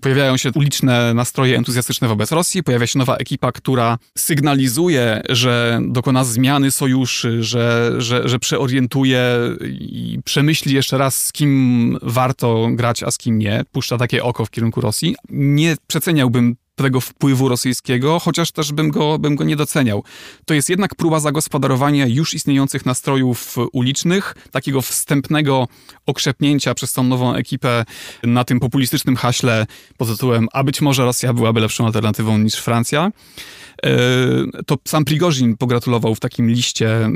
pojawiają 0.01 0.37
się 0.37 0.51
uliczne 0.55 1.13
nastroje 1.13 1.57
entuzjastyczne 1.57 2.07
wobec 2.07 2.31
Rosji, 2.31 2.63
pojawia 2.63 2.87
się 2.87 2.99
nowa 2.99 3.15
ekipa, 3.15 3.51
która 3.51 3.97
sygnalizuje, 4.17 5.21
że 5.29 5.79
dokona 5.87 6.23
zmiany 6.23 6.71
sojuszy, 6.71 7.43
że, 7.43 7.93
że, 7.97 8.29
że 8.29 8.39
przeorientuje 8.39 9.23
i 9.69 10.19
przemyśli 10.25 10.73
jeszcze 10.73 10.97
raz, 10.97 11.25
z 11.25 11.31
kim 11.31 11.97
warto 12.01 12.67
grać, 12.71 13.03
a 13.03 13.11
z 13.11 13.17
kim 13.17 13.39
nie. 13.39 13.63
Puszcza 13.71 13.97
takie 13.97 14.23
oko 14.23 14.45
w 14.45 14.49
kierunku 14.49 14.81
Rosji. 14.81 15.15
Nie 15.29 15.75
przeceniałbym 15.87 16.55
tego 16.77 17.01
wpływu 17.01 17.49
rosyjskiego, 17.49 18.19
chociaż 18.19 18.51
też 18.51 18.71
bym 18.71 18.89
go, 18.89 19.19
bym 19.19 19.35
go 19.35 19.43
nie 19.43 19.55
doceniał. 19.55 20.03
To 20.45 20.53
jest 20.53 20.69
jednak 20.69 20.95
próba 20.95 21.19
zagospodarowania 21.19 22.07
już 22.07 22.33
istniejących 22.33 22.85
nastrojów 22.85 23.55
ulicznych, 23.71 24.35
takiego 24.51 24.81
wstępnego 24.81 25.67
okrzepnięcia 26.05 26.73
przez 26.73 26.93
tą 26.93 27.03
nową 27.03 27.33
ekipę 27.33 27.85
na 28.23 28.43
tym 28.43 28.59
populistycznym 28.59 29.15
haśle 29.15 29.65
pod 29.97 30.07
tytułem 30.07 30.47
a 30.53 30.63
być 30.63 30.81
może 30.81 31.05
Rosja 31.05 31.33
byłaby 31.33 31.59
lepszą 31.59 31.85
alternatywą 31.85 32.37
niż 32.37 32.55
Francja. 32.55 33.11
E, 33.83 33.89
to 34.65 34.77
sam 34.87 35.05
Prigorzin 35.05 35.57
pogratulował 35.57 36.15
w 36.15 36.19
takim 36.19 36.49
liście 36.49 37.09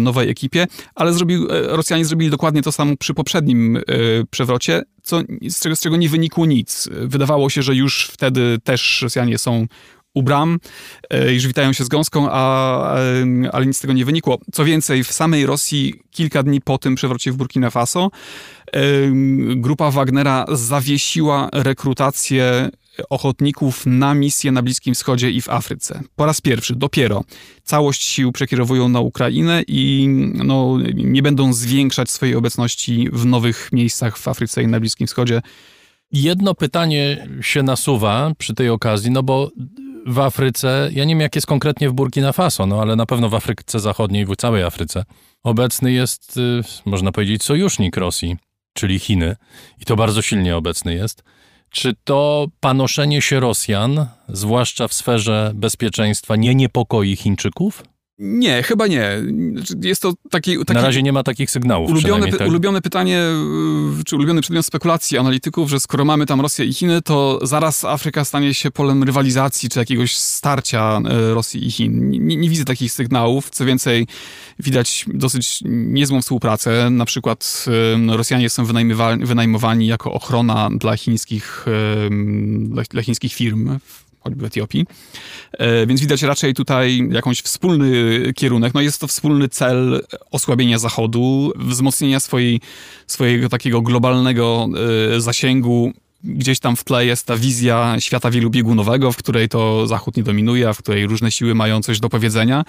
nowej 0.00 0.30
ekipie, 0.30 0.66
ale 0.94 1.12
zrobił, 1.12 1.48
e, 1.50 1.76
Rosjanie 1.76 2.04
zrobili 2.04 2.30
dokładnie 2.30 2.62
to 2.62 2.72
samo 2.72 2.96
przy 2.96 3.14
poprzednim 3.14 3.76
e, 3.76 3.80
przewrocie, 4.30 4.82
co, 5.08 5.22
z, 5.48 5.60
czego, 5.60 5.76
z 5.76 5.80
czego 5.80 5.96
nie 5.96 6.08
wynikło 6.08 6.46
nic. 6.46 6.88
Wydawało 6.92 7.50
się, 7.50 7.62
że 7.62 7.74
już 7.74 8.10
wtedy 8.12 8.58
też 8.64 9.02
Rosjanie 9.02 9.38
są 9.38 9.66
u 10.14 10.22
bram, 10.22 10.58
już 11.30 11.46
witają 11.46 11.72
się 11.72 11.84
z 11.84 11.88
gąską, 11.88 12.28
a, 12.30 12.94
ale 13.52 13.66
nic 13.66 13.76
z 13.76 13.80
tego 13.80 13.92
nie 13.92 14.04
wynikło. 14.04 14.38
Co 14.52 14.64
więcej, 14.64 15.04
w 15.04 15.12
samej 15.12 15.46
Rosji 15.46 15.94
kilka 16.10 16.42
dni 16.42 16.60
po 16.60 16.78
tym 16.78 16.94
przewrocie 16.94 17.32
w 17.32 17.36
Burkina 17.36 17.70
Faso 17.70 18.10
grupa 19.56 19.90
Wagnera 19.90 20.46
zawiesiła 20.52 21.48
rekrutację 21.52 22.70
ochotników 23.08 23.86
na 23.86 24.14
misję 24.14 24.52
na 24.52 24.62
Bliskim 24.62 24.94
Wschodzie 24.94 25.30
i 25.30 25.40
w 25.40 25.48
Afryce. 25.48 26.02
Po 26.16 26.26
raz 26.26 26.40
pierwszy, 26.40 26.76
dopiero. 26.76 27.24
Całość 27.64 28.02
sił 28.02 28.32
przekierowują 28.32 28.88
na 28.88 29.00
Ukrainę 29.00 29.62
i 29.66 30.08
no, 30.34 30.78
nie 30.94 31.22
będą 31.22 31.52
zwiększać 31.52 32.10
swojej 32.10 32.34
obecności 32.34 33.08
w 33.12 33.26
nowych 33.26 33.68
miejscach 33.72 34.18
w 34.18 34.28
Afryce 34.28 34.62
i 34.62 34.66
na 34.66 34.80
Bliskim 34.80 35.06
Wschodzie. 35.06 35.42
Jedno 36.12 36.54
pytanie 36.54 37.28
się 37.40 37.62
nasuwa 37.62 38.32
przy 38.38 38.54
tej 38.54 38.70
okazji, 38.70 39.10
no 39.10 39.22
bo 39.22 39.50
w 40.06 40.18
Afryce, 40.18 40.90
ja 40.92 41.04
nie 41.04 41.14
wiem 41.14 41.20
jak 41.20 41.34
jest 41.34 41.46
konkretnie 41.46 41.90
w 41.90 41.92
Burkina 41.92 42.32
Faso, 42.32 42.66
no 42.66 42.80
ale 42.80 42.96
na 42.96 43.06
pewno 43.06 43.28
w 43.28 43.34
Afryce 43.34 43.80
Zachodniej, 43.80 44.26
w 44.26 44.36
całej 44.36 44.62
Afryce, 44.62 45.04
obecny 45.42 45.92
jest, 45.92 46.36
y, 46.36 46.60
można 46.84 47.12
powiedzieć, 47.12 47.42
sojusznik 47.42 47.96
Rosji, 47.96 48.36
czyli 48.72 48.98
Chiny. 48.98 49.36
I 49.80 49.84
to 49.84 49.96
bardzo 49.96 50.22
silnie 50.22 50.56
obecny 50.56 50.94
jest. 50.94 51.22
Czy 51.70 51.94
to 52.04 52.46
panoszenie 52.60 53.22
się 53.22 53.40
Rosjan, 53.40 54.06
zwłaszcza 54.28 54.88
w 54.88 54.94
sferze 54.94 55.52
bezpieczeństwa, 55.54 56.36
nie 56.36 56.54
niepokoi 56.54 57.16
Chińczyków? 57.16 57.82
Nie, 58.18 58.62
chyba 58.62 58.86
nie. 58.86 59.10
Jest 59.82 60.02
to 60.02 60.12
taki... 60.30 60.58
taki 60.58 60.74
Na 60.74 60.82
razie 60.82 61.02
nie 61.02 61.12
ma 61.12 61.22
takich 61.22 61.50
sygnałów. 61.50 61.90
Ulubione, 61.90 62.32
tak? 62.32 62.48
ulubione 62.48 62.82
pytanie, 62.82 63.22
czy 64.06 64.16
ulubiony 64.16 64.40
przedmiot 64.40 64.66
spekulacji 64.66 65.18
analityków, 65.18 65.70
że 65.70 65.80
skoro 65.80 66.04
mamy 66.04 66.26
tam 66.26 66.40
Rosję 66.40 66.64
i 66.64 66.74
Chiny, 66.74 67.02
to 67.02 67.38
zaraz 67.42 67.84
Afryka 67.84 68.24
stanie 68.24 68.54
się 68.54 68.70
polem 68.70 69.02
rywalizacji, 69.02 69.68
czy 69.68 69.78
jakiegoś 69.78 70.16
starcia 70.16 71.00
y, 71.30 71.34
Rosji 71.34 71.66
i 71.66 71.70
Chin. 71.70 72.10
Nie, 72.10 72.36
nie 72.36 72.50
widzę 72.50 72.64
takich 72.64 72.92
sygnałów. 72.92 73.50
Co 73.50 73.64
więcej, 73.64 74.06
widać 74.58 75.04
dosyć 75.08 75.60
niezłą 75.64 76.22
współpracę. 76.22 76.90
Na 76.90 77.04
przykład 77.04 77.64
Rosjanie 78.08 78.50
są 78.50 78.64
wynajmowani 79.20 79.86
jako 79.86 80.12
ochrona 80.12 80.70
dla 80.72 80.96
chińskich, 80.96 81.66
dla, 82.60 82.82
dla 82.90 83.02
chińskich 83.02 83.34
firm 83.34 83.78
choćby 84.20 84.42
w 84.42 84.44
Etiopii. 84.44 84.86
E, 85.52 85.86
więc 85.86 86.00
widać 86.00 86.22
raczej 86.22 86.54
tutaj 86.54 87.08
jakąś 87.10 87.40
wspólny 87.40 87.92
kierunek. 88.36 88.74
No 88.74 88.80
jest 88.80 89.00
to 89.00 89.06
wspólny 89.06 89.48
cel 89.48 90.02
osłabienia 90.30 90.78
Zachodu, 90.78 91.52
wzmocnienia 91.56 92.20
swojej, 92.20 92.60
swojego 93.06 93.48
takiego 93.48 93.82
globalnego 93.82 94.68
e, 95.16 95.20
zasięgu 95.20 95.92
gdzieś 96.24 96.60
tam 96.60 96.76
w 96.76 96.84
tle 96.84 97.06
jest 97.06 97.26
ta 97.26 97.36
wizja 97.36 97.96
świata 97.98 98.30
wielobiegunowego, 98.30 99.12
w 99.12 99.16
której 99.16 99.48
to 99.48 99.86
Zachód 99.86 100.16
nie 100.16 100.22
dominuje, 100.22 100.68
a 100.68 100.72
w 100.72 100.78
której 100.78 101.06
różne 101.06 101.30
siły 101.30 101.54
mają 101.54 101.82
coś 101.82 102.00
do 102.00 102.08
powiedzenia. 102.08 102.64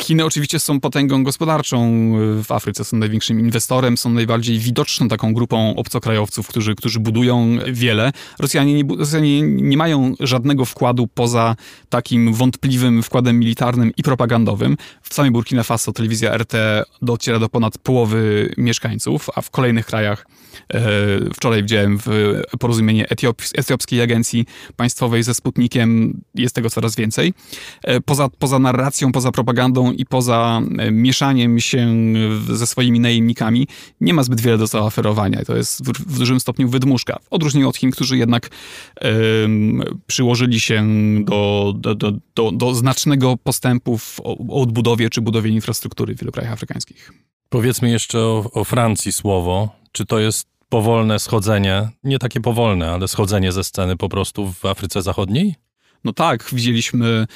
Chiny 0.00 0.24
oczywiście 0.24 0.60
są 0.60 0.80
potęgą 0.80 1.24
gospodarczą 1.24 1.90
w 2.42 2.52
Afryce, 2.52 2.84
są 2.84 2.96
największym 2.96 3.40
inwestorem, 3.40 3.96
są 3.96 4.10
najbardziej 4.10 4.58
widoczną 4.58 5.08
taką 5.08 5.34
grupą 5.34 5.76
obcokrajowców, 5.76 6.48
którzy, 6.48 6.74
którzy 6.74 7.00
budują 7.00 7.58
wiele. 7.66 8.12
Rosjanie 8.38 8.82
nie, 8.82 8.96
Rosjanie 8.96 9.42
nie 9.42 9.76
mają 9.76 10.14
żadnego 10.20 10.64
wkładu 10.64 11.06
poza 11.06 11.56
takim 11.88 12.34
wątpliwym 12.34 13.02
wkładem 13.02 13.38
militarnym 13.38 13.92
i 13.96 14.02
propagandowym. 14.02 14.76
W 15.02 15.14
samej 15.14 15.30
Burkina 15.30 15.62
Faso 15.62 15.92
telewizja 15.92 16.38
RT 16.38 16.54
dociera 17.02 17.38
do 17.38 17.48
ponad 17.48 17.78
połowy 17.78 18.54
mieszkańców, 18.56 19.30
a 19.34 19.40
w 19.40 19.50
kolejnych 19.50 19.86
krajach 19.86 20.26
wczoraj 21.34 21.62
widziałem 21.62 21.98
w 21.98 22.06
porozumienie 22.58 23.06
Etiopskiej 23.54 24.02
Agencji 24.02 24.46
Państwowej 24.76 25.22
ze 25.22 25.34
Sputnikiem. 25.34 26.20
Jest 26.34 26.54
tego 26.54 26.70
coraz 26.70 26.96
więcej. 26.96 27.34
E, 27.82 28.00
poza, 28.00 28.28
poza 28.28 28.58
narracją, 28.58 29.12
poza 29.12 29.32
propagandą 29.32 29.92
i 29.92 30.06
poza 30.06 30.62
e, 30.78 30.90
mieszaniem 30.90 31.60
się 31.60 31.94
ze 32.52 32.66
swoimi 32.66 33.00
najemnikami 33.00 33.68
nie 34.00 34.14
ma 34.14 34.22
zbyt 34.22 34.40
wiele 34.40 34.58
do 34.58 34.66
zaoferowania. 34.66 35.44
To 35.44 35.56
jest 35.56 35.84
w, 35.84 35.92
w 35.92 36.18
dużym 36.18 36.40
stopniu 36.40 36.68
wydmuszka. 36.68 37.18
W 37.22 37.32
odróżnieniu 37.32 37.68
od 37.68 37.76
Chin, 37.76 37.90
którzy 37.90 38.18
jednak 38.18 38.48
przyłożyli 40.06 40.60
się 40.60 40.84
do, 41.24 41.74
do, 41.76 41.94
do, 41.94 42.12
do, 42.34 42.52
do 42.52 42.74
znacznego 42.74 43.36
postępu 43.36 43.98
w 43.98 44.20
odbudowie 44.50 45.10
czy 45.10 45.20
budowie 45.20 45.50
infrastruktury 45.50 46.14
w 46.14 46.20
wielu 46.20 46.32
krajach 46.32 46.52
afrykańskich. 46.52 47.12
Powiedzmy 47.48 47.90
jeszcze 47.90 48.18
o, 48.18 48.50
o 48.52 48.64
Francji 48.64 49.12
słowo. 49.12 49.83
Czy 49.96 50.06
to 50.06 50.18
jest 50.18 50.48
powolne 50.68 51.18
schodzenie, 51.18 51.88
nie 52.04 52.18
takie 52.18 52.40
powolne, 52.40 52.90
ale 52.90 53.08
schodzenie 53.08 53.52
ze 53.52 53.64
sceny 53.64 53.96
po 53.96 54.08
prostu 54.08 54.52
w 54.52 54.64
Afryce 54.64 55.02
Zachodniej? 55.02 55.54
No 56.04 56.12
tak, 56.12 56.48
widzieliśmy 56.52 57.06
e, 57.06 57.26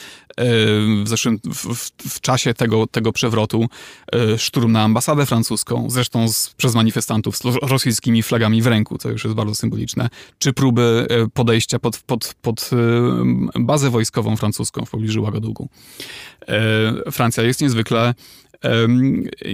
w 1.04 1.08
zeszłym 1.08 1.38
w, 1.44 1.90
w, 2.08 2.20
czasie 2.20 2.54
tego, 2.54 2.86
tego 2.86 3.12
przewrotu 3.12 3.66
e, 4.12 4.38
szturm 4.38 4.72
na 4.72 4.82
ambasadę 4.82 5.26
francuską, 5.26 5.90
zresztą 5.90 6.28
z, 6.28 6.54
przez 6.56 6.74
manifestantów 6.74 7.36
z 7.36 7.42
rosyjskimi 7.62 8.22
flagami 8.22 8.62
w 8.62 8.66
ręku, 8.66 8.98
co 8.98 9.10
już 9.10 9.24
jest 9.24 9.36
bardzo 9.36 9.54
symboliczne, 9.54 10.08
czy 10.38 10.52
próby 10.52 11.06
e, 11.10 11.28
podejścia 11.28 11.78
pod, 11.78 11.98
pod, 11.98 12.34
pod 12.42 12.70
bazę 13.60 13.90
wojskową 13.90 14.36
francuską 14.36 14.84
w 14.84 14.90
pobliżu 14.90 15.22
Łagodugu. 15.22 15.68
Francja 17.10 17.42
jest 17.42 17.60
niezwykle 17.60 18.14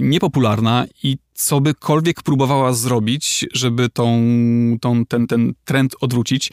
niepopularna 0.01 0.85
i 1.03 1.17
co 1.35 1.61
bykolwiek 1.61 2.23
próbowała 2.23 2.73
zrobić, 2.73 3.45
żeby 3.53 3.89
tą, 3.89 4.21
tą, 4.81 5.05
ten, 5.05 5.27
ten 5.27 5.53
trend 5.65 5.95
odwrócić, 6.01 6.51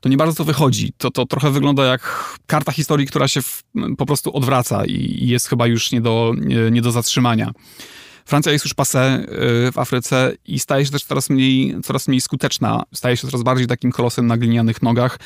to 0.00 0.08
nie 0.08 0.16
bardzo 0.16 0.36
to 0.36 0.44
wychodzi. 0.44 0.92
To, 0.98 1.10
to 1.10 1.26
trochę 1.26 1.50
wygląda 1.50 1.84
jak 1.84 2.34
karta 2.46 2.72
historii, 2.72 3.06
która 3.06 3.28
się 3.28 3.42
w, 3.42 3.62
po 3.98 4.06
prostu 4.06 4.36
odwraca 4.36 4.84
i, 4.84 5.26
jest 5.28 5.48
chyba 5.48 5.66
już 5.66 5.92
nie 5.92 6.00
do, 6.00 6.34
nie, 6.40 6.70
nie 6.70 6.82
do 6.82 6.92
zatrzymania. 6.92 7.52
Francja 8.26 8.52
jest 8.52 8.64
już 8.64 8.74
pase 8.74 9.26
y, 9.68 9.72
w 9.72 9.78
Afryce 9.78 10.32
i 10.44 10.58
staje 10.58 10.86
się 10.86 10.92
też 10.92 11.04
coraz 11.04 11.30
mniej, 11.30 11.76
coraz 11.82 12.08
mniej 12.08 12.20
skuteczna. 12.20 12.82
Staje 12.94 13.16
się 13.16 13.28
coraz 13.28 13.42
bardziej 13.42 13.66
takim 13.66 13.92
kolosem 13.92 14.26
na 14.26 14.36
glinianych 14.36 14.82
nogach. 14.82 15.18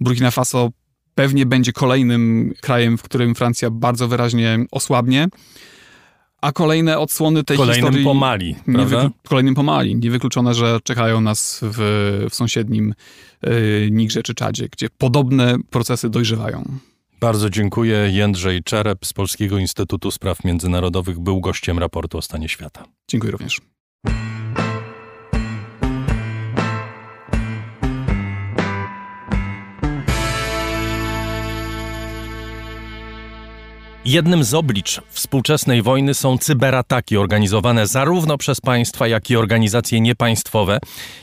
Burkina 0.00 0.30
Faso 0.30 0.70
pewnie 1.14 1.46
będzie 1.46 1.72
kolejnym 1.72 2.54
krajem, 2.60 2.98
w 2.98 3.02
którym 3.02 3.34
Francja 3.34 3.70
bardzo 3.70 4.08
wyraźnie 4.08 4.64
osłabnie 4.70 5.28
a 6.40 6.52
kolejne 6.52 6.98
odsłony 6.98 7.44
tej 7.44 7.56
kolejnym 7.56 7.86
historii... 7.86 8.04
po 8.04 8.14
Mali, 8.14 8.54
prawda? 8.74 9.10
Kolejnym 9.28 9.54
po 9.54 9.62
Mali. 9.62 9.96
Niewykluczone, 9.96 10.54
że 10.54 10.78
czekają 10.84 11.20
nas 11.20 11.60
w, 11.62 11.78
w 12.30 12.34
sąsiednim 12.34 12.94
yy, 13.42 13.88
Nigrze 13.90 14.22
czy 14.22 14.34
Czadzie, 14.34 14.68
gdzie 14.68 14.88
podobne 14.98 15.56
procesy 15.70 16.10
dojrzewają. 16.10 16.64
Bardzo 17.20 17.50
dziękuję. 17.50 18.10
Jędrzej 18.10 18.62
Czerep 18.62 19.06
z 19.06 19.12
Polskiego 19.12 19.58
Instytutu 19.58 20.10
Spraw 20.10 20.44
Międzynarodowych 20.44 21.18
był 21.18 21.40
gościem 21.40 21.78
raportu 21.78 22.18
o 22.18 22.22
stanie 22.22 22.48
świata. 22.48 22.84
Dziękuję 23.08 23.32
również. 23.32 23.60
Jednym 34.04 34.44
z 34.44 34.54
oblicz 34.54 35.00
współczesnej 35.08 35.82
wojny 35.82 36.14
są 36.14 36.38
cyberataki 36.38 37.16
organizowane 37.16 37.86
zarówno 37.86 38.38
przez 38.38 38.60
państwa, 38.60 39.08
jak 39.08 39.30
i 39.30 39.36
organizacje 39.36 40.00
niepaństwowe. 40.00 40.78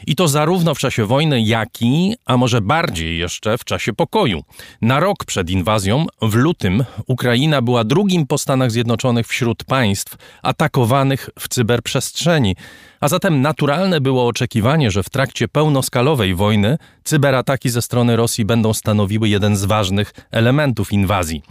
I 0.08 0.16
to 0.16 0.28
zarówno 0.28 0.76
w 0.76 0.80
czasie 0.80 1.06
wojny, 1.06 1.42
jak 1.42 1.82
i, 1.82 2.16
a 2.26 2.38
może 2.38 2.62
bardziej 2.62 3.18
jeszcze, 3.18 3.58
w 3.58 3.64
czasie 3.64 3.94
pokoju. 3.94 4.44
Na 4.82 5.00
rok 5.00 5.26
przed 5.26 5.50
inwazją, 5.50 6.06
w 6.22 6.36
lutym, 6.36 6.86
Ukraina 7.08 7.62
była 7.62 7.84
drugim 7.84 8.28
po 8.28 8.38
Stanach 8.38 8.72
Zjednoczonych 8.72 9.28
wśród 9.28 9.64
państw 9.64 10.18
atakowanych 10.44 11.30
w 11.40 11.48
cyberprzestrzeni. 11.48 12.56
A 13.00 13.08
zatem 13.08 13.42
naturalne 13.42 14.02
było 14.02 14.28
oczekiwanie, 14.28 14.92
że 14.92 15.04
w 15.04 15.10
trakcie 15.10 15.48
pełnoskalowej 15.48 16.36
wojny 16.36 16.78
cyberataki 17.04 17.70
ze 17.70 17.82
strony 17.82 18.16
Rosji 18.16 18.46
będą 18.46 18.74
stanowiły 18.74 19.30
jeden 19.30 19.58
z 19.58 19.66
ważnych 19.66 20.14
elementów 20.32 20.94
inwazji. 20.94 21.44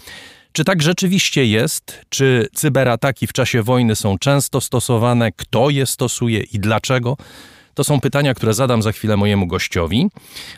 Czy 0.56 0.64
tak 0.64 0.82
rzeczywiście 0.82 1.46
jest? 1.46 2.00
Czy 2.08 2.48
cyberataki 2.54 3.26
w 3.26 3.32
czasie 3.32 3.62
wojny 3.62 3.96
są 3.96 4.18
często 4.18 4.60
stosowane? 4.60 5.32
Kto 5.32 5.70
je 5.70 5.86
stosuje 5.86 6.40
i 6.40 6.58
dlaczego? 6.58 7.16
To 7.74 7.84
są 7.84 8.00
pytania, 8.00 8.34
które 8.34 8.54
zadam 8.54 8.82
za 8.82 8.92
chwilę 8.92 9.16
mojemu 9.16 9.46
gościowi, 9.46 10.06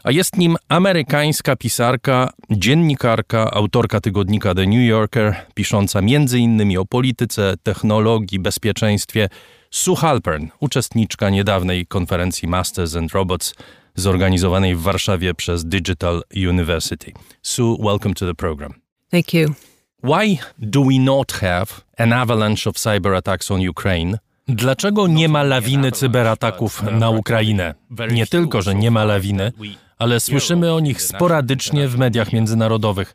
a 0.02 0.10
jest 0.10 0.36
nim 0.36 0.56
amerykańska 0.68 1.56
pisarka, 1.56 2.30
dziennikarka, 2.50 3.50
autorka 3.50 4.00
tygodnika 4.00 4.54
The 4.54 4.66
New 4.66 4.88
Yorker, 4.88 5.34
pisząca 5.54 5.98
m.in. 5.98 6.78
o 6.78 6.84
polityce, 6.84 7.54
technologii, 7.62 8.38
bezpieczeństwie, 8.38 9.28
Sue 9.70 9.94
Halpern, 9.94 10.46
uczestniczka 10.60 11.30
niedawnej 11.30 11.86
konferencji 11.86 12.48
Masters 12.48 12.96
and 12.96 13.12
Robots 13.12 13.54
zorganizowanej 13.94 14.76
w 14.76 14.80
Warszawie 14.80 15.34
przez 15.34 15.64
Digital 15.64 16.22
University. 16.48 17.12
Sue, 17.42 17.78
welcome 17.80 18.14
to 18.14 18.26
the 18.26 18.34
program. 18.34 18.74
Thank 19.10 19.34
you. 19.34 19.54
Why 20.02 20.38
do 20.58 20.84
we 20.84 20.98
not 20.98 21.32
have 21.32 21.66
an 21.96 22.12
avalanche 22.12 22.70
of 22.70 22.76
cyber 22.76 23.14
attacks 23.14 23.50
on 23.50 23.68
Ukraine? 23.68 24.18
Dlaczego 24.48 25.06
nie 25.06 25.28
ma 25.28 25.42
lawiny 25.42 25.92
cyberataków 25.92 26.82
na 26.82 27.10
Ukrainę? 27.10 27.74
Nie 28.10 28.26
tylko, 28.26 28.62
że 28.62 28.74
nie 28.74 28.90
ma 28.90 29.04
lawiny, 29.04 29.52
ale 29.98 30.20
słyszymy 30.20 30.74
o 30.74 30.80
nich 30.80 31.02
sporadycznie 31.02 31.88
w 31.88 31.98
mediach 31.98 32.32
międzynarodowych. 32.32 33.14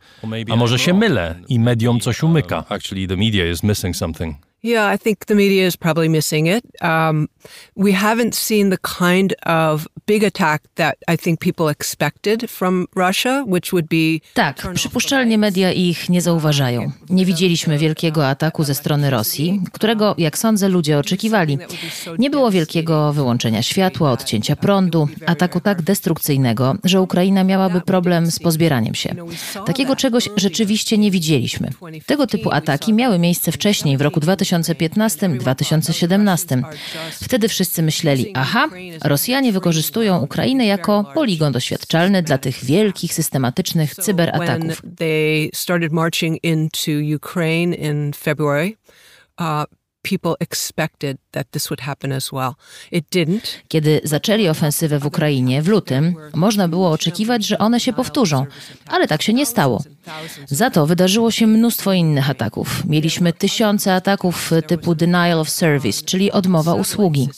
A 0.49 0.55
może 0.55 0.80
się 0.80 0.93
mylę 0.93 1.35
i 1.49 1.60
mediom 1.60 1.99
coś 1.99 2.23
umyka? 2.23 2.64
Actually, 2.69 3.07
the 3.07 3.18
media 3.18 3.51
is 3.51 3.64
missing 3.64 3.95
something. 3.95 4.35
Yeah, 4.64 4.95
I 4.95 4.98
think 4.98 5.26
the 5.26 5.35
media 5.35 5.68
is 5.68 5.77
probably 5.77 6.10
missing 6.10 6.48
it. 6.48 6.64
Um, 6.81 7.27
we 7.76 7.91
haven't 7.91 8.34
seen 8.34 8.69
the 8.69 8.77
kind 8.77 9.34
of 9.45 9.88
big 10.06 10.23
attack 10.23 10.61
that 10.76 10.95
I 11.10 11.18
think 11.18 11.40
people 11.40 11.68
expected 11.69 12.49
from 12.49 12.88
Russia, 12.95 13.44
which 13.48 13.72
would 13.73 13.88
be. 13.88 14.19
Tak, 14.34 14.73
przypuszczalnie 14.73 15.38
media 15.38 15.72
ich 15.72 16.10
nie 16.10 16.22
zauważają. 16.22 16.91
Nie 17.10 17.26
widzieliśmy 17.26 17.77
wielkiego 17.77 18.27
ataku 18.27 18.64
ze 18.64 18.76
strony 18.76 19.10
Rosji, 19.10 19.61
którego, 19.73 20.15
jak 20.18 20.38
sądzę, 20.38 20.69
ludzie 20.69 20.99
oczekiwali. 20.99 21.57
Nie 22.19 22.30
było 22.30 22.52
wielkiego 22.52 23.14
wyłączenia 23.14 23.61
światła, 23.61 24.11
odcięcia 24.11 24.56
prądu, 24.56 25.07
ataku 25.26 25.60
tak 25.60 25.81
destrukcyjnego, 25.81 26.76
że 26.84 27.02
Ukraina 27.02 27.44
miałaby 27.44 27.81
problem 27.81 28.31
z 28.31 28.40
pozbieraniem 28.40 28.95
się. 28.95 29.15
Takiego 29.65 29.95
czegoś 29.95 30.30
rzeczywiście 30.35 30.98
nie 30.98 31.11
widzieliśmy. 31.11 31.69
Tego 32.06 32.27
typu 32.27 32.52
ataki 32.52 32.94
miały 32.94 33.19
miejsce 33.19 33.52
wcześniej, 33.52 33.98
w 33.98 34.02
roku 34.02 34.19
2000 34.19 34.53
2015-2017. 34.62 36.64
Wtedy 37.12 37.48
wszyscy 37.48 37.84
myśleli, 37.84 38.32
aha, 38.36 38.70
Rosjanie 39.04 39.52
wykorzystują 39.52 40.22
Ukrainę 40.22 40.66
jako 40.66 41.12
poligon 41.14 41.54
doświadczalny 41.54 42.24
dla 42.24 42.38
tych 42.38 42.66
wielkich, 42.66 43.14
systematycznych 43.14 43.96
cyberataków. 43.96 44.82
people 50.04 50.36
expected 50.40 51.18
Kiedy 53.68 54.01
zaczęli 54.03 54.49
ofensywę 54.49 54.99
w 54.99 55.05
Ukrainie 55.05 55.61
w 55.61 55.68
lutym, 55.68 56.15
można 56.34 56.68
było 56.68 56.91
oczekiwać, 56.91 57.45
że 57.45 57.57
one 57.57 57.80
się 57.80 57.93
powtórzą, 57.93 58.45
ale 58.88 59.07
tak 59.07 59.22
się 59.22 59.34
nie 59.34 59.45
stało. 59.45 59.84
Za 60.47 60.69
to 60.69 60.85
wydarzyło 60.88 61.31
się 61.31 61.47
mnóstwo 61.47 61.93
innych 61.93 62.30
ataków. 62.30 62.85
Mieliśmy 62.85 63.34
tysiące 63.34 63.95
ataków 63.95 64.51
typu 64.68 64.95
denial 64.95 65.39
of 65.39 65.49
service, 65.49 66.05
czyli 66.05 66.31
odmowa 66.31 66.73
usługi. 66.73 67.30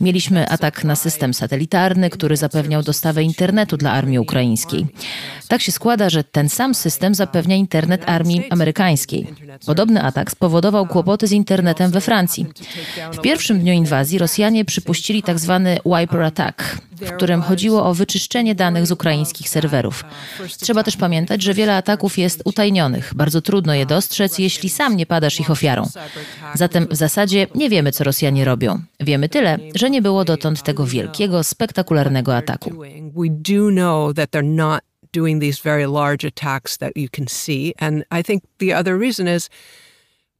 Mieliśmy 0.00 0.48
atak 0.48 0.84
na 0.84 0.96
system 0.96 1.34
satelitarny, 1.34 2.10
który 2.10 2.36
zapewniał 2.36 2.82
dostawę 2.82 3.22
internetu 3.22 3.76
dla 3.76 3.92
armii 3.92 4.18
ukraińskiej. 4.18 4.86
Tak 5.48 5.62
się 5.62 5.72
składa, 5.72 6.10
że 6.10 6.24
ten 6.24 6.48
sam 6.48 6.74
system 6.74 7.14
zapewnia 7.14 7.56
internet 7.56 8.02
armii 8.06 8.50
amerykańskiej. 8.50 9.26
Podobny 9.66 10.02
atak 10.02 10.30
spowodował 10.30 10.86
kłopoty 10.86 11.26
z 11.26 11.32
internetem 11.32 11.90
we 11.90 12.00
Francji. 12.00 12.46
W 13.12 13.20
pierwszym 13.40 13.60
dniu 13.60 13.72
inwazji 13.72 14.18
Rosjanie 14.18 14.64
przypuścili 14.64 15.22
tzw. 15.22 15.60
Tak 15.64 16.00
wiper 16.00 16.22
attack, 16.22 16.76
w 16.92 17.10
którym 17.12 17.42
chodziło 17.42 17.84
o 17.86 17.94
wyczyszczenie 17.94 18.54
danych 18.54 18.86
z 18.86 18.92
ukraińskich 18.92 19.48
serwerów. 19.48 20.04
Trzeba 20.60 20.82
też 20.82 20.96
pamiętać, 20.96 21.42
że 21.42 21.54
wiele 21.54 21.76
ataków 21.76 22.18
jest 22.18 22.42
utajnionych. 22.44 23.12
Bardzo 23.14 23.42
trudno 23.42 23.74
je 23.74 23.86
dostrzec, 23.86 24.38
jeśli 24.38 24.68
sam 24.68 24.96
nie 24.96 25.06
padasz 25.06 25.40
ich 25.40 25.50
ofiarą. 25.50 25.88
Zatem 26.54 26.86
w 26.90 26.96
zasadzie 26.96 27.46
nie 27.54 27.70
wiemy, 27.70 27.92
co 27.92 28.04
Rosjanie 28.04 28.44
robią. 28.44 28.82
Wiemy 29.00 29.28
tyle, 29.28 29.58
że 29.74 29.90
nie 29.90 30.02
było 30.02 30.24
dotąd 30.24 30.62
tego 30.62 30.86
wielkiego, 30.86 31.44
spektakularnego 31.44 32.36
ataku. 32.36 32.70
doing 35.12 35.40
these 35.40 35.58
very 35.58 35.86
large 35.88 36.24
attacks 36.24 36.76
that 36.76 36.92
you 36.96 37.08
can 37.08 37.26
see. 37.26 37.74
And 37.80 38.04
I 38.12 38.22
think 38.22 38.44
the 38.58 38.74
other 38.74 38.96
reason 38.96 39.26
is 39.26 39.50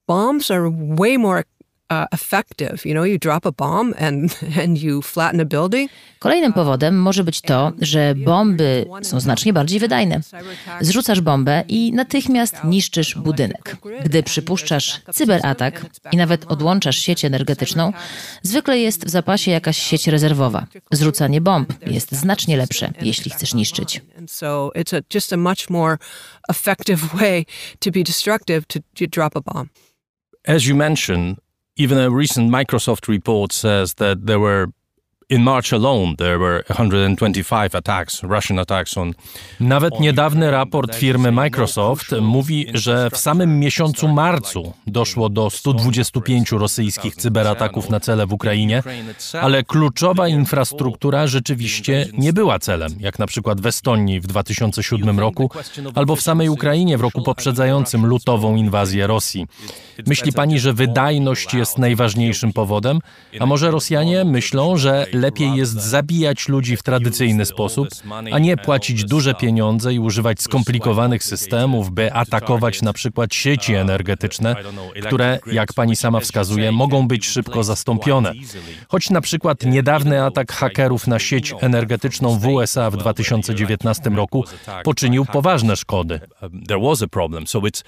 bombs 0.06 0.48
are 0.48 0.70
way 0.70 1.16
more 1.16 1.42
effective. 2.12 2.84
You 2.84 2.94
know, 2.94 3.04
you 3.04 3.18
drop 3.18 3.46
a 3.46 3.52
bomb 3.52 3.94
and, 3.98 4.40
and 4.64 4.82
you 4.82 5.02
flatten 5.02 5.40
a 5.40 5.44
building. 5.44 5.90
Kolejnym 6.18 6.52
powodem 6.52 7.02
może 7.02 7.24
być 7.24 7.40
to, 7.40 7.72
że 7.80 8.14
bomby 8.14 8.86
są 9.02 9.20
znacznie 9.20 9.52
bardziej 9.52 9.80
wydajne. 9.80 10.20
Zrzucasz 10.80 11.20
bombę 11.20 11.64
i 11.68 11.92
natychmiast 11.92 12.56
niszczysz 12.64 13.14
budynek. 13.14 13.76
Gdy 14.04 14.22
przypuszczasz 14.22 15.00
cyberatak 15.12 15.86
i 16.12 16.16
nawet 16.16 16.52
odłączasz 16.52 16.96
sieć 16.96 17.24
energetyczną, 17.24 17.92
zwykle 18.42 18.78
jest 18.78 19.04
w 19.04 19.08
zapasie 19.08 19.50
jakaś 19.50 19.78
sieć 19.78 20.08
rezerwowa. 20.08 20.66
Zrzucanie 20.92 21.40
bomb 21.40 21.72
jest 21.86 22.12
znacznie 22.12 22.56
lepsze, 22.56 22.92
jeśli 23.02 23.30
chcesz 23.30 23.54
niszczyć. 23.54 24.02
As 30.48 30.64
you 30.64 30.76
mentioned, 30.76 31.38
Even 31.80 31.96
a 31.96 32.10
recent 32.10 32.50
Microsoft 32.50 33.08
report 33.08 33.52
says 33.52 33.94
that 33.94 34.26
there 34.26 34.38
were 34.38 34.66
In 35.30 35.42
March 35.42 35.72
alone 35.72 36.16
there 36.16 36.38
were 36.38 36.64
125 36.70 37.74
attacks, 37.74 38.22
Russian 38.22 38.58
attacks 38.58 38.96
on. 38.98 39.14
Nawet 39.60 40.00
niedawny 40.00 40.50
raport 40.50 40.96
firmy 40.96 41.32
Microsoft 41.32 42.12
mówi, 42.20 42.66
że 42.74 43.10
w 43.10 43.16
samym 43.16 43.58
miesiącu 43.58 44.08
marcu 44.08 44.72
doszło 44.86 45.28
do 45.28 45.50
125 45.50 46.52
rosyjskich 46.52 47.16
cyberataków 47.16 47.90
na 47.90 48.00
cele 48.00 48.26
w 48.26 48.32
Ukrainie, 48.32 48.82
ale 49.40 49.64
kluczowa 49.64 50.28
infrastruktura 50.28 51.26
rzeczywiście 51.26 52.06
nie 52.18 52.32
była 52.32 52.58
celem, 52.58 52.92
jak 53.00 53.18
na 53.18 53.26
przykład 53.26 53.60
w 53.60 53.66
Estonii 53.66 54.20
w 54.20 54.26
2007 54.26 55.20
roku 55.20 55.50
albo 55.94 56.16
w 56.16 56.20
samej 56.20 56.48
Ukrainie 56.48 56.98
w 56.98 57.00
roku 57.00 57.22
poprzedzającym 57.22 58.06
lutową 58.06 58.56
inwazję 58.56 59.06
Rosji. 59.06 59.46
Myśli 60.06 60.32
pani, 60.32 60.60
że 60.60 60.72
wydajność 60.72 61.54
jest 61.54 61.78
najważniejszym 61.78 62.52
powodem? 62.52 62.98
A 63.40 63.46
może 63.46 63.70
Rosjanie 63.70 64.24
myślą, 64.24 64.76
że 64.76 65.06
lepiej 65.20 65.54
jest 65.54 65.72
zabijać 65.72 66.48
ludzi 66.48 66.76
w 66.76 66.82
tradycyjny 66.82 67.46
sposób, 67.46 67.88
a 68.32 68.38
nie 68.38 68.56
płacić 68.56 69.04
duże 69.04 69.34
pieniądze 69.34 69.94
i 69.94 69.98
używać 69.98 70.42
skomplikowanych 70.42 71.24
systemów, 71.24 71.90
by 71.90 72.12
atakować 72.12 72.82
na 72.82 72.92
przykład 72.92 73.34
sieci 73.34 73.74
energetyczne, 73.74 74.56
które, 75.06 75.38
jak 75.46 75.72
pani 75.72 75.96
sama 75.96 76.20
wskazuje, 76.20 76.72
mogą 76.72 77.08
być 77.08 77.26
szybko 77.26 77.64
zastąpione. 77.64 78.32
Choć 78.88 79.10
na 79.10 79.20
przykład 79.20 79.64
niedawny 79.64 80.22
atak 80.22 80.52
hakerów 80.52 81.06
na 81.06 81.18
sieć 81.18 81.54
energetyczną 81.60 82.38
w 82.38 82.46
USA 82.46 82.90
w 82.90 82.96
2019 82.96 84.10
roku 84.10 84.44
poczynił 84.84 85.24
poważne 85.24 85.76
szkody. 85.76 86.20
There 86.68 86.80
was 86.80 87.02
a 87.02 87.06
problem, 87.06 87.46
so 87.46 87.58
it's 87.58 87.84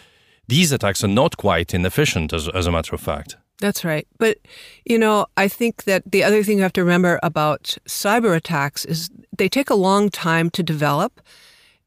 these 0.49 0.75
attacks 0.75 1.05
are 1.05 1.13
not 1.13 1.37
quite 1.37 1.77
inefficient 1.77 2.35
as, 2.35 2.49
as 2.55 2.67
a 2.67 2.71
matter 2.71 2.95
of 2.95 3.01
fact. 3.01 3.42
That's 3.59 3.85
right. 3.85 4.07
But, 4.19 4.39
you 4.85 4.99
know, 4.99 5.27
I 5.37 5.47
think 5.47 5.85
that 5.85 6.03
the 6.11 6.25
other 6.25 6.43
thing 6.43 6.57
you 6.57 6.63
have 6.63 6.73
to 6.75 6.83
remember 6.83 7.21
about 7.23 7.77
cyber 7.87 8.37
attacks 8.37 8.85
is 8.85 9.09
they 9.37 9.49
take 9.49 9.71
a 9.71 9.75
long 9.75 10.11
time 10.11 10.51
to 10.51 10.63
develop. 10.63 11.21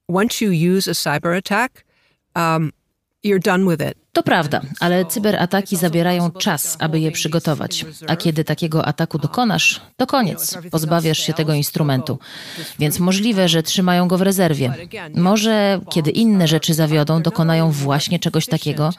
Once 0.07 0.39
you 0.39 0.49
use 0.49 0.87
a 0.87 0.91
cyber 0.91 1.35
attack, 1.35 1.83
um, 2.35 2.73
you're 3.23 3.39
done 3.39 3.65
with 3.65 3.81
it. 3.81 3.97
To 4.15 4.23
prawda, 4.23 4.61
ale 4.79 5.05
cyberataki 5.05 5.75
zabierają 5.75 6.31
czas, 6.31 6.77
aby 6.79 6.99
je 6.99 7.11
przygotować. 7.11 7.85
A 8.07 8.15
kiedy 8.15 8.43
takiego 8.43 8.85
ataku 8.85 9.17
dokonasz, 9.19 9.81
to 9.97 10.07
koniec. 10.07 10.57
Pozbawiasz 10.71 11.17
się 11.17 11.33
tego 11.33 11.53
instrumentu. 11.53 12.19
Więc 12.79 12.99
możliwe, 12.99 13.49
że 13.49 13.63
trzymają 13.63 14.07
go 14.07 14.17
w 14.17 14.21
rezerwie. 14.21 14.73
Może 15.15 15.79
kiedy 15.89 16.11
inne 16.11 16.47
rzeczy 16.47 16.73
zawiodą, 16.73 17.21
dokonają 17.21 17.71
właśnie 17.71 18.19
czegoś 18.19 18.45
takiego. 18.45 18.93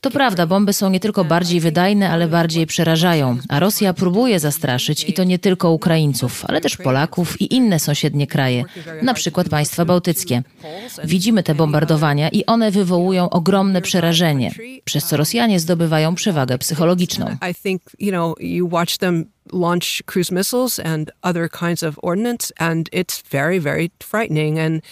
To 0.00 0.10
prawda, 0.10 0.46
bomby 0.46 0.72
są 0.72 0.90
nie 0.90 1.00
tylko 1.00 1.24
bardziej 1.24 1.60
wydajne, 1.60 2.10
ale 2.10 2.28
bardziej 2.28 2.66
przerażają. 2.66 3.38
A 3.48 3.60
Rosja 3.60 3.94
próbuje 3.94 4.40
zastraszyć 4.40 5.04
i 5.08 5.12
to 5.12 5.24
nie 5.24 5.38
tylko 5.38 5.70
Ukraińców, 5.70 6.44
ale 6.48 6.60
też 6.60 6.76
Polaków 6.76 7.40
i 7.40 7.54
inne 7.54 7.78
sąsiednie 7.78 8.26
kraje, 8.26 8.64
na 9.02 9.14
przykład 9.14 9.48
państwa 9.48 9.84
bałtyckie. 9.84 10.42
Widzimy 11.04 11.42
te 11.42 11.54
bombardowania 11.54 12.28
i 12.28 12.46
one 12.46 12.70
wywołują 12.70 13.30
ogromne 13.30 13.82
przerażenie 13.82 14.39
przez 14.84 15.06
co 15.06 15.16
Rosjanie 15.16 15.60
zdobywają 15.60 16.14
przewagę 16.14 16.58
psychologiczną. 16.58 17.36
I 17.50 17.54
think, 17.54 17.82
you 17.98 18.10
know, 18.10 18.34
you 18.40 18.68
watch 18.68 18.98
them 18.98 19.24
launch 19.52 20.02
cruise 20.06 20.34
missiles 20.34 20.80
and 20.80 21.10
other 21.22 21.50
kinds 21.50 21.82
of 21.82 21.98
ordnance 22.02 22.52
and 22.58 22.88
it's 22.92 23.22
very 23.30 23.60
very 23.60 23.90
frightening 24.02 24.58
and 24.58 24.82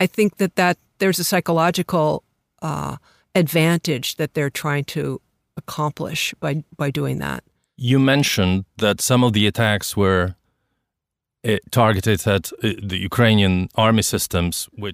I 0.00 0.08
think 0.08 0.36
that 0.36 0.54
that 0.54 0.78
there's 0.98 1.20
a 1.20 1.24
psychological 1.24 2.22
uh, 2.62 2.96
advantage 3.34 4.16
that 4.16 4.34
they're 4.34 4.50
trying 4.50 4.84
to 4.84 5.20
accomplish 5.56 6.34
by 6.40 6.64
by 6.76 6.90
doing 6.90 7.20
that. 7.20 7.42
You 7.76 7.98
mentioned 7.98 8.64
that 8.76 9.00
some 9.00 9.26
of 9.26 9.32
the 9.32 9.46
attacks 9.46 9.96
were 9.96 10.34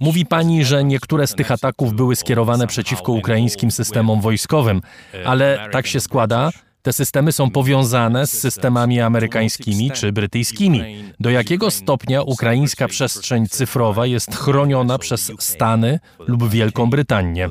Mówi 0.00 0.26
pani, 0.26 0.64
że 0.64 0.84
niektóre 0.84 1.26
z 1.26 1.34
tych 1.34 1.50
ataków 1.50 1.94
były 1.94 2.16
skierowane 2.16 2.66
przeciwko 2.66 3.12
ukraińskim 3.12 3.70
systemom 3.70 4.20
wojskowym, 4.20 4.80
ale 5.24 5.68
tak 5.72 5.86
się 5.86 6.00
składa, 6.00 6.50
te 6.82 6.92
systemy 6.92 7.32
są 7.32 7.50
powiązane 7.50 8.26
z 8.26 8.40
systemami 8.40 9.00
amerykańskimi 9.00 9.90
czy 9.90 10.12
brytyjskimi. 10.12 11.04
Do 11.20 11.30
jakiego 11.30 11.70
stopnia 11.70 12.22
ukraińska 12.22 12.88
przestrzeń 12.88 13.46
cyfrowa 13.46 14.06
jest 14.06 14.34
chroniona 14.36 14.98
przez 14.98 15.32
Stany 15.38 16.00
lub 16.18 16.50
Wielką 16.50 16.90
Brytanię? 16.90 17.50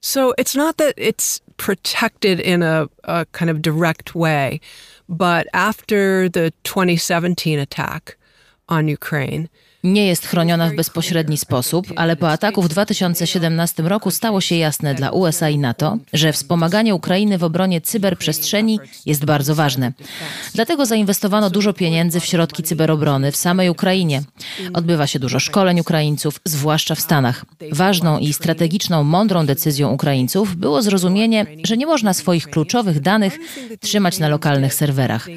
So 0.00 0.32
it's 0.38 0.56
not 0.56 0.76
that 0.76 0.96
it's 0.96 1.40
protected 1.56 2.40
in 2.40 2.62
a, 2.62 2.86
a 3.02 3.24
kind 3.24 3.50
of 3.50 3.60
direct 3.60 4.12
way. 4.14 4.60
But 5.12 5.46
after 5.52 6.30
the 6.30 6.54
2017 6.64 7.58
attack 7.58 8.16
on 8.70 8.88
Ukraine, 8.88 9.50
nie 9.84 10.06
jest 10.06 10.26
chroniona 10.26 10.68
w 10.68 10.74
bezpośredni 10.74 11.38
sposób, 11.38 11.86
ale 11.96 12.16
po 12.16 12.30
ataku 12.30 12.62
w 12.62 12.68
2017 12.68 13.82
roku 13.82 14.10
stało 14.10 14.40
się 14.40 14.56
jasne 14.56 14.94
dla 14.94 15.10
USA 15.10 15.48
i 15.48 15.58
NATO, 15.58 15.98
że 16.12 16.32
wspomaganie 16.32 16.94
Ukrainy 16.94 17.38
w 17.38 17.44
obronie 17.44 17.80
cyberprzestrzeni 17.80 18.80
jest 19.06 19.24
bardzo 19.24 19.54
ważne. 19.54 19.92
Dlatego 20.54 20.86
zainwestowano 20.86 21.50
dużo 21.50 21.72
pieniędzy 21.72 22.20
w 22.20 22.24
środki 22.24 22.62
cyberobrony 22.62 23.32
w 23.32 23.36
samej 23.36 23.70
Ukrainie. 23.70 24.22
Odbywa 24.72 25.06
się 25.06 25.18
dużo 25.18 25.40
szkoleń 25.40 25.80
Ukraińców, 25.80 26.40
zwłaszcza 26.44 26.94
w 26.94 27.00
Stanach. 27.00 27.44
Ważną 27.72 28.18
i 28.18 28.32
strategiczną, 28.32 29.04
mądrą 29.04 29.46
decyzją 29.46 29.92
Ukraińców 29.92 30.56
było 30.56 30.82
zrozumienie, 30.82 31.46
że 31.64 31.76
nie 31.76 31.86
można 31.86 32.14
swoich 32.14 32.50
kluczowych 32.50 33.00
danych 33.00 33.38
trzymać 33.80 34.18
na 34.18 34.28
lokalnych 34.28 34.74
serwerach. 34.74 35.28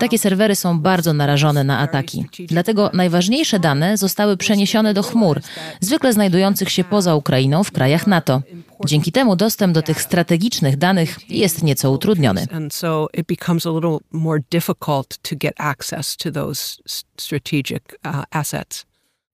Takie 0.00 0.18
serwery 0.18 0.56
są 0.56 0.80
bardzo 0.80 1.12
narażone 1.12 1.64
na 1.64 1.78
ataki. 1.78 2.24
Dlatego 2.48 2.90
najważniejsze 2.92 3.58
dane 3.58 3.87
dane 3.88 3.96
zostały 3.96 4.36
przeniesione 4.36 4.94
do 4.94 5.02
chmur, 5.02 5.40
zwykle 5.80 6.12
znajdujących 6.12 6.70
się 6.70 6.84
poza 6.84 7.14
Ukrainą 7.14 7.64
w 7.64 7.72
krajach 7.72 8.06
NATO. 8.06 8.42
Dzięki 8.84 9.12
temu 9.12 9.36
dostęp 9.36 9.74
do 9.74 9.82
tych 9.82 10.02
strategicznych 10.02 10.76
danych 10.76 11.30
jest 11.30 11.62
nieco 11.62 11.90
utrudniony. 11.90 12.46
Uh. 12.52 12.68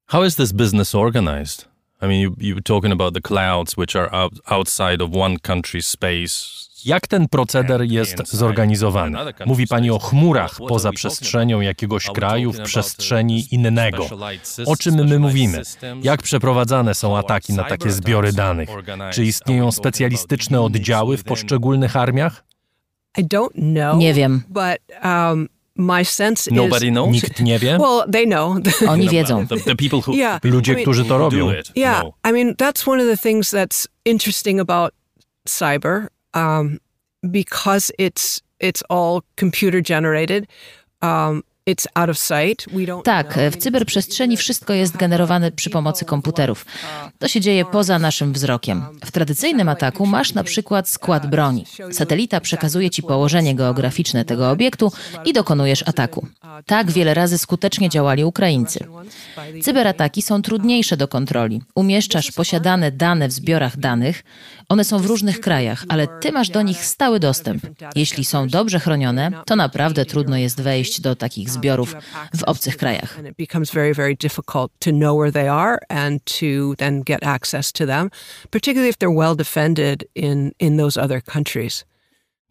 How 0.07 0.25
is 0.25 0.37
this 0.37 0.53
business 0.53 0.95
organized? 0.95 1.69
I 2.03 2.07
mean, 2.07 2.21
you, 2.21 2.31
you're 2.39 2.63
talking 2.63 2.93
about 2.93 3.15
the 3.15 3.21
clouds, 3.21 3.77
which 3.77 3.97
are 3.97 4.15
out, 4.15 4.33
outside 4.51 5.03
of 5.03 5.11
one 5.17 5.37
country's 5.39 5.87
space. 5.87 6.65
Jak 6.85 7.06
ten 7.06 7.28
proceder 7.28 7.82
jest 7.82 8.28
zorganizowany? 8.28 9.19
Mówi 9.47 9.66
pani 9.66 9.90
o 9.90 9.98
chmurach 9.98 10.59
poza 10.69 10.93
przestrzenią 10.93 11.61
jakiegoś 11.61 12.06
kraju 12.06 12.52
w 12.52 12.61
przestrzeni 12.61 13.47
innego. 13.51 14.09
O 14.66 14.77
czym 14.77 14.94
my 14.94 15.19
mówimy? 15.19 15.62
Jak 16.02 16.23
przeprowadzane 16.23 16.94
są 16.94 17.16
ataki 17.19 17.52
na 17.52 17.65
takie 17.65 17.90
zbiory 17.90 18.32
danych? 18.32 18.69
Czy 19.12 19.24
istnieją 19.24 19.73
specjalistyczne 19.73 20.61
oddziały 20.61 21.16
w 21.16 21.24
poszczególnych 21.24 21.97
armiach? 21.97 22.44
Nie 23.97 24.15
wiem. 24.15 24.43
But 24.48 24.78
um, 25.05 25.48
my 25.77 26.05
sense 26.05 26.51
Nobody 26.51 26.90
knows? 26.90 27.11
Nikt 27.11 27.40
nie 27.40 27.59
wie? 27.59 27.78
Well, 27.78 28.05
they 28.12 28.27
know. 28.27 28.56
Oni 28.89 29.09
wiedzą. 29.09 29.47
The, 29.47 29.56
the 29.56 29.77
people 29.77 30.01
who, 30.06 30.12
Yeah. 30.12 30.44
ludzie, 30.44 30.73
I 30.73 30.77
mean- 30.77 30.82
którzy 30.82 31.05
to 31.05 31.19
robią. 31.19 31.52
Yeah, 31.74 32.01
know. 32.01 32.15
I 32.28 32.32
mean 32.32 32.55
that's 32.55 32.89
one 32.89 33.02
of 33.02 33.09
the 33.09 33.28
things 33.28 33.51
that's 33.51 33.89
interesting 34.05 34.61
about 34.61 34.93
cyber, 35.48 36.09
um, 36.35 36.78
because 37.23 37.93
it's 37.98 38.43
it's 38.61 38.82
all 38.89 39.23
computer 39.36 39.82
generated. 39.82 40.47
Um, 41.02 41.43
it's 41.66 41.86
out 41.94 42.11
of 42.11 42.19
sight. 42.19 42.66
We 42.73 42.86
don't. 42.86 43.02
Tak, 43.02 43.39
w 43.51 43.56
cyberprzestrzeni 43.56 44.36
wszystko 44.36 44.73
jest 44.73 44.97
generowane 44.97 45.52
przy 45.52 45.70
pomocy 45.70 46.05
komputerów. 46.05 46.66
To 47.19 47.28
się 47.28 47.40
dzieje 47.40 47.65
poza 47.65 47.98
naszym 47.98 48.32
wzrokiem. 48.32 48.85
W 49.05 49.11
tradycyjnym 49.11 49.69
ataku 49.69 50.06
masz 50.06 50.35
na 50.35 50.44
przykład 50.44 50.89
skład 50.89 51.27
broni. 51.31 51.65
Satelita 51.93 52.40
przekazuje 52.40 52.90
ci 52.90 53.02
położenie 53.02 53.55
geograficzne 53.55 54.24
tego 54.24 54.51
obiektu 54.51 54.93
i 55.24 55.32
dokonujesz 55.32 55.89
ataku. 55.89 56.27
Tak 56.66 56.90
wiele 56.90 57.15
razy 57.15 57.39
skutecznie 57.39 57.89
działali 57.89 58.24
Ukraińcy. 58.24 58.86
Cyberataki 59.62 60.23
są 60.23 60.43
trudniejsze 60.43 60.97
do 60.97 61.09
kontroli. 61.09 61.62
Umieszczasz 61.74 62.32
posiadane 62.32 62.93
dane 62.93 63.28
w 63.28 63.32
zbiorach 63.32 63.77
danych. 63.77 64.23
One 64.69 64.85
są 64.85 64.99
w 64.99 65.07
różnych 65.07 65.41
krajach, 65.41 65.85
ale 65.89 66.09
ty 66.20 66.32
masz 66.32 66.49
do 66.49 66.62
nich 66.62 66.85
stały 66.85 67.20
dostęp. 67.20 67.62
Jeśli 67.97 68.24
są 68.24 68.49
dobrze 68.49 68.81
chronione, 68.81 69.31
to 69.47 69.57
naprawdę 69.57 70.05
trudno 70.07 70.36
jest 70.36 70.61
wejść 70.61 71.01
do 71.01 71.16
takich 71.16 71.51
zbiorów 71.51 71.97
w 72.36 72.43
obcych 72.43 72.77
krajach. 72.77 73.19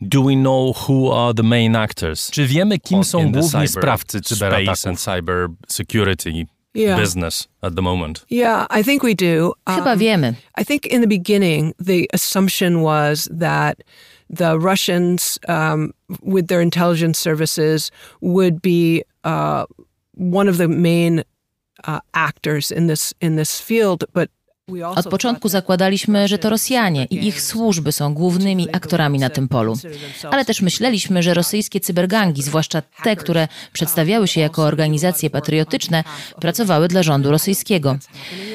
Do 0.02 0.24
we 0.24 0.36
know 0.36 0.90
who 0.90 1.26
are 1.26 1.34
the 1.34 1.44
main 1.44 1.76
actors? 1.76 2.32
Czy 2.32 2.48
wiemy, 2.48 2.80
kim 2.80 3.04
są 3.04 3.32
główni 3.32 3.50
cyber 3.50 3.70
sprawcy 3.70 4.22
cyberataków? 4.22 4.88
and 4.88 5.00
cyber 5.00 5.48
security 5.68 6.46
Yeah. 6.74 6.96
business 7.00 7.48
at 7.62 7.76
the 7.76 7.82
moment. 7.82 8.26
Yeah, 8.30 8.66
I 8.70 8.82
think 8.84 9.04
we 9.04 9.14
do. 9.14 9.54
Chyba 9.68 9.94
Um, 9.94 10.00
wiemy. 10.00 10.36
I 10.58 10.64
think 10.64 10.86
in 10.88 11.02
the 11.02 11.08
beginning, 11.08 11.74
the 11.80 12.10
assumption 12.14 12.82
was 12.82 13.28
that 13.32 13.84
the 14.30 14.58
Russians, 14.60 15.38
um, 15.48 15.92
with 16.22 16.48
their 16.48 16.62
intelligence 16.62 17.20
services, 17.20 17.92
would 18.22 18.62
be 18.62 19.04
uh, 19.24 19.66
one 20.16 20.48
of 20.50 20.58
the 20.58 20.68
main 20.68 21.24
uh, 21.88 22.00
actors 22.14 22.72
in 22.72 22.88
this 22.88 23.14
in 23.22 23.36
this 23.36 23.60
field, 23.62 24.04
but 24.14 24.30
we 24.30 24.30
also 24.30 24.43
Od 24.96 25.08
początku 25.08 25.50
zakładaliśmy, 25.50 26.28
że 26.28 26.38
to 26.38 26.50
Rosjanie 26.50 27.06
i 27.06 27.28
ich 27.28 27.42
służby 27.42 27.92
są 27.92 28.14
głównymi 28.14 28.68
aktorami 28.76 29.20
na 29.20 29.30
tym 29.30 29.48
polu. 29.48 29.78
Ale 30.32 30.46
też 30.46 30.62
myśleliśmy, 30.62 31.24
że 31.24 31.34
rosyjskie 31.34 31.80
cybergangi, 31.80 32.44
zwłaszcza 32.44 32.82
te, 33.04 33.16
które 33.16 33.48
przedstawiały 33.74 34.28
się 34.28 34.42
jako 34.42 34.64
organizacje 34.64 35.30
patriotyczne, 35.30 36.04
pracowały 36.42 36.88
dla 36.88 37.04
rządu 37.04 37.32
rosyjskiego. 37.32 37.98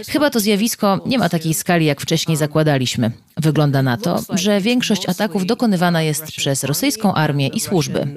Chyba 0.08 0.30
to 0.30 0.40
zjawisko 0.40 1.00
nie 1.06 1.18
ma 1.18 1.28
takiej 1.28 1.54
skali, 1.54 1.86
jak 1.86 2.00
wcześniej 2.00 2.36
zakładaliśmy. 2.36 3.10
Wygląda 3.36 3.82
na 3.82 3.96
to, 3.96 4.20
że 4.30 4.60
większość 4.60 5.08
ataków 5.08 5.46
dokonywana 5.46 6.02
jest 6.02 6.26
przez 6.26 6.64
rosyjską 6.64 7.14
armię 7.14 7.48
i 7.48 7.60
służby. 7.60 8.16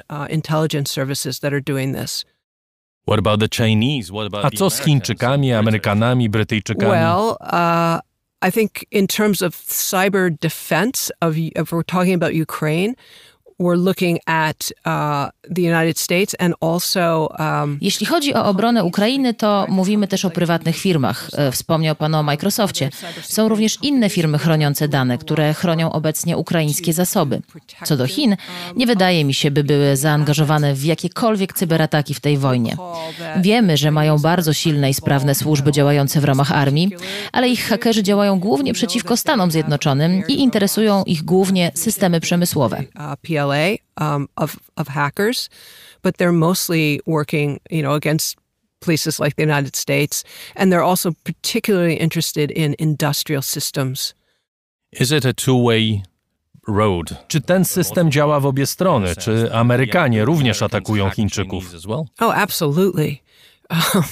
A 4.43 4.49
co 4.57 4.69
z 4.69 4.79
Chińczykami, 4.79 5.53
Amerykanami, 5.53 6.29
Brytyjczykami? 6.29 6.91
Well, 6.91 7.37
uh, 7.41 7.99
I 8.41 8.51
think 8.51 8.85
in 8.91 9.07
terms 9.07 9.41
of 9.41 9.55
cyber 9.55 10.29
defense, 10.39 11.11
of 11.21 11.37
if 11.37 11.71
we're 11.71 11.83
talking 11.83 12.15
about 12.15 12.33
Ukraine, 12.33 12.95
we're 13.61 13.83
looking 13.83 14.19
at 14.25 14.73
uh, 14.85 15.29
the 15.55 15.61
United 15.61 15.99
States 15.99 16.35
and 16.39 16.55
also. 16.61 17.29
Um, 17.39 17.77
Jeśli 17.81 18.05
chodzi 18.05 18.33
o 18.33 18.45
obronę 18.45 18.83
Ukrainy, 18.83 19.33
to 19.33 19.65
mówimy 19.69 20.07
też 20.07 20.25
o 20.25 20.29
prywatnych 20.29 20.77
firmach. 20.77 21.29
E, 21.33 21.51
Wspomniał 21.51 21.95
Pan 21.95 22.15
o 22.15 22.23
Microsoftie. 22.23 22.89
Są 23.21 23.49
również 23.49 23.77
inne 23.81 24.09
firmy 24.09 24.37
chroniące 24.37 24.87
dane, 24.87 25.17
które 25.17 25.53
chronią 25.53 25.91
obecnie 25.91 26.37
ukraińskie 26.37 26.93
zasoby. 26.93 27.41
Co 27.85 27.97
do 27.97 28.07
Chin, 28.07 28.35
nie 28.75 28.87
wydaje 28.87 29.25
mi 29.25 29.33
się, 29.33 29.51
by 29.51 29.63
były 29.63 29.97
zaangażowane 29.97 30.73
w 30.73 30.85
jakiekolwiek 30.85 31.53
cyberataki 31.53 32.13
w 32.13 32.19
tej 32.19 32.37
wojnie. 32.37 32.75
Wiemy, 33.41 33.77
że 33.77 33.91
mają 33.91 34.19
bardzo 34.19 34.53
silne 34.53 34.89
i 34.89 34.93
sprawne 34.93 35.35
służby 35.35 35.71
działające 35.71 36.21
w 36.21 36.23
ramach 36.23 36.51
armii, 36.51 36.91
ale 37.31 37.49
ich 37.49 37.63
hakerzy 37.67 38.03
działają 38.03 38.39
głównie 38.39 38.73
przeciwko 38.73 39.17
Stanom 39.17 39.51
Zjednoczonym 39.51 40.23
i 40.27 40.41
interesują 40.41 41.03
ich 41.03 41.23
głównie 41.23 41.71
systemy 41.75 42.19
przemysłowe. 42.19 42.83
PLA 43.51 43.77
um, 43.97 44.27
of 44.37 44.59
of 44.77 44.87
hackers, 44.87 45.49
but 46.01 46.17
they're 46.17 46.31
mostly 46.31 46.99
working, 47.05 47.59
you 47.69 47.81
know, 47.81 47.93
against 47.93 48.37
places 48.79 49.19
like 49.19 49.35
the 49.35 49.43
United 49.43 49.75
States, 49.75 50.23
and 50.55 50.71
they're 50.71 50.83
also 50.83 51.11
particularly 51.23 51.95
interested 51.95 52.51
in 52.51 52.75
industrial 52.79 53.41
systems. 53.41 54.13
Is 54.91 55.11
it 55.11 55.25
a 55.25 55.33
two-way 55.33 56.03
road? 56.67 57.15
Czy 57.27 57.41
ten 57.41 57.65
system 57.65 58.11
działa 58.11 58.39
w 58.39 58.45
obie 58.45 58.65
strony? 58.65 59.15
Czy 59.15 59.53
Amerykanie 59.53 60.25
również 60.25 60.61
atakują 60.61 61.09
Chińczyków? 61.09 61.63
Oh, 62.19 62.35
absolutely. 62.35 63.21
Um, 63.71 64.03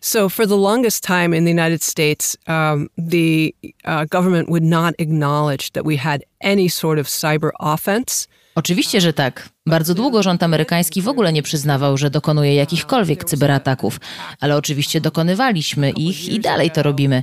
so, 0.00 0.28
for 0.28 0.46
the 0.46 0.56
longest 0.56 1.04
time 1.04 1.34
in 1.34 1.44
the 1.44 1.50
United 1.50 1.82
States, 1.82 2.36
um, 2.46 2.88
the 2.96 3.54
uh, 3.84 4.06
government 4.06 4.48
would 4.48 4.62
not 4.62 4.94
acknowledge 4.98 5.72
that 5.72 5.84
we 5.84 5.96
had 5.96 6.24
any 6.40 6.68
sort 6.68 6.98
of 6.98 7.06
cyber 7.06 7.50
offense. 7.60 8.26
Oczywiście, 8.54 9.00
że 9.00 9.12
tak. 9.12 9.48
Bardzo 9.66 9.94
długo 9.94 10.22
rząd 10.22 10.42
amerykański 10.42 11.02
w 11.02 11.08
ogóle 11.08 11.32
nie 11.32 11.42
przyznawał, 11.42 11.96
że 11.96 12.10
dokonuje 12.10 12.54
jakichkolwiek 12.54 13.24
cyberataków, 13.24 14.00
ale 14.40 14.56
oczywiście 14.56 15.00
dokonywaliśmy 15.00 15.90
ich 15.90 16.28
i 16.28 16.40
dalej 16.40 16.70
to 16.70 16.82
robimy. 16.82 17.22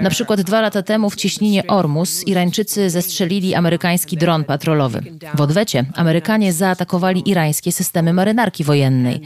Na 0.00 0.10
przykład 0.10 0.40
dwa 0.40 0.60
lata 0.60 0.82
temu 0.82 1.10
w 1.10 1.16
cieśninie 1.16 1.66
Ormus 1.66 2.26
Irańczycy 2.26 2.90
zestrzelili 2.90 3.54
amerykański 3.54 4.16
dron 4.16 4.44
patrolowy. 4.44 5.02
W 5.34 5.40
odwecie 5.40 5.84
Amerykanie 5.94 6.52
zaatakowali 6.52 7.30
irańskie 7.30 7.72
systemy 7.72 8.12
marynarki 8.12 8.64
wojennej. 8.64 9.20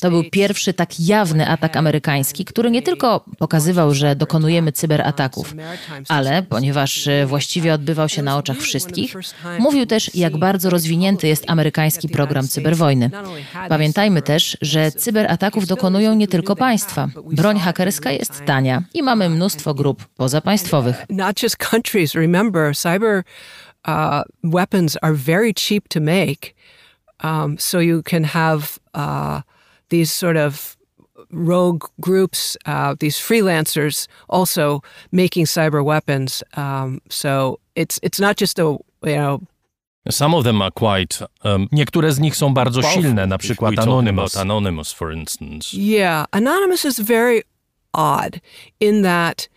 To 0.00 0.10
był 0.10 0.24
pierwszy 0.30 0.74
tak 0.74 1.00
jawny 1.00 1.48
atak 1.48 1.76
amerykański, 1.76 2.44
który 2.44 2.70
nie 2.70 2.82
tylko 2.82 3.24
pokazywał, 3.38 3.94
że 3.94 4.16
dokonujemy 4.16 4.72
cyberataków, 4.72 5.54
ale 6.08 6.42
ponieważ 6.42 7.06
e, 7.06 7.26
właściwie 7.26 7.74
odbywał 7.74 8.08
się 8.08 8.22
na 8.22 8.36
oczach 8.36 8.58
wszystkich, 8.58 9.14
mówił 9.58 9.86
też, 9.86 10.14
jak 10.14 10.36
bardzo 10.36 10.70
rozwinięty 10.70 11.28
jest 11.28 11.44
amerykański 11.46 12.03
program 12.08 12.48
cyberwojny. 12.48 13.10
Pamiętajmy 13.68 14.22
też, 14.22 14.56
że 14.60 14.92
cyberataków 14.92 15.66
dokonują 15.66 16.14
nie 16.14 16.28
tylko 16.28 16.56
państwa. 16.56 17.08
Broń 17.32 17.58
hakerska 17.58 18.10
jest 18.10 18.44
tania 18.44 18.82
i 18.94 19.02
mamy 19.02 19.30
mnóstwo 19.30 19.74
grup 19.74 20.04
pozapaństwowych. 20.04 21.04
Not. 21.10 21.40
Remember, 22.14 22.74
uh. 22.76 23.32
Um, 27.24 27.56
uh, 28.94 29.40
rogue 31.34 31.88
groups, 32.00 32.56
uh, 32.66 32.94
these 32.98 33.18
freelancers 33.18 34.08
also 34.28 34.82
making 35.12 35.46
cyber 35.46 35.84
weapons. 35.84 36.42
Um, 36.56 37.00
so 37.10 37.58
it's 37.74 37.98
it's 38.02 38.20
not 38.20 38.36
just 38.36 38.58
a 38.58 38.62
you 38.62 39.16
know 39.16 39.40
Some 40.10 40.36
of 40.36 40.44
them 40.44 40.62
are 40.62 40.70
quite, 40.70 41.26
um, 41.44 41.68
niektóre 41.72 42.12
z 42.12 42.18
nich 42.18 42.36
są 42.36 42.54
bardzo 42.54 42.82
silne, 42.82 43.26
na 43.26 43.38
przykład 43.38 43.78
Anonymous. 43.78 44.36
Anonymous, 44.36 44.92
for 44.92 45.12
instance. 45.14 45.76
Yeah, 45.76 46.26
Anonymous 46.30 46.84
is 46.84 47.00
very 47.00 47.42
odd 47.92 48.40
in 48.80 49.02
that 49.02 49.48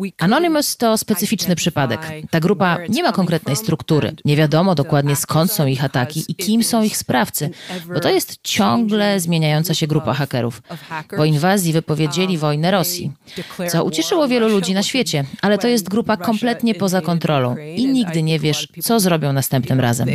No 0.00 0.04
Anonymous 0.18 0.76
to 0.76 0.98
specyficzny 0.98 1.56
przypadek. 1.56 2.00
Ta 2.30 2.40
grupa 2.40 2.78
nie 2.88 3.02
ma 3.02 3.12
konkretnej 3.12 3.56
struktury. 3.56 4.12
Nie 4.24 4.36
wiadomo 4.36 4.74
dokładnie 4.74 5.16
skąd 5.16 5.52
są 5.52 5.66
ich 5.66 5.84
ataki 5.84 6.24
i 6.28 6.34
kim 6.34 6.64
są 6.64 6.82
ich 6.82 6.96
sprawcy, 6.96 7.50
bo 7.94 8.00
to 8.00 8.10
jest 8.10 8.38
ciągle 8.42 9.20
zmieniająca 9.20 9.74
się 9.74 9.86
grupa 9.86 10.14
hakerów. 10.14 10.62
Po 11.16 11.24
inwazji 11.24 11.72
wypowiedzieli 11.72 12.34
um, 12.34 12.40
wojnę 12.40 12.70
Rosji, 12.70 13.12
co 13.68 13.84
ucieszyło 13.84 14.28
wielu 14.28 14.48
ludzi 14.48 14.74
na 14.74 14.82
świecie, 14.82 15.24
ale 15.42 15.58
to 15.58 15.68
jest 15.68 15.88
grupa 15.88 16.16
kompletnie 16.16 16.74
poza 16.74 17.00
kontrolą 17.00 17.56
i 17.76 17.86
nigdy 17.86 18.22
nie 18.22 18.38
wiesz, 18.38 18.68
co 18.82 19.00
zrobią 19.00 19.32
następnym 19.32 19.80
razem. 19.80 20.08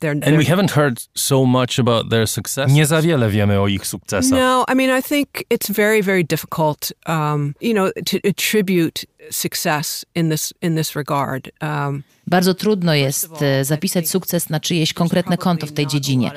They're 0.00 0.20
They're. 0.20 0.28
And 0.28 0.38
we 0.38 0.44
haven't 0.44 0.70
heard 0.70 0.98
so 1.14 1.44
much 1.44 1.78
about 1.78 2.10
their 2.10 2.28
success. 2.28 2.72
Nie 2.72 2.86
za 2.86 3.02
wiele 3.02 3.30
wiemy 3.30 3.60
o 3.60 3.68
ich 3.68 3.86
sukcesach. 3.86 4.38
No, 4.38 4.64
I 4.72 4.74
mean, 4.74 4.98
I 4.98 5.02
think 5.02 5.28
it's 5.50 5.70
very, 5.70 6.02
very 6.02 6.24
difficult, 6.24 6.92
um, 7.06 7.54
you 7.60 7.74
know, 7.74 7.90
to 8.06 8.28
attribute 8.28 9.04
success 9.30 10.04
in 10.14 10.30
this 10.30 10.52
in 10.62 10.76
this 10.76 10.96
regard. 10.96 11.50
Um, 11.62 12.02
Bardzo 12.26 12.54
trudno 12.54 12.94
jest 12.94 13.42
e, 13.42 13.64
zapisać 13.64 14.10
sukces 14.10 14.50
na 14.50 14.60
czyjeś 14.60 14.92
konkretne 14.92 15.38
konto 15.38 15.66
w 15.66 15.72
tej 15.72 15.86
dziedzinie. 15.86 16.30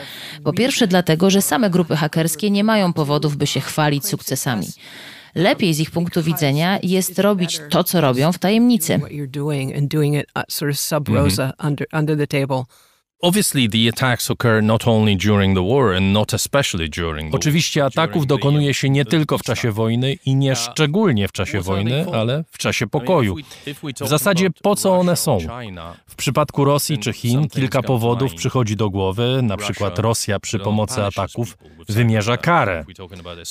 Po 0.43 0.53
pierwsze, 0.53 0.87
dlatego, 0.87 1.29
że 1.29 1.41
same 1.41 1.69
grupy 1.69 1.95
hakerskie 1.95 2.51
nie 2.51 2.63
mają 2.63 2.93
powodów, 2.93 3.37
by 3.37 3.47
się 3.47 3.59
chwalić 3.59 4.05
sukcesami. 4.05 4.67
Lepiej 5.35 5.73
z 5.73 5.79
ich 5.79 5.91
punktu 5.91 6.23
widzenia 6.23 6.79
jest 6.83 7.19
robić 7.19 7.61
to, 7.69 7.83
co 7.83 8.01
robią 8.01 8.31
w 8.31 8.39
tajemnicy. 8.39 8.93
Mhm. 8.93 9.11
Oczywiście 17.31 17.85
ataków 17.85 18.27
dokonuje 18.27 18.73
się 18.73 18.89
nie 18.89 19.05
tylko 19.05 19.37
w 19.37 19.41
czasie 19.41 19.71
wojny 19.71 20.13
i 20.25 20.35
nie 20.35 20.55
szczególnie 20.55 21.27
w 21.27 21.31
czasie 21.31 21.61
wojny, 21.61 22.05
ale 22.13 22.43
w 22.51 22.57
czasie 22.57 22.87
pokoju. 22.87 23.35
W 24.01 24.07
zasadzie 24.07 24.49
po 24.61 24.75
co 24.75 24.95
one 24.99 25.15
są? 25.15 25.37
W 26.07 26.15
przypadku 26.15 26.65
Rosji 26.65 26.97
czy 26.97 27.13
Chin 27.13 27.49
kilka 27.49 27.81
powodów 27.81 28.33
przychodzi 28.35 28.75
do 28.75 28.89
głowy, 28.89 29.39
na 29.43 29.57
przykład 29.57 29.99
Rosja 29.99 30.39
przy 30.39 30.59
pomocy 30.59 31.03
ataków 31.03 31.57
wymierza 31.89 32.37
karę. 32.37 32.85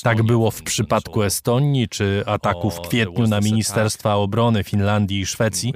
Tak 0.02 0.22
było 0.22 0.50
w 0.50 0.62
przypadku 0.62 1.22
Estonii 1.22 1.88
czy 1.88 2.22
ataku 2.26 2.70
w 2.70 2.80
kwietniu 2.80 3.26
na 3.26 3.40
Ministerstwa 3.40 4.14
Obrony 4.14 4.64
Finlandii 4.64 5.20
i 5.20 5.26
Szwecji 5.26 5.74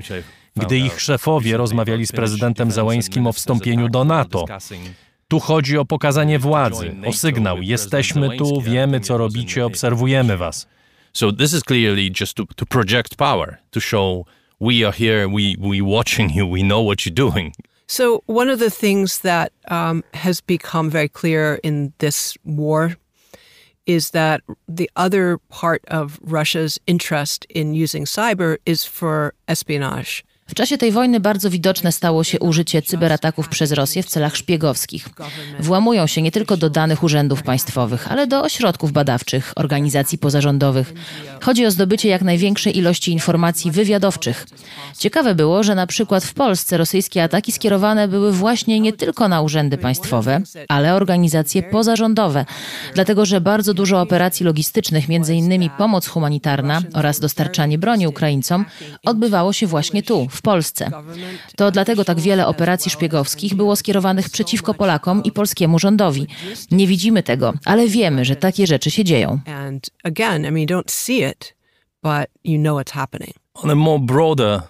gdy 0.57 0.79
ich 0.79 1.01
szefowie 1.01 1.57
rozmawiali 1.57 2.07
z 2.07 2.13
prezydentem 2.13 2.71
Załańskim 2.71 3.27
o 3.27 3.33
wstąpieniu 3.33 3.89
do 3.89 4.05
NATO. 4.05 4.45
Tu 5.29 5.41
chodzi 5.41 5.79
o 5.79 5.85
pokazanie 5.85 6.39
władzy, 6.39 6.97
o 7.07 7.13
sygnał. 7.13 7.63
Jesteśmy 7.63 8.37
tu, 8.37 8.61
wiemy 8.61 9.01
co 9.01 9.19
robicie, 9.19 9.67
obserwujemy 9.67 10.37
was. 10.37 10.67
So 11.13 11.33
this 11.33 11.53
is 11.53 11.63
clearly 11.63 12.11
just 12.21 12.37
to, 12.37 12.45
to 12.57 12.67
project 12.67 13.17
power, 13.17 13.59
to 13.71 13.81
show 13.81 14.25
we 14.61 14.85
are 14.87 14.93
here, 14.93 15.29
we, 15.29 15.57
we 15.61 15.81
watching 15.81 16.37
you, 16.37 16.51
we 16.51 16.61
know 16.61 16.87
what 16.87 17.07
you're 17.07 17.15
doing. 17.15 17.53
So 17.87 18.23
one 18.27 18.53
of 18.53 18.59
the 18.59 18.71
things 18.71 19.21
that 19.21 19.53
um, 19.71 20.03
has 20.15 20.41
become 20.41 20.91
very 20.91 21.09
clear 21.09 21.61
in 21.63 21.93
this 21.99 22.37
war 22.45 22.97
is 23.87 24.11
that 24.11 24.41
the 24.67 24.91
other 24.97 25.39
part 25.51 25.85
of 25.89 26.19
Russia's 26.23 26.81
interest 26.87 27.47
in 27.51 27.75
using 27.75 28.07
cyber 28.07 28.57
is 28.65 28.85
for 28.85 29.35
espionage. 29.47 30.25
W 30.47 30.55
czasie 30.55 30.79
tej 30.79 30.93
wojny 30.93 31.21
bardzo 31.21 31.51
widoczne 31.51 31.93
stało 31.93 32.25
się 32.25 32.41
użycie 32.41 32.83
cyberataków 32.83 33.49
przez 33.49 33.73
Rosję 33.73 34.03
w 34.03 34.07
celach 34.07 34.37
szpiegowskich. 34.37 35.09
Włamują 35.61 36.07
się 36.07 36.23
nie 36.23 36.33
tylko 36.33 36.57
do 36.57 36.71
danych 36.71 37.03
urzędów 37.03 37.43
państwowych, 37.43 38.13
ale 38.13 38.27
do 38.27 38.43
ośrodków 38.43 38.93
badawczych, 38.93 39.53
organizacji 39.57 40.19
pozarządowych. 40.19 40.95
Chodzi 41.43 41.67
o 41.67 41.71
zdobycie 41.71 42.09
jak 42.09 42.23
największej 42.23 42.79
ilości 42.79 43.13
informacji 43.13 43.71
wywiadowczych. 43.71 44.47
Ciekawe 44.99 45.35
było, 45.35 45.63
że 45.63 45.75
na 45.75 45.87
przykład 45.87 46.25
w 46.25 46.35
Polsce 46.35 46.77
rosyjskie 46.77 47.23
ataki 47.23 47.53
skierowane 47.53 48.09
były 48.09 48.33
właśnie 48.33 48.81
nie 48.81 48.93
tylko 48.93 49.29
na 49.29 49.41
urzędy 49.41 49.79
państwowe, 49.79 50.41
ale 50.69 50.95
organizacje 50.95 51.63
pozarządowe, 51.63 52.45
dlatego 52.95 53.27
że 53.27 53.41
bardzo 53.41 53.75
dużo 53.75 54.01
operacji 54.01 54.47
logistycznych, 54.47 55.09
między 55.09 55.35
innymi 55.35 55.71
pomoc 55.71 56.07
humanitarna 56.07 56.83
oraz 56.95 57.21
dostarczanie 57.21 57.79
broni 57.79 58.07
Ukraińcom, 58.07 58.65
odbywało 59.05 59.53
się 59.53 59.67
właśnie 59.67 60.03
tu, 60.03 60.29
w 60.35 60.43
Polsce. 60.43 60.91
To 61.57 61.71
dlatego 61.71 62.05
tak 62.05 62.21
wiele 62.21 62.47
operacji 62.47 62.91
szpiegowskich 62.91 63.55
było 63.55 63.77
skierowanych 63.77 64.31
przeciwko 64.31 64.75
Polakom 64.75 65.23
i 65.25 65.33
polskiemu 65.33 65.79
rządowi. 65.79 66.27
Nie 66.71 66.87
widzimy 66.87 67.23
tego, 67.23 67.55
ale 67.65 67.89
wiemy, 67.89 68.25
że 68.25 68.37
takie 68.37 68.67
rzeczy 68.67 68.91
się 68.91 69.05
dzieją. 69.05 69.41
On 73.55 73.71
a 73.71 73.75
more 73.75 73.99
broader 73.99 74.63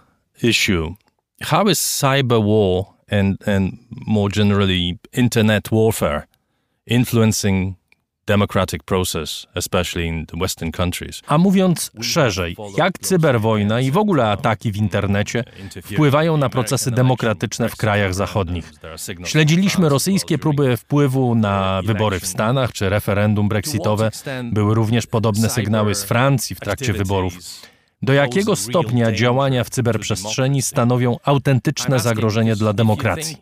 issue, 0.43 0.95
how 1.43 1.69
is 1.69 1.81
cyber 1.81 2.39
war 2.39 2.85
and, 3.11 3.49
and 3.49 3.75
more 3.91 4.29
generally 4.35 4.99
internet 5.13 5.69
warfare 5.73 6.23
influencing 6.87 7.75
democratic 8.27 8.83
process, 8.83 9.47
especially 9.55 10.07
in 10.07 10.27
the 10.27 10.37
western 10.39 10.71
countries. 10.71 11.23
A 11.27 11.39
mówiąc 11.39 11.91
szerzej, 12.01 12.57
jak 12.77 12.99
cyberwojna 12.99 13.81
i 13.81 13.91
w 13.91 13.99
ogóle 13.99 14.31
ataki 14.31 14.73
w 14.73 14.77
internecie 14.77 15.45
wpływają 15.83 16.37
na 16.37 16.49
procesy 16.49 16.91
demokratyczne 16.91 17.69
w 17.69 17.77
krajach 17.77 18.15
zachodnich? 18.15 18.73
Śledziliśmy 19.25 19.89
rosyjskie 19.89 20.39
próby 20.39 20.77
wpływu 20.77 21.35
na 21.35 21.83
wybory 21.85 22.21
w 22.21 22.27
Stanach 22.27 22.73
czy 22.73 22.89
referendum 22.89 23.49
brexitowe. 23.49 24.11
Były 24.45 24.75
również 24.75 25.07
podobne 25.07 25.51
sygnały 25.51 25.95
z 25.95 26.05
Francji 26.05 26.57
w 26.57 26.61
trakcie 26.61 26.93
wyborów. 26.93 27.35
Do 28.05 28.13
jakiego 28.13 28.57
stopnia 28.57 29.13
działania 29.13 29.65
w 29.65 29.71
cyberprzestrzeni 29.71 30.63
stanowią 30.63 31.17
autentyczne 31.25 32.01
zagrożenie 32.01 32.57
dla 32.57 32.73
demokracji? 32.73 33.37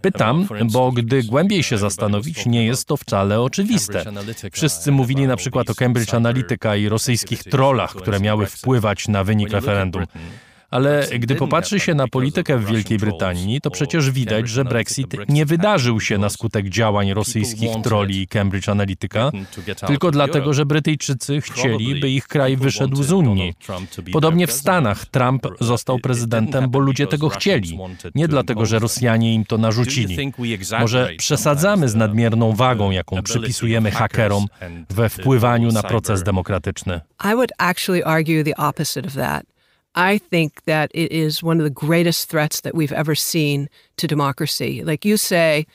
Pytam, 0.00 0.48
bo 0.72 0.92
gdy 0.92 1.22
głębiej 1.22 1.62
się 1.62 1.78
zastanowić, 1.78 2.46
nie 2.46 2.66
jest 2.66 2.88
to 2.88 2.96
wcale 2.96 3.40
oczywiste. 3.40 4.04
Wszyscy 4.52 4.92
mówili 4.92 5.26
na 5.26 5.36
przykład 5.36 5.70
o 5.70 5.74
Cambridge 5.74 6.14
Analytica 6.14 6.76
i 6.76 6.88
rosyjskich 6.88 7.44
trollach, 7.44 7.94
które 7.94 8.20
miały 8.20 8.46
wpływać 8.46 9.08
na 9.08 9.24
wynik 9.24 9.50
referendum. 9.50 10.04
Ale 10.70 11.06
gdy 11.18 11.34
popatrzy 11.34 11.80
się 11.80 11.94
na 11.94 12.08
politykę 12.08 12.58
w 12.58 12.64
Wielkiej 12.64 12.98
Brytanii, 12.98 13.60
to 13.60 13.70
przecież 13.70 14.10
widać, 14.10 14.48
że 14.48 14.64
Brexit 14.64 15.06
nie 15.28 15.46
wydarzył 15.46 16.00
się 16.00 16.18
na 16.18 16.28
skutek 16.30 16.68
działań 16.68 17.12
rosyjskich 17.12 17.70
troli 17.82 18.28
Cambridge 18.28 18.68
Analytica, 18.68 19.30
tylko 19.86 20.10
dlatego, 20.10 20.54
że 20.54 20.66
Brytyjczycy 20.66 21.40
chcieli, 21.40 22.00
by 22.00 22.10
ich 22.10 22.28
kraj 22.28 22.56
wyszedł 22.56 23.02
z 23.02 23.12
Unii. 23.12 23.54
Podobnie 24.12 24.46
w 24.46 24.52
Stanach 24.52 25.06
Trump 25.06 25.46
został 25.60 25.98
prezydentem, 25.98 26.70
bo 26.70 26.78
ludzie 26.78 27.06
tego 27.06 27.28
chcieli, 27.28 27.78
nie 28.14 28.28
dlatego, 28.28 28.66
że 28.66 28.78
Rosjanie 28.78 29.34
im 29.34 29.44
to 29.44 29.58
narzucili. 29.58 30.32
Może 30.80 31.10
przesadzamy 31.18 31.88
z 31.88 31.94
nadmierną 31.94 32.52
wagą, 32.52 32.90
jaką 32.90 33.22
przypisujemy 33.22 33.90
hakerom 33.90 34.46
we 34.90 35.08
wpływaniu 35.08 35.72
na 35.72 35.82
proces 35.82 36.22
demokratyczny. 36.22 37.00
I 37.24 37.34
would 37.34 37.52
actually 37.58 38.04
argue 38.04 38.44
the 38.44 38.56
opposite 38.56 39.06
of 39.06 39.14
that. 39.14 39.59
I 39.94 40.18
think 40.18 40.64
that 40.64 40.90
it 40.94 41.10
is 41.12 41.42
one 41.42 41.58
of 41.58 41.64
the 41.64 41.70
greatest 41.70 42.28
threats 42.28 42.60
that 42.60 42.74
we've 42.74 42.92
ever 42.92 43.14
seen 43.14 43.68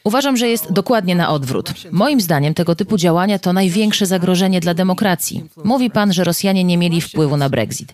Uważam, 0.04 0.38
że 0.38 0.48
jest 0.48 0.72
dokładnie 0.72 1.16
na 1.16 1.30
odwrót. 1.30 1.74
Moim 1.92 2.22
zdaniem 2.22 2.54
tego 2.54 2.76
typu 2.76 2.98
działania 2.98 3.40
to 3.40 3.54
największe 3.54 4.06
zagrożenie 4.06 4.60
dla 4.60 4.74
demokracji. 4.74 5.44
Mówi 5.64 5.90
pan, 5.90 6.14
że 6.14 6.24
Rosjanie 6.24 6.64
nie 6.64 6.78
mieli 6.78 7.02
wpływu 7.02 7.38
na 7.38 7.50
Brexit. 7.50 7.94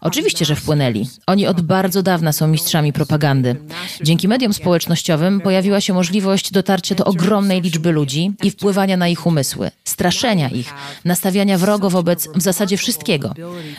Oczywiście, 0.00 0.44
że 0.44 0.56
wpłynęli. 0.56 1.08
Oni 1.26 1.46
od 1.46 1.60
bardzo 1.60 2.02
dawna 2.02 2.32
są 2.32 2.46
mistrzami 2.48 2.92
propagandy. 2.92 3.56
Dzięki 4.02 4.28
mediom 4.28 4.52
społecznościowym 4.52 5.40
pojawiła 5.40 5.80
się 5.80 5.94
możliwość 5.94 6.52
dotarcia 6.52 6.94
do 6.94 7.04
ogromnej 7.04 7.60
liczby 7.60 7.92
ludzi 7.92 8.32
i 8.42 8.50
wpływania 8.50 8.96
na 8.96 9.08
ich 9.08 9.26
umysły, 9.26 9.70
straszenia 9.84 10.48
ich, 10.48 10.74
nastawiania 11.04 11.58
wrogo 11.58 11.90
wobec 11.90 12.28
w 12.34 12.42
zasadzie 12.42 12.76
wszystkiego. 12.76 13.34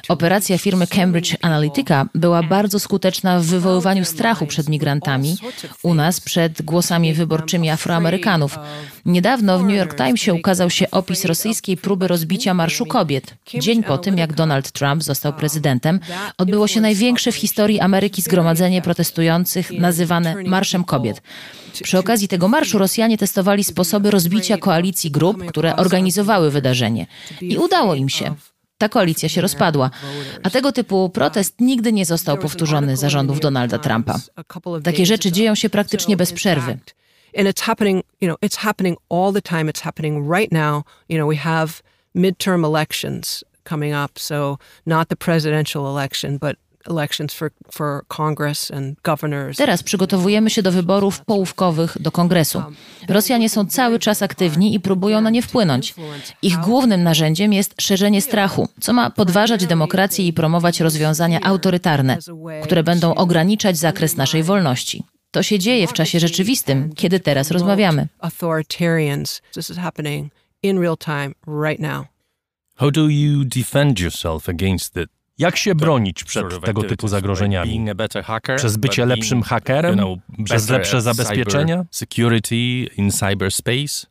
Operacja 0.10 0.58
firmy 0.58 0.88
Cambridge 0.88 1.36
Analytica 1.42 2.06
była 2.16 2.44
bardzo 2.44 2.80
skuteczna 2.80 3.40
w 3.40 3.44
wywoływaniu 3.44 4.06
strachu 4.06 4.48
przed 4.48 4.70
migrantami, 4.70 5.38
u 5.92 5.96
nas 5.96 6.20
przed 6.20 6.62
głosami 6.62 7.14
wyborczymi 7.14 7.70
Afroamerykanów. 7.70 8.60
Niedawno 9.06 9.60
w 9.60 9.64
New 9.64 9.78
York 9.78 9.98
Timesie 9.98 10.34
ukazał 10.34 10.70
się 10.70 10.92
opis 10.92 11.26
rosyjskiej 11.26 11.78
próby 11.78 12.08
rozbicia 12.08 12.54
Marszu 12.54 12.86
Kobiet. 12.86 13.34
Dzień 13.60 13.84
po 13.84 13.98
tym, 13.98 14.18
jak 14.18 14.34
Donald 14.34 14.72
Trump 14.72 15.04
został 15.04 15.34
prezydentem, 15.34 16.00
odbyło 16.38 16.68
się 16.68 16.82
największe 16.82 17.32
w 17.32 17.36
historii 17.36 17.80
Ameryki 17.80 18.22
zgromadzenie 18.22 18.82
protestujących 18.82 19.72
nazywane 19.72 20.36
Marszem 20.46 20.84
Kobiet. 20.84 21.22
Przy 21.84 22.00
okazji 22.00 22.28
tego 22.28 22.48
marszu 22.48 22.78
Rosjanie 22.78 23.18
testowali 23.18 23.64
sposoby 23.64 24.12
rozbicia 24.12 24.58
koalicji 24.58 25.12
grup, 25.12 25.46
które 25.46 25.76
organizowały 25.76 26.52
wydarzenie. 26.52 27.08
I 27.42 27.58
udało 27.58 27.96
im 27.96 28.10
się. 28.10 28.36
Ta 28.82 28.90
koalicja 28.90 29.30
się 29.30 29.42
rozpadła, 29.42 29.90
a 30.44 30.50
tego 30.50 30.72
typu 30.72 31.10
protest 31.10 31.56
nigdy 31.60 31.94
nie 31.94 32.06
został 32.06 32.38
powtórzony 32.38 32.98
za 32.98 33.10
rządów 33.10 33.40
Donalda 33.40 33.80
Trumpa. 33.80 34.20
Takie 34.84 35.06
rzeczy 35.06 35.32
dzieją 35.32 35.56
się 35.56 35.70
praktycznie 35.70 36.18
bez 36.18 36.34
przerwy. 36.34 36.78
and 37.38 37.48
it's 37.48 37.62
happening, 37.62 38.04
you 38.22 38.28
know, 38.28 38.38
it's 38.42 38.58
happening 38.58 38.98
all 39.10 39.32
the 39.34 39.42
time. 39.42 39.70
It's 39.70 39.82
happening 39.82 40.30
right 40.34 40.52
now. 40.52 40.84
You 41.08 41.18
know, 41.18 41.28
we 41.28 41.36
have 41.36 41.82
midterm 42.16 42.66
elections 42.66 43.44
coming 43.64 43.94
up, 43.94 44.20
so 44.20 44.58
not 44.86 45.08
the 45.10 45.16
presidential 45.16 45.88
election, 45.88 46.38
but 46.38 46.56
elections 46.90 47.34
for, 47.34 47.52
for 47.72 48.02
Congress 48.08 48.72
and 48.72 49.02
governors. 49.04 49.58
Teraz 49.58 49.84
przygotowujemy 49.84 50.50
się 50.50 50.62
do 50.62 50.72
wyborów 50.72 51.26
połówkowych 51.26 51.98
do 52.02 52.12
kongresu. 52.12 52.64
Rosjanie 53.08 53.50
są 53.50 53.66
cały 53.66 54.00
czas 54.00 54.22
aktywni 54.22 54.76
i 54.76 54.80
próbują 54.80 55.22
na 55.22 55.30
nie 55.30 55.42
wpłynąć. 55.42 55.96
Ich 56.42 56.58
głównym 56.58 57.04
narzędziem 57.04 57.54
jest 57.54 57.82
szerzenie 57.82 58.22
strachu, 58.22 58.70
co 58.80 58.94
ma 58.94 59.10
podważać 59.10 59.66
demokrację 59.66 60.28
i 60.28 60.34
promować 60.34 60.80
rozwiązania 60.80 61.42
autorytarne, 61.42 62.18
które 62.64 62.84
będą 62.84 63.16
ograniczać 63.16 63.78
zakres 63.78 64.18
naszej 64.18 64.44
wolności. 64.44 65.04
To 65.32 65.44
się 65.44 65.60
dzieje 65.60 65.88
w 65.88 65.94
czasie 65.94 66.20
rzeczywistym, 66.20 66.94
kiedy 66.96 67.20
teraz 67.20 67.52
rozmawiamy. 67.52 68.08
How 72.76 72.92
do 72.92 73.08
you 73.08 73.44
defend 73.44 74.00
yourself 74.00 74.50
against 74.50 74.98
it? 74.98 75.21
Jak 75.42 75.58
się 75.58 75.76
bronić 75.76 76.24
przed 76.24 76.46
tego 76.66 76.84
typu 76.84 77.08
zagrożeniami? 77.08 77.86
Przez 78.56 78.78
bycie 78.78 79.06
lepszym 79.06 79.42
hakerem? 79.42 80.00
Przez 80.44 80.70
lepsze 80.70 81.02
zabezpieczenia? 81.02 81.86
Security 81.92 82.56
in 82.98 83.12
cyberspace? 83.12 84.08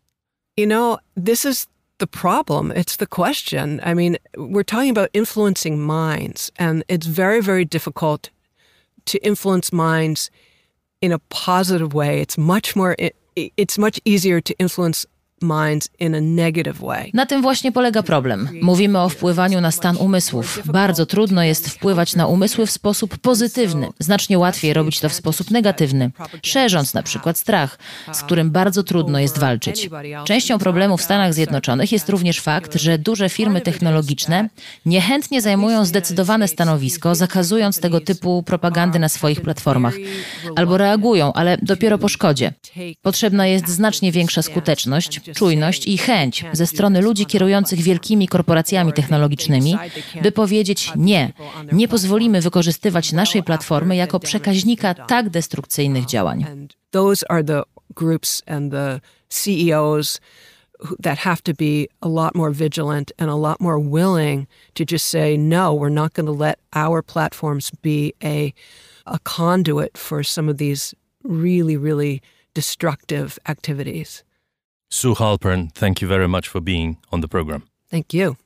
You 0.56 0.66
know, 0.66 0.98
this 1.26 1.44
is 1.44 1.68
the 1.98 2.06
problem. 2.06 2.72
It's 2.72 2.96
the 2.96 3.06
question. 3.06 3.80
I 3.80 3.94
mean, 3.94 4.16
we're 4.36 4.64
talking 4.64 4.98
about 4.98 5.10
influencing 5.12 5.78
minds, 5.78 6.50
and 6.58 6.84
it's 6.88 7.06
very, 7.06 7.42
very 7.42 7.66
difficult 7.66 8.30
to 9.04 9.18
influence 9.18 9.72
minds 9.72 10.30
in 11.00 11.12
a 11.12 11.18
positive 11.46 11.94
way. 11.94 12.20
It's 12.20 12.38
much 12.38 12.76
more, 12.76 12.96
it's 13.36 13.78
much 13.78 14.00
easier 14.04 14.40
to 14.42 14.54
influence 14.58 15.06
na 17.14 17.26
tym 17.26 17.42
właśnie 17.42 17.72
polega 17.72 18.02
problem. 18.02 18.48
Mówimy 18.62 19.00
o 19.00 19.08
wpływaniu 19.08 19.60
na 19.60 19.70
stan 19.70 19.96
umysłów. 19.96 20.62
Bardzo 20.64 21.06
trudno 21.06 21.42
jest 21.42 21.68
wpływać 21.68 22.16
na 22.16 22.26
umysły 22.26 22.66
w 22.66 22.70
sposób 22.70 23.18
pozytywny. 23.18 23.88
Znacznie 23.98 24.38
łatwiej 24.38 24.74
robić 24.74 25.00
to 25.00 25.08
w 25.08 25.12
sposób 25.12 25.50
negatywny, 25.50 26.10
szerząc 26.42 26.94
na 26.94 27.02
przykład 27.02 27.38
strach, 27.38 27.78
z 28.12 28.22
którym 28.22 28.50
bardzo 28.50 28.82
trudno 28.82 29.18
jest 29.18 29.38
walczyć. 29.38 29.90
Częścią 30.24 30.58
problemu 30.58 30.96
w 30.96 31.02
Stanach 31.02 31.34
Zjednoczonych 31.34 31.92
jest 31.92 32.08
również 32.08 32.40
fakt, 32.40 32.74
że 32.74 32.98
duże 32.98 33.28
firmy 33.28 33.60
technologiczne 33.60 34.48
niechętnie 34.86 35.40
zajmują 35.40 35.84
zdecydowane 35.84 36.48
stanowisko, 36.48 37.14
zakazując 37.14 37.80
tego 37.80 38.00
typu 38.00 38.42
propagandy 38.42 38.98
na 38.98 39.08
swoich 39.08 39.40
platformach, 39.40 39.94
albo 40.56 40.76
reagują, 40.76 41.32
ale 41.32 41.58
dopiero 41.62 41.98
po 41.98 42.08
szkodzie. 42.08 42.52
Potrzebna 43.02 43.46
jest 43.46 43.68
znacznie 43.68 44.12
większa 44.12 44.42
skuteczność, 44.42 45.20
czujność 45.36 45.86
i 45.86 45.98
chęć 45.98 46.44
ze 46.52 46.66
strony 46.66 47.00
ludzi 47.00 47.26
kierujących 47.26 47.80
wielkimi 47.80 48.28
korporacjami 48.28 48.92
technologicznymi, 48.92 49.76
by 50.22 50.32
powiedzieć 50.32 50.92
nie, 50.96 51.32
nie 51.72 51.88
pozwolimy 51.88 52.40
wykorzystywać 52.40 53.12
naszej 53.12 53.42
platformy 53.42 53.96
jako 53.96 54.20
przekaźnika 54.20 54.94
tak 54.94 55.30
destrukcyjnych 55.30 56.06
działań. 56.06 56.68
Those 56.90 57.26
CEOs 59.30 60.20
that 60.98 61.18
have 61.18 61.42
to 61.42 61.54
be 61.54 61.86
a 62.02 62.08
lot 62.08 62.34
more 62.34 62.50
vigilant 62.50 63.12
and 63.18 63.30
a 63.30 63.36
lot 63.36 63.60
more 63.60 63.78
willing 63.78 64.46
to 64.74 64.84
just 64.84 65.06
say 65.06 65.36
no 65.36 65.74
we're 65.74 65.88
not 65.88 66.14
going 66.14 66.26
to 66.26 66.32
let 66.32 66.58
our 66.72 67.02
platforms 67.02 67.70
be 67.82 68.12
a 68.22 68.52
a 69.06 69.18
conduit 69.24 69.96
for 69.96 70.22
some 70.22 70.48
of 70.48 70.58
these 70.58 70.94
really 71.22 71.76
really 71.76 72.20
destructive 72.54 73.38
activities. 73.46 74.24
Sue 74.92 75.14
Halpern, 75.14 75.68
thank 75.74 76.02
you 76.02 76.08
very 76.08 76.28
much 76.28 76.48
for 76.48 76.62
being 76.62 76.96
on 77.10 77.20
the 77.20 77.28
program. 77.28 77.60
Thank 77.90 78.14
you. 78.14 78.36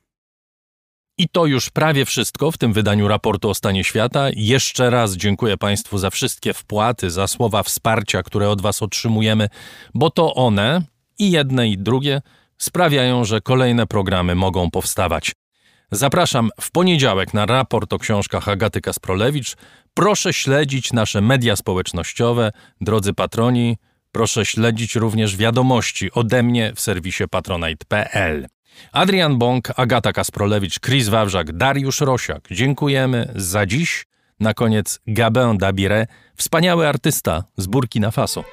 I 1.17 1.29
to 1.29 1.45
już 1.45 1.69
prawie 1.69 2.05
wszystko 2.05 2.51
w 2.51 2.57
tym 2.57 2.73
wydaniu 2.73 3.07
raportu 3.07 3.49
o 3.49 3.53
stanie 3.53 3.83
świata. 3.83 4.27
Jeszcze 4.35 4.89
raz 4.89 5.15
dziękuję 5.15 5.57
Państwu 5.57 5.97
za 5.97 6.09
wszystkie 6.09 6.53
wpłaty, 6.53 7.11
za 7.11 7.27
słowa 7.27 7.63
wsparcia, 7.63 8.23
które 8.23 8.49
od 8.49 8.61
Was 8.61 8.81
otrzymujemy, 8.81 9.49
bo 9.93 10.09
to 10.09 10.33
one, 10.33 10.81
i 11.19 11.31
jedne, 11.31 11.67
i 11.67 11.77
drugie, 11.77 12.21
sprawiają, 12.57 13.25
że 13.25 13.41
kolejne 13.41 13.87
programy 13.87 14.35
mogą 14.35 14.71
powstawać. 14.71 15.31
Zapraszam 15.91 16.49
w 16.61 16.71
poniedziałek 16.71 17.33
na 17.33 17.45
raport 17.45 17.93
o 17.93 17.99
książkach 17.99 18.49
Agaty 18.49 18.81
Kasprolewicz. 18.81 19.55
Proszę 19.93 20.33
śledzić 20.33 20.93
nasze 20.93 21.21
media 21.21 21.55
społecznościowe, 21.55 22.51
drodzy 22.81 23.13
patroni. 23.13 23.77
Proszę 24.15 24.45
śledzić 24.45 24.95
również 24.95 25.37
wiadomości 25.37 26.11
ode 26.11 26.43
mnie 26.43 26.73
w 26.75 26.79
serwisie 26.79 27.23
patronite.pl. 27.31 28.47
Adrian 28.91 29.37
Bąk, 29.37 29.71
Agata 29.75 30.13
Kasprolewicz, 30.13 30.79
Chris 30.79 31.07
Wawrzak, 31.07 31.57
Dariusz 31.57 32.01
Rosiak. 32.01 32.47
Dziękujemy 32.51 33.31
za 33.35 33.65
dziś. 33.65 34.05
Na 34.39 34.53
koniec 34.53 34.99
Gabin 35.07 35.57
Dabire, 35.57 36.07
wspaniały 36.35 36.87
artysta 36.87 37.43
z 37.57 37.67
Burkina 37.67 38.11
Faso. 38.11 38.43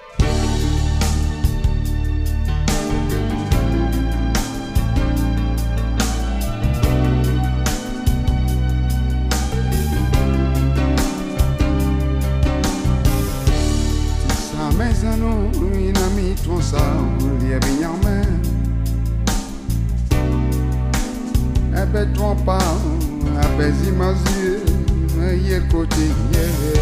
kuti 25.82 26.00
nyere 26.00 26.80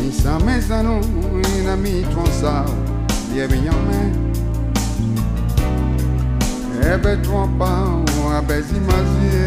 nisamezano 0.00 1.00
ina 1.58 1.76
mitwansa 1.76 2.64
liebinyame 3.34 4.00
ebetwapa 6.94 7.70
abezimazie 8.38 9.44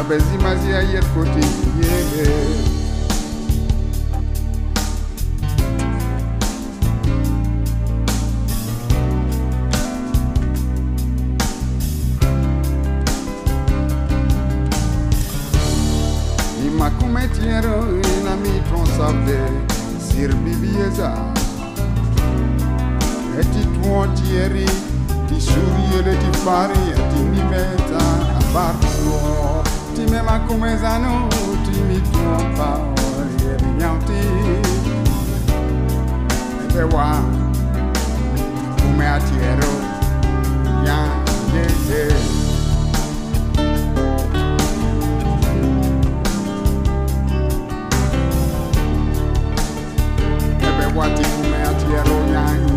abezimazie 0.00 0.76
ayer 0.76 1.04
kuti 1.14 1.46
nyere 1.76 2.28
tiennent 17.28 17.64
une 17.64 18.28
amie 18.28 18.60
transable 18.70 19.38
sur 19.98 20.28
Bibieza. 20.36 21.14
Et 23.38 23.44
tu 23.44 23.66
Thierry, 24.14 24.66
tu 25.28 25.40
souris 25.40 26.00
et 26.00 26.02
tu 26.02 26.44
paries, 26.44 26.94
tu 27.10 27.22
m'y 27.24 27.42
mets 27.50 27.76
à 27.94 28.42
partout. 28.52 29.66
Tu 29.94 30.02
m'aimes 30.10 30.28
à 30.28 30.38
comme 30.48 30.64
un 30.64 30.76
tu 31.64 31.80
m'y 31.82 32.00
trompes 32.12 32.54
pas, 32.56 32.80
et 33.40 33.62
bien 33.78 33.98
tu. 34.06 34.12
Et 36.64 36.68
te 36.72 36.78
comme 38.78 39.00
un 39.00 39.18
tiero, 39.18 39.72
bien, 40.82 41.04
bien, 41.52 41.66
bien. 41.88 42.35
wati 50.96 51.22
kumetiero 51.24 52.16
nyanyi 52.32 52.72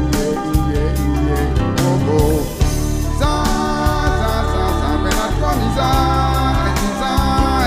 iye 0.55 0.83
iye 1.05 1.39
ogo 1.91 2.41
za 3.19 3.33
za 4.19 4.33
za 4.51 4.65
za 4.79 4.89
bena 5.03 5.25
twamiza 5.39 5.87
eti 6.67 6.89
za 6.99 7.11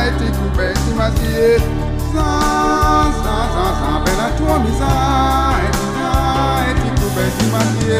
eti 0.06 0.28
kubeti 0.38 0.90
masie 0.98 1.58
za 2.14 2.28
za 3.24 3.36
za 3.54 3.66
za 3.80 3.92
bena 4.04 4.28
twamiza 4.38 4.90
eti 5.66 5.86
za 5.96 6.10
eti 6.70 6.88
kubeti 7.00 7.44
masie 7.52 7.98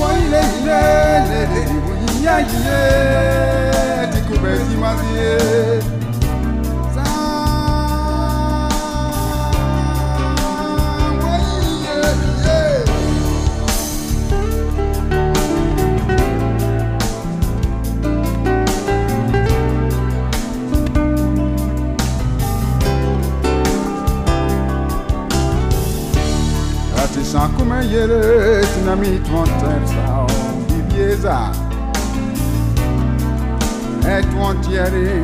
waile 0.00 0.40
ile 0.62 0.80
ile 1.26 1.42
ile 1.44 1.60
ibuyinya 1.76 2.40
ile 2.40 2.80
eti 4.02 4.20
kubeti 4.28 4.76
masie 4.82 5.38
yere 27.82 28.64
sinami 28.66 29.18
twonter 29.26 29.80
sao 29.86 30.26
bibieza 30.68 31.38
e 34.08 34.22
twontiere 34.22 35.22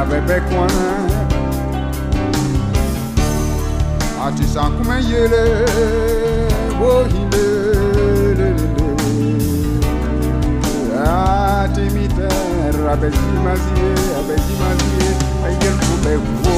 abebe 0.00 0.40
kwana. 0.40 0.86
Ati 4.26 4.44
sankume 4.44 4.96
yere 5.10 5.44
bohinde 6.78 7.46
ati 11.06 11.80
miter 11.94 12.74
abezimazie 12.92 13.90
abezimazie 14.18 15.08
aigerkubevo 15.46 16.54